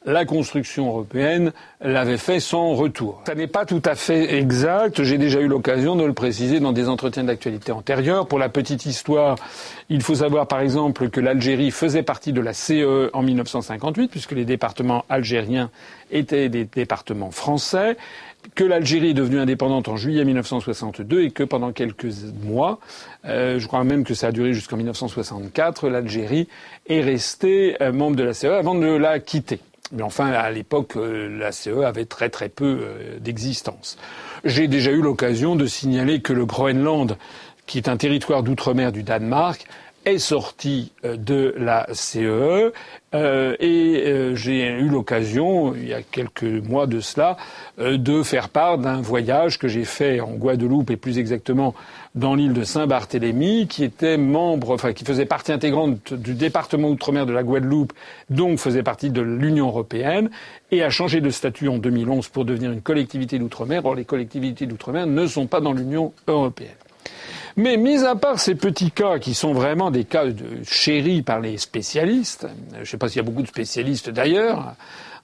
la 0.05 0.25
construction 0.25 0.87
européenne 0.87 1.53
l'avait 1.81 2.17
fait 2.17 2.39
sans 2.39 2.73
retour. 2.73 3.21
Ça 3.25 3.35
n'est 3.35 3.47
pas 3.47 3.65
tout 3.65 3.81
à 3.85 3.95
fait 3.95 4.35
exact. 4.35 5.03
J'ai 5.03 5.17
déjà 5.17 5.39
eu 5.39 5.47
l'occasion 5.47 5.95
de 5.95 6.03
le 6.03 6.13
préciser 6.13 6.59
dans 6.59 6.73
des 6.73 6.89
entretiens 6.89 7.23
d'actualité 7.23 7.71
antérieurs. 7.71 8.27
Pour 8.27 8.39
la 8.39 8.49
petite 8.49 8.85
histoire, 8.85 9.37
il 9.89 10.01
faut 10.01 10.15
savoir 10.15 10.47
par 10.47 10.59
exemple 10.59 11.09
que 11.09 11.19
l'Algérie 11.19 11.71
faisait 11.71 12.03
partie 12.03 12.33
de 12.33 12.41
la 12.41 12.53
CE 12.53 13.09
en 13.13 13.21
1958, 13.21 14.09
puisque 14.09 14.33
les 14.33 14.45
départements 14.45 15.05
algériens 15.09 15.69
étaient 16.11 16.49
des 16.49 16.65
départements 16.65 17.31
français 17.31 17.97
que 18.55 18.63
l'Algérie 18.63 19.09
est 19.09 19.13
devenue 19.13 19.39
indépendante 19.39 19.87
en 19.87 19.95
juillet 19.95 20.23
1962 20.25 21.23
et 21.23 21.31
que 21.31 21.43
pendant 21.43 21.71
quelques 21.71 22.07
mois, 22.43 22.79
euh, 23.25 23.59
je 23.59 23.67
crois 23.67 23.83
même 23.83 24.03
que 24.03 24.13
ça 24.13 24.27
a 24.27 24.31
duré 24.31 24.53
jusqu'en 24.53 24.77
1964, 24.77 25.89
l'Algérie 25.89 26.47
est 26.87 27.01
restée 27.01 27.75
euh, 27.81 27.91
membre 27.91 28.15
de 28.15 28.23
la 28.23 28.33
CE 28.33 28.47
avant 28.47 28.75
de 28.75 28.87
la 28.87 29.19
quitter. 29.19 29.59
Mais 29.91 30.03
enfin, 30.03 30.31
à 30.31 30.49
l'époque, 30.51 30.95
euh, 30.95 31.37
la 31.37 31.51
CE 31.51 31.83
avait 31.83 32.05
très 32.05 32.29
très 32.29 32.49
peu 32.49 32.87
d'existence. 33.19 33.97
J'ai 34.43 34.67
déjà 34.67 34.91
eu 34.91 35.01
l'occasion 35.01 35.55
de 35.55 35.65
signaler 35.65 36.21
que 36.21 36.33
le 36.33 36.45
Groenland, 36.45 37.17
qui 37.65 37.77
est 37.77 37.87
un 37.87 37.97
territoire 37.97 38.43
d'outre-mer 38.43 38.91
du 38.91 39.03
Danemark, 39.03 39.65
est 40.05 40.17
sorti 40.17 40.91
euh, 41.05 41.15
de 41.17 41.53
la 41.57 41.87
CEE 41.93 42.71
euh, 43.13 43.55
et 43.59 44.03
euh, 44.05 44.35
j'ai 44.35 44.67
eu 44.67 44.87
l'occasion, 44.89 45.75
il 45.75 45.87
y 45.87 45.93
a 45.93 46.01
quelques 46.01 46.43
mois 46.43 46.87
de 46.87 46.99
cela, 46.99 47.37
de 47.77 48.23
faire 48.23 48.49
part 48.49 48.77
d'un 48.77 49.01
voyage 49.01 49.59
que 49.59 49.67
j'ai 49.67 49.85
fait 49.85 50.19
en 50.19 50.31
Guadeloupe 50.31 50.89
et 50.91 50.97
plus 50.97 51.19
exactement 51.19 51.75
dans 52.15 52.35
l'île 52.35 52.53
de 52.53 52.63
Saint-Barthélemy, 52.63 53.67
qui 53.67 53.83
était 53.83 54.17
membre, 54.17 54.71
enfin 54.71 54.93
qui 54.93 55.05
faisait 55.05 55.25
partie 55.25 55.51
intégrante 55.51 56.13
du 56.13 56.35
département 56.35 56.89
outre-mer 56.89 57.25
de 57.25 57.33
la 57.33 57.43
Guadeloupe, 57.43 57.93
donc 58.29 58.59
faisait 58.59 58.83
partie 58.83 59.09
de 59.09 59.21
l'Union 59.21 59.67
européenne, 59.67 60.29
et 60.71 60.83
a 60.83 60.89
changé 60.89 61.21
de 61.21 61.29
statut 61.29 61.67
en 61.67 61.77
2011 61.77 62.27
pour 62.27 62.45
devenir 62.45 62.71
une 62.71 62.81
collectivité 62.81 63.39
d'outre-mer. 63.39 63.85
Or, 63.85 63.95
les 63.95 64.05
collectivités 64.05 64.65
d'outre-mer 64.65 65.07
ne 65.07 65.25
sont 65.25 65.47
pas 65.47 65.61
dans 65.61 65.73
l'Union 65.73 66.13
européenne. 66.27 66.75
Mais 67.55 67.77
mis 67.77 68.03
à 68.03 68.15
part 68.15 68.39
ces 68.39 68.55
petits 68.55 68.91
cas 68.91 69.19
qui 69.19 69.35
sont 69.35 69.53
vraiment 69.53 69.91
des 69.91 70.05
cas 70.05 70.25
chéris 70.65 71.21
par 71.21 71.39
les 71.39 71.57
spécialistes, 71.57 72.47
je 72.73 72.79
ne 72.79 72.85
sais 72.85 72.97
pas 72.97 73.09
s'il 73.09 73.17
y 73.17 73.19
a 73.19 73.23
beaucoup 73.23 73.43
de 73.43 73.47
spécialistes 73.47 74.09
d'ailleurs, 74.09 74.73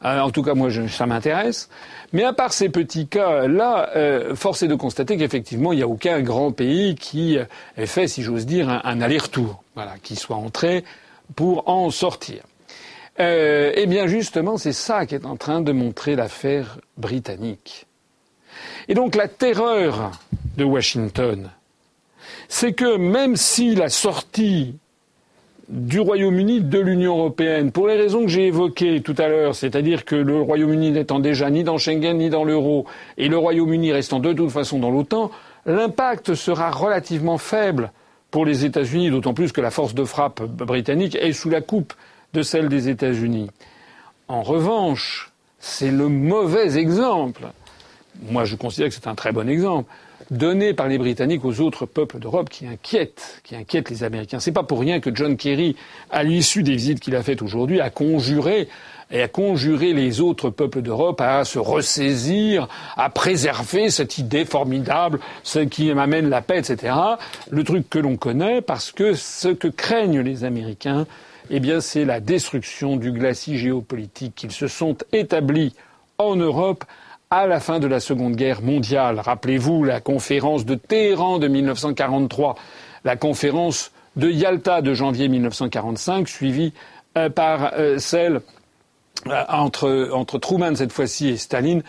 euh, 0.06 0.20
en 0.20 0.30
tout 0.30 0.44
cas 0.44 0.54
moi 0.54 0.70
ça 0.90 1.08
m'intéresse, 1.08 1.70
mais 2.14 2.24
à 2.24 2.34
part 2.34 2.54
ces 2.54 2.70
petits 2.70 3.08
cas-là, 3.08 3.90
euh, 3.96 4.36
force 4.36 4.62
est 4.62 4.68
de 4.68 4.76
constater 4.76 5.18
qu'effectivement 5.18 5.74
il 5.74 5.78
n'y 5.78 5.84
a 5.84 5.88
aucun 5.88 6.22
grand 6.22 6.52
pays 6.52 6.94
qui 6.96 7.36
ait 7.78 7.86
fait, 7.88 8.08
si 8.08 8.22
j'ose 8.22 8.46
dire, 8.46 8.70
un, 8.70 9.02
aller-retour, 9.02 9.64
voilà, 9.74 9.96
qui 10.04 10.16
soit 10.16 10.38
entré 10.38 10.84
pour 11.36 11.68
en 11.68 11.90
sortir. 11.90 12.44
Euh, 13.20 13.74
eh 13.76 13.88
bien 13.88 14.06
justement, 14.06 14.58
c'est 14.58 14.72
ça 14.72 15.08
qui 15.08 15.16
est 15.16 15.26
en 15.26 15.36
train 15.36 15.62
de 15.62 15.72
montrer 15.72 16.16
l'affaire 16.16 16.78
britannique. 16.98 17.88
Et 18.88 18.94
donc 18.94 19.16
la 19.16 19.28
terreur 19.28 20.12
de 20.58 20.64
Washington, 20.64 21.50
c'est 22.50 22.74
que 22.74 22.98
même 22.98 23.38
si 23.38 23.76
la 23.76 23.88
sortie 23.90 24.76
du 25.70 26.00
Royaume-Uni 26.00 26.62
de 26.62 26.80
l'Union 26.80 27.20
européenne, 27.20 27.72
pour 27.72 27.88
les 27.88 27.96
raisons 27.96 28.24
que 28.24 28.28
j'ai 28.28 28.48
évoquées 28.48 29.02
tout 29.02 29.14
à 29.20 29.28
l'heure, 29.28 29.54
c'est-à-dire 29.54 30.04
que 30.04 30.16
le 30.16 30.42
Royaume-Uni 30.42 30.90
n'étant 30.90 31.20
déjà 31.20 31.52
ni 31.52 31.64
dans 31.64 31.78
Schengen 31.78 32.18
ni 32.18 32.32
dans 32.32 32.44
l'euro, 32.44 32.86
et 33.18 33.28
le 33.28 33.38
Royaume-Uni 33.38 33.94
restant 33.94 34.20
de 34.20 34.34
toute 34.34 34.50
façon 34.50 34.80
dans 34.80 34.90
l'OTAN, 34.90 35.30
l'impact 35.68 36.34
sera 36.34 36.72
relativement 36.72 37.38
faible 37.38 37.92
pour 38.32 38.46
les 38.46 38.66
États-Unis, 38.66 39.12
d'autant 39.12 39.36
plus 39.36 39.52
que 39.52 39.62
la 39.62 39.70
force 39.70 39.94
de 39.94 40.04
frappe 40.04 40.42
britannique 40.42 41.16
est 41.22 41.34
sous 41.34 41.52
la 41.52 41.62
coupe 41.62 41.94
de 42.34 42.42
celle 42.42 42.68
des 42.68 42.90
États-Unis. 42.90 43.52
En 44.28 44.42
revanche, 44.42 45.32
c'est 45.60 45.92
le 45.92 46.08
mauvais 46.08 46.80
exemple. 46.80 47.44
Moi, 48.32 48.44
je 48.44 48.56
considère 48.56 48.90
que 48.90 48.96
c'est 48.96 49.08
un 49.08 49.16
très 49.16 49.32
bon 49.32 49.48
exemple 49.48 49.92
donné 50.32 50.74
par 50.74 50.88
les 50.88 50.98
Britanniques 50.98 51.46
aux 51.46 51.60
autres 51.62 51.86
peuples 51.86 52.20
d'Europe 52.20 52.50
qui 52.50 52.68
inquiètent, 52.68 53.42
qui 53.44 53.56
inquiètent 53.56 53.90
les 53.90 54.04
Américains. 54.04 54.40
C'est 54.40 54.52
pas 54.52 54.64
pour 54.64 54.80
rien 54.80 55.00
que 55.00 55.14
John 55.14 55.38
Kerry, 55.38 55.76
à 56.12 56.24
l'issue 56.24 56.64
des 56.64 56.76
visites 56.76 57.00
qu'il 57.00 57.16
a 57.16 57.24
faites 57.24 57.42
aujourd'hui, 57.42 57.82
a 57.82 57.90
conjuré 57.90 58.68
et 59.12 59.22
a 59.22 59.28
conjuré 59.28 59.94
les 59.94 60.22
autres 60.22 60.50
peuples 60.50 60.82
d'Europe 60.82 61.20
à 61.22 61.44
se 61.44 61.58
ressaisir, 61.58 62.68
à 62.96 63.10
préserver 63.10 63.90
cette 63.90 64.18
idée 64.18 64.46
formidable, 64.46 65.20
ce 65.44 65.60
qui 65.60 65.92
m'amène 65.94 66.30
la 66.30 66.42
paix, 66.42 66.60
etc. 66.60 66.94
Le 67.50 67.64
truc 67.64 67.90
que 67.90 68.00
l'on 68.00 68.18
connaît 68.18 68.62
parce 68.62 68.92
que 68.92 69.14
ce 69.16 69.48
que 69.48 69.68
craignent 69.68 70.22
les 70.22 70.44
Américains, 70.44 71.08
eh 71.50 71.60
bien, 71.60 71.82
c'est 71.82 72.06
la 72.06 72.20
destruction 72.20 72.96
du 72.96 73.12
glacis 73.12 73.58
géopolitique 73.58 74.36
qu'ils 74.36 74.52
se 74.52 74.68
sont 74.68 74.96
établis 75.12 75.74
en 76.20 76.36
Europe 76.36 76.84
à 77.32 77.46
la 77.46 77.60
fin 77.60 77.78
de 77.80 77.86
la 77.86 78.00
Seconde 78.00 78.36
Guerre 78.36 78.64
mondiale. 78.64 79.20
Rappelez-vous 79.20 79.84
la 79.84 80.02
conférence 80.02 80.66
de 80.66 80.74
Téhéran 80.74 81.38
de 81.38 81.48
1943, 81.48 82.56
la 83.04 83.18
conférence 83.18 83.92
de 84.16 84.32
Yalta 84.32 84.82
de 84.82 84.96
janvier 84.96 85.28
1945, 85.28 86.28
suivie 86.28 86.74
euh, 87.18 87.30
par 87.30 87.74
euh, 87.78 88.00
celle 88.00 88.42
euh, 89.28 89.44
entre, 89.48 90.10
entre, 90.12 90.40
Truman 90.40 90.76
cette 90.76 90.92
fois-ci 90.92 91.30
et 91.30 91.38
Staline, 91.38 91.84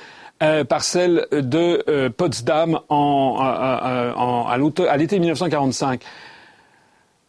par 0.69 0.85
celle 0.85 1.27
de 1.33 2.09
Potsdam 2.09 2.81
en, 2.89 3.37
à 3.39 4.97
l'été 4.97 5.19
1945. 5.19 6.03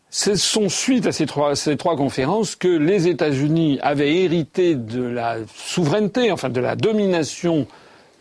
Ce 0.09 0.35
sont 0.35 0.69
suite 0.69 1.07
à 1.07 1.11
ces 1.11 1.25
trois, 1.25 1.57
ces 1.57 1.75
trois 1.75 1.97
conférences 1.97 2.55
que 2.55 2.69
les 2.69 3.09
États-Unis 3.09 3.79
avaient 3.81 4.15
hérité 4.15 4.75
de 4.75 5.03
la 5.03 5.37
souveraineté, 5.53 6.31
enfin 6.31 6.49
de 6.49 6.61
la 6.61 6.77
domination 6.77 7.67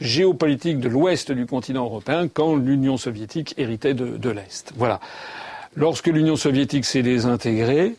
géopolitique 0.01 0.81
de 0.81 0.89
l'ouest 0.89 1.31
du 1.31 1.47
continent 1.47 1.85
européen 1.85 2.29
quand 2.29 2.57
l'Union 2.57 2.97
soviétique 2.97 3.55
héritait 3.59 3.95
de, 3.95 4.31
l'Est. 4.31 4.73
Voilà. 4.77 5.01
Lorsque 5.77 6.07
l'Union 6.07 6.37
soviétique 6.37 6.85
s'est 6.85 7.03
désintégrée, 7.03 7.97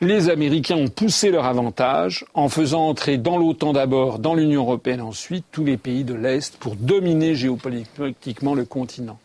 les 0.00 0.28
Américains 0.28 0.76
ont 0.76 0.88
poussé 0.88 1.30
leur 1.30 1.46
avantage 1.46 2.24
en 2.34 2.48
faisant 2.48 2.88
entrer 2.88 3.16
dans 3.16 3.38
l'OTAN 3.38 3.72
d'abord, 3.72 4.18
dans 4.18 4.34
l'Union 4.34 4.62
européenne 4.62 5.00
ensuite, 5.00 5.46
tous 5.50 5.64
les 5.64 5.76
pays 5.76 6.04
de 6.04 6.14
l'Est 6.14 6.56
pour 6.58 6.76
dominer 6.76 7.34
géopolitiquement 7.34 8.54
le 8.54 8.64
continent. 8.64 9.18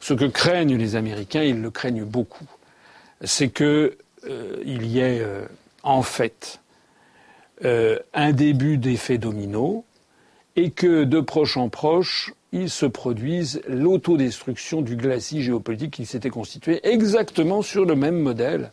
Ce 0.00 0.14
que 0.14 0.26
craignent 0.26 0.76
les 0.76 0.96
Américains, 0.96 1.42
ils 1.42 1.60
le 1.60 1.70
craignent 1.70 2.04
beaucoup, 2.04 2.46
c'est 3.22 3.48
qu'il 3.48 3.66
euh, 3.66 4.62
y 4.64 5.00
ait 5.00 5.20
euh, 5.20 5.44
en 5.82 6.02
fait 6.02 6.60
euh, 7.64 7.98
un 8.14 8.32
début 8.32 8.76
d'effet 8.76 9.18
domino 9.18 9.84
et 10.58 10.70
que 10.72 11.04
de 11.04 11.20
proche 11.20 11.56
en 11.56 11.68
proche, 11.68 12.34
il 12.50 12.68
se 12.68 12.84
produise 12.84 13.62
l'autodestruction 13.68 14.82
du 14.82 14.96
glacis 14.96 15.40
géopolitique 15.40 15.92
qui 15.92 16.04
s'était 16.04 16.30
constitué 16.30 16.80
exactement 16.82 17.62
sur 17.62 17.84
le 17.84 17.94
même 17.94 18.18
modèle 18.18 18.72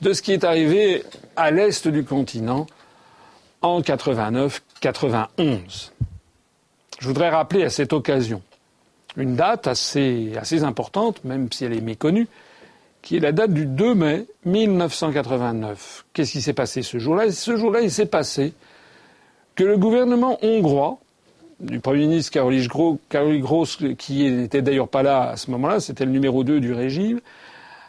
de 0.00 0.14
ce 0.14 0.22
qui 0.22 0.32
est 0.32 0.44
arrivé 0.44 1.04
à 1.36 1.50
l'est 1.50 1.86
du 1.88 2.04
continent 2.04 2.66
en 3.60 3.82
89-91. 3.82 5.90
Je 6.98 7.06
voudrais 7.06 7.28
rappeler 7.28 7.64
à 7.64 7.70
cette 7.70 7.92
occasion 7.92 8.40
une 9.18 9.36
date 9.36 9.66
assez, 9.66 10.32
assez 10.38 10.64
importante, 10.64 11.22
même 11.22 11.52
si 11.52 11.66
elle 11.66 11.74
est 11.74 11.82
méconnue, 11.82 12.28
qui 13.02 13.18
est 13.18 13.20
la 13.20 13.32
date 13.32 13.52
du 13.52 13.66
2 13.66 13.94
mai 13.94 14.24
1989. 14.46 16.06
Qu'est-ce 16.14 16.32
qui 16.32 16.40
s'est 16.40 16.54
passé 16.54 16.80
ce 16.80 16.96
jour-là? 16.96 17.30
Ce 17.30 17.58
jour-là, 17.58 17.82
il 17.82 17.90
s'est 17.90 18.06
passé 18.06 18.54
que 19.54 19.64
le 19.64 19.76
gouvernement 19.76 20.38
hongrois, 20.42 20.98
du 21.60 21.80
Premier 21.80 22.06
ministre 22.06 22.32
Karolic 22.32 23.42
Gross, 23.42 23.78
qui 23.98 24.30
n'était 24.30 24.62
d'ailleurs 24.62 24.88
pas 24.88 25.02
là 25.02 25.30
à 25.30 25.36
ce 25.36 25.50
moment-là, 25.52 25.80
c'était 25.80 26.04
le 26.04 26.10
numéro 26.10 26.44
2 26.44 26.60
du 26.60 26.72
régime, 26.72 27.20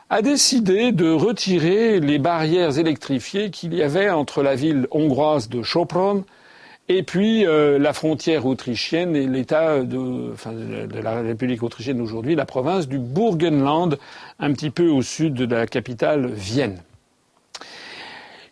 a 0.09 0.21
décidé 0.21 0.91
de 0.91 1.09
retirer 1.09 1.99
les 1.99 2.19
barrières 2.19 2.77
électrifiées 2.77 3.49
qu'il 3.49 3.73
y 3.73 3.81
avait 3.81 4.09
entre 4.09 4.43
la 4.43 4.55
ville 4.55 4.87
hongroise 4.91 5.49
de 5.49 5.63
Sopron 5.63 6.23
et 6.87 7.01
puis 7.01 7.45
euh, 7.45 7.79
la 7.79 7.93
frontière 7.93 8.45
autrichienne 8.45 9.15
et 9.15 9.25
l'État 9.25 9.79
de, 9.79 10.31
enfin, 10.33 10.51
de, 10.53 10.99
la 10.99 11.21
République 11.21 11.63
autrichienne 11.63 11.97
d'aujourd'hui, 11.97 12.35
la 12.35 12.45
province 12.45 12.87
du 12.87 12.99
Burgenland, 12.99 13.97
un 14.39 14.53
petit 14.53 14.69
peu 14.69 14.87
au 14.87 15.01
sud 15.01 15.33
de 15.33 15.55
la 15.55 15.65
capitale 15.65 16.27
Vienne. 16.27 16.77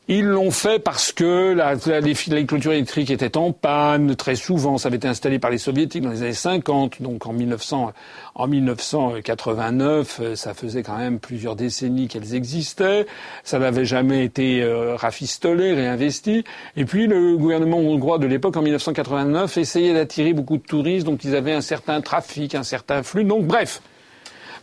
Ils 0.10 0.26
l'ont 0.26 0.52
fait 0.52 0.80
parce 0.80 1.14
que 1.14 1.54
la, 1.54 1.76
les, 2.02 2.46
clôtures 2.46 2.74
électriques 2.74 3.10
étaient 3.10 3.38
en 3.38 3.54
panne 3.54 4.18
très 4.18 4.36
souvent. 4.36 4.78
Ça 4.78 4.90
avait 4.90 4.98
été 4.98 5.08
installé 5.08 5.40
par 5.40 5.50
les 5.50 5.58
soviétiques 5.58 6.04
dans 6.04 6.10
les 6.10 6.24
années 6.24 6.34
50, 6.34 7.02
donc 7.02 7.26
en, 7.26 7.32
1900, 7.32 7.94
en 8.36 8.48
1989, 8.48 10.20
euh, 10.22 10.36
ça 10.36 10.54
faisait 10.54 10.84
quand 10.84 10.98
même 10.98 11.20
plusieurs 11.20 11.56
décennies 11.56 12.10
qu'elles 12.10 12.36
existaient. 12.36 13.06
Ça 13.46 13.60
n'avait 13.60 13.86
jamais 13.86 14.26
été 14.26 14.62
euh, 14.62 14.98
rafistolé, 14.98 15.74
réinvesti. 15.74 16.44
Et 16.76 16.84
puis 16.84 17.08
le 17.08 17.38
gouvernement 17.38 17.78
hongrois 17.78 18.18
de 18.18 18.28
l'époque, 18.28 18.58
en 18.58 18.62
1989, 18.62 19.58
essayait 19.58 19.94
d'attirer 19.94 20.34
beaucoup 20.34 20.58
de 20.58 20.64
touristes, 20.64 21.06
donc 21.06 21.24
ils 21.24 21.34
avaient 21.34 21.54
un 21.54 21.62
certain 21.62 22.02
trafic, 22.02 22.56
un 22.56 22.64
certain 22.64 23.04
flux. 23.04 23.24
Donc 23.24 23.46
bref, 23.46 23.82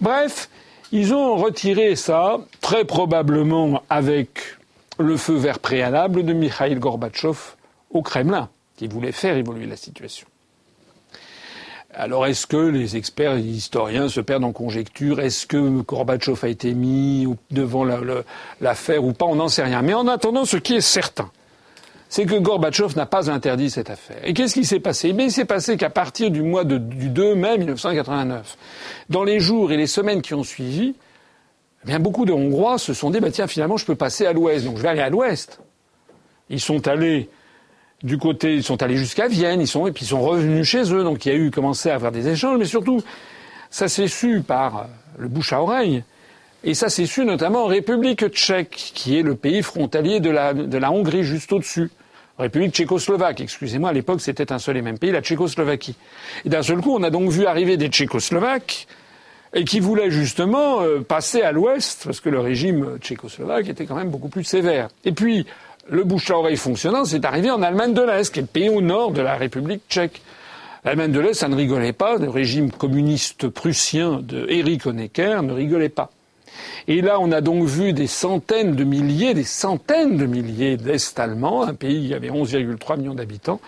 bref, 0.03 0.51
ils 0.93 1.15
ont 1.15 1.37
retiré 1.37 1.97
ça 1.97 2.41
très 2.61 2.85
probablement 2.85 3.83
avec 3.89 4.60
le 5.01 5.17
feu 5.17 5.35
vert 5.35 5.59
préalable 5.59 6.25
de 6.25 6.33
Mikhail 6.33 6.75
Gorbatchev 6.77 7.39
au 7.91 8.03
Kremlin, 8.03 8.49
qui 8.77 8.87
voulait 8.87 9.13
faire 9.13 9.37
évoluer 9.37 9.67
la 9.67 9.77
situation. 9.77 10.27
Alors 11.93 12.27
est-ce 12.27 12.47
que 12.47 12.57
les 12.57 12.97
experts 12.97 13.33
et 13.33 13.43
les 13.43 13.49
historiens 13.49 14.09
se 14.09 14.21
perdent 14.21 14.45
en 14.45 14.53
conjecture? 14.53 15.21
Est-ce 15.21 15.47
que 15.47 15.83
Gorbatchev 15.83 16.39
a 16.45 16.49
été 16.49 16.73
mis 16.73 17.27
devant 17.51 17.85
l'affaire 18.61 19.05
ou 19.05 19.13
pas? 19.13 19.27
On 19.27 19.35
n'en 19.35 19.49
sait 19.49 19.65
rien. 19.65 19.83
Mais 19.83 19.95
en 19.95 20.07
attendant, 20.07 20.45
ce 20.45 20.57
qui 20.57 20.77
est 20.77 20.81
certain, 20.81 21.31
c'est 22.09 22.27
que 22.27 22.37
Gorbatchev 22.37 22.95
n'a 22.97 23.07
pas 23.07 23.29
interdit 23.29 23.71
cette 23.71 23.91
affaire. 23.91 24.19
Et 24.23 24.35
qu'est-ce 24.35 24.55
qui 24.55 24.65
s'est 24.65 24.81
passé? 24.81 25.09
Eh 25.17 25.23
Il 25.23 25.33
s'est 25.33 25.45
passé 25.45 25.77
qu'à 25.77 25.91
partir 25.91 26.31
du 26.31 26.43
mois 26.43 26.65
du 26.65 26.79
2 26.79 27.35
mai 27.35 27.59
1989, 27.59 28.57
dans 29.09 29.25
les 29.25 29.41
jours 29.41 29.73
et 29.73 29.77
les 29.77 29.89
semaines 29.89 30.23
qui 30.23 30.35
ont 30.35 30.45
suivi, 30.45 30.95
eh 31.83 31.87
bien, 31.87 31.99
beaucoup 31.99 32.27
de 32.27 32.33
Hongrois 32.33 32.79
se 32.79 32.93
sont 32.93 33.11
dit, 33.11 33.21
bah, 33.21 33.31
tiens, 33.31 33.47
finalement, 33.47 33.77
je 33.77 33.87
peux 33.87 33.95
passer 33.95 34.27
à 34.27 34.33
l'ouest, 34.33 34.65
donc 34.65 34.77
je 34.77 34.83
vais 34.83 34.89
aller 34.89 35.01
à 35.01 35.09
l'ouest. 35.09 35.61
Ils 36.51 36.61
sont 36.61 36.87
allés 36.89 37.29
du 38.03 38.19
côté, 38.19 38.55
ils 38.55 38.63
sont 38.63 38.83
allés 38.83 38.97
jusqu'à 38.97 39.29
Vienne, 39.29 39.61
ils 39.61 39.67
sont, 39.67 39.87
et 39.87 39.93
puis 39.93 40.05
ils 40.05 40.09
sont 40.09 40.21
revenus 40.21 40.67
chez 40.67 40.93
eux, 40.93 41.05
donc 41.05 41.25
il 41.25 41.33
y 41.33 41.35
a 41.35 41.39
eu 41.39 41.51
commencé 41.51 41.91
à 41.91 41.95
avoir 41.95 42.13
des 42.13 42.29
échanges, 42.29 42.59
mais 42.59 42.65
surtout, 42.65 43.03
ça 43.71 43.89
s'est 43.89 44.09
su 44.09 44.43
par 44.43 44.89
le 45.19 45.29
bouche 45.29 45.53
à 45.53 45.63
oreille, 45.63 46.03
et 46.65 46.75
ça 46.75 46.89
s'est 46.89 47.07
su 47.07 47.25
notamment 47.25 47.65
en 47.65 47.67
République 47.67 48.27
tchèque, 48.29 48.93
qui 48.95 49.19
est 49.19 49.23
le 49.23 49.35
pays 49.35 49.63
frontalier 49.63 50.21
de 50.21 50.31
la, 50.31 50.53
de 50.53 50.79
la 50.79 50.91
Hongrie 50.91 51.25
juste 51.25 51.53
au-dessus. 51.53 51.91
République 52.39 52.75
tchécoslovaque, 52.75 53.41
excusez-moi, 53.43 53.91
à 53.91 53.93
l'époque 53.93 54.23
c'était 54.23 54.51
un 54.51 54.59
seul 54.59 54.79
et 54.79 54.83
même 54.83 54.99
pays, 54.99 55.13
la 55.13 55.21
Tchécoslovaquie. 55.21 55.97
Et 56.47 56.49
d'un 56.49 56.63
seul 56.63 56.81
coup, 56.81 56.95
on 56.95 57.03
a 57.03 57.11
donc 57.11 57.31
vu 57.31 57.45
arriver 57.45 57.77
des 57.77 57.89
Tchécoslovaques 57.89 58.87
et 59.55 59.65
qui 59.65 59.81
voulait 59.81 60.11
justement 60.11 60.83
euh, 60.83 61.01
passer 61.01 61.43
à 61.43 61.53
l'ouest, 61.53 62.03
parce 62.05 62.21
que 62.21 62.29
le 62.29 62.41
régime 62.41 62.99
tchécoslovaque 63.01 63.69
était 63.69 63.87
quand 63.87 63.97
même 63.97 64.11
beaucoup 64.11 64.29
plus 64.29 64.45
sévère. 64.45 64.89
Et 65.05 65.13
puis, 65.13 65.47
le 65.89 66.05
bouche 66.05 66.31
à 66.31 66.39
oreille 66.39 66.57
fonctionnant, 66.57 67.05
c'est 67.05 67.25
arrivé 67.25 67.51
en 67.51 67.63
Allemagne 67.63 67.95
de 67.95 68.03
l'Est, 68.03 68.33
qui 68.33 68.39
est 68.39 68.43
le 68.43 68.49
pays 68.49 68.69
au 68.69 68.81
nord 68.81 69.11
de 69.11 69.23
la 69.23 69.35
République 69.35 69.83
tchèque. 69.89 70.23
L'Allemagne 70.85 71.13
de 71.13 71.21
l'Est, 71.21 71.35
ça 71.35 71.49
ne 71.49 71.57
rigolait 71.57 71.93
pas. 71.93 72.17
Le 72.17 72.31
régime 72.31 72.71
communiste 72.71 73.49
prussien 73.49 74.21
de 74.23 74.47
Erich 74.49 74.87
Honecker 74.87 75.43
ne 75.43 75.53
rigolait 75.53 75.89
pas. 75.89 76.11
Et 76.89 77.01
là, 77.01 77.19
on 77.21 77.33
a 77.33 77.41
donc 77.41 77.65
vu 77.65 77.93
des 77.93 78.07
centaines 78.07 78.75
de 78.75 78.85
milliers, 78.85 79.35
des 79.35 79.45
centaines 79.45 80.17
de 80.17 80.27
milliers 80.27 80.77
d'Est 80.77 81.19
allemands, 81.19 81.63
un 81.63 81.75
pays 81.75 82.09
qui 82.09 82.15
avait 82.15 82.31
11,3 82.31 82.99
millions 82.99 83.15
d'habitants, 83.15 83.61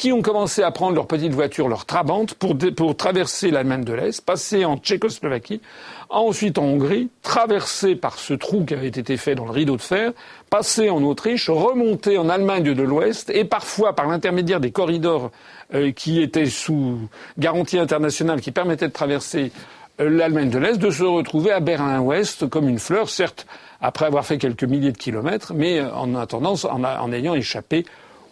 qui 0.00 0.12
ont 0.12 0.22
commencé 0.22 0.62
à 0.62 0.70
prendre 0.70 0.94
leur 0.94 1.06
petite 1.06 1.34
voiture, 1.34 1.68
leur 1.68 1.84
trabante, 1.84 2.32
pour, 2.32 2.56
pour 2.74 2.96
traverser 2.96 3.50
l'Allemagne 3.50 3.84
de 3.84 3.92
l'Est, 3.92 4.24
passer 4.24 4.64
en 4.64 4.78
Tchécoslovaquie, 4.78 5.60
ensuite 6.08 6.56
en 6.56 6.62
Hongrie, 6.62 7.10
traverser 7.20 7.96
par 7.96 8.18
ce 8.18 8.32
trou 8.32 8.64
qui 8.64 8.72
avait 8.72 8.88
été 8.88 9.18
fait 9.18 9.34
dans 9.34 9.44
le 9.44 9.50
rideau 9.50 9.76
de 9.76 9.82
fer, 9.82 10.12
passer 10.48 10.88
en 10.88 11.02
Autriche, 11.02 11.50
remonter 11.50 12.16
en 12.16 12.30
Allemagne 12.30 12.72
de 12.72 12.82
l'Ouest, 12.82 13.28
et 13.28 13.44
parfois 13.44 13.94
par 13.94 14.08
l'intermédiaire 14.08 14.58
des 14.58 14.70
corridors 14.70 15.32
euh, 15.74 15.92
qui 15.92 16.22
étaient 16.22 16.46
sous 16.46 16.98
garantie 17.36 17.78
internationale, 17.78 18.40
qui 18.40 18.52
permettaient 18.52 18.88
de 18.88 18.94
traverser 18.94 19.52
euh, 20.00 20.08
l'Allemagne 20.08 20.48
de 20.48 20.58
l'Est, 20.58 20.78
de 20.78 20.90
se 20.90 21.04
retrouver 21.04 21.52
à 21.52 21.60
Berlin-Ouest 21.60 22.48
comme 22.48 22.70
une 22.70 22.78
fleur, 22.78 23.10
certes 23.10 23.46
après 23.82 24.06
avoir 24.06 24.24
fait 24.24 24.38
quelques 24.38 24.64
milliers 24.64 24.92
de 24.92 24.98
kilomètres, 24.98 25.52
mais 25.54 25.78
euh, 25.78 25.92
en 25.92 26.14
attendant, 26.14 26.54
en, 26.54 26.84
en 26.84 27.12
ayant 27.12 27.34
échappé 27.34 27.84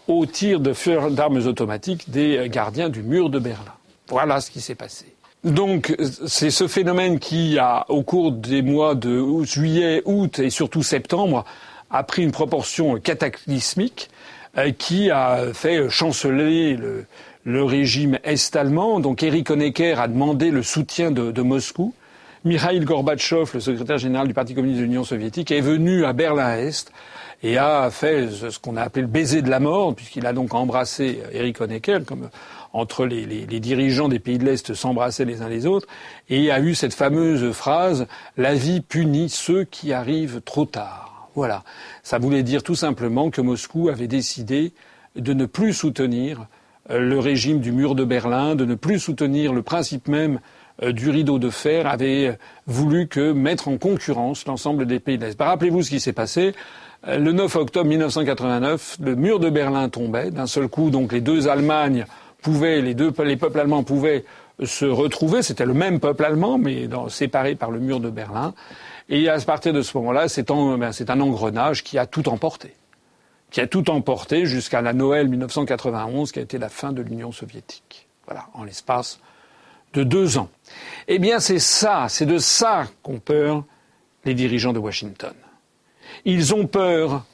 au 0.08 0.26
tir 0.26 0.58
d'armes 0.58 1.46
automatiques 1.46 2.10
des 2.10 2.48
gardiens 2.50 2.88
du 2.88 3.02
mur 3.02 3.30
de 3.30 3.38
Berlin. 3.38 3.74
Voilà 4.08 4.40
ce 4.40 4.50
qui 4.50 4.60
s'est 4.60 4.74
passé. 4.74 5.04
Donc 5.44 5.94
c'est 6.26 6.50
ce 6.50 6.66
phénomène 6.66 7.20
qui 7.20 7.58
a, 7.58 7.84
au 7.88 8.02
cours 8.02 8.32
des 8.32 8.62
mois 8.62 8.94
de 8.96 9.22
juillet, 9.44 10.02
août 10.04 10.40
et 10.40 10.50
surtout 10.50 10.82
septembre, 10.82 11.44
a 11.90 12.02
pris 12.02 12.24
une 12.24 12.32
proportion 12.32 12.98
cataclysmique 12.98 14.10
euh, 14.56 14.72
qui 14.72 15.10
a 15.10 15.52
fait 15.54 15.88
chanceler 15.88 16.74
le, 16.74 17.04
le 17.44 17.62
régime 17.62 18.18
est-allemand. 18.24 18.98
Donc 18.98 19.22
Erich 19.22 19.48
Honecker 19.50 20.00
a 20.00 20.08
demandé 20.08 20.50
le 20.50 20.62
soutien 20.62 21.10
de, 21.10 21.30
de 21.30 21.42
Moscou. 21.42 21.94
Mikhail 22.44 22.80
Gorbatchev, 22.80 23.50
le 23.54 23.60
secrétaire 23.60 23.98
général 23.98 24.26
du 24.26 24.34
Parti 24.34 24.54
communiste 24.54 24.80
de 24.80 24.84
l'Union 24.84 25.04
soviétique, 25.04 25.50
est 25.50 25.60
venu 25.60 26.04
à 26.04 26.12
Berlin-Est 26.12 26.92
et 27.42 27.56
a 27.56 27.90
fait 27.90 28.28
ce 28.30 28.58
qu'on 28.58 28.76
a 28.76 28.82
appelé 28.82 29.02
le 29.02 29.08
baiser 29.08 29.42
de 29.42 29.50
la 29.50 29.60
mort, 29.60 29.94
puisqu'il 29.94 30.26
a 30.26 30.32
donc 30.32 30.54
embrassé 30.54 31.20
Erich 31.32 31.60
Honecker, 31.60 32.00
comme 32.04 32.30
entre 32.72 33.06
les, 33.06 33.46
dirigeants 33.46 34.08
des 34.08 34.18
pays 34.18 34.38
de 34.38 34.44
l'Est 34.44 34.74
s'embrassaient 34.74 35.24
les 35.24 35.42
uns 35.42 35.48
les 35.48 35.66
autres, 35.66 35.86
et 36.28 36.50
a 36.50 36.60
eu 36.60 36.74
cette 36.74 36.94
fameuse 36.94 37.52
phrase 37.52 38.06
La 38.36 38.54
vie 38.54 38.80
punit 38.80 39.28
ceux 39.28 39.64
qui 39.64 39.92
arrivent 39.92 40.40
trop 40.44 40.64
tard. 40.64 41.28
Voilà. 41.34 41.62
Ça 42.02 42.18
voulait 42.18 42.42
dire 42.42 42.62
tout 42.62 42.74
simplement 42.74 43.30
que 43.30 43.40
Moscou 43.40 43.88
avait 43.88 44.08
décidé 44.08 44.72
de 45.14 45.32
ne 45.32 45.46
plus 45.46 45.72
soutenir 45.72 46.46
le 46.90 47.18
régime 47.18 47.60
du 47.60 47.70
mur 47.70 47.94
de 47.94 48.04
Berlin, 48.04 48.54
de 48.54 48.64
ne 48.64 48.74
plus 48.74 48.98
soutenir 48.98 49.52
le 49.52 49.62
principe 49.62 50.08
même 50.08 50.40
euh, 50.82 50.92
du 50.92 51.10
rideau 51.10 51.38
de 51.38 51.50
fer, 51.50 51.86
avait 51.86 52.38
voulu 52.66 53.08
que 53.08 53.32
mettre 53.32 53.68
en 53.68 53.78
concurrence 53.78 54.46
l'ensemble 54.46 54.86
des 54.86 54.98
pays 54.98 55.18
de 55.18 55.26
l'Est. 55.26 55.38
Bah, 55.38 55.46
rappelez-vous 55.46 55.82
ce 55.82 55.90
qui 55.90 56.00
s'est 56.00 56.12
passé. 56.12 56.54
Euh, 57.08 57.18
le 57.18 57.32
9 57.32 57.56
octobre 57.56 57.88
1989, 57.88 58.98
le 59.00 59.16
mur 59.16 59.40
de 59.40 59.50
Berlin 59.50 59.88
tombait. 59.88 60.30
D'un 60.30 60.46
seul 60.46 60.68
coup, 60.68 60.90
donc 60.90 61.12
les 61.12 61.20
deux 61.20 61.48
Allemagnes 61.48 62.06
pouvaient, 62.42 62.80
les 62.80 62.94
deux 62.94 63.12
les 63.24 63.36
peuples 63.36 63.58
allemands 63.58 63.82
pouvaient 63.82 64.24
se 64.62 64.84
retrouver. 64.84 65.42
C'était 65.42 65.66
le 65.66 65.74
même 65.74 66.00
peuple 66.00 66.24
allemand, 66.24 66.58
mais 66.58 66.88
séparé 67.08 67.54
par 67.54 67.70
le 67.70 67.80
mur 67.80 68.00
de 68.00 68.10
Berlin. 68.10 68.54
Et 69.08 69.28
à 69.28 69.38
partir 69.40 69.72
de 69.72 69.82
ce 69.82 69.96
moment-là, 69.96 70.28
c'est 70.28 70.50
un, 70.50 70.76
ben, 70.76 70.90
un 71.08 71.20
engrenage 71.20 71.82
qui 71.82 71.98
a 71.98 72.06
tout 72.06 72.28
emporté 72.28 72.74
qui 73.50 73.60
a 73.60 73.66
tout 73.66 73.90
emporté 73.90 74.46
jusqu'à 74.46 74.82
la 74.82 74.92
Noël 74.92 75.28
1991, 75.28 76.32
qui 76.32 76.38
a 76.38 76.42
été 76.42 76.58
la 76.58 76.68
fin 76.68 76.92
de 76.92 77.02
l'Union 77.02 77.32
soviétique. 77.32 78.06
Voilà, 78.26 78.46
en 78.54 78.64
l'espace 78.64 79.20
de 79.94 80.02
deux 80.02 80.36
ans. 80.36 80.50
Eh 81.06 81.18
bien, 81.18 81.40
c'est 81.40 81.58
ça, 81.58 82.06
c'est 82.08 82.26
de 82.26 82.38
ça 82.38 82.86
qu'ont 83.02 83.20
peur 83.20 83.64
les 84.24 84.34
dirigeants 84.34 84.74
de 84.74 84.78
Washington. 84.78 85.32
Ils 86.24 86.54
ont 86.54 86.66
peur 86.66 87.24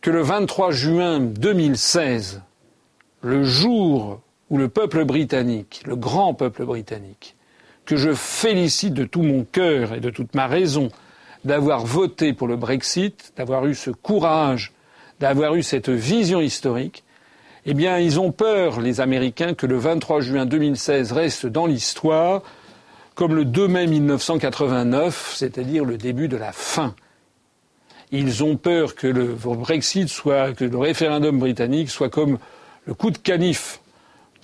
que 0.00 0.10
le 0.10 0.22
23 0.22 0.70
juin 0.70 1.20
2016, 1.20 2.42
le 3.22 3.44
jour 3.44 4.20
où 4.50 4.58
le 4.58 4.68
peuple 4.68 5.04
britannique, 5.04 5.82
le 5.86 5.96
grand 5.96 6.34
peuple 6.34 6.64
britannique, 6.64 7.36
que 7.84 7.96
je 7.96 8.12
félicite 8.12 8.94
de 8.94 9.04
tout 9.04 9.22
mon 9.22 9.44
cœur 9.44 9.94
et 9.94 10.00
de 10.00 10.10
toute 10.10 10.34
ma 10.34 10.46
raison 10.46 10.90
d'avoir 11.44 11.86
voté 11.86 12.32
pour 12.32 12.48
le 12.48 12.56
Brexit, 12.56 13.32
d'avoir 13.36 13.66
eu 13.66 13.74
ce 13.74 13.90
courage, 13.90 14.72
d'avoir 15.20 15.54
eu 15.54 15.62
cette 15.62 15.88
vision 15.88 16.40
historique, 16.40 17.04
eh 17.64 17.74
bien, 17.74 17.98
ils 17.98 18.20
ont 18.20 18.30
peur, 18.30 18.80
les 18.80 19.00
Américains, 19.00 19.54
que 19.54 19.66
le 19.66 19.76
23 19.76 20.20
juin 20.20 20.46
2016 20.46 21.12
reste 21.12 21.46
dans 21.46 21.66
l'histoire 21.66 22.42
comme 23.16 23.34
le 23.34 23.44
2 23.44 23.66
mai 23.66 23.86
1989, 23.86 25.32
c'est-à-dire 25.34 25.84
le 25.84 25.96
début 25.96 26.28
de 26.28 26.36
la 26.36 26.52
fin. 26.52 26.94
Ils 28.12 28.44
ont 28.44 28.56
peur 28.56 28.94
que 28.94 29.06
le 29.06 29.34
Brexit 29.34 30.08
soit, 30.08 30.52
que 30.52 30.64
le 30.64 30.78
référendum 30.78 31.38
britannique 31.38 31.90
soit 31.90 32.08
comme 32.08 32.38
le 32.86 32.94
coup 32.94 33.10
de 33.10 33.18
canif 33.18 33.80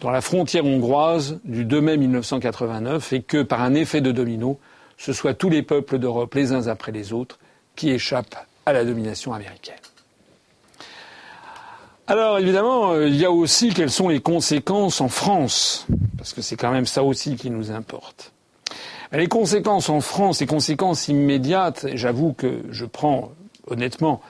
dans 0.01 0.11
la 0.11 0.21
frontière 0.21 0.67
hongroise 0.67 1.39
du 1.45 1.65
2 1.65 1.81
mai 1.81 1.97
1989 1.97 3.13
et 3.13 3.23
que, 3.23 3.43
par 3.43 3.63
un 3.63 3.75
effet 3.75 4.01
de 4.01 4.11
domino, 4.11 4.59
ce 4.99 5.13
soit 5.13 5.35
tous 5.35 5.49
les 5.49 5.63
peuples 5.63 5.99
d'Europe, 5.99 6.35
les 6.35 6.53
uns 6.53 6.67
après 6.67 6.91
les 6.91 7.13
autres, 7.13 7.39
qui 7.77 7.91
échappent 7.91 8.37
à 8.67 8.73
la 8.73 8.85
domination 8.85 9.33
américaine. 9.33 9.77
Alors 12.09 12.39
évidemment, 12.39 12.93
euh, 12.93 13.07
il 13.07 13.17
y 13.17 13.25
a 13.25 13.31
aussi 13.31 13.71
quelles 13.71 13.91
sont 13.91 14.09
les 14.09 14.21
conséquences 14.21 15.01
en 15.01 15.09
France, 15.09 15.87
parce 16.19 16.33
que 16.33 16.43
c'est 16.43 16.57
quand 16.57 16.73
même 16.73 16.87
ça 16.87 17.05
aussi 17.05 17.37
qui 17.37 17.49
nous 17.49 17.71
importe. 17.71 18.33
Les 19.13 19.29
conséquences 19.29 19.89
en 19.89 20.01
France, 20.01 20.41
les 20.41 20.47
conséquences 20.47 21.09
immédiates, 21.09 21.87
j'avoue 21.95 22.33
que 22.33 22.63
je 22.71 22.87
prends 22.87 23.31
honnêtement 23.67 24.21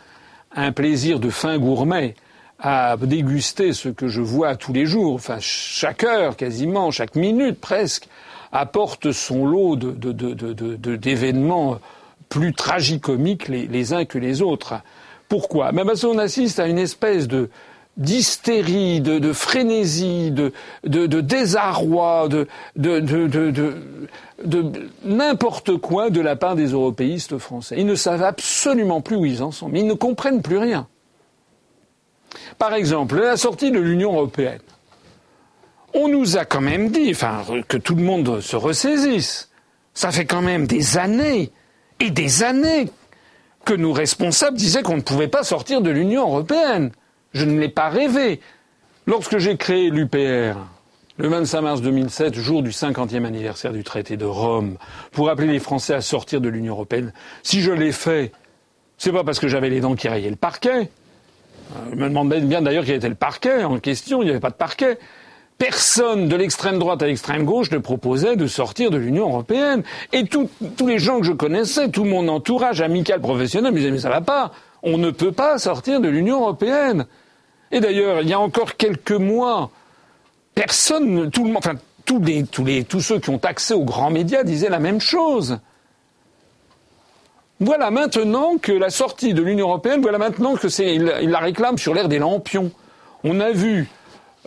un 0.55 0.73
plaisir 0.73 1.19
de 1.19 1.31
fin 1.31 1.59
gourmet 1.59 2.15
à 2.59 2.97
déguster 2.97 3.73
ce 3.73 3.89
que 3.89 4.09
je 4.09 4.21
vois 4.21 4.57
tous 4.57 4.73
les 4.73 4.87
jours, 4.87 5.15
enfin 5.15 5.39
chaque 5.41 6.05
heure 6.05 6.37
quasiment, 6.37 6.91
chaque 6.91 7.17
minute 7.17 7.61
presque, 7.61 8.09
apporte 8.53 9.13
son 9.13 9.47
lot 9.47 9.77
d'événements 9.77 11.79
plus 12.29 12.53
tragicomiques 12.53 13.49
les, 13.49 13.93
uns 13.93 14.05
que 14.05 14.19
les 14.19 14.43
autres. 14.43 14.75
Pourquoi? 15.29 15.73
Ben 15.73 15.85
Parce 15.85 16.03
qu'on 16.03 16.19
assiste 16.19 16.61
à 16.61 16.67
une 16.67 16.79
espèce 16.79 17.27
de 17.27 17.51
d'hystérie, 17.97 19.01
de, 19.01 19.33
frénésie, 19.33 20.31
de, 20.31 20.53
désarroi, 21.21 22.29
de, 22.29 22.47
de 24.45 24.73
n'importe 25.05 25.77
quoi 25.77 26.11
de 26.11 26.21
la 26.21 26.37
part 26.37 26.57
des 26.57 26.69
européistes 26.69 27.39
français. 27.39 27.77
Ils 27.79 27.87
ne 27.87 27.95
savent 27.95 28.23
absolument 28.23 29.01
plus 29.01 29.17
où 29.17 29.25
ils 29.25 29.43
en 29.43 29.51
sont, 29.51 29.69
mais 29.69 29.81
ils 29.81 29.87
ne 29.87 29.95
comprennent 29.95 30.43
plus 30.43 30.59
rien. 30.59 30.89
Par 32.59 32.75
exemple, 32.75 33.21
la 33.21 33.37
sortie 33.37 33.71
de 33.71 33.79
l'Union 33.79 34.15
européenne. 34.15 34.61
On 35.95 36.09
nous 36.09 36.39
a 36.39 36.45
quand 36.45 36.63
même 36.63 36.91
dit, 36.91 37.11
enfin, 37.11 37.43
que 37.69 37.77
tout 37.77 37.95
le 37.95 38.03
monde 38.03 38.41
se 38.41 38.57
ressaisisse. 38.57 39.51
Ça 39.93 40.11
fait 40.11 40.25
quand 40.25 40.41
même 40.41 40.67
des 40.67 40.97
années 40.97 41.51
et 42.01 42.11
des 42.11 42.43
années 42.43 42.89
que 43.65 43.75
nos 43.75 43.93
responsables 43.93 44.57
disaient 44.57 44.83
qu'on 44.83 44.97
ne 44.97 45.03
pouvait 45.03 45.29
pas 45.29 45.45
sortir 45.45 45.83
de 45.83 45.91
l'Union 45.91 46.23
européenne. 46.23 46.93
Je 47.35 47.45
ne 47.45 47.59
l'ai 47.59 47.69
pas 47.69 47.89
rêvé. 47.89 48.41
Lorsque 49.07 49.39
j'ai 49.39 49.57
créé 49.57 49.91
l'UPR, 49.91 50.57
le 51.19 51.29
25 51.29 51.61
mars 51.61 51.83
2007, 51.83 52.35
jour 52.35 52.63
du 52.63 52.71
50e 52.71 53.25
anniversaire 53.25 53.73
du 53.73 53.85
traité 53.85 54.17
de 54.17 54.25
Rome, 54.25 54.77
pour 55.11 55.29
appeler 55.29 55.49
les 55.49 55.59
Français 55.59 55.95
à 55.95 56.01
sortir 56.01 56.41
de 56.41 56.49
l'Union 56.49 56.75
européenne, 56.75 57.13
si 57.43 57.61
je 57.61 57.73
l'ai 57.73 57.93
fait, 57.93 58.33
c'est 58.99 59.13
pas 59.13 59.25
parce 59.25 59.41
que 59.41 59.49
j'avais 59.49 59.71
les 59.71 59.81
dents 59.81 59.95
qui 59.95 60.09
rayaient 60.09 60.31
le 60.31 60.37
parquet. 60.37 60.89
Je 61.91 61.97
me 61.97 62.09
demande 62.09 62.33
bien 62.35 62.63
d'ailleurs 62.63 62.85
quel 62.85 62.97
était 62.97 63.09
le 63.09 63.15
parquet 63.15 63.65
en 63.65 63.79
question, 63.79 64.23
il 64.23 64.27
n'y 64.27 64.31
avait 64.31 64.41
pas 64.41 64.51
de 64.51 64.55
parquet. 64.55 64.99
Personne 65.59 66.29
de 66.29 66.37
l'extrême 66.37 66.79
droite 66.79 67.03
à 67.03 67.07
l'extrême 67.07 67.45
gauche 67.45 67.71
ne 67.71 67.79
proposait 67.79 68.37
de 68.37 68.47
sortir 68.47 68.91
de 68.91 68.97
l'Union 68.97 69.29
européenne. 69.29 69.83
Et 70.13 70.25
tous 70.25 70.49
les 70.87 70.99
gens 70.99 71.21
que 71.21 71.27
je 71.27 71.33
connaissais, 71.33 71.89
tout 71.89 72.05
mon 72.05 72.27
entourage 72.29 72.81
amical 72.81 73.21
professionnel 73.21 73.73
me 73.73 73.79
disaient 73.79 73.91
mais 73.91 73.99
ça 73.99 74.11
va 74.11 74.21
pas, 74.21 74.53
on 74.83 74.99
ne 74.99 75.11
peut 75.11 75.33
pas 75.33 75.59
sortir 75.59 76.01
de 76.01 76.09
l'Union 76.09 76.41
européenne. 76.41 77.07
Et 77.73 77.81
d'ailleurs, 77.81 78.21
il 78.21 78.29
y 78.29 78.35
a 78.35 78.39
encore 78.39 78.77
quelques 78.77 79.13
mois, 79.13 79.71
personne, 80.55 81.31
tout 81.31 81.45
le 81.45 81.49
monde, 81.49 81.59
enfin 81.59 81.77
tous 82.05 82.21
les, 82.21 82.45
tous 82.45 82.65
les, 82.65 82.85
tous 82.85 83.01
ceux 83.01 83.19
qui 83.19 83.31
ont 83.31 83.41
accès 83.43 83.75
aux 83.75 83.85
grands 83.85 84.11
médias 84.11 84.45
disaient 84.45 84.69
la 84.69 84.79
même 84.79 85.01
chose. 85.01 85.59
Voilà 87.61 87.91
maintenant 87.91 88.59
que 88.59 88.73
la 88.73 88.91
sortie 88.91 89.35
de 89.35 89.43
l'Union 89.43 89.69
européenne, 89.69 90.03
voilà 90.03 90.19
maintenant 90.19 90.57
que 90.57 90.69
c'est, 90.69 90.95
il, 90.95 91.05
la 91.05 91.39
réclame 91.39 91.79
sur 91.79 91.95
l'ère 91.95 92.09
des 92.09 92.19
lampions. 92.19 92.73
On 93.25 93.41
a 93.41 93.53
vu 93.53 93.89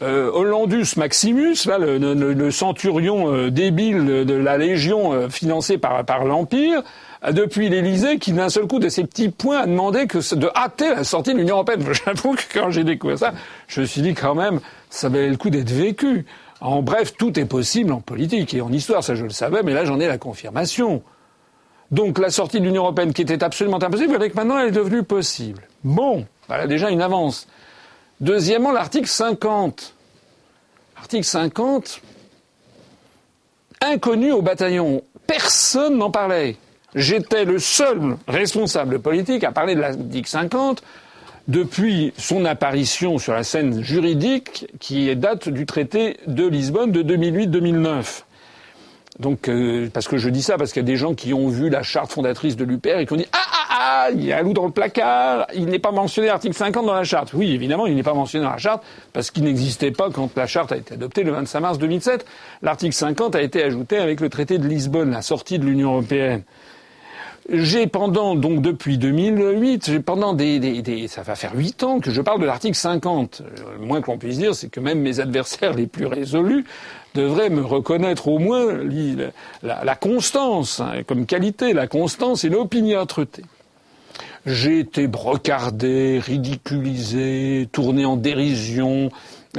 euh, 0.02 0.30
Hollandus 0.32 0.98
Maximus, 0.98 1.56
là, 1.66 1.78
le, 1.78 1.98
le, 1.98 2.52
centurion 2.52 3.34
euh, 3.34 3.50
débile 3.50 4.26
de 4.26 4.34
la 4.34 4.58
Légion 4.58 5.14
euh, 5.14 5.30
financé 5.30 5.78
par, 5.78 6.04
par 6.04 6.26
l'Empire, 6.26 6.84
depuis 7.32 7.70
l'Élysée, 7.70 8.20
qui 8.20 8.34
d'un 8.34 8.50
seul 8.50 8.68
coup 8.68 8.80
de 8.80 8.90
ses 8.90 9.04
petits 9.04 9.30
points 9.30 9.60
a 9.60 9.66
demandé 9.66 10.08
que 10.08 10.36
de 10.36 10.50
hâter 10.56 10.90
la 10.90 11.04
sortie 11.04 11.34
de 11.34 11.40
l'Union 11.40 11.56
européenne. 11.56 11.86
J'avoue 12.06 12.36
que 12.36 12.44
quand 12.54 12.70
j'ai 12.70 12.84
découvert 12.84 13.20
ça, 13.20 13.34
je 13.68 13.82
me 13.82 13.86
suis 13.86 14.02
dit 14.02 14.14
quand 14.14 14.36
même, 14.36 14.60
ça 14.90 15.10
valait 15.10 15.30
le 15.30 15.38
coup 15.38 15.50
d'être 15.50 15.72
vécu. 15.72 16.26
En 16.62 16.82
bref, 16.82 17.14
tout 17.18 17.40
est 17.40 17.46
possible 17.46 17.92
en 17.92 18.00
politique 18.00 18.54
et 18.54 18.62
en 18.62 18.72
histoire, 18.72 19.04
ça 19.04 19.16
je 19.16 19.24
le 19.24 19.30
savais, 19.30 19.62
mais 19.64 19.74
là 19.74 19.86
j'en 19.86 20.00
ai 20.00 20.08
la 20.08 20.18
confirmation. 20.18 21.04
Donc 21.92 22.18
la 22.18 22.30
sortie 22.30 22.60
de 22.60 22.66
l'Union 22.66 22.84
européenne 22.84 23.14
qui 23.14 23.22
était 23.22 23.44
absolument 23.44 23.82
impossible, 23.82 24.16
avec 24.16 24.36
maintenant 24.36 24.58
elle 24.58 24.70
est 24.70 24.72
devenue 24.72 25.04
possible. 25.04 25.62
Bon, 25.84 26.26
voilà 26.48 26.68
déjà 26.68 26.90
une 26.90 27.02
avance. 27.02 27.48
Deuxièmement, 28.22 28.72
l'article 28.72 29.08
50. 29.08 29.94
L'article 30.96 31.26
50, 31.26 32.02
inconnu 33.82 34.32
au 34.32 34.42
bataillon. 34.42 35.04
Personne 35.28 35.98
n'en 35.98 36.10
parlait. 36.10 36.56
J'étais 36.96 37.44
le 37.44 37.60
seul 37.60 38.16
responsable 38.26 39.00
politique 39.00 39.44
à 39.44 39.52
parler 39.52 39.76
de 39.76 39.82
l'article 39.82 40.30
50 40.30 40.82
depuis 41.50 42.14
son 42.18 42.46
apparition 42.46 43.18
sur 43.18 43.34
la 43.34 43.44
scène 43.44 43.84
juridique 43.84 44.68
qui 44.80 45.14
date 45.18 45.50
du 45.50 45.66
traité 45.66 46.18
de 46.26 46.48
Lisbonne 46.48 46.94
de 46.94 47.04
2008-2009. 47.04 48.24
Donc, 49.20 49.50
euh, 49.50 49.90
parce 49.94 50.08
que 50.08 50.18
je 50.18 50.30
dis 50.30 50.42
ça, 50.42 50.58
parce 50.58 50.72
qu'il 50.72 50.82
y 50.82 50.86
a 50.86 50.88
des 50.88 50.96
gens 50.96 51.14
qui 51.14 51.34
ont 51.34 51.50
vu 51.50 51.70
la 51.70 51.84
charte 51.84 52.12
fondatrice 52.12 52.56
de 52.56 52.64
l'UPR 52.64 53.00
et 53.00 53.06
qui 53.06 53.14
ont 53.14 53.18
dit 53.18 53.28
Ah, 53.34 53.40
ah, 53.52 53.68
ah, 53.78 54.08
il 54.14 54.24
y 54.24 54.32
a 54.32 54.40
un 54.40 54.42
loup 54.42 54.54
dans 54.54 54.66
le 54.66 54.72
placard, 54.72 55.48
il 55.54 55.66
n'est 55.66 55.80
pas 55.80 55.92
mentionné 55.92 56.28
l'article 56.28 56.56
50 56.56 56.86
dans 56.86 56.94
la 56.94 57.04
charte. 57.04 57.34
Oui, 57.34 57.54
évidemment, 57.54 57.88
il 57.88 57.96
n'est 57.96 58.04
pas 58.04 58.14
mentionné 58.14 58.46
dans 58.46 58.52
la 58.52 58.58
charte, 58.58 58.84
parce 59.12 59.32
qu'il 59.32 59.44
n'existait 59.44 59.92
pas 59.92 60.10
quand 60.10 60.36
la 60.36 60.48
charte 60.48 60.72
a 60.72 60.78
été 60.78 60.94
adoptée 60.94 61.24
le 61.24 61.32
25 61.34 61.60
mars 61.60 61.78
2007. 61.78 62.26
L'article 62.62 62.94
50 62.94 63.36
a 63.36 63.42
été 63.42 63.64
ajouté 63.64 63.98
avec 63.98 64.22
le 64.22 64.30
traité 64.30 64.58
de 64.58 64.68
Lisbonne, 64.68 65.12
la 65.12 65.22
sortie 65.22 65.60
de 65.60 65.66
l'Union 65.66 65.92
européenne. 65.92 66.44
J'ai 67.50 67.86
pendant, 67.86 68.36
donc 68.36 68.62
depuis 68.62 68.98
2008, 68.98 69.86
j'ai 69.86 70.00
pendant 70.00 70.34
des, 70.34 70.60
des, 70.60 70.82
des, 70.82 71.08
ça 71.08 71.22
va 71.22 71.36
faire 71.36 71.54
huit 71.56 71.84
ans 71.84 72.00
que 72.00 72.10
je 72.10 72.22
parle 72.22 72.42
de 72.42 72.46
l'article 72.46 72.76
50. 72.76 73.44
Le 73.80 73.86
moins 73.86 74.02
que 74.02 74.10
l'on 74.10 74.18
puisse 74.18 74.38
dire, 74.38 74.56
c'est 74.56 74.70
que 74.70 74.80
même 74.80 75.00
mes 75.00 75.20
adversaires 75.20 75.74
les 75.74 75.86
plus 75.86 76.08
résolus 76.08 76.66
devraient 77.14 77.52
me 77.52 77.62
reconnaître 77.62 78.28
au 78.28 78.40
moins 78.40 78.66
la, 79.62 79.84
la 79.84 79.96
constance 79.96 80.80
hein, 80.80 81.04
comme 81.08 81.26
qualité, 81.28 81.74
la 81.74 81.88
constance 81.88 82.44
et 82.44 82.50
l'opiniâtreté. 82.50 83.44
J'ai 84.48 84.80
été 84.80 85.08
brocardé, 85.08 86.20
ridiculisé, 86.20 87.68
tourné 87.72 88.06
en 88.06 88.16
dérision 88.16 89.12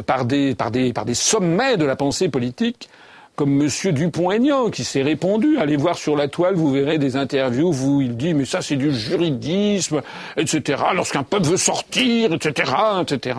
par 0.06 0.24
des, 0.24 0.54
par 0.54 0.70
des, 0.70 0.92
par 0.92 1.04
des 1.04 1.14
sommets 1.14 1.76
de 1.76 1.84
la 1.84 1.96
pensée 1.96 2.28
politique 2.28 2.88
comme 3.36 3.60
M. 3.60 3.92
Dupont-Aignan 3.92 4.70
qui 4.70 4.82
s'est 4.82 5.02
répondu. 5.02 5.58
Allez 5.58 5.76
voir 5.76 5.96
sur 5.96 6.16
la 6.16 6.26
toile, 6.26 6.54
vous 6.54 6.72
verrez 6.72 6.98
des 6.98 7.16
interviews 7.16 7.72
où 7.84 8.00
il 8.00 8.16
dit 8.16 8.34
mais 8.34 8.46
ça 8.46 8.62
c'est 8.62 8.76
du 8.76 8.92
juridisme, 8.92 10.00
etc. 10.36 10.82
Lorsqu'un 10.94 11.22
peuple 11.22 11.46
veut 11.46 11.56
sortir, 11.56 12.32
etc., 12.32 12.72
etc. 13.02 13.38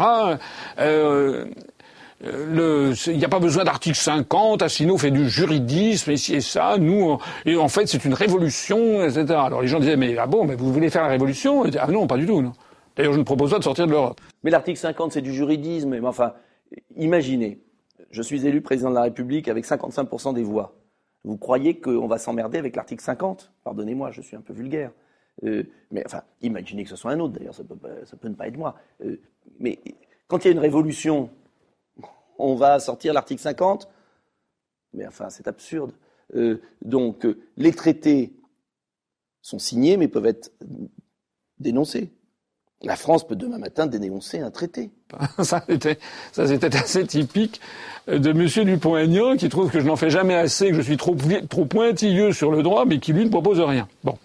Euh, 0.80 1.46
euh 2.24 2.94
il 3.08 3.18
n'y 3.18 3.26
a 3.26 3.30
pas 3.30 3.40
besoin 3.40 3.64
d'article 3.64 3.98
50, 3.98 4.62
Assino 4.62 4.98
fait 4.98 5.12
du 5.12 5.30
juridisme, 5.30 6.12
et 6.12 6.32
et 6.32 6.42
ça, 6.42 6.78
nous, 6.80 7.18
et 7.46 7.56
en 7.58 7.68
fait, 7.68 7.88
c'est 7.88 8.06
une 8.06 8.14
révolution, 8.14 9.04
etc. 9.04 9.26
Alors 9.30 9.62
les 9.62 9.68
gens 9.68 9.80
disaient, 9.80 9.98
mais 9.98 10.18
ah 10.18 10.26
bon, 10.26 10.46
mais 10.46 10.56
vous 10.56 10.72
voulez 10.72 10.90
faire 10.90 11.04
la 11.04 11.10
révolution? 11.10 11.64
Ah 11.80 11.88
non, 11.88 12.08
pas 12.08 12.18
du 12.18 12.26
tout, 12.26 12.42
non. 12.42 12.54
D'ailleurs, 12.96 13.14
je 13.14 13.20
ne 13.20 13.24
propose 13.24 13.52
pas 13.52 13.60
de 13.60 13.64
sortir 13.64 13.86
de 13.86 13.92
l'Europe. 13.92 14.20
Mais 14.44 14.50
l'article 14.50 14.80
50, 14.80 15.12
c'est 15.12 15.22
du 15.22 15.34
juridisme, 15.34 15.90
mais 15.90 16.08
enfin, 16.08 16.34
imaginez, 16.96 17.60
je 18.12 18.22
suis 18.22 18.46
élu 18.46 18.62
président 18.62 18.90
de 18.90 18.96
la 18.96 19.04
République 19.04 19.48
avec 19.48 19.66
55% 19.66 20.34
des 20.34 20.44
voix. 20.44 20.76
Vous 21.24 21.38
croyez 21.38 21.80
qu'on 21.80 22.08
va 22.08 22.18
s'emmerder 22.18 22.58
avec 22.58 22.76
l'article 22.76 23.04
50 23.04 23.52
Pardonnez-moi, 23.64 24.12
je 24.12 24.22
suis 24.22 24.36
un 24.36 24.42
peu 24.42 24.54
vulgaire. 24.54 24.92
Euh, 25.44 25.64
mais 25.92 26.04
enfin, 26.06 26.24
imaginez 26.42 26.84
que 26.84 26.90
ce 26.90 26.96
soit 26.96 27.12
un 27.12 27.20
autre, 27.20 27.34
d'ailleurs, 27.34 27.54
ça 27.54 27.64
peut, 27.64 28.28
ne 28.30 28.34
pas 28.34 28.48
être 28.48 28.58
moi. 28.58 28.76
Euh, 29.04 29.20
mais 29.60 29.80
quand 30.28 30.44
il 30.44 30.48
y 30.48 30.50
a 30.50 30.52
une 30.52 30.60
révolution, 30.60 31.30
on 32.38 32.56
va 32.56 32.80
sortir 32.80 33.14
l'article 33.14 33.42
50 33.42 33.90
Mais 34.94 35.08
enfin, 35.08 35.30
c'est 35.30 35.48
absurde. 35.48 35.92
Euh, 36.36 36.62
donc, 36.82 37.28
les 37.56 37.72
traités 37.72 38.34
sont 39.42 39.60
signés, 39.60 39.98
mais 39.98 40.08
peuvent 40.08 40.26
être 40.26 40.52
dénoncés. 41.60 42.12
La 42.84 42.96
France 42.96 43.26
peut 43.26 43.36
demain 43.36 43.58
matin 43.58 43.88
dénoncer 43.88 44.40
un 44.40 44.52
traité. 44.52 44.92
ça, 45.40 45.64
c'était, 45.68 45.98
assez 46.76 47.08
typique 47.08 47.60
de 48.08 48.30
M. 48.30 48.66
Dupont-Aignan, 48.66 49.36
qui 49.36 49.50
trouve 49.50 49.72
que 49.72 49.80
je 49.80 49.86
n'en 49.86 49.96
fais 49.96 50.12
jamais 50.12 50.36
assez, 50.36 50.70
que 50.70 50.76
je 50.76 50.82
suis 50.82 50.98
trop, 50.98 51.16
trop 51.50 51.66
pointilleux 51.66 52.34
sur 52.34 52.52
le 52.52 52.62
droit, 52.62 52.86
mais 52.86 53.00
qui, 53.00 53.14
lui, 53.14 53.26
ne 53.26 53.30
propose 53.30 53.60
rien. 53.60 53.88
Bon. 54.04 54.18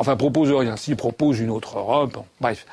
Enfin, 0.00 0.16
propose 0.16 0.50
rien. 0.50 0.76
S'il 0.78 0.96
propose 0.96 1.40
une 1.40 1.50
autre 1.50 1.78
Europe, 1.78 2.24
bref. 2.40 2.64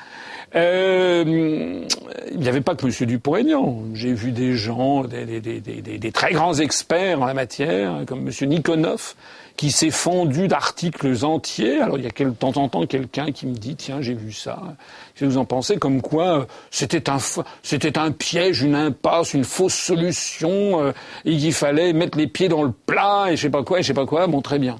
Euh, 0.54 1.84
il 2.32 2.38
n'y 2.40 2.48
avait 2.48 2.62
pas 2.62 2.74
que 2.74 2.86
M. 2.86 3.06
Dupont-Aignan. 3.06 3.82
J'ai 3.92 4.14
vu 4.14 4.32
des 4.32 4.54
gens, 4.54 5.04
des, 5.04 5.26
des, 5.26 5.60
des, 5.60 5.98
des, 5.98 6.12
très 6.12 6.32
grands 6.32 6.54
experts 6.54 7.20
en 7.20 7.26
la 7.26 7.34
matière, 7.34 8.04
comme 8.06 8.26
M. 8.26 8.48
Nikonov, 8.48 9.14
qui 9.58 9.70
s'est 9.70 9.90
fendu 9.90 10.48
d'articles 10.48 11.22
entiers. 11.22 11.82
Alors 11.82 11.98
il 11.98 12.04
y 12.04 12.06
a 12.06 12.24
de 12.24 12.30
temps 12.30 12.56
en 12.56 12.70
temps 12.70 12.86
quelqu'un 12.86 13.30
qui 13.30 13.46
me 13.46 13.54
dit 13.54 13.76
tiens 13.76 14.00
j'ai 14.00 14.14
vu 14.14 14.32
ça. 14.32 14.62
Si 15.14 15.26
vous 15.26 15.36
en 15.36 15.44
pensez? 15.44 15.76
Comme 15.76 16.00
quoi 16.00 16.38
euh, 16.38 16.44
c'était 16.70 17.10
un 17.10 17.18
c'était 17.62 17.98
un 17.98 18.10
piège, 18.10 18.62
une 18.62 18.74
impasse, 18.74 19.34
une 19.34 19.44
fausse 19.44 19.74
solution 19.74 20.82
euh, 20.82 20.92
et 21.26 21.36
qu'il 21.36 21.52
fallait 21.52 21.92
mettre 21.92 22.16
les 22.16 22.26
pieds 22.26 22.48
dans 22.48 22.62
le 22.62 22.72
plat 22.72 23.26
et 23.28 23.36
je 23.36 23.42
sais 23.42 23.50
pas 23.50 23.64
quoi 23.64 23.80
et 23.80 23.82
je 23.82 23.88
sais 23.88 23.94
pas 23.94 24.06
quoi. 24.06 24.26
Bon 24.28 24.40
très 24.40 24.58
bien. 24.58 24.76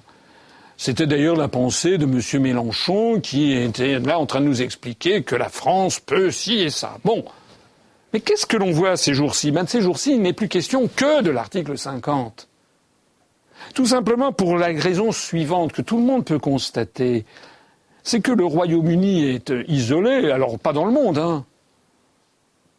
C'était 0.80 1.08
d'ailleurs 1.08 1.34
la 1.34 1.48
pensée 1.48 1.98
de 1.98 2.04
M. 2.04 2.40
Mélenchon 2.40 3.20
qui 3.20 3.52
était 3.52 3.98
là 3.98 4.20
en 4.20 4.26
train 4.26 4.40
de 4.40 4.46
nous 4.46 4.62
expliquer 4.62 5.24
que 5.24 5.34
la 5.34 5.48
France 5.48 5.98
peut 5.98 6.30
ci 6.30 6.60
et 6.60 6.70
ça. 6.70 6.98
Bon. 7.04 7.24
Mais 8.12 8.20
qu'est-ce 8.20 8.46
que 8.46 8.56
l'on 8.56 8.70
voit 8.70 8.96
ces 8.96 9.12
jours-ci? 9.12 9.50
Ben, 9.50 9.66
ces 9.66 9.80
jours-ci, 9.80 10.14
il 10.14 10.22
n'est 10.22 10.32
plus 10.32 10.48
question 10.48 10.88
que 10.88 11.20
de 11.22 11.30
l'article 11.30 11.76
50. 11.76 12.48
Tout 13.74 13.86
simplement 13.86 14.32
pour 14.32 14.56
la 14.56 14.68
raison 14.68 15.10
suivante 15.10 15.72
que 15.72 15.82
tout 15.82 15.96
le 15.96 16.04
monde 16.04 16.24
peut 16.24 16.38
constater, 16.38 17.26
c'est 18.04 18.20
que 18.20 18.30
le 18.30 18.44
Royaume-Uni 18.44 19.24
est 19.28 19.52
isolé, 19.66 20.30
alors 20.30 20.60
pas 20.60 20.72
dans 20.72 20.84
le 20.84 20.92
monde, 20.92 21.18
hein. 21.18 21.44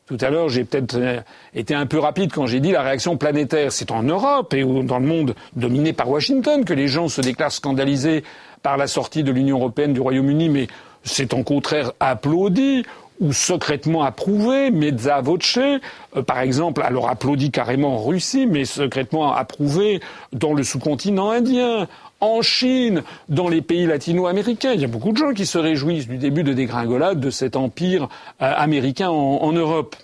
Tout 0.09 0.17
à 0.21 0.31
l'heure, 0.31 0.49
j'ai 0.49 0.63
peut-être 0.63 0.95
euh, 0.95 1.21
été 1.53 1.75
un 1.75 1.85
peu 1.85 1.99
rapide 1.99 2.31
quand 2.33 2.47
j'ai 2.47 2.59
dit 2.59 2.71
la 2.71 2.81
réaction 2.81 3.15
planétaire. 3.15 3.71
C'est 3.71 3.91
en 3.91 4.01
Europe 4.01 4.55
et 4.55 4.63
dans 4.63 4.97
le 4.97 5.05
monde 5.05 5.35
dominé 5.55 5.93
par 5.93 6.09
Washington 6.09 6.65
que 6.65 6.73
les 6.73 6.87
gens 6.87 7.09
se 7.09 7.21
déclarent 7.21 7.51
scandalisés 7.51 8.23
par 8.63 8.75
la 8.75 8.87
sortie 8.87 9.21
de 9.21 9.31
l'Union 9.31 9.59
européenne 9.59 9.93
du 9.93 10.01
Royaume-Uni, 10.01 10.49
mais 10.49 10.67
c'est 11.03 11.35
en 11.35 11.43
contraire 11.43 11.91
applaudi 11.99 12.85
ou 13.19 13.33
secrètement 13.33 14.01
approuvé, 14.01 14.71
mezza 14.71 15.21
voce, 15.21 15.59
euh, 15.59 16.23
par 16.25 16.39
exemple, 16.39 16.81
alors 16.81 17.07
applaudi 17.07 17.51
carrément 17.51 17.97
en 17.97 18.03
Russie, 18.03 18.47
mais 18.47 18.65
secrètement 18.65 19.33
approuvé 19.35 19.99
dans 20.33 20.55
le 20.55 20.63
sous-continent 20.63 21.29
indien, 21.29 21.87
en 22.21 22.41
Chine, 22.41 23.03
dans 23.29 23.47
les 23.47 23.61
pays 23.61 23.85
latino-américains. 23.85 24.73
Il 24.73 24.81
y 24.81 24.85
a 24.85 24.87
beaucoup 24.89 25.11
de 25.11 25.17
gens 25.17 25.33
qui 25.33 25.45
se 25.45 25.57
réjouissent 25.57 26.07
du 26.07 26.17
début 26.17 26.43
de 26.43 26.53
dégringolade 26.53 27.19
de 27.19 27.29
cet 27.29 27.55
empire 27.55 28.09
euh, 28.41 28.51
américain 28.55 29.09
en, 29.09 29.51
Europe. 29.51 29.95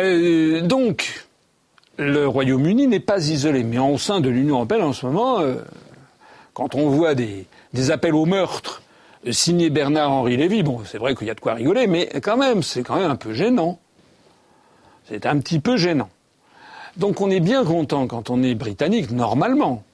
Euh, 0.00 0.60
donc, 0.60 1.26
le 1.96 2.28
Royaume-Uni 2.28 2.86
n'est 2.86 3.00
pas 3.00 3.28
isolé, 3.28 3.64
mais 3.64 3.78
au 3.78 3.98
sein 3.98 4.20
de 4.20 4.28
l'Union 4.28 4.56
européenne 4.56 4.82
en 4.82 4.92
ce 4.92 5.06
moment, 5.06 5.42
quand 6.58 6.74
on 6.74 6.88
voit 6.88 7.14
des, 7.14 7.46
appels 7.90 8.14
au 8.14 8.26
meurtre 8.26 8.82
signé 9.30 9.70
Bernard-Henri 9.70 10.36
Lévy. 10.36 10.62
Bon, 10.62 10.80
c'est 10.84 10.98
vrai 10.98 11.14
qu'il 11.14 11.26
y 11.26 11.30
a 11.30 11.34
de 11.34 11.40
quoi 11.40 11.54
rigoler, 11.54 11.86
mais 11.86 12.08
quand 12.20 12.36
même, 12.36 12.62
c'est 12.62 12.82
quand 12.82 12.96
même 12.96 13.10
un 13.10 13.16
peu 13.16 13.32
gênant. 13.32 13.78
C'est 15.08 15.24
un 15.24 15.38
petit 15.38 15.60
peu 15.60 15.76
gênant. 15.76 16.10
Donc 16.96 17.20
on 17.20 17.30
est 17.30 17.40
bien 17.40 17.64
content 17.64 18.06
quand 18.08 18.28
on 18.28 18.42
est 18.42 18.54
britannique, 18.54 19.10
normalement, 19.10 19.84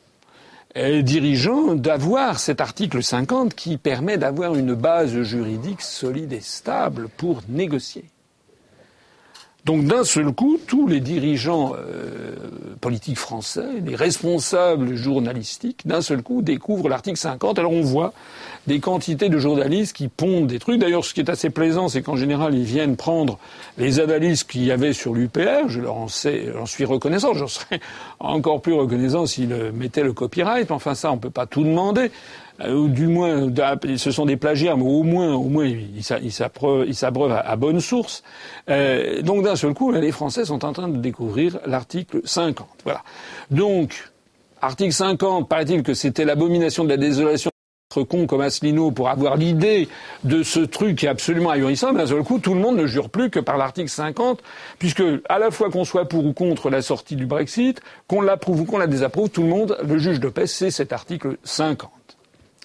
dirigeant, 0.75 1.75
d'avoir 1.75 2.41
cet 2.41 2.61
article 2.61 3.03
50 3.03 3.55
qui 3.55 3.77
permet 3.77 4.18
d'avoir 4.18 4.55
une 4.57 4.75
base 4.75 5.22
juridique 5.22 5.81
solide 5.81 6.33
et 6.33 6.41
stable 6.41 7.09
pour 7.16 7.43
négocier. 7.49 8.05
Donc 9.64 9.85
d'un 9.85 10.05
seul 10.05 10.31
coup, 10.33 10.59
tous 10.66 10.87
les 10.87 11.01
dirigeants 11.01 11.72
euh, 11.75 12.35
politiques 12.83 13.18
français, 13.18 13.81
les 13.83 13.97
responsables 13.97 14.95
journalistiques, 14.95 15.87
d'un 15.87 16.03
seul 16.03 16.22
coup 16.22 16.43
découvrent 16.43 16.91
l'article 16.91 17.16
50. 17.16 17.59
Alors 17.59 17.72
on 17.72 17.81
voit 17.81 18.12
des 18.67 18.81
quantités 18.81 19.29
de 19.29 19.39
journalistes 19.39 19.95
qui 19.95 20.09
pondent 20.09 20.47
des 20.47 20.59
trucs. 20.59 20.81
D'ailleurs, 20.81 21.05
ce 21.05 21.15
qui 21.15 21.21
est 21.21 21.31
assez 21.31 21.51
plaisant, 21.51 21.89
c'est 21.89 22.03
qu'en 22.03 22.17
général, 22.17 22.55
ils 22.55 22.65
viennent 22.65 22.97
prendre 22.97 23.39
les 23.79 24.01
analyses 24.01 24.45
qu'il 24.45 24.65
y 24.65 24.73
avait 24.73 24.93
sur 24.93 25.15
l'UPR. 25.15 25.69
Je 25.69 25.81
leur 25.81 25.97
en, 25.97 26.09
sais, 26.09 26.47
j'en 26.53 26.67
suis 26.67 26.85
reconnaissant. 26.85 27.35
J'en 27.35 27.49
serais 27.49 27.81
encore 28.21 28.62
plus 28.62 28.75
reconnaissant 28.75 29.27
s'ils 29.27 29.55
mettaient 29.75 30.03
le 30.03 30.12
copyright. 30.12 30.71
Enfin, 30.71 30.95
ça, 30.95 31.12
on 31.12 31.19
peut 31.19 31.31
pas 31.31 31.47
tout 31.47 31.65
demander. 31.65 32.11
Euh, 32.61 32.75
ou 32.75 32.89
du 32.89 33.09
moins, 33.09 33.49
ce 33.97 34.11
sont 34.11 34.27
des 34.27 34.37
plagiats, 34.37 34.77
mais 34.77 34.85
au 34.85 35.03
moins, 35.03 35.35
au 35.35 35.49
moins, 35.49 35.67
ils 35.67 36.33
s'abreuvent 36.33 37.33
à, 37.33 37.57
bonne 37.57 37.81
source. 37.81 38.23
Euh, 38.71 39.23
donc 39.23 39.45
d'un 39.45 39.57
seul 39.57 39.75
coup, 39.75 39.91
les 39.91 40.12
Français 40.12 40.45
sont 40.45 40.65
en 40.65 40.73
train 40.73 40.89
de 40.89 40.99
découvrir 40.99 41.59
l'article 41.67 42.21
50. 42.25 42.67
Voilà. 42.85 43.03
Donc, 43.51 44.11
article 44.61 44.93
50, 44.93 45.49
paraît-il 45.49 45.83
que 45.83 45.95
c'était 45.95 46.25
l'abomination 46.25 46.85
de 46.85 46.91
la 46.91 46.97
désolation 46.97 47.51
con 48.03 48.26
comme 48.26 48.40
Asselineau 48.40 48.90
pour 48.90 49.09
avoir 49.09 49.36
l'idée 49.36 49.88
de 50.24 50.42
ce 50.42 50.61
truc 50.61 50.99
qui 50.99 51.07
est 51.07 51.09
absolument 51.09 51.51
ahurissant, 51.51 51.92
d'un 51.92 52.07
seul 52.07 52.22
coup, 52.22 52.38
tout 52.38 52.55
le 52.55 52.61
monde 52.61 52.76
ne 52.76 52.86
jure 52.86 53.11
plus 53.11 53.30
que 53.30 53.38
par 53.38 53.57
l'article 53.57 53.88
50, 53.88 54.42
puisque 54.78 55.03
à 55.28 55.38
la 55.38 55.51
fois 55.51 55.70
qu'on 55.70 55.84
soit 55.84 56.09
pour 56.09 56.24
ou 56.24 56.32
contre 56.32 56.70
la 56.70 56.82
sortie 56.82 57.16
du 57.16 57.26
Brexit, 57.26 57.80
qu'on 58.09 58.20
l'approuve 58.20 58.62
ou 58.62 58.64
qu'on 58.64 58.78
la 58.78 58.86
désapprouve, 58.86 59.30
tout 59.30 59.42
le 59.42 59.49
monde, 59.49 59.78
le 59.86 59.99
juge 59.99 60.20
de 60.20 60.28
paix, 60.28 60.47
c'est 60.47 60.70
cet 60.70 60.92
article 60.92 61.36
50. 61.45 61.90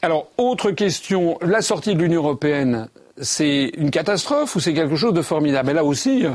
Alors, 0.02 0.28
autre 0.38 0.72
question, 0.72 1.38
la 1.42 1.62
sortie 1.62 1.94
de 1.94 2.02
l'Union 2.02 2.22
européenne, 2.24 2.88
c'est 3.22 3.72
une 3.76 3.92
catastrophe 3.92 4.56
ou 4.56 4.60
c'est 4.60 4.74
quelque 4.74 4.96
chose 4.96 5.14
de 5.14 5.22
formidable? 5.22 5.68
Mais 5.68 5.74
là 5.74 5.84
aussi, 5.84 6.26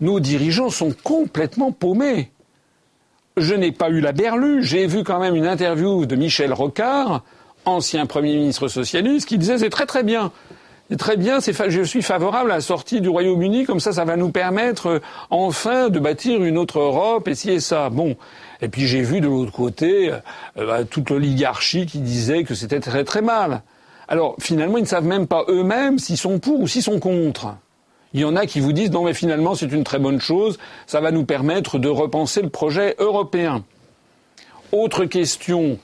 nos 0.00 0.20
dirigeants 0.20 0.70
sont 0.70 0.94
complètement 1.02 1.70
paumés. 1.70 2.30
Je 3.36 3.54
n'ai 3.54 3.72
pas 3.72 3.90
eu 3.90 4.00
la 4.00 4.12
berlue, 4.12 4.62
j'ai 4.64 4.86
vu 4.86 5.04
quand 5.04 5.20
même 5.20 5.36
une 5.36 5.46
interview 5.46 6.06
de 6.06 6.16
Michel 6.16 6.52
Rocard, 6.52 7.22
ancien 7.68 8.06
Premier 8.06 8.34
ministre 8.36 8.68
socialiste, 8.68 9.28
qui 9.28 9.38
disait 9.38 9.58
c'est 9.58 9.70
très 9.70 9.86
très 9.86 10.02
bien. 10.02 10.32
Très 10.96 11.18
bien, 11.18 11.38
je 11.40 11.82
suis 11.82 12.00
favorable 12.00 12.50
à 12.50 12.54
la 12.54 12.60
sortie 12.62 13.02
du 13.02 13.10
Royaume-Uni, 13.10 13.66
comme 13.66 13.78
ça 13.78 13.92
ça 13.92 14.06
va 14.06 14.16
nous 14.16 14.30
permettre 14.30 15.02
enfin 15.28 15.90
de 15.90 15.98
bâtir 15.98 16.42
une 16.42 16.56
autre 16.56 16.78
Europe, 16.78 17.28
et 17.28 17.34
ci 17.34 17.50
et 17.50 17.60
ça. 17.60 17.90
Bon, 17.90 18.16
et 18.62 18.68
puis 18.68 18.86
j'ai 18.86 19.02
vu 19.02 19.20
de 19.20 19.26
l'autre 19.26 19.52
côté 19.52 20.10
euh, 20.10 20.18
bah, 20.56 20.84
toute 20.84 21.10
l'oligarchie 21.10 21.84
qui 21.84 21.98
disait 21.98 22.44
que 22.44 22.54
c'était 22.54 22.80
très 22.80 23.04
très 23.04 23.20
mal. 23.20 23.62
Alors 24.08 24.36
finalement, 24.40 24.78
ils 24.78 24.82
ne 24.82 24.86
savent 24.86 25.04
même 25.04 25.26
pas 25.26 25.44
eux-mêmes 25.48 25.98
s'ils 25.98 26.16
sont 26.16 26.38
pour 26.38 26.58
ou 26.58 26.66
s'ils 26.66 26.82
sont 26.82 26.98
contre. 26.98 27.54
Il 28.14 28.20
y 28.20 28.24
en 28.24 28.36
a 28.36 28.46
qui 28.46 28.60
vous 28.60 28.72
disent 28.72 28.90
non 28.90 29.04
mais 29.04 29.12
finalement 29.12 29.54
c'est 29.54 29.70
une 29.70 29.84
très 29.84 29.98
bonne 29.98 30.20
chose, 30.20 30.58
ça 30.86 31.02
va 31.02 31.10
nous 31.10 31.26
permettre 31.26 31.78
de 31.78 31.88
repenser 31.90 32.40
le 32.40 32.48
projet 32.48 32.96
européen. 32.98 33.62
Autre 34.72 35.04
question, 35.04 35.78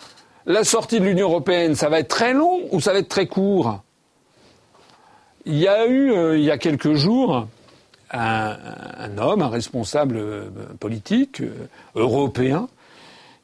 la 0.46 0.64
sortie 0.64 1.00
de 1.00 1.04
l'Union 1.04 1.28
européenne, 1.28 1.74
ça 1.74 1.88
va 1.88 2.00
être 2.00 2.08
très 2.08 2.32
long 2.32 2.60
ou 2.70 2.80
ça 2.80 2.92
va 2.92 2.98
être 2.98 3.08
très 3.08 3.26
court? 3.26 3.80
Il 5.46 5.56
y 5.56 5.68
a 5.68 5.86
eu, 5.86 6.12
euh, 6.12 6.38
il 6.38 6.44
y 6.44 6.50
a 6.50 6.58
quelques 6.58 6.94
jours, 6.94 7.46
un, 8.10 8.56
homme, 9.18 9.42
un 9.42 9.48
responsable 9.48 10.16
euh, 10.16 10.44
politique 10.80 11.40
euh, 11.40 11.68
européen, 11.94 12.68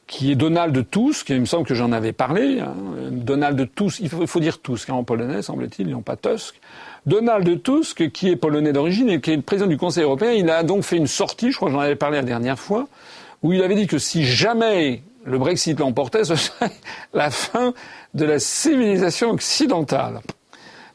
qui 0.07 0.31
est 0.31 0.35
Donald 0.35 0.89
Tusk, 0.89 1.29
il 1.29 1.41
me 1.41 1.45
semble 1.45 1.65
que 1.65 1.73
j'en 1.73 1.91
avais 1.91 2.11
parlé, 2.11 2.59
hein, 2.59 2.73
Donald 3.11 3.69
Tusk, 3.73 4.01
il 4.01 4.09
faut, 4.09 4.39
dire 4.39 4.61
Tusk 4.61 4.89
hein, 4.89 4.95
en 4.95 5.03
polonais, 5.03 5.41
semble-t-il, 5.41 5.87
n'ont 5.87 6.01
pas 6.01 6.17
Tusk. 6.17 6.59
Donald 7.05 7.63
Tusk, 7.63 8.11
qui 8.11 8.29
est 8.29 8.35
polonais 8.35 8.73
d'origine 8.73 9.09
et 9.09 9.21
qui 9.21 9.31
est 9.31 9.41
président 9.41 9.67
du 9.67 9.77
Conseil 9.77 10.03
européen, 10.03 10.31
il 10.31 10.49
a 10.49 10.63
donc 10.63 10.83
fait 10.83 10.97
une 10.97 11.07
sortie, 11.07 11.51
je 11.51 11.55
crois 11.55 11.69
que 11.69 11.75
j'en 11.75 11.79
avais 11.79 11.95
parlé 11.95 12.17
la 12.17 12.23
dernière 12.23 12.59
fois, 12.59 12.87
où 13.41 13.53
il 13.53 13.63
avait 13.63 13.75
dit 13.75 13.87
que 13.87 13.99
si 13.99 14.25
jamais 14.25 15.01
le 15.25 15.37
Brexit 15.37 15.79
l'emportait, 15.79 16.23
ce 16.23 16.35
serait 16.35 16.71
la 17.13 17.29
fin 17.29 17.73
de 18.13 18.25
la 18.25 18.39
civilisation 18.39 19.31
occidentale. 19.31 20.21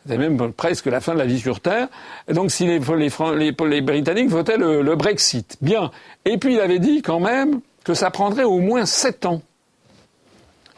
C'est 0.09 0.19
même 0.19 0.53
presque 0.53 0.87
la 0.87 1.01
fin 1.01 1.15
de 1.15 1.19
la 1.19 1.27
vie 1.27 1.41
sur 1.41 1.61
Terre. 1.61 1.89
Donc, 2.29 2.53
si 2.53 2.67
les, 2.67 2.79
Britanniques 2.79 4.29
votaient 4.29 4.57
le, 4.57 4.83
le, 4.83 4.95
Brexit. 4.95 5.57
Bien. 5.61 5.91
Et 6.25 6.39
puis, 6.39 6.55
il 6.55 6.61
avait 6.61 6.79
dit 6.79 7.03
quand 7.03 7.19
même 7.19 7.61
que 7.83 7.93
ça 7.95 8.11
prendrait 8.11 8.45
au 8.45 8.61
moins 8.61 8.87
sept 8.87 9.27
ans. 9.27 9.43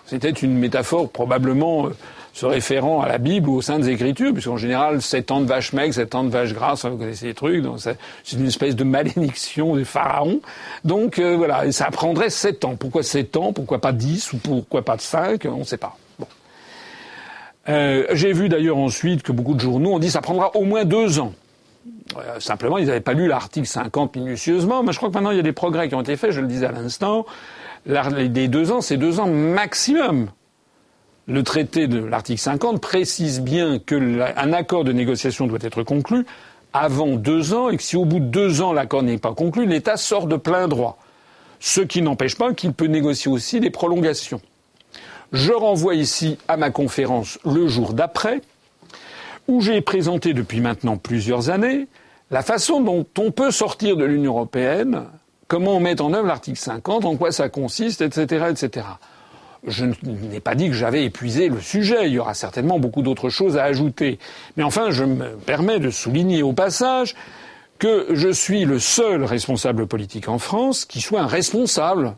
C'était 0.06 0.30
une 0.30 0.56
métaphore 0.56 1.10
probablement 1.10 1.88
euh, 1.88 1.90
se 2.38 2.46
référant 2.46 3.00
à 3.00 3.08
la 3.08 3.18
Bible 3.18 3.48
ou 3.48 3.56
aux 3.56 3.62
Saintes 3.62 3.88
Écritures, 3.88 4.32
puisqu'en 4.32 4.56
général, 4.56 5.02
sept 5.02 5.32
ans 5.32 5.40
de 5.40 5.46
vache 5.46 5.72
maigre, 5.72 5.92
sept 5.92 6.14
ans 6.14 6.22
de 6.22 6.30
vache 6.30 6.54
grasse, 6.54 6.84
vous 6.84 6.96
connaissez 6.96 7.26
les 7.26 7.34
trucs, 7.34 7.62
donc 7.64 7.80
c'est 7.80 8.36
une 8.36 8.46
espèce 8.46 8.76
de 8.76 8.84
malédiction 8.84 9.74
des 9.74 9.84
pharaons. 9.84 10.40
Donc 10.84 11.18
euh, 11.18 11.36
voilà, 11.36 11.66
et 11.66 11.72
ça 11.72 11.86
prendrait 11.86 12.30
sept 12.30 12.64
ans. 12.64 12.76
Pourquoi 12.76 13.02
sept 13.02 13.36
ans? 13.36 13.52
Pourquoi 13.52 13.80
pas 13.80 13.90
dix 13.90 14.32
Ou 14.32 14.36
pourquoi 14.36 14.82
pas 14.82 14.96
cinq? 14.98 15.46
On 15.46 15.58
ne 15.58 15.64
sait 15.64 15.78
pas. 15.78 15.96
Euh, 17.68 18.06
J'ai 18.12 18.32
vu 18.32 18.48
d'ailleurs 18.48 18.78
ensuite 18.78 19.24
que 19.24 19.32
beaucoup 19.32 19.54
de 19.54 19.60
journaux 19.60 19.94
ont 19.94 19.98
dit 19.98 20.10
ça 20.10 20.20
prendra 20.20 20.54
au 20.54 20.62
moins 20.62 20.84
deux 20.84 21.18
ans. 21.18 21.32
Euh, 22.16 22.38
simplement, 22.38 22.78
ils 22.78 22.86
n'avaient 22.86 23.00
pas 23.00 23.14
lu 23.14 23.26
l'article 23.26 23.66
50 23.66 24.14
minutieusement, 24.14 24.84
mais 24.84 24.92
je 24.92 24.98
crois 24.98 25.08
que 25.08 25.14
maintenant 25.14 25.32
il 25.32 25.38
y 25.38 25.40
a 25.40 25.42
des 25.42 25.52
progrès 25.52 25.88
qui 25.88 25.96
ont 25.96 26.02
été 26.02 26.16
faits, 26.16 26.30
je 26.30 26.40
le 26.40 26.46
disais 26.46 26.66
à 26.66 26.72
l'instant. 26.72 27.26
Les 27.84 28.46
deux 28.46 28.70
ans, 28.70 28.80
c'est 28.80 28.96
deux 28.96 29.18
ans 29.18 29.26
maximum 29.26 30.28
le 31.28 31.42
traité 31.42 31.86
de 31.86 32.02
l'article 32.02 32.40
50 32.40 32.80
précise 32.80 33.42
bien 33.42 33.78
qu'un 33.78 34.52
accord 34.52 34.82
de 34.82 34.92
négociation 34.92 35.46
doit 35.46 35.58
être 35.60 35.82
conclu 35.82 36.24
avant 36.72 37.16
deux 37.16 37.52
ans 37.52 37.68
et 37.68 37.76
que 37.76 37.82
si 37.82 37.96
au 37.96 38.06
bout 38.06 38.18
de 38.18 38.24
deux 38.24 38.62
ans 38.62 38.72
l'accord 38.72 39.02
n'est 39.02 39.18
pas 39.18 39.34
conclu, 39.34 39.66
l'État 39.66 39.98
sort 39.98 40.26
de 40.26 40.36
plein 40.36 40.68
droit. 40.68 40.98
Ce 41.60 41.82
qui 41.82 42.00
n'empêche 42.00 42.36
pas 42.36 42.54
qu'il 42.54 42.72
peut 42.72 42.86
négocier 42.86 43.30
aussi 43.30 43.60
des 43.60 43.70
prolongations. 43.70 44.40
Je 45.32 45.52
renvoie 45.52 45.94
ici 45.94 46.38
à 46.48 46.56
ma 46.56 46.70
conférence 46.70 47.38
le 47.44 47.68
jour 47.68 47.92
d'après, 47.92 48.40
où 49.48 49.60
j'ai 49.60 49.82
présenté 49.82 50.32
depuis 50.32 50.60
maintenant 50.60 50.96
plusieurs 50.96 51.50
années 51.50 51.88
la 52.30 52.42
façon 52.42 52.80
dont 52.80 53.06
on 53.18 53.30
peut 53.32 53.50
sortir 53.50 53.96
de 53.96 54.04
l'Union 54.04 54.32
européenne, 54.32 55.04
comment 55.46 55.76
on 55.76 55.80
met 55.80 56.00
en 56.00 56.12
œuvre 56.12 56.26
l'article 56.26 56.58
50, 56.58 57.04
en 57.04 57.16
quoi 57.16 57.32
ça 57.32 57.48
consiste, 57.48 58.00
etc., 58.00 58.46
etc 58.50 58.84
je 59.66 59.86
n'ai 60.04 60.40
pas 60.40 60.54
dit 60.54 60.68
que 60.68 60.74
j'avais 60.74 61.04
épuisé 61.04 61.48
le 61.48 61.60
sujet. 61.60 62.06
Il 62.06 62.12
y 62.12 62.18
aura 62.18 62.34
certainement 62.34 62.78
beaucoup 62.78 63.02
d'autres 63.02 63.28
choses 63.28 63.56
à 63.56 63.64
ajouter. 63.64 64.18
Mais 64.56 64.62
enfin, 64.62 64.90
je 64.90 65.04
me 65.04 65.30
permets 65.36 65.80
de 65.80 65.90
souligner 65.90 66.42
au 66.42 66.52
passage 66.52 67.14
que 67.78 68.08
je 68.12 68.28
suis 68.28 68.64
le 68.64 68.78
seul 68.78 69.24
responsable 69.24 69.86
politique 69.86 70.28
en 70.28 70.38
France 70.38 70.84
qui 70.84 71.00
soit 71.00 71.20
un 71.20 71.26
responsable. 71.26 72.16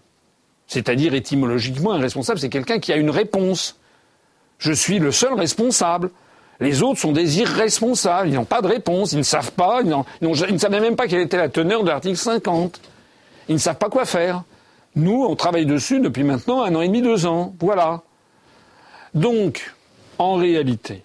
C'est-à-dire 0.67 1.15
étymologiquement 1.15 1.93
un 1.93 1.99
responsable, 1.99 2.39
c'est 2.39 2.49
quelqu'un 2.49 2.79
qui 2.79 2.93
a 2.93 2.97
une 2.97 3.11
réponse. 3.11 3.79
Je 4.59 4.73
suis 4.73 4.99
le 4.99 5.11
seul 5.11 5.35
responsable. 5.35 6.11
Les 6.61 6.83
autres 6.83 7.01
sont 7.01 7.13
des 7.13 7.41
irresponsables. 7.41 8.29
Ils 8.29 8.35
n'ont 8.35 8.45
pas 8.45 8.61
de 8.61 8.67
réponse. 8.69 9.13
Ils 9.13 9.19
ne 9.19 9.23
savent 9.23 9.53
pas. 9.53 9.81
Ils, 9.83 9.95
ils 10.21 10.53
ne 10.53 10.59
savaient 10.59 10.81
même 10.81 10.97
pas 10.97 11.09
quelle 11.09 11.23
était 11.23 11.39
la 11.39 11.49
teneur 11.49 11.83
de 11.83 11.89
l'article 11.89 12.17
50. 12.17 12.81
Ils 13.49 13.55
ne 13.55 13.59
savent 13.59 13.79
pas 13.79 13.89
quoi 13.89 14.05
faire. 14.05 14.45
Nous, 14.97 15.25
on 15.25 15.37
travaille 15.37 15.67
dessus 15.67 16.01
depuis 16.01 16.25
maintenant 16.25 16.63
un 16.63 16.75
an 16.75 16.81
et 16.81 16.89
demi, 16.89 17.03
deux 17.03 17.27
ans. 17.27 17.55
Voilà. 17.61 18.03
Donc, 19.15 19.73
en 20.19 20.35
réalité, 20.35 21.03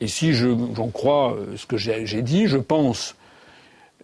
et 0.00 0.08
si 0.08 0.34
j'en 0.34 0.88
crois 0.88 1.34
euh, 1.34 1.56
ce 1.56 1.66
que 1.66 1.76
j'ai 1.76 2.22
dit, 2.22 2.46
je 2.46 2.58
pense, 2.58 3.14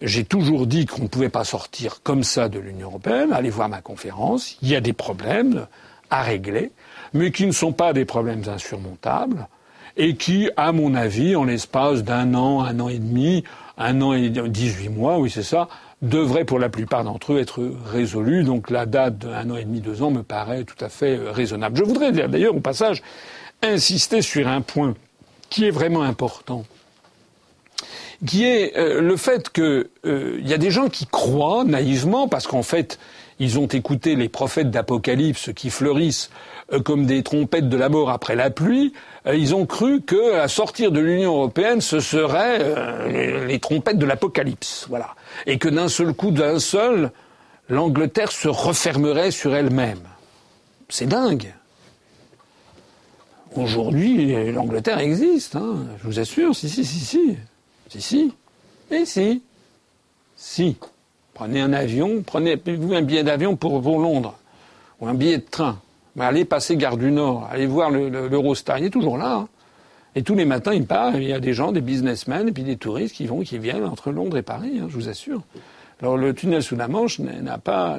j'ai 0.01 0.23
toujours 0.23 0.67
dit 0.67 0.85
qu'on 0.85 1.03
ne 1.03 1.07
pouvait 1.07 1.29
pas 1.29 1.43
sortir 1.43 2.01
comme 2.03 2.23
ça 2.23 2.49
de 2.49 2.59
l'Union 2.59 2.87
européenne. 2.87 3.31
Allez 3.31 3.49
voir 3.49 3.69
ma 3.69 3.81
conférence. 3.81 4.57
Il 4.61 4.69
y 4.69 4.75
a 4.75 4.81
des 4.81 4.93
problèmes 4.93 5.67
à 6.09 6.21
régler, 6.21 6.71
mais 7.13 7.31
qui 7.31 7.45
ne 7.45 7.51
sont 7.51 7.73
pas 7.73 7.93
des 7.93 8.05
problèmes 8.05 8.43
insurmontables 8.47 9.47
et 9.95 10.15
qui, 10.15 10.49
à 10.57 10.71
mon 10.71 10.95
avis, 10.95 11.35
en 11.35 11.43
l'espace 11.43 12.03
d'un 12.03 12.33
an, 12.33 12.63
un 12.63 12.79
an 12.79 12.89
et 12.89 12.97
demi, 12.97 13.43
un 13.77 14.01
an 14.01 14.13
et 14.13 14.29
dix-huit 14.29 14.89
mois, 14.89 15.19
oui 15.19 15.29
c'est 15.29 15.43
ça, 15.43 15.67
devrait 16.03 16.43
pour 16.43 16.59
la 16.59 16.69
plupart 16.69 17.03
d'entre 17.03 17.33
eux 17.33 17.39
être 17.39 17.63
résolu. 17.85 18.43
Donc 18.43 18.69
la 18.69 18.85
date 18.85 19.17
d'un 19.17 19.49
an 19.49 19.55
et 19.55 19.63
demi, 19.63 19.81
deux 19.81 20.03
ans 20.03 20.11
me 20.11 20.21
paraît 20.21 20.65
tout 20.65 20.83
à 20.83 20.89
fait 20.89 21.17
euh, 21.17 21.31
raisonnable. 21.31 21.77
Je 21.77 21.83
voudrais 21.83 22.11
d'ailleurs 22.11 22.55
au 22.55 22.59
passage 22.59 23.01
insister 23.63 24.21
sur 24.21 24.47
un 24.47 24.61
point 24.61 24.93
qui 25.49 25.65
est 25.65 25.71
vraiment 25.71 26.03
important, 26.03 26.65
qui 28.25 28.43
est 28.45 28.77
euh, 28.77 29.01
le 29.01 29.17
fait 29.17 29.49
qu'il 29.49 29.87
euh, 30.05 30.39
y 30.43 30.53
a 30.53 30.57
des 30.57 30.71
gens 30.71 30.89
qui 30.89 31.07
croient 31.07 31.63
naïvement, 31.63 32.27
parce 32.27 32.47
qu'en 32.47 32.63
fait 32.63 32.99
ils 33.39 33.57
ont 33.57 33.67
écouté 33.67 34.15
les 34.15 34.29
prophètes 34.29 34.69
d'Apocalypse 34.69 35.51
qui 35.55 35.69
fleurissent 35.69 36.29
comme 36.83 37.05
des 37.05 37.23
trompettes 37.23 37.69
de 37.69 37.77
la 37.77 37.89
mort 37.89 38.09
après 38.09 38.35
la 38.35 38.49
pluie, 38.49 38.93
ils 39.31 39.55
ont 39.55 39.65
cru 39.65 40.01
que 40.01 40.35
à 40.35 40.47
sortir 40.47 40.91
de 40.91 40.99
l'Union 40.99 41.35
européenne, 41.35 41.81
ce 41.81 41.99
serait 41.99 43.47
les 43.47 43.59
trompettes 43.59 43.97
de 43.97 44.05
l'Apocalypse. 44.05 44.87
Voilà 44.89 45.15
et 45.45 45.57
que 45.57 45.69
d'un 45.69 45.89
seul 45.89 46.13
coup, 46.13 46.31
d'un 46.31 46.59
seul, 46.59 47.11
l'Angleterre 47.69 48.31
se 48.31 48.47
refermerait 48.47 49.31
sur 49.31 49.55
elle-même. 49.55 50.01
C'est 50.89 51.07
dingue. 51.07 51.53
Aujourd'hui, 53.55 54.51
l'Angleterre 54.51 54.99
existe, 54.99 55.55
hein, 55.55 55.85
je 56.01 56.07
vous 56.07 56.19
assure, 56.19 56.55
si, 56.55 56.69
si, 56.69 56.83
si, 56.83 56.99
si. 56.99 57.37
Si, 57.89 58.01
si. 58.01 58.33
Et 58.89 59.05
si. 59.05 59.43
Si. 60.35 60.75
Prenez 61.33 61.61
un 61.61 61.73
avion, 61.73 62.23
prenez-vous 62.25 62.93
un 62.93 63.01
billet 63.01 63.23
d'avion 63.23 63.55
pour, 63.55 63.79
Londres, 63.79 64.37
ou 64.99 65.07
un 65.07 65.13
billet 65.13 65.37
de 65.37 65.45
train. 65.49 65.79
Mais 66.15 66.25
allez 66.25 66.45
passer 66.45 66.77
Gare 66.77 66.97
du 66.97 67.11
Nord, 67.11 67.47
allez 67.51 67.65
voir 67.65 67.89
l'Eurostar, 67.89 68.77
il 68.77 68.85
est 68.85 68.89
toujours 68.89 69.17
là. 69.17 69.35
Hein. 69.35 69.47
Et 70.15 70.21
tous 70.21 70.35
les 70.35 70.45
matins, 70.45 70.73
il 70.73 70.85
part, 70.85 71.15
il 71.15 71.27
y 71.27 71.33
a 71.33 71.39
des 71.39 71.53
gens, 71.53 71.71
des 71.71 71.81
businessmen, 71.81 72.47
et 72.47 72.51
puis 72.51 72.63
des 72.63 72.77
touristes 72.77 73.15
qui 73.15 73.25
vont, 73.25 73.41
qui 73.41 73.57
viennent 73.57 73.85
entre 73.85 74.11
Londres 74.11 74.37
et 74.37 74.43
Paris, 74.43 74.79
hein, 74.79 74.85
je 74.89 74.95
vous 74.95 75.09
assure. 75.09 75.41
Alors 76.01 76.17
le 76.17 76.33
tunnel 76.33 76.61
sous 76.61 76.75
la 76.75 76.87
Manche 76.87 77.19
n'a 77.19 77.57
pas, 77.57 77.97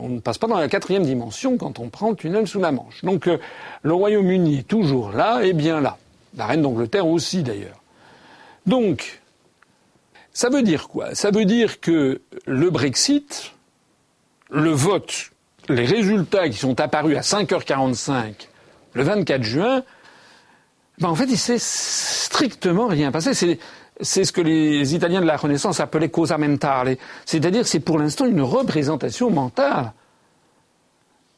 on 0.00 0.08
ne 0.08 0.18
passe 0.20 0.38
pas 0.38 0.48
dans 0.48 0.58
la 0.58 0.68
quatrième 0.68 1.04
dimension 1.04 1.56
quand 1.56 1.78
on 1.78 1.88
prend 1.88 2.10
le 2.10 2.16
tunnel 2.16 2.48
sous 2.48 2.60
la 2.60 2.72
Manche. 2.72 3.04
Donc 3.04 3.28
euh, 3.28 3.38
le 3.82 3.94
Royaume-Uni 3.94 4.58
est 4.58 4.68
toujours 4.68 5.12
là 5.12 5.42
et 5.42 5.52
bien 5.52 5.80
là. 5.80 5.96
La 6.36 6.46
reine 6.46 6.62
d'Angleterre 6.62 7.06
aussi 7.06 7.42
d'ailleurs. 7.42 7.80
Donc, 8.66 9.20
ça 10.32 10.48
veut 10.48 10.62
dire 10.62 10.88
quoi? 10.88 11.14
Ça 11.14 11.30
veut 11.30 11.44
dire 11.44 11.80
que 11.80 12.20
le 12.46 12.70
Brexit, 12.70 13.52
le 14.50 14.70
vote, 14.70 15.30
les 15.70 15.86
résultats 15.86 16.48
qui 16.48 16.58
sont 16.58 16.80
apparus 16.80 17.16
à 17.16 17.20
5h45 17.20 18.48
le 18.94 19.02
24 19.02 19.42
juin, 19.42 19.82
ben, 20.98 21.08
en 21.08 21.14
fait, 21.14 21.26
il 21.30 21.38
s'est 21.38 21.58
strictement 21.58 22.86
rien 22.86 23.10
passé. 23.10 23.32
C'est, 23.34 24.24
ce 24.24 24.32
que 24.32 24.40
les 24.40 24.94
Italiens 24.94 25.20
de 25.20 25.26
la 25.26 25.36
Renaissance 25.36 25.80
appelaient 25.80 26.08
cosa 26.08 26.38
mentale. 26.38 26.96
C'est-à-dire 27.24 27.66
c'est 27.66 27.80
pour 27.80 27.98
l'instant 27.98 28.26
une 28.26 28.42
représentation 28.42 29.30
mentale. 29.30 29.92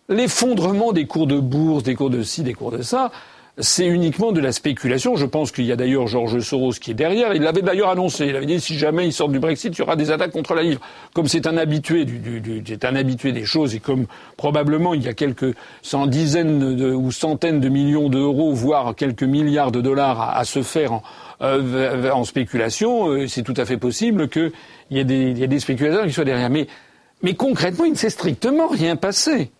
L'effondrement 0.08 0.92
des 0.92 1.06
cours 1.06 1.26
de 1.26 1.38
bourse, 1.38 1.82
des 1.84 1.94
cours 1.94 2.10
de 2.10 2.22
ci, 2.22 2.42
des 2.42 2.54
cours 2.54 2.72
de 2.72 2.82
ça, 2.82 3.10
c'est 3.58 3.86
uniquement 3.86 4.32
de 4.32 4.40
la 4.40 4.50
spéculation. 4.50 5.14
Je 5.16 5.26
pense 5.26 5.52
qu'il 5.52 5.66
y 5.66 5.72
a 5.72 5.76
d'ailleurs 5.76 6.06
Georges 6.06 6.40
Soros 6.40 6.72
qui 6.72 6.92
est 6.92 6.94
derrière. 6.94 7.34
Il 7.34 7.42
l'avait 7.42 7.60
d'ailleurs 7.60 7.90
annoncé. 7.90 8.26
Il 8.26 8.36
avait 8.36 8.46
dit 8.46 8.60
si 8.60 8.78
jamais 8.78 9.06
il 9.06 9.12
sort 9.12 9.28
du 9.28 9.38
Brexit, 9.38 9.76
il 9.76 9.78
y 9.78 9.82
aura 9.82 9.94
des 9.94 10.10
attaques 10.10 10.32
contre 10.32 10.54
la 10.54 10.62
livre. 10.62 10.80
Comme 11.12 11.28
c'est 11.28 11.46
un 11.46 11.58
habitué 11.58 12.06
du, 12.06 12.62
c'est 12.66 12.84
un 12.86 12.96
habitué 12.96 13.32
des 13.32 13.44
choses 13.44 13.74
et 13.74 13.80
comme 13.80 14.06
probablement 14.38 14.94
il 14.94 15.02
y 15.02 15.08
a 15.08 15.12
quelques 15.12 15.54
cent 15.82 16.06
dizaines 16.06 16.76
de, 16.76 16.92
ou 16.94 17.12
centaines 17.12 17.60
de 17.60 17.68
millions 17.68 18.08
d'euros, 18.08 18.52
voire 18.52 18.94
quelques 18.94 19.22
milliards 19.22 19.70
de 19.70 19.82
dollars 19.82 20.34
à, 20.34 20.44
se 20.44 20.62
faire 20.62 20.92
en, 20.94 21.02
euh, 21.42 22.10
en 22.10 22.24
spéculation, 22.24 23.08
euh, 23.08 23.26
c'est 23.26 23.42
tout 23.42 23.54
à 23.56 23.66
fait 23.66 23.76
possible 23.76 24.28
qu'il 24.28 24.52
y, 24.90 24.98
ait 24.98 25.04
des, 25.04 25.34
des 25.34 25.60
spéculateurs 25.60 26.06
qui 26.06 26.12
soient 26.12 26.24
derrière. 26.24 26.48
Mais, 26.48 26.68
mais 27.22 27.34
concrètement, 27.34 27.84
il 27.84 27.92
ne 27.92 27.96
s'est 27.96 28.10
strictement 28.10 28.68
rien 28.68 28.96
passé. 28.96 29.50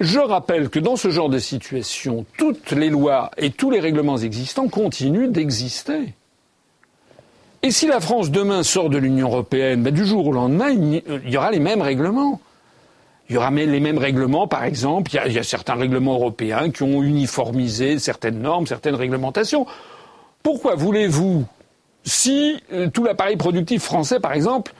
Je 0.00 0.18
rappelle 0.18 0.70
que 0.70 0.80
dans 0.80 0.96
ce 0.96 1.10
genre 1.10 1.28
de 1.28 1.38
situation, 1.38 2.26
toutes 2.36 2.72
les 2.72 2.90
lois 2.90 3.30
et 3.36 3.50
tous 3.50 3.70
les 3.70 3.80
règlements 3.80 4.18
existants 4.18 4.68
continuent 4.68 5.30
d'exister. 5.30 6.14
Et 7.62 7.70
si 7.70 7.86
la 7.86 8.00
France 8.00 8.30
demain 8.30 8.62
sort 8.62 8.90
de 8.90 8.98
l'Union 8.98 9.28
européenne, 9.28 9.82
ben, 9.82 9.94
du 9.94 10.04
jour 10.04 10.26
au 10.26 10.32
lendemain, 10.32 10.70
il 10.70 11.30
y 11.30 11.36
aura 11.36 11.50
les 11.50 11.60
mêmes 11.60 11.80
règlements. 11.80 12.40
Il 13.30 13.36
y 13.36 13.38
aura 13.38 13.50
les 13.50 13.80
mêmes 13.80 13.96
règlements, 13.96 14.46
par 14.46 14.64
exemple. 14.64 15.12
Il 15.12 15.14
y, 15.14 15.18
a, 15.18 15.26
il 15.28 15.32
y 15.32 15.38
a 15.38 15.42
certains 15.42 15.74
règlements 15.74 16.14
européens 16.14 16.70
qui 16.70 16.82
ont 16.82 17.02
uniformisé 17.02 17.98
certaines 17.98 18.40
normes, 18.40 18.66
certaines 18.66 18.96
réglementations. 18.96 19.66
Pourquoi 20.42 20.74
voulez-vous, 20.74 21.46
si 22.02 22.60
euh, 22.72 22.90
tout 22.90 23.04
l'appareil 23.04 23.36
productif 23.36 23.82
français, 23.82 24.20
par 24.20 24.34
exemple, 24.34 24.74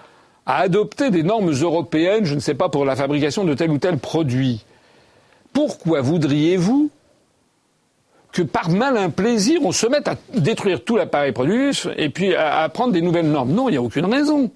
a 0.45 0.59
adopté 0.59 1.11
des 1.11 1.23
normes 1.23 1.53
européennes, 1.53 2.27
je 2.27 2.35
ne 2.35 2.41
sais 2.41 2.53
pas, 2.53 2.69
pour 2.69 2.85
la 2.85 2.97
fabrication 2.97 3.45
de 3.45 3.55
tel 3.55 3.71
ou 3.71 3.79
tel 3.79 3.97
produit, 3.97 4.67
pourquoi 5.55 6.03
voudriez-vous 6.03 6.91
que 8.33 8.43
par 8.43 8.69
malin 8.69 9.09
plaisir, 9.09 9.61
on 9.63 9.73
se 9.73 9.87
mette 9.87 10.09
à 10.09 10.17
détruire 10.35 10.85
tout 10.85 10.97
l'appareil 10.97 11.33
productif 11.33 11.87
et 11.97 12.11
puis 12.11 12.35
à, 12.35 12.63
à 12.63 12.69
prendre 12.69 12.93
des 12.93 13.01
nouvelles 13.01 13.31
normes? 13.31 13.53
Non, 13.53 13.69
il 13.71 13.73
n'y 13.73 13.79
a 13.79 13.83
aucune 13.83 14.13
raison. 14.13 14.51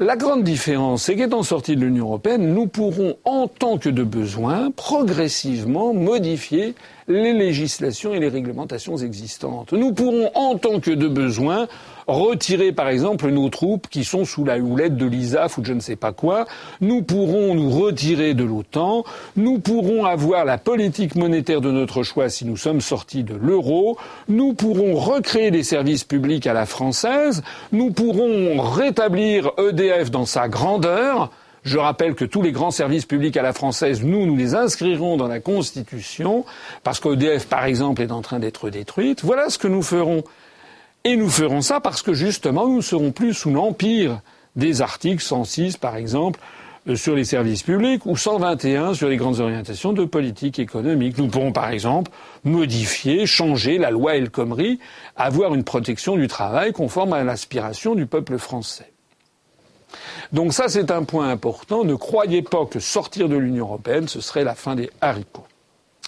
La 0.00 0.16
grande 0.16 0.42
différence, 0.42 1.04
c'est 1.04 1.14
qu'étant 1.14 1.44
sortis 1.44 1.76
de 1.76 1.80
l'Union 1.82 2.06
européenne, 2.06 2.52
nous 2.52 2.66
pourrons, 2.66 3.16
en 3.24 3.46
tant 3.46 3.78
que 3.78 3.88
de 3.88 4.02
besoin, 4.02 4.72
progressivement 4.72 5.94
modifier 5.94 6.74
les 7.06 7.32
législations 7.32 8.12
et 8.12 8.18
les 8.18 8.28
réglementations 8.28 8.96
existantes. 8.96 9.72
Nous 9.72 9.92
pourrons, 9.92 10.30
en 10.34 10.58
tant 10.58 10.80
que 10.80 10.90
de 10.90 11.06
besoin, 11.06 11.68
retirer 12.06 12.72
par 12.72 12.88
exemple 12.88 13.28
nos 13.30 13.48
troupes 13.48 13.88
qui 13.88 14.04
sont 14.04 14.24
sous 14.24 14.44
la 14.44 14.58
houlette 14.58 14.96
de 14.96 15.06
l'ISAF 15.06 15.58
ou 15.58 15.60
de 15.60 15.66
je 15.66 15.72
ne 15.72 15.80
sais 15.80 15.96
pas 15.96 16.12
quoi, 16.12 16.46
nous 16.80 17.02
pourrons 17.02 17.54
nous 17.54 17.70
retirer 17.70 18.34
de 18.34 18.44
l'OTAN, 18.44 19.04
nous 19.36 19.58
pourrons 19.58 20.04
avoir 20.04 20.44
la 20.44 20.58
politique 20.58 21.14
monétaire 21.14 21.60
de 21.60 21.70
notre 21.70 22.02
choix 22.02 22.28
si 22.28 22.44
nous 22.44 22.56
sommes 22.56 22.80
sortis 22.80 23.24
de 23.24 23.34
l'euro, 23.34 23.96
nous 24.28 24.54
pourrons 24.54 24.94
recréer 24.94 25.50
des 25.50 25.62
services 25.62 26.04
publics 26.04 26.46
à 26.46 26.52
la 26.52 26.66
française, 26.66 27.42
nous 27.72 27.90
pourrons 27.90 28.60
rétablir 28.60 29.50
EDF 29.58 30.10
dans 30.10 30.26
sa 30.26 30.48
grandeur, 30.48 31.30
je 31.64 31.78
rappelle 31.78 32.14
que 32.14 32.26
tous 32.26 32.42
les 32.42 32.52
grands 32.52 32.70
services 32.70 33.06
publics 33.06 33.36
à 33.38 33.42
la 33.42 33.54
française, 33.54 34.04
nous, 34.04 34.26
nous 34.26 34.36
les 34.36 34.54
inscrirons 34.54 35.16
dans 35.16 35.28
la 35.28 35.40
Constitution, 35.40 36.44
parce 36.82 37.00
qu'EDF, 37.00 37.46
par 37.46 37.64
exemple, 37.64 38.02
est 38.02 38.12
en 38.12 38.20
train 38.20 38.38
d'être 38.38 38.68
détruite. 38.68 39.24
Voilà 39.24 39.48
ce 39.48 39.56
que 39.56 39.68
nous 39.68 39.82
ferons. 39.82 40.24
Et 41.06 41.16
nous 41.16 41.28
ferons 41.28 41.60
ça 41.60 41.80
parce 41.80 42.00
que 42.00 42.14
justement, 42.14 42.66
nous 42.66 42.76
ne 42.76 42.82
serons 42.82 43.12
plus 43.12 43.34
sous 43.34 43.50
l'empire 43.50 44.20
des 44.56 44.80
articles 44.80 45.22
106, 45.22 45.76
par 45.76 45.96
exemple, 45.96 46.40
euh, 46.88 46.96
sur 46.96 47.14
les 47.14 47.24
services 47.24 47.62
publics 47.62 48.06
ou 48.06 48.16
121 48.16 48.94
sur 48.94 49.10
les 49.10 49.18
grandes 49.18 49.40
orientations 49.40 49.92
de 49.92 50.06
politique 50.06 50.58
économique. 50.58 51.18
Nous 51.18 51.28
pourrons, 51.28 51.52
par 51.52 51.68
exemple, 51.68 52.10
modifier, 52.44 53.26
changer 53.26 53.76
la 53.76 53.90
loi 53.90 54.16
El 54.16 54.30
Khomri, 54.30 54.80
avoir 55.14 55.54
une 55.54 55.62
protection 55.62 56.16
du 56.16 56.26
travail 56.26 56.72
conforme 56.72 57.12
à 57.12 57.22
l'aspiration 57.22 57.94
du 57.94 58.06
peuple 58.06 58.38
français. 58.38 58.90
Donc 60.32 60.54
ça, 60.54 60.68
c'est 60.68 60.90
un 60.90 61.04
point 61.04 61.28
important. 61.28 61.84
Ne 61.84 61.96
croyez 61.96 62.40
pas 62.40 62.64
que 62.64 62.80
sortir 62.80 63.28
de 63.28 63.36
l'Union 63.36 63.66
européenne, 63.66 64.08
ce 64.08 64.22
serait 64.22 64.44
la 64.44 64.54
fin 64.54 64.74
des 64.74 64.88
haricots. 65.02 65.46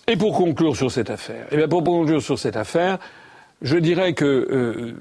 Et 0.09 0.17
pour 0.17 0.35
conclure 0.37 0.75
sur 0.75 0.91
cette 0.91 1.11
affaire, 1.11 1.47
eh 1.51 1.57
bien 1.57 1.69
pour 1.69 1.85
conclure 1.85 2.23
sur 2.23 2.39
cette 2.39 2.57
affaire, 2.57 2.99
je 3.63 3.77
dirais 3.77 4.13
que 4.13 4.25
euh, 4.25 4.93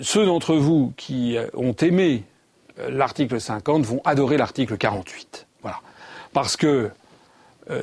ceux 0.00 0.24
d'entre 0.24 0.54
vous 0.54 0.92
qui 0.96 1.36
euh, 1.36 1.46
ont 1.54 1.74
aimé 1.74 2.24
euh, 2.78 2.90
l'article 2.90 3.40
50 3.40 3.84
vont 3.84 4.00
adorer 4.04 4.36
l'article 4.36 4.76
48. 4.76 5.46
Voilà. 5.62 5.80
Parce 6.32 6.56
que 6.56 6.90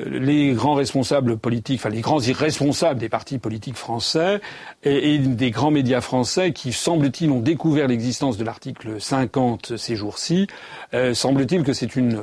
les 0.06 0.52
grands 0.52 0.74
responsables 0.74 1.36
politiques, 1.36 1.80
enfin 1.80 1.90
les 1.90 2.00
grands 2.00 2.20
irresponsables 2.20 2.98
des 2.98 3.10
partis 3.10 3.38
politiques 3.38 3.76
français 3.76 4.40
et, 4.82 5.18
des 5.18 5.50
grands 5.50 5.70
médias 5.70 6.00
français 6.00 6.52
qui, 6.52 6.72
semble-t-il, 6.72 7.30
ont 7.30 7.40
découvert 7.40 7.86
l'existence 7.86 8.38
de 8.38 8.44
l'article 8.44 8.98
50 8.98 9.76
ces 9.76 9.94
jours-ci, 9.94 10.46
euh, 10.94 11.12
semble-t-il 11.12 11.64
que 11.64 11.74
c'est 11.74 11.96
une, 11.96 12.18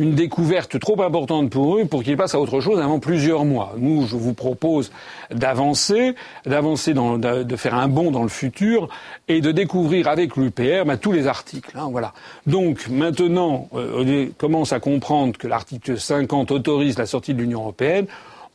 une 0.00 0.14
découverte 0.14 0.80
trop 0.80 1.00
importante 1.02 1.50
pour 1.50 1.76
eux 1.76 1.84
pour 1.84 2.02
qu'ils 2.02 2.16
passent 2.16 2.34
à 2.34 2.40
autre 2.40 2.60
chose 2.60 2.80
avant 2.80 2.98
plusieurs 2.98 3.44
mois. 3.44 3.74
Nous, 3.76 4.06
je 4.06 4.16
vous 4.16 4.32
propose 4.32 4.90
d'avancer, 5.30 6.14
d'avancer, 6.46 6.94
de, 6.94 7.42
de 7.42 7.56
faire 7.56 7.74
un 7.74 7.86
bond 7.86 8.10
dans 8.10 8.22
le 8.22 8.30
futur 8.30 8.88
et 9.28 9.42
de 9.42 9.52
découvrir 9.52 10.08
avec 10.08 10.36
l'UPR 10.36 10.86
bah, 10.86 10.96
tous 10.96 11.12
les 11.12 11.26
articles. 11.26 11.76
Hein, 11.76 11.88
voilà. 11.90 12.14
Donc 12.46 12.88
maintenant, 12.88 13.68
euh, 13.74 14.28
on 14.30 14.32
commence 14.38 14.72
à 14.72 14.80
comprendre 14.80 15.36
que 15.36 15.46
l'article 15.46 15.98
50 15.98 16.50
autorise 16.50 16.98
la 16.98 17.06
sortie 17.06 17.34
de 17.34 17.40
l'Union 17.40 17.60
européenne. 17.60 18.06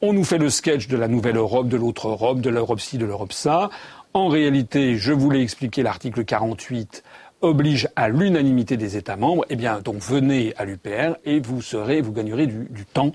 On 0.02 0.14
nous 0.14 0.24
fait 0.24 0.40
le 0.40 0.50
sketch 0.50 0.88
de 0.88 0.98
la 0.98 1.08
nouvelle 1.08 1.38
Europe, 1.38 1.68
de 1.68 1.78
l'autre 1.78 2.08
Europe, 2.08 2.42
de 2.42 2.50
l'Europe-ci, 2.50 2.98
de 2.98 3.06
l'Europe-ça. 3.06 3.70
En 4.16 4.30
réalité, 4.30 4.96
je 4.96 5.14
voulais 5.14 5.42
expliquer 5.42 5.84
l'article 5.84 6.26
48 6.26 7.04
oblige 7.46 7.88
à 7.96 8.10
l'unanimité 8.10 8.78
des 8.78 8.98
États 8.98 9.16
membres, 9.16 9.46
eh 9.50 9.56
bien, 9.56 9.80
donc 9.80 9.98
venez 9.98 10.54
à 10.58 10.66
l'UPR 10.66 11.16
et 11.26 11.40
vous 11.40 11.62
serez, 11.62 12.02
vous 12.02 12.12
gagnerez 12.12 12.48
du, 12.48 12.86
temps, 12.86 13.12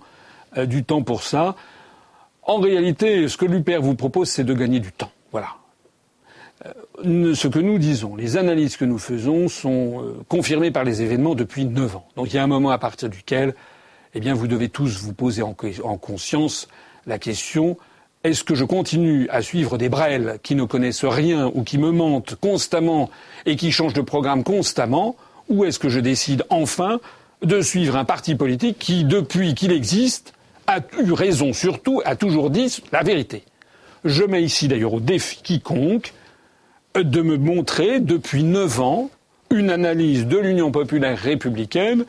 euh, 0.57 0.67
du 0.67 0.85
temps 0.85 1.03
pour 1.03 1.23
ça. 1.23 1.57
En 2.43 2.59
réalité, 2.59 3.29
ce 3.29 3.37
que 3.37 3.45
l'UPR 3.45 3.81
vous 3.81 3.95
propose, 3.95 4.29
c'est 4.29 4.45
de 4.45 4.55
gagner 4.55 4.81
du 4.81 4.93
temps. 4.93 5.11
Voilà. 5.33 5.49
Euh, 7.05 7.35
ce 7.35 7.49
que 7.49 7.59
nous 7.59 7.79
disons, 7.79 8.17
les 8.17 8.37
analyses 8.37 8.77
que 8.77 8.85
nous 8.85 8.99
faisons 8.99 9.49
sont 9.49 10.03
euh, 10.03 10.23
confirmées 10.29 10.71
par 10.71 10.85
les 10.85 11.03
événements 11.03 11.35
depuis 11.35 11.65
neuf 11.65 11.97
ans. 11.97 12.07
Donc 12.17 12.33
il 12.33 12.37
y 12.37 12.39
a 12.39 12.43
un 12.43 12.49
moment 12.49 12.71
à 12.71 12.79
partir 12.79 13.09
duquel, 13.09 13.55
eh 14.15 14.21
bien, 14.21 14.35
vous 14.35 14.47
devez 14.47 14.69
tous 14.69 15.01
vous 15.03 15.13
poser 15.13 15.43
en 15.43 15.55
conscience 15.55 16.69
la 17.07 17.19
question 17.19 17.77
est-ce 18.23 18.45
que 18.45 18.55
je 18.55 18.65
continue 18.65 19.29
à 19.31 19.41
suivre 19.41 19.79
des 19.79 19.89
brels 19.89 20.39
qui 20.43 20.55
ne 20.55 20.65
connaissent 20.65 21.05
rien 21.05 21.51
ou 21.55 21.63
qui 21.63 21.79
me 21.79 21.91
mentent 21.91 22.35
constamment 22.35 23.11
et 23.47 23.57
qui 23.57 23.73
changent 23.73 23.95
de 23.95 24.03
programme 24.03 24.45
constamment 24.45 25.17
Ou 25.49 25.65
est-ce 25.65 25.79
que 25.79 25.89
je 25.89 26.01
décide 26.01 26.45
enfin 26.51 27.01
de 27.43 27.63
suivre 27.63 27.97
un 27.97 28.05
parti 28.05 28.35
politique 28.35 28.79
qui, 28.79 29.05
depuis 29.05 29.55
qu'il 29.55 29.73
existe, 29.73 30.35
a 30.67 30.81
eu 31.03 31.13
raison 31.13 31.55
surtout, 31.55 32.03
a 32.05 32.15
toujours 32.15 32.51
dit 32.51 32.83
la 32.93 33.03
vérité? 33.03 33.43
Je 34.05 34.25
mets 34.25 34.43
ici 34.43 34.69
d'ailleurs 34.69 34.95
au 34.95 35.01
défi 35.01 35.41
quiconque 35.43 36.13
de 36.95 37.23
me 37.23 37.39
montrer 37.39 38.01
depuis 38.01 38.43
neuf 38.43 38.81
ans 38.81 39.11
une 39.51 39.71
analyse 39.71 40.27
de 40.27 40.37
l'Union 40.37 40.71
populaire 40.71 41.19
républicaine 41.19 42.05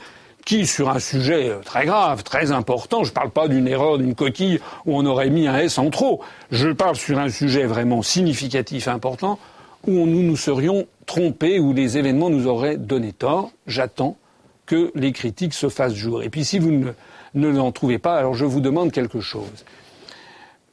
sur 0.52 0.90
un 0.90 1.00
sujet 1.00 1.50
euh, 1.50 1.60
très 1.60 1.86
grave, 1.86 2.24
très 2.24 2.52
important, 2.52 3.04
je 3.04 3.10
ne 3.10 3.14
parle 3.14 3.30
pas 3.30 3.48
d'une 3.48 3.68
erreur 3.68 3.98
d'une 3.98 4.16
coquille 4.16 4.60
où 4.86 4.98
on 4.98 5.06
aurait 5.06 5.30
mis 5.30 5.48
un 5.48 5.58
S 5.58 5.78
en 5.78 5.90
trop, 5.90 6.22
je 6.52 6.70
parle 6.70 6.96
sur 6.96 7.20
un 7.20 7.30
sujet 7.30 7.66
vraiment 7.66 8.02
significatif, 8.02 8.88
important, 8.88 9.40
où 9.88 9.92
nous 9.92 10.22
nous 10.22 10.36
serions 10.36 10.88
trompés, 11.06 11.60
où 11.60 11.74
les 11.74 11.98
événements 11.98 12.30
nous 12.30 12.48
auraient 12.48 12.78
donné 12.78 13.14
tort. 13.14 13.52
J'attends 13.66 14.18
que 14.66 14.92
les 14.94 15.12
critiques 15.12 15.54
se 15.54 15.70
fassent 15.70 15.96
jour. 15.96 16.22
Et 16.22 16.30
puis 16.30 16.44
si 16.44 16.60
vous 16.60 16.72
ne, 16.72 16.92
ne 17.34 17.48
l'en 17.48 17.72
trouvez 17.72 17.98
pas, 17.98 18.18
alors 18.18 18.36
je 18.36 18.46
vous 18.46 18.60
demande 18.60 18.92
quelque 18.92 19.22
chose 19.22 19.66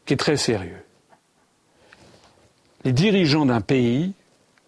qui 0.05 0.15
est 0.15 0.19
très 0.19 0.36
sérieux. 0.36 0.82
Les 2.85 2.93
dirigeants 2.93 3.47
d'un 3.47 3.61
pays, 3.61 4.12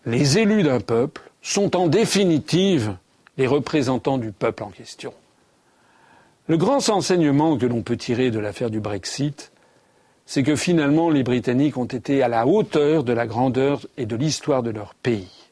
les 0.07 0.39
élus 0.39 0.63
d'un 0.63 0.81
peuple, 0.81 1.23
sont 1.43 1.77
en 1.77 1.89
définitive 1.89 2.95
les 3.41 3.47
représentants 3.47 4.19
du 4.19 4.33
peuple 4.33 4.65
en 4.65 4.69
question. 4.69 5.15
Le 6.47 6.59
grand 6.59 6.87
enseignement 6.91 7.57
que 7.57 7.65
l'on 7.65 7.81
peut 7.81 7.97
tirer 7.97 8.31
de 8.31 8.39
l'affaire 8.39 8.69
du 8.69 8.81
Brexit, 8.81 9.51
c'est 10.27 10.43
que 10.43 10.57
finalement 10.57 11.09
les 11.09 11.23
Britanniques 11.23 11.79
ont 11.79 11.87
été 11.87 12.23
à 12.23 12.29
la 12.29 12.47
hauteur 12.47 13.03
de 13.03 13.15
la 13.15 13.27
grandeur 13.27 13.87
et 13.97 14.05
de 14.05 14.15
l'histoire 14.15 14.63
de 14.63 14.69
leur 14.69 14.95
pays. 14.95 15.49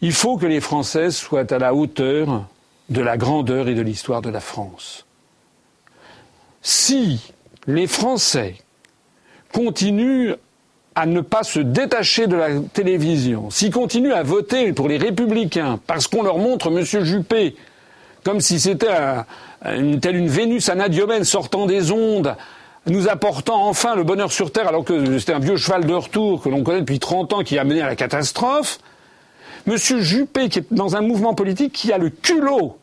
Il 0.00 0.14
faut 0.14 0.38
que 0.38 0.46
les 0.46 0.62
Français 0.62 1.10
soient 1.10 1.52
à 1.52 1.58
la 1.58 1.74
hauteur 1.74 2.48
de 2.88 3.02
la 3.02 3.18
grandeur 3.18 3.68
et 3.68 3.74
de 3.74 3.82
l'histoire 3.82 4.22
de 4.22 4.30
la 4.30 4.40
France. 4.40 5.04
Si 6.62 7.30
les 7.66 7.86
Français 7.86 8.56
continuent 9.52 10.32
à 10.94 11.06
ne 11.06 11.20
pas 11.20 11.42
se 11.42 11.60
détacher 11.60 12.26
de 12.26 12.36
la 12.36 12.48
télévision, 12.72 13.50
s'ils 13.50 13.72
continuent 13.72 14.12
à 14.12 14.22
voter 14.22 14.72
pour 14.72 14.88
les 14.88 14.98
républicains 14.98 15.78
parce 15.86 16.06
qu'on 16.06 16.22
leur 16.22 16.38
montre 16.38 16.68
M. 16.68 16.84
Juppé 17.04 17.56
comme 18.24 18.40
si 18.40 18.60
c'était 18.60 18.88
une, 19.64 20.00
telle 20.00 20.16
une 20.16 20.28
Vénus 20.28 20.68
anadiomène 20.68 21.24
sortant 21.24 21.66
des 21.66 21.90
ondes, 21.90 22.36
nous 22.86 23.08
apportant 23.08 23.66
enfin 23.66 23.94
le 23.94 24.04
bonheur 24.04 24.32
sur 24.32 24.52
Terre 24.52 24.68
alors 24.68 24.84
que 24.84 25.18
c'était 25.18 25.34
un 25.34 25.38
vieux 25.38 25.56
cheval 25.56 25.86
de 25.86 25.94
retour 25.94 26.42
que 26.42 26.48
l'on 26.48 26.62
connaît 26.62 26.80
depuis 26.80 26.98
30 26.98 27.32
ans 27.32 27.42
qui 27.42 27.58
a 27.58 27.64
mené 27.64 27.82
à 27.82 27.86
la 27.86 27.96
catastrophe, 27.96 28.78
M. 29.66 29.76
Juppé 29.76 30.48
qui 30.48 30.60
est 30.60 30.72
dans 30.72 30.96
un 30.96 31.00
mouvement 31.00 31.34
politique 31.34 31.72
qui 31.72 31.92
a 31.92 31.98
le 31.98 32.10
culot 32.10 32.76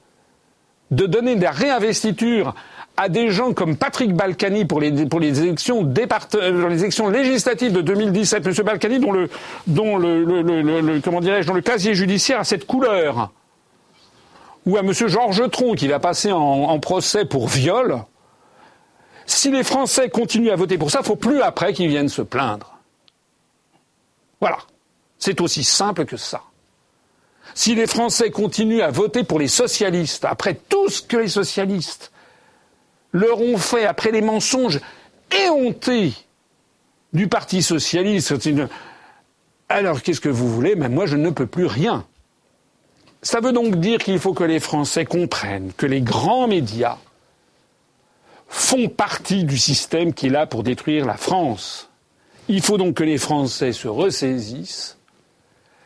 de 0.92 1.06
donner 1.06 1.36
des 1.36 1.48
réinvestitures 1.48 2.56
à 3.00 3.08
des 3.08 3.32
gens 3.32 3.54
comme 3.54 3.78
Patrick 3.78 4.14
Balkany 4.14 4.66
pour 4.66 4.82
les, 4.82 5.06
pour 5.06 5.22
les 5.22 5.40
élections 5.40 5.90
euh, 5.90 7.10
législatives 7.10 7.72
de 7.72 7.80
2017, 7.80 8.46
Monsieur 8.46 8.64
Balkany 8.64 9.00
dont 9.00 9.14
le, 9.14 9.30
dont 9.68 9.98
le, 9.98 11.00
comment 11.00 11.22
dirais-je, 11.22 11.48
dont 11.48 11.54
le 11.54 11.62
casier 11.62 11.96
judiciaire 11.96 12.42
a 12.42 12.44
cette 12.44 12.68
couleur, 12.68 13.32
ou 14.66 14.76
à 14.76 14.82
Monsieur 14.82 15.08
Georges 15.08 15.50
Tron 15.50 15.76
qui 15.76 15.88
va 15.88 16.00
passer 16.00 16.34
en, 16.34 16.40
en 16.40 16.80
procès 16.80 17.24
pour 17.24 17.48
viol. 17.48 18.04
Si 19.26 19.50
les 19.50 19.64
Français 19.64 20.10
continuent 20.10 20.52
à 20.52 20.58
voter 20.58 20.78
pour 20.78 20.92
ça, 20.92 21.02
faut 21.02 21.16
plus 21.16 21.42
après 21.42 21.72
qu'ils 21.72 21.88
viennent 21.88 22.10
se 22.10 22.22
plaindre. 22.22 22.80
Voilà. 24.42 24.58
C'est 25.20 25.40
aussi 25.40 25.64
simple 25.64 26.04
que 26.04 26.18
ça. 26.18 26.42
si 27.54 27.76
les 27.76 27.88
Français 27.88 28.30
continuent 28.30 28.82
à 28.82 28.92
voter 28.92 29.24
pour 29.24 29.40
les 29.40 29.48
socialistes, 29.48 30.26
après 30.26 30.60
tout 30.68 30.90
ce 30.90 31.02
que 31.02 31.16
les 31.16 31.30
socialistes 31.30 32.12
leur 33.12 33.42
ont 33.42 33.58
fait, 33.58 33.86
après 33.86 34.12
les 34.12 34.22
mensonges 34.22 34.80
éhontés 35.32 36.14
du 37.14 37.28
Parti 37.28 37.64
socialiste, 37.64 38.34
alors 39.68 40.02
qu'est-ce 40.02 40.22
que 40.22 40.30
vous 40.30 40.50
voulez? 40.50 40.76
Mais 40.76 40.90
moi, 40.90 41.06
je 41.06 41.16
ne 41.16 41.30
peux 41.30 41.48
plus 41.48 41.66
rien. 41.66 42.06
Ça 43.22 43.40
veut 43.42 43.52
donc 43.52 43.76
dire 43.76 44.00
qu'il 44.00 44.20
faut 44.20 44.34
que 44.34 44.44
les 44.44 44.60
Français 44.60 45.06
comprennent 45.06 45.74
que 45.76 45.86
les 45.86 46.02
grands 46.02 46.48
médias 46.48 46.98
font 48.48 48.88
partie 48.90 49.44
du 49.44 49.58
système 49.58 50.14
qui 50.14 50.28
est 50.28 50.32
là 50.32 50.48
pour 50.48 50.64
détruire 50.64 51.06
la 51.06 51.18
France. 51.18 51.90
Il 52.48 52.62
faut 52.62 52.78
donc 52.78 52.96
que 52.96 53.04
les 53.04 53.18
Français 53.18 53.74
se 53.74 53.88
ressaisissent, 53.88 54.98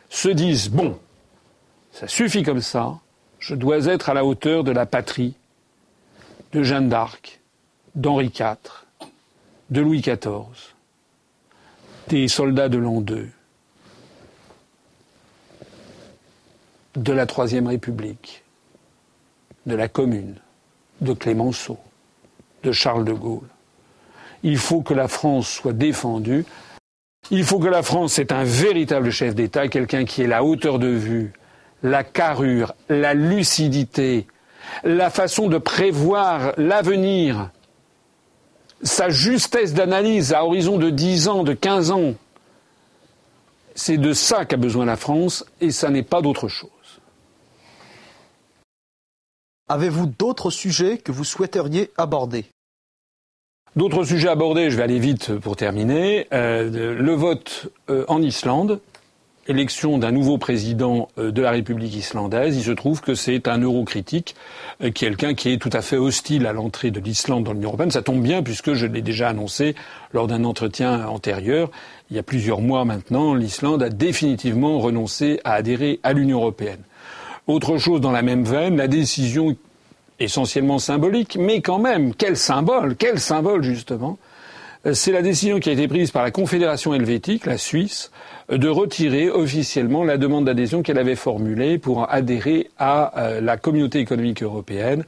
se 0.08 0.28
disent 0.28 0.70
bon, 0.70 0.98
ça 1.92 2.08
suffit 2.08 2.42
comme 2.42 2.62
ça, 2.62 3.00
je 3.38 3.54
dois 3.54 3.86
être 3.86 4.08
à 4.08 4.14
la 4.14 4.24
hauteur 4.24 4.64
de 4.64 4.70
la 4.72 4.86
patrie, 4.86 5.34
de 6.54 6.62
Jeanne 6.62 6.88
d'Arc, 6.88 7.40
d'Henri 7.96 8.26
IV, 8.26 8.56
de 9.70 9.80
Louis 9.80 10.00
XIV, 10.00 10.74
des 12.08 12.28
soldats 12.28 12.68
de 12.68 12.78
l'an 12.78 13.02
II, 13.02 13.26
de 16.94 17.12
la 17.12 17.26
Troisième 17.26 17.66
République, 17.66 18.44
de 19.66 19.74
la 19.74 19.88
Commune, 19.88 20.36
de 21.00 21.12
Clémenceau, 21.12 21.78
de 22.62 22.70
Charles 22.70 23.04
de 23.04 23.12
Gaulle. 23.12 23.48
Il 24.44 24.58
faut 24.58 24.82
que 24.82 24.94
la 24.94 25.08
France 25.08 25.48
soit 25.48 25.72
défendue. 25.72 26.44
Il 27.32 27.42
faut 27.42 27.58
que 27.58 27.66
la 27.66 27.82
France 27.82 28.20
ait 28.20 28.32
un 28.32 28.44
véritable 28.44 29.10
chef 29.10 29.34
d'État, 29.34 29.66
quelqu'un 29.66 30.04
qui 30.04 30.22
ait 30.22 30.28
la 30.28 30.44
hauteur 30.44 30.78
de 30.78 30.86
vue, 30.86 31.32
la 31.82 32.04
carrure, 32.04 32.74
la 32.88 33.14
lucidité, 33.14 34.28
la 34.82 35.10
façon 35.10 35.48
de 35.48 35.58
prévoir 35.58 36.52
l'avenir, 36.56 37.50
sa 38.82 39.08
justesse 39.08 39.74
d'analyse 39.74 40.32
à 40.32 40.44
horizon 40.44 40.78
de 40.78 40.90
10 40.90 41.28
ans, 41.28 41.42
de 41.44 41.54
15 41.54 41.90
ans. 41.90 42.14
C'est 43.74 43.98
de 43.98 44.12
ça 44.12 44.44
qu'a 44.44 44.56
besoin 44.56 44.84
la 44.84 44.96
France 44.96 45.44
et 45.60 45.70
ça 45.70 45.90
n'est 45.90 46.02
pas 46.02 46.22
d'autre 46.22 46.48
chose. 46.48 46.70
Avez-vous 49.68 50.06
d'autres 50.06 50.50
sujets 50.50 50.98
que 50.98 51.10
vous 51.10 51.24
souhaiteriez 51.24 51.90
aborder? 51.96 52.44
D'autres 53.76 54.04
sujets 54.04 54.28
abordés, 54.28 54.70
je 54.70 54.76
vais 54.76 54.84
aller 54.84 55.00
vite 55.00 55.36
pour 55.38 55.56
terminer. 55.56 56.28
Euh, 56.32 56.94
le 56.94 57.12
vote 57.14 57.72
euh, 57.90 58.04
en 58.06 58.22
Islande, 58.22 58.80
élection 59.46 59.98
d'un 59.98 60.10
nouveau 60.10 60.38
président 60.38 61.08
euh, 61.18 61.30
de 61.30 61.42
la 61.42 61.50
République 61.50 61.94
islandaise. 61.94 62.56
Il 62.56 62.62
se 62.62 62.70
trouve 62.70 63.00
que 63.00 63.14
c'est 63.14 63.48
un 63.48 63.58
eurocritique, 63.58 64.34
quelqu'un 64.94 65.34
qui 65.34 65.52
est 65.52 65.58
tout 65.58 65.70
à 65.72 65.82
fait 65.82 65.96
hostile 65.96 66.46
à 66.46 66.52
l'entrée 66.52 66.90
de 66.90 67.00
l'Islande 67.00 67.44
dans 67.44 67.52
l'Union 67.52 67.68
européenne. 67.68 67.90
Ça 67.90 68.02
tombe 68.02 68.22
bien 68.22 68.42
puisque 68.42 68.74
je 68.74 68.86
l'ai 68.86 69.02
déjà 69.02 69.28
annoncé 69.28 69.74
lors 70.12 70.26
d'un 70.26 70.44
entretien 70.44 71.06
antérieur. 71.06 71.70
Il 72.10 72.16
y 72.16 72.18
a 72.18 72.22
plusieurs 72.22 72.60
mois 72.60 72.84
maintenant, 72.84 73.34
l'Islande 73.34 73.82
a 73.82 73.88
définitivement 73.88 74.78
renoncé 74.78 75.40
à 75.44 75.54
adhérer 75.54 76.00
à 76.02 76.12
l'Union 76.12 76.38
européenne. 76.38 76.80
Autre 77.46 77.78
chose 77.78 78.00
dans 78.00 78.12
la 78.12 78.22
même 78.22 78.44
veine, 78.44 78.76
la 78.76 78.88
décision 78.88 79.56
essentiellement 80.20 80.78
symbolique, 80.78 81.36
mais 81.38 81.60
quand 81.60 81.78
même, 81.78 82.14
quel 82.14 82.36
symbole, 82.36 82.96
quel 82.96 83.18
symbole 83.18 83.62
justement, 83.62 84.18
euh, 84.20 84.23
c'est 84.92 85.12
la 85.12 85.22
décision 85.22 85.60
qui 85.60 85.70
a 85.70 85.72
été 85.72 85.88
prise 85.88 86.10
par 86.10 86.22
la 86.22 86.30
Confédération 86.30 86.92
helvétique, 86.92 87.46
la 87.46 87.56
Suisse, 87.56 88.10
de 88.50 88.68
retirer 88.68 89.30
officiellement 89.30 90.04
la 90.04 90.18
demande 90.18 90.44
d'adhésion 90.44 90.82
qu'elle 90.82 90.98
avait 90.98 91.16
formulée 91.16 91.78
pour 91.78 92.12
adhérer 92.12 92.70
à 92.78 93.18
euh, 93.18 93.40
la 93.40 93.56
communauté 93.56 93.98
économique 93.98 94.42
européenne 94.42 95.04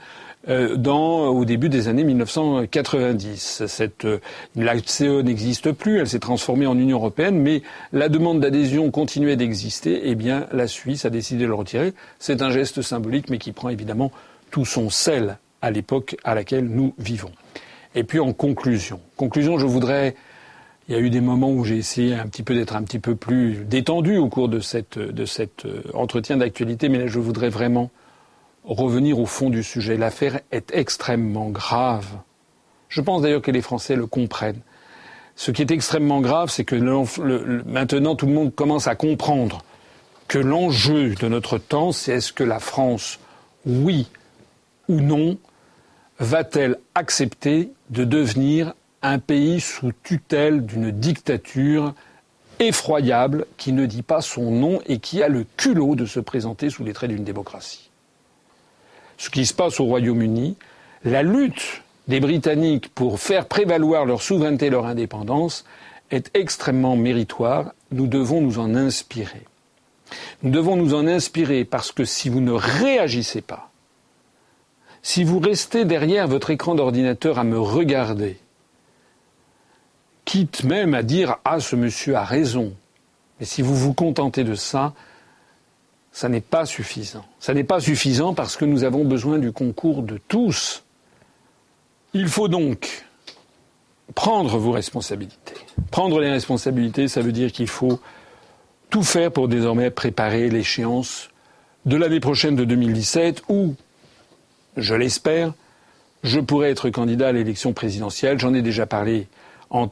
euh, 0.49 0.77
au 0.79 1.45
début 1.45 1.69
des 1.69 1.89
années 1.89 2.05
1990. 2.05 3.65
Cette, 3.67 4.07
euh, 4.07 4.19
la 4.55 4.75
CE 4.79 5.21
n'existe 5.21 5.73
plus, 5.73 5.99
elle 5.99 6.09
s'est 6.09 6.21
transformée 6.21 6.67
en 6.67 6.79
Union 6.79 6.97
européenne, 6.97 7.39
mais 7.39 7.63
la 7.93 8.09
demande 8.09 8.41
d'adhésion 8.41 8.91
continuait 8.91 9.37
d'exister. 9.37 10.03
Eh 10.05 10.15
bien, 10.15 10.47
la 10.53 10.69
Suisse 10.69 11.05
a 11.05 11.11
décidé 11.11 11.43
de 11.43 11.49
le 11.49 11.55
retirer. 11.55 11.93
C'est 12.19 12.41
un 12.41 12.51
geste 12.51 12.81
symbolique, 12.81 13.29
mais 13.29 13.39
qui 13.39 13.53
prend 13.53 13.69
évidemment 13.69 14.11
tout 14.51 14.65
son 14.65 14.89
sel 14.89 15.37
à 15.61 15.71
l'époque 15.71 16.17
à 16.25 16.35
laquelle 16.35 16.65
nous 16.65 16.95
vivons. 16.99 17.33
Et 17.97 18.05
puis, 18.05 18.21
en 18.21 18.33
conclusion, 18.33 19.01
conclusion, 19.17 19.59
je 19.59 19.67
voudrais 19.67 20.15
il 20.89 20.95
y 20.95 20.99
a 20.99 21.01
eu 21.01 21.11
des 21.11 21.21
moments 21.21 21.51
où 21.51 21.65
j'ai 21.65 21.77
essayé 21.77 22.15
un 22.15 22.27
petit 22.27 22.45
peu 22.45 22.55
d'être 22.55 22.77
un 22.77 22.85
petit 22.85 23.01
peu 23.01 23.17
plus 23.17 23.65
détendu 23.65 24.19
au 24.19 24.29
cours 24.29 24.49
de, 24.49 24.61
cette, 24.61 24.99
de 24.99 25.25
cet 25.25 25.65
euh, 25.65 25.83
entretien 25.95 26.37
d'actualité, 26.37 26.89
mais 26.89 26.99
là 26.99 27.07
je 27.09 27.19
voudrais 27.19 27.49
vraiment 27.49 27.91
revenir 28.65 29.19
au 29.19 29.27
fond 29.27 29.51
du 29.51 29.65
sujet. 29.65 29.97
L'affaire 29.97 30.41
est 30.53 30.73
extrêmement 30.73 31.51
grave. 31.51 32.07
Je 32.89 33.01
pense 33.01 33.23
d'ailleurs 33.23 33.43
que 33.43 33.51
les 33.51 33.63
Français 33.63 33.97
le 33.97 34.07
comprennent. 34.07 34.61
Ce 35.35 35.51
qui 35.51 35.63
est 35.63 35.71
extrêmement 35.71 36.21
grave, 36.21 36.51
c'est 36.51 36.65
que 36.65 36.77
maintenant 37.67 38.15
tout 38.15 38.27
le 38.27 38.33
monde 38.33 38.55
commence 38.55 38.87
à 38.87 38.95
comprendre 38.95 39.63
que 40.29 40.39
l'enjeu 40.39 41.15
de 41.15 41.29
notre 41.29 41.59
temps, 41.59 41.93
c'est 41.93 42.13
est-ce 42.13 42.33
que 42.33 42.45
la 42.45 42.59
France, 42.59 43.19
oui 43.67 44.07
ou 44.89 45.01
non, 45.01 45.37
va-t-elle 46.19 46.79
accepter 46.95 47.71
de 47.91 48.05
devenir 48.05 48.75
un 49.03 49.19
pays 49.19 49.61
sous 49.61 49.93
tutelle 50.03 50.65
d'une 50.65 50.91
dictature 50.91 51.95
effroyable 52.59 53.47
qui 53.57 53.73
ne 53.73 53.87
dit 53.87 54.03
pas 54.03 54.23
son 54.23 54.51
nom 54.51 54.81
et 54.87 54.99
qui 54.99 55.23
a 55.23 55.29
le 55.29 55.45
culot 55.57 55.95
de 55.95 56.07
se 56.07 56.21
présenter 56.21 56.71
sous 56.71 56.85
les 56.85 56.93
traits 56.93 57.11
d'une 57.11 57.25
démocratie? 57.25 57.91
Ce 59.19 59.31
qui 59.31 59.47
se 59.47 59.55
passe 59.55 59.81
au 59.81 59.85
Royaume-Uni, 59.85 60.57
la 61.05 61.23
lutte 61.23 61.83
des 62.09 62.21
Britanniques 62.21 62.89
pour 62.95 63.21
faire 63.21 63.47
prévaloir 63.47 64.05
leur 64.05 64.23
souveraineté 64.23 64.67
et 64.67 64.71
leur 64.71 64.87
indépendance 64.87 65.65
est 66.11 66.31
extrêmement 66.35 66.97
méritoire. 66.97 67.73
Nous 67.91 68.07
devons 68.07 68.41
nous 68.41 68.59
en 68.59 68.75
inspirer. 68.75 69.43
Nous 70.43 70.51
devons 70.51 70.77
nous 70.77 70.95
en 70.95 71.07
inspirer 71.07 71.65
parce 71.65 71.93
que 71.93 72.05
si 72.05 72.29
vous 72.29 72.41
ne 72.41 72.53
réagissez 72.53 73.41
pas, 73.41 73.71
si 75.07 75.23
vous 75.23 75.39
restez 75.39 75.85
derrière 75.85 76.27
votre 76.27 76.51
écran 76.51 76.75
d'ordinateur 76.75 77.39
à 77.39 77.45
me 77.45 77.61
regarder, 77.61 78.39
quitte 80.25 80.65
même 80.65 80.95
à 80.95 81.05
dire 81.05 81.37
Ah, 81.45 81.61
ce 81.61 81.77
monsieur 81.77 82.17
a 82.17 82.25
raison, 82.25 82.75
mais 83.39 83.47
si 83.47 83.63
vous 83.63 83.77
vous 83.77 83.95
contentez 83.95 84.43
de 84.43 84.57
ça, 84.57 84.95
ça 86.11 86.29
n'est 86.29 86.41
pas 86.41 86.67
suffisant. 86.67 87.25
Ça 87.39 87.55
n'est 87.55 87.63
pas 87.63 87.79
suffisant 87.79 88.35
parce 88.35 88.57
que 88.57 88.65
nous 88.65 88.83
avons 88.83 89.05
besoin 89.05 89.39
du 89.39 89.53
concours 89.53 90.03
de 90.03 90.19
tous. 90.19 90.83
Il 92.13 92.27
faut 92.27 92.49
donc 92.49 93.07
prendre 94.17 94.59
vos 94.59 94.73
responsabilités. 94.73 95.55
Prendre 95.93 96.19
les 96.19 96.31
responsabilités, 96.31 97.07
ça 97.07 97.21
veut 97.21 97.31
dire 97.31 97.53
qu'il 97.53 97.69
faut 97.69 98.01
tout 98.91 99.05
faire 99.05 99.31
pour 99.31 99.47
désormais 99.47 99.93
préparer 99.93 100.51
l'échéance 100.51 101.31
de 101.85 101.97
l'année 101.97 102.19
prochaine 102.19 102.57
de 102.57 102.65
2017 102.65 103.45
où, 103.49 103.77
je 104.77 104.95
l'espère, 104.95 105.53
je 106.23 106.41
pourrai 106.41 106.71
être 106.71 106.91
candidat 106.91 107.29
à 107.29 107.33
l'élection 107.33 107.73
présidentielle. 107.73 108.39
J'en 108.39 108.55
ai 108.55 108.63
déjà 108.63 108.87
parlé 108.87 109.29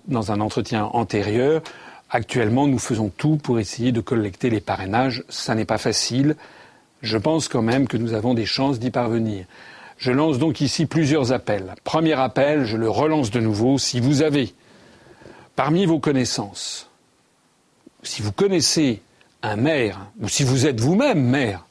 dans 0.08 0.32
un 0.32 0.40
entretien 0.40 0.84
antérieur. 0.86 1.62
Actuellement, 2.10 2.66
nous 2.66 2.78
faisons 2.78 3.08
tout 3.08 3.36
pour 3.36 3.58
essayer 3.58 3.92
de 3.92 4.00
collecter 4.00 4.50
les 4.50 4.60
parrainages. 4.60 5.24
Ça 5.28 5.54
n'est 5.54 5.64
pas 5.64 5.78
facile. 5.78 6.36
Je 7.02 7.18
pense 7.18 7.48
quand 7.48 7.62
même 7.62 7.86
que 7.86 7.96
nous 7.96 8.14
avons 8.14 8.34
des 8.34 8.46
chances 8.46 8.78
d'y 8.78 8.90
parvenir. 8.90 9.46
Je 9.96 10.10
lance 10.10 10.38
donc 10.38 10.60
ici 10.60 10.86
plusieurs 10.86 11.32
appels. 11.32 11.74
Premier 11.84 12.14
appel, 12.14 12.64
je 12.64 12.76
le 12.76 12.90
relance 12.90 13.30
de 13.30 13.40
nouveau. 13.40 13.78
Si 13.78 14.00
vous 14.00 14.22
avez, 14.22 14.54
parmi 15.56 15.86
vos 15.86 15.98
connaissances, 15.98 16.90
si 18.02 18.22
vous 18.22 18.32
connaissez 18.32 19.02
un 19.42 19.56
maire, 19.56 20.06
ou 20.20 20.28
si 20.28 20.42
vous 20.42 20.66
êtes 20.66 20.80
vous-même 20.80 21.22
maire, 21.22 21.66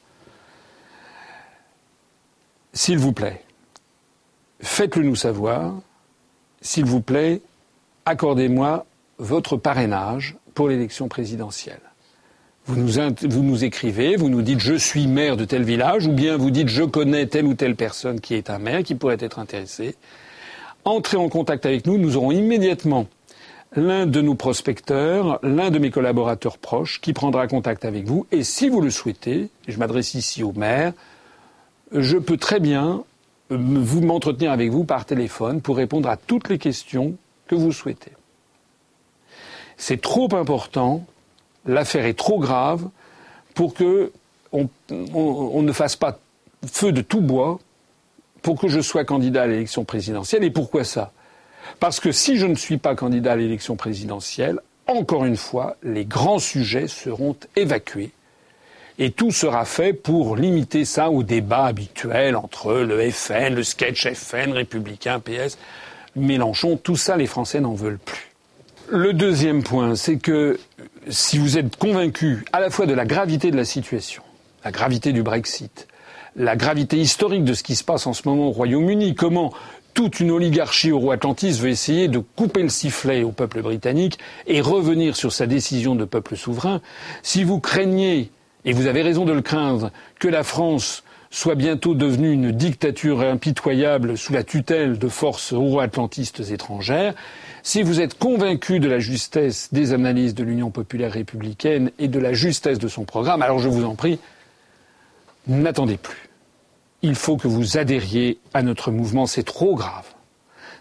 s'il 2.74 2.98
vous 2.98 3.12
plaît, 3.12 3.40
faites-le 4.60 5.04
nous 5.04 5.16
savoir. 5.16 5.74
S'il 6.60 6.84
vous 6.84 7.00
plaît, 7.00 7.40
accordez-moi 8.04 8.84
votre 9.18 9.56
parrainage 9.56 10.36
pour 10.54 10.68
l'élection 10.68 11.08
présidentielle. 11.08 11.80
Vous 12.66 12.76
nous, 12.76 13.64
écrivez, 13.64 14.16
vous 14.16 14.30
nous 14.30 14.40
dites 14.40 14.60
je 14.60 14.74
suis 14.74 15.06
maire 15.06 15.36
de 15.36 15.44
tel 15.44 15.64
village, 15.64 16.06
ou 16.06 16.12
bien 16.12 16.38
vous 16.38 16.50
dites 16.50 16.68
je 16.68 16.82
connais 16.82 17.26
telle 17.26 17.44
ou 17.44 17.54
telle 17.54 17.76
personne 17.76 18.20
qui 18.20 18.34
est 18.34 18.48
un 18.48 18.58
maire, 18.58 18.82
qui 18.82 18.94
pourrait 18.94 19.18
être 19.20 19.38
intéressée. 19.38 19.96
Entrez 20.86 21.18
en 21.18 21.28
contact 21.28 21.66
avec 21.66 21.86
nous, 21.86 21.98
nous 21.98 22.16
aurons 22.16 22.32
immédiatement 22.32 23.06
l'un 23.76 24.06
de 24.06 24.20
nos 24.22 24.34
prospecteurs, 24.34 25.38
l'un 25.42 25.70
de 25.70 25.78
mes 25.78 25.90
collaborateurs 25.90 26.56
proches 26.56 27.00
qui 27.02 27.12
prendra 27.12 27.46
contact 27.48 27.84
avec 27.84 28.06
vous. 28.06 28.26
Et 28.32 28.42
si 28.42 28.70
vous 28.70 28.80
le 28.80 28.90
souhaitez, 28.90 29.50
je 29.68 29.78
m'adresse 29.78 30.14
ici 30.14 30.42
au 30.42 30.52
maire, 30.52 30.94
je 31.94 32.18
peux 32.18 32.36
très 32.36 32.60
bien 32.60 33.04
euh, 33.50 33.58
m'entretenir 33.58 34.52
avec 34.52 34.70
vous 34.70 34.84
par 34.84 35.04
téléphone 35.04 35.60
pour 35.60 35.76
répondre 35.76 36.08
à 36.08 36.16
toutes 36.16 36.48
les 36.48 36.58
questions 36.58 37.14
que 37.46 37.54
vous 37.54 37.72
souhaitez. 37.72 38.12
C'est 39.76 40.00
trop 40.00 40.34
important, 40.34 41.04
l'affaire 41.66 42.06
est 42.06 42.18
trop 42.18 42.38
grave 42.38 42.88
pour 43.54 43.74
que 43.74 44.12
on, 44.52 45.62
ne 45.62 45.72
fasse 45.72 45.96
pas 45.96 46.20
feu 46.64 46.92
de 46.92 47.00
tout 47.00 47.20
bois 47.20 47.58
pour 48.40 48.60
que 48.60 48.68
je 48.68 48.80
sois 48.80 49.04
candidat 49.04 49.42
à 49.42 49.46
l'élection 49.48 49.84
présidentielle. 49.84 50.44
Et 50.44 50.50
pourquoi 50.50 50.84
ça? 50.84 51.12
Parce 51.80 51.98
que 51.98 52.12
si 52.12 52.36
je 52.36 52.46
ne 52.46 52.54
suis 52.54 52.76
pas 52.76 52.94
candidat 52.94 53.32
à 53.32 53.36
l'élection 53.36 53.74
présidentielle, 53.74 54.60
encore 54.86 55.24
une 55.24 55.36
fois, 55.36 55.76
les 55.82 56.04
grands 56.04 56.38
sujets 56.38 56.86
seront 56.86 57.36
évacués. 57.56 58.12
Et 58.98 59.10
tout 59.10 59.32
sera 59.32 59.64
fait 59.64 59.92
pour 59.92 60.36
limiter 60.36 60.84
ça 60.84 61.10
au 61.10 61.24
débat 61.24 61.64
habituel 61.64 62.36
entre 62.36 62.74
le 62.74 63.10
FN, 63.10 63.54
le 63.54 63.64
sketch 63.64 64.12
FN, 64.12 64.52
républicain, 64.52 65.18
PS, 65.18 65.58
Mélenchon. 66.14 66.76
Tout 66.76 66.96
ça, 66.96 67.16
les 67.16 67.26
Français 67.26 67.60
n'en 67.60 67.74
veulent 67.74 67.98
plus. 67.98 68.30
Le 68.88 69.12
deuxième 69.12 69.62
point, 69.62 69.96
c'est 69.96 70.18
que 70.18 70.60
si 71.08 71.38
vous 71.38 71.58
êtes 71.58 71.76
convaincu 71.76 72.44
à 72.52 72.60
la 72.60 72.70
fois 72.70 72.86
de 72.86 72.94
la 72.94 73.04
gravité 73.04 73.50
de 73.50 73.56
la 73.56 73.64
situation, 73.64 74.22
la 74.64 74.70
gravité 74.70 75.12
du 75.12 75.22
Brexit, 75.22 75.88
la 76.36 76.54
gravité 76.54 76.98
historique 76.98 77.44
de 77.44 77.54
ce 77.54 77.62
qui 77.62 77.76
se 77.76 77.84
passe 77.84 78.06
en 78.06 78.12
ce 78.12 78.28
moment 78.28 78.48
au 78.48 78.52
Royaume-Uni, 78.52 79.14
comment 79.14 79.52
toute 79.94 80.20
une 80.20 80.30
oligarchie 80.30 80.90
euro-atlantiste 80.90 81.60
veut 81.60 81.68
essayer 81.68 82.08
de 82.08 82.18
couper 82.18 82.62
le 82.62 82.68
sifflet 82.68 83.22
au 83.22 83.30
peuple 83.30 83.62
britannique 83.62 84.18
et 84.46 84.60
revenir 84.60 85.16
sur 85.16 85.32
sa 85.32 85.46
décision 85.46 85.94
de 85.94 86.04
peuple 86.04 86.36
souverain, 86.36 86.80
si 87.22 87.44
vous 87.44 87.60
craignez, 87.60 88.30
et 88.64 88.72
vous 88.72 88.86
avez 88.86 89.02
raison 89.02 89.24
de 89.24 89.32
le 89.32 89.42
craindre, 89.42 89.90
que 90.18 90.28
la 90.28 90.42
France 90.42 91.04
soit 91.30 91.56
bientôt 91.56 91.94
devenue 91.94 92.30
une 92.30 92.52
dictature 92.52 93.20
impitoyable 93.20 94.16
sous 94.16 94.32
la 94.32 94.44
tutelle 94.44 94.98
de 94.98 95.08
forces 95.08 95.52
euro-atlantistes 95.52 96.40
étrangères, 96.50 97.14
si 97.64 97.82
vous 97.82 98.00
êtes 98.00 98.18
convaincu 98.18 98.78
de 98.78 98.88
la 98.88 99.00
justesse 99.00 99.70
des 99.72 99.92
analyses 99.92 100.34
de 100.34 100.44
l'Union 100.44 100.70
populaire 100.70 101.12
républicaine 101.12 101.90
et 101.98 102.06
de 102.06 102.20
la 102.20 102.34
justesse 102.34 102.78
de 102.78 102.86
son 102.86 103.04
programme, 103.04 103.42
alors 103.42 103.58
je 103.58 103.68
vous 103.68 103.84
en 103.84 103.96
prie, 103.96 104.20
n'attendez 105.48 105.96
plus. 105.96 106.28
Il 107.02 107.16
faut 107.16 107.36
que 107.36 107.48
vous 107.48 107.78
adhériez 107.78 108.38
à 108.54 108.62
notre 108.62 108.92
mouvement, 108.92 109.26
c'est 109.26 109.42
trop 109.42 109.74
grave. 109.74 110.06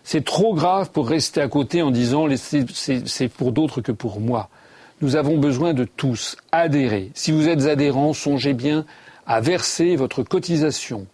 C'est 0.03 0.23
trop 0.23 0.53
grave 0.53 0.91
pour 0.91 1.07
rester 1.09 1.41
à 1.41 1.47
côté 1.47 1.81
en 1.81 1.89
disant 1.89 2.27
c'est 2.35 3.27
pour 3.29 3.53
d'autres 3.53 3.81
que 3.81 3.91
pour 3.91 4.19
moi. 4.19 4.49
Nous 5.03 5.17
avons 5.17 5.37
besoin 5.37 5.73
de 5.73 5.83
tous 5.83 6.37
adhérer. 6.53 7.11
Si 7.13 7.33
vous 7.33 7.49
êtes 7.49 7.65
adhérents, 7.65 8.13
songez 8.13 8.53
bien 8.53 8.85
à 9.27 9.41
verser 9.41 9.97
votre 9.97 10.23
cotisation. 10.23 11.07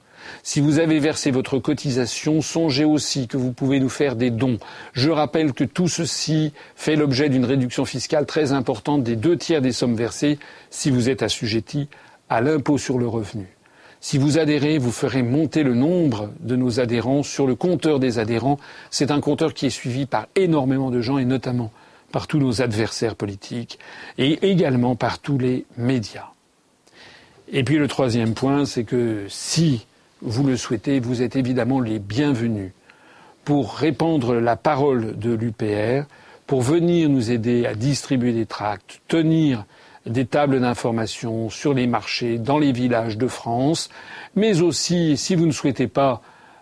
Si 0.44 0.62
vous 0.62 0.78
avez 0.78 1.00
versé 1.00 1.32
votre 1.32 1.58
cotisation, 1.58 2.44
songez 2.44 2.86
aussi 2.86 3.28
que 3.28 3.36
vous 3.36 3.52
pouvez 3.52 3.80
nous 3.80 3.90
faire 3.90 4.16
des 4.16 4.30
dons. 4.30 4.60
Je 4.94 5.10
rappelle 5.10 5.54
que 5.54 5.64
tout 5.64 5.88
ceci 5.88 6.54
fait 6.76 6.96
l'objet 6.96 7.30
d'une 7.30 7.46
réduction 7.46 7.84
fiscale 7.84 8.28
très 8.28 8.52
importante 8.52 9.02
des 9.02 9.16
deux 9.16 9.38
tiers 9.38 9.64
des 9.64 9.72
sommes 9.72 9.96
versées 9.96 10.38
si 10.70 10.92
vous 10.92 11.10
êtes 11.10 11.24
assujetti 11.24 11.90
à 12.30 12.42
l'impôt 12.42 12.78
sur 12.78 13.00
le 13.00 13.08
revenu. 13.08 13.48
Si 14.02 14.20
vous 14.20 14.38
adhérez, 14.38 14.78
vous 14.78 14.92
ferez 14.92 15.24
monter 15.24 15.64
le 15.64 15.74
nombre 15.74 16.30
de 16.42 16.56
nos 16.56 16.80
adhérents 16.80 17.24
sur 17.24 17.48
le 17.48 17.56
compteur 17.56 18.00
des 18.00 18.20
adhérents. 18.20 18.60
C'est 18.92 19.10
un 19.10 19.20
compteur 19.20 19.56
qui 19.56 19.66
est 19.66 19.72
suivi 19.72 20.06
par 20.06 20.28
énormément 20.36 20.92
de 20.92 21.02
gens 21.02 21.18
et 21.18 21.26
notamment 21.26 21.72
par 22.12 22.28
tous 22.28 22.40
nos 22.40 22.62
adversaires 22.62 23.16
politiques 23.16 23.80
et 24.18 24.50
également 24.50 24.96
par 24.96 25.20
tous 25.20 25.38
les 25.38 25.66
médias. 25.78 26.30
Et 27.52 27.64
puis 27.64 27.78
le 27.78 27.88
troisième 27.88 28.34
point, 28.34 28.66
c'est 28.66 28.84
que 28.84 29.26
si 29.28 29.86
vous 30.22 30.44
le 30.44 30.58
souhaitez, 30.58 31.00
vous 31.00 31.22
êtes 31.22 31.36
évidemment 31.36 31.80
les 31.80 32.00
bienvenus 32.00 32.72
pour 33.46 33.76
répandre 33.76 34.36
la 34.36 34.56
parole 34.56 35.18
de 35.18 35.34
l'UPR, 35.34 36.06
pour 36.46 36.62
venir 36.62 37.10
nous 37.10 37.32
aider 37.32 37.66
à 37.66 37.74
distribuer 37.74 38.34
des 38.34 38.46
tracts, 38.46 39.02
tenir 39.08 39.66
des 40.06 40.26
tables 40.26 40.60
d'information 40.60 41.50
sur 41.50 41.74
les 41.74 41.88
marchés, 41.88 42.38
dans 42.38 42.58
les 42.58 42.72
villages 42.72 43.18
de 43.18 43.28
France, 43.28 43.90
mais 44.36 44.62
aussi, 44.62 45.18
si 45.18 45.36
vous 45.36 45.46
ne 45.46 45.52
souhaitez 45.52 45.88
pas 45.88 46.22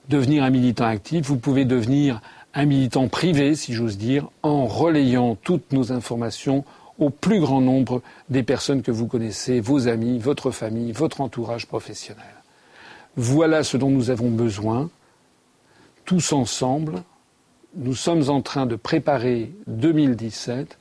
devenir 0.10 0.44
un 0.44 0.50
militant 0.50 0.86
actif, 0.86 1.26
vous 1.26 1.38
pouvez 1.38 1.66
devenir 1.66 2.22
un 2.58 2.66
militant 2.66 3.08
privé, 3.08 3.54
si 3.54 3.72
j'ose 3.72 4.00
dire, 4.00 4.30
en 4.42 4.66
relayant 4.66 5.36
toutes 5.36 5.72
nos 5.72 5.92
informations 5.92 6.66
au 6.98 7.12
plus 7.12 7.40
grand 7.40 7.62
nombre 7.62 8.02
des 8.30 8.42
personnes 8.42 8.82
que 8.82 8.90
vous 8.90 9.06
connaissez, 9.06 9.60
vos 9.60 9.88
amis, 9.88 10.18
votre 10.18 10.50
famille, 10.50 10.92
votre 10.92 11.22
entourage 11.22 11.68
professionnel. 11.68 12.26
Voilà 13.16 13.64
ce 13.64 13.78
dont 13.78 13.92
nous 13.92 14.10
avons 14.10 14.32
besoin. 14.32 14.90
Tous 16.04 16.34
ensemble, 16.34 17.04
nous 17.76 17.94
sommes 17.94 18.28
en 18.28 18.42
train 18.42 18.66
de 18.66 18.76
préparer 18.76 19.54
2017. 19.68 20.80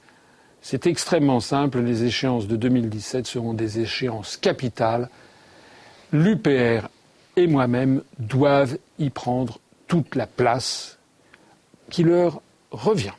C'est 0.62 0.86
extrêmement 0.86 1.40
simple, 1.40 1.80
les 1.80 2.04
échéances 2.04 2.46
de 2.46 2.56
2017 2.56 3.26
seront 3.26 3.52
des 3.52 3.80
échéances 3.80 4.38
capitales. 4.38 5.10
L'UPR 6.10 6.88
et 7.36 7.46
moi-même 7.46 8.02
doivent 8.18 8.78
y 8.98 9.10
prendre 9.10 9.58
toute 9.86 10.14
la 10.14 10.26
place 10.26 10.95
qui 11.90 12.02
leur 12.02 12.40
revient. 12.70 13.12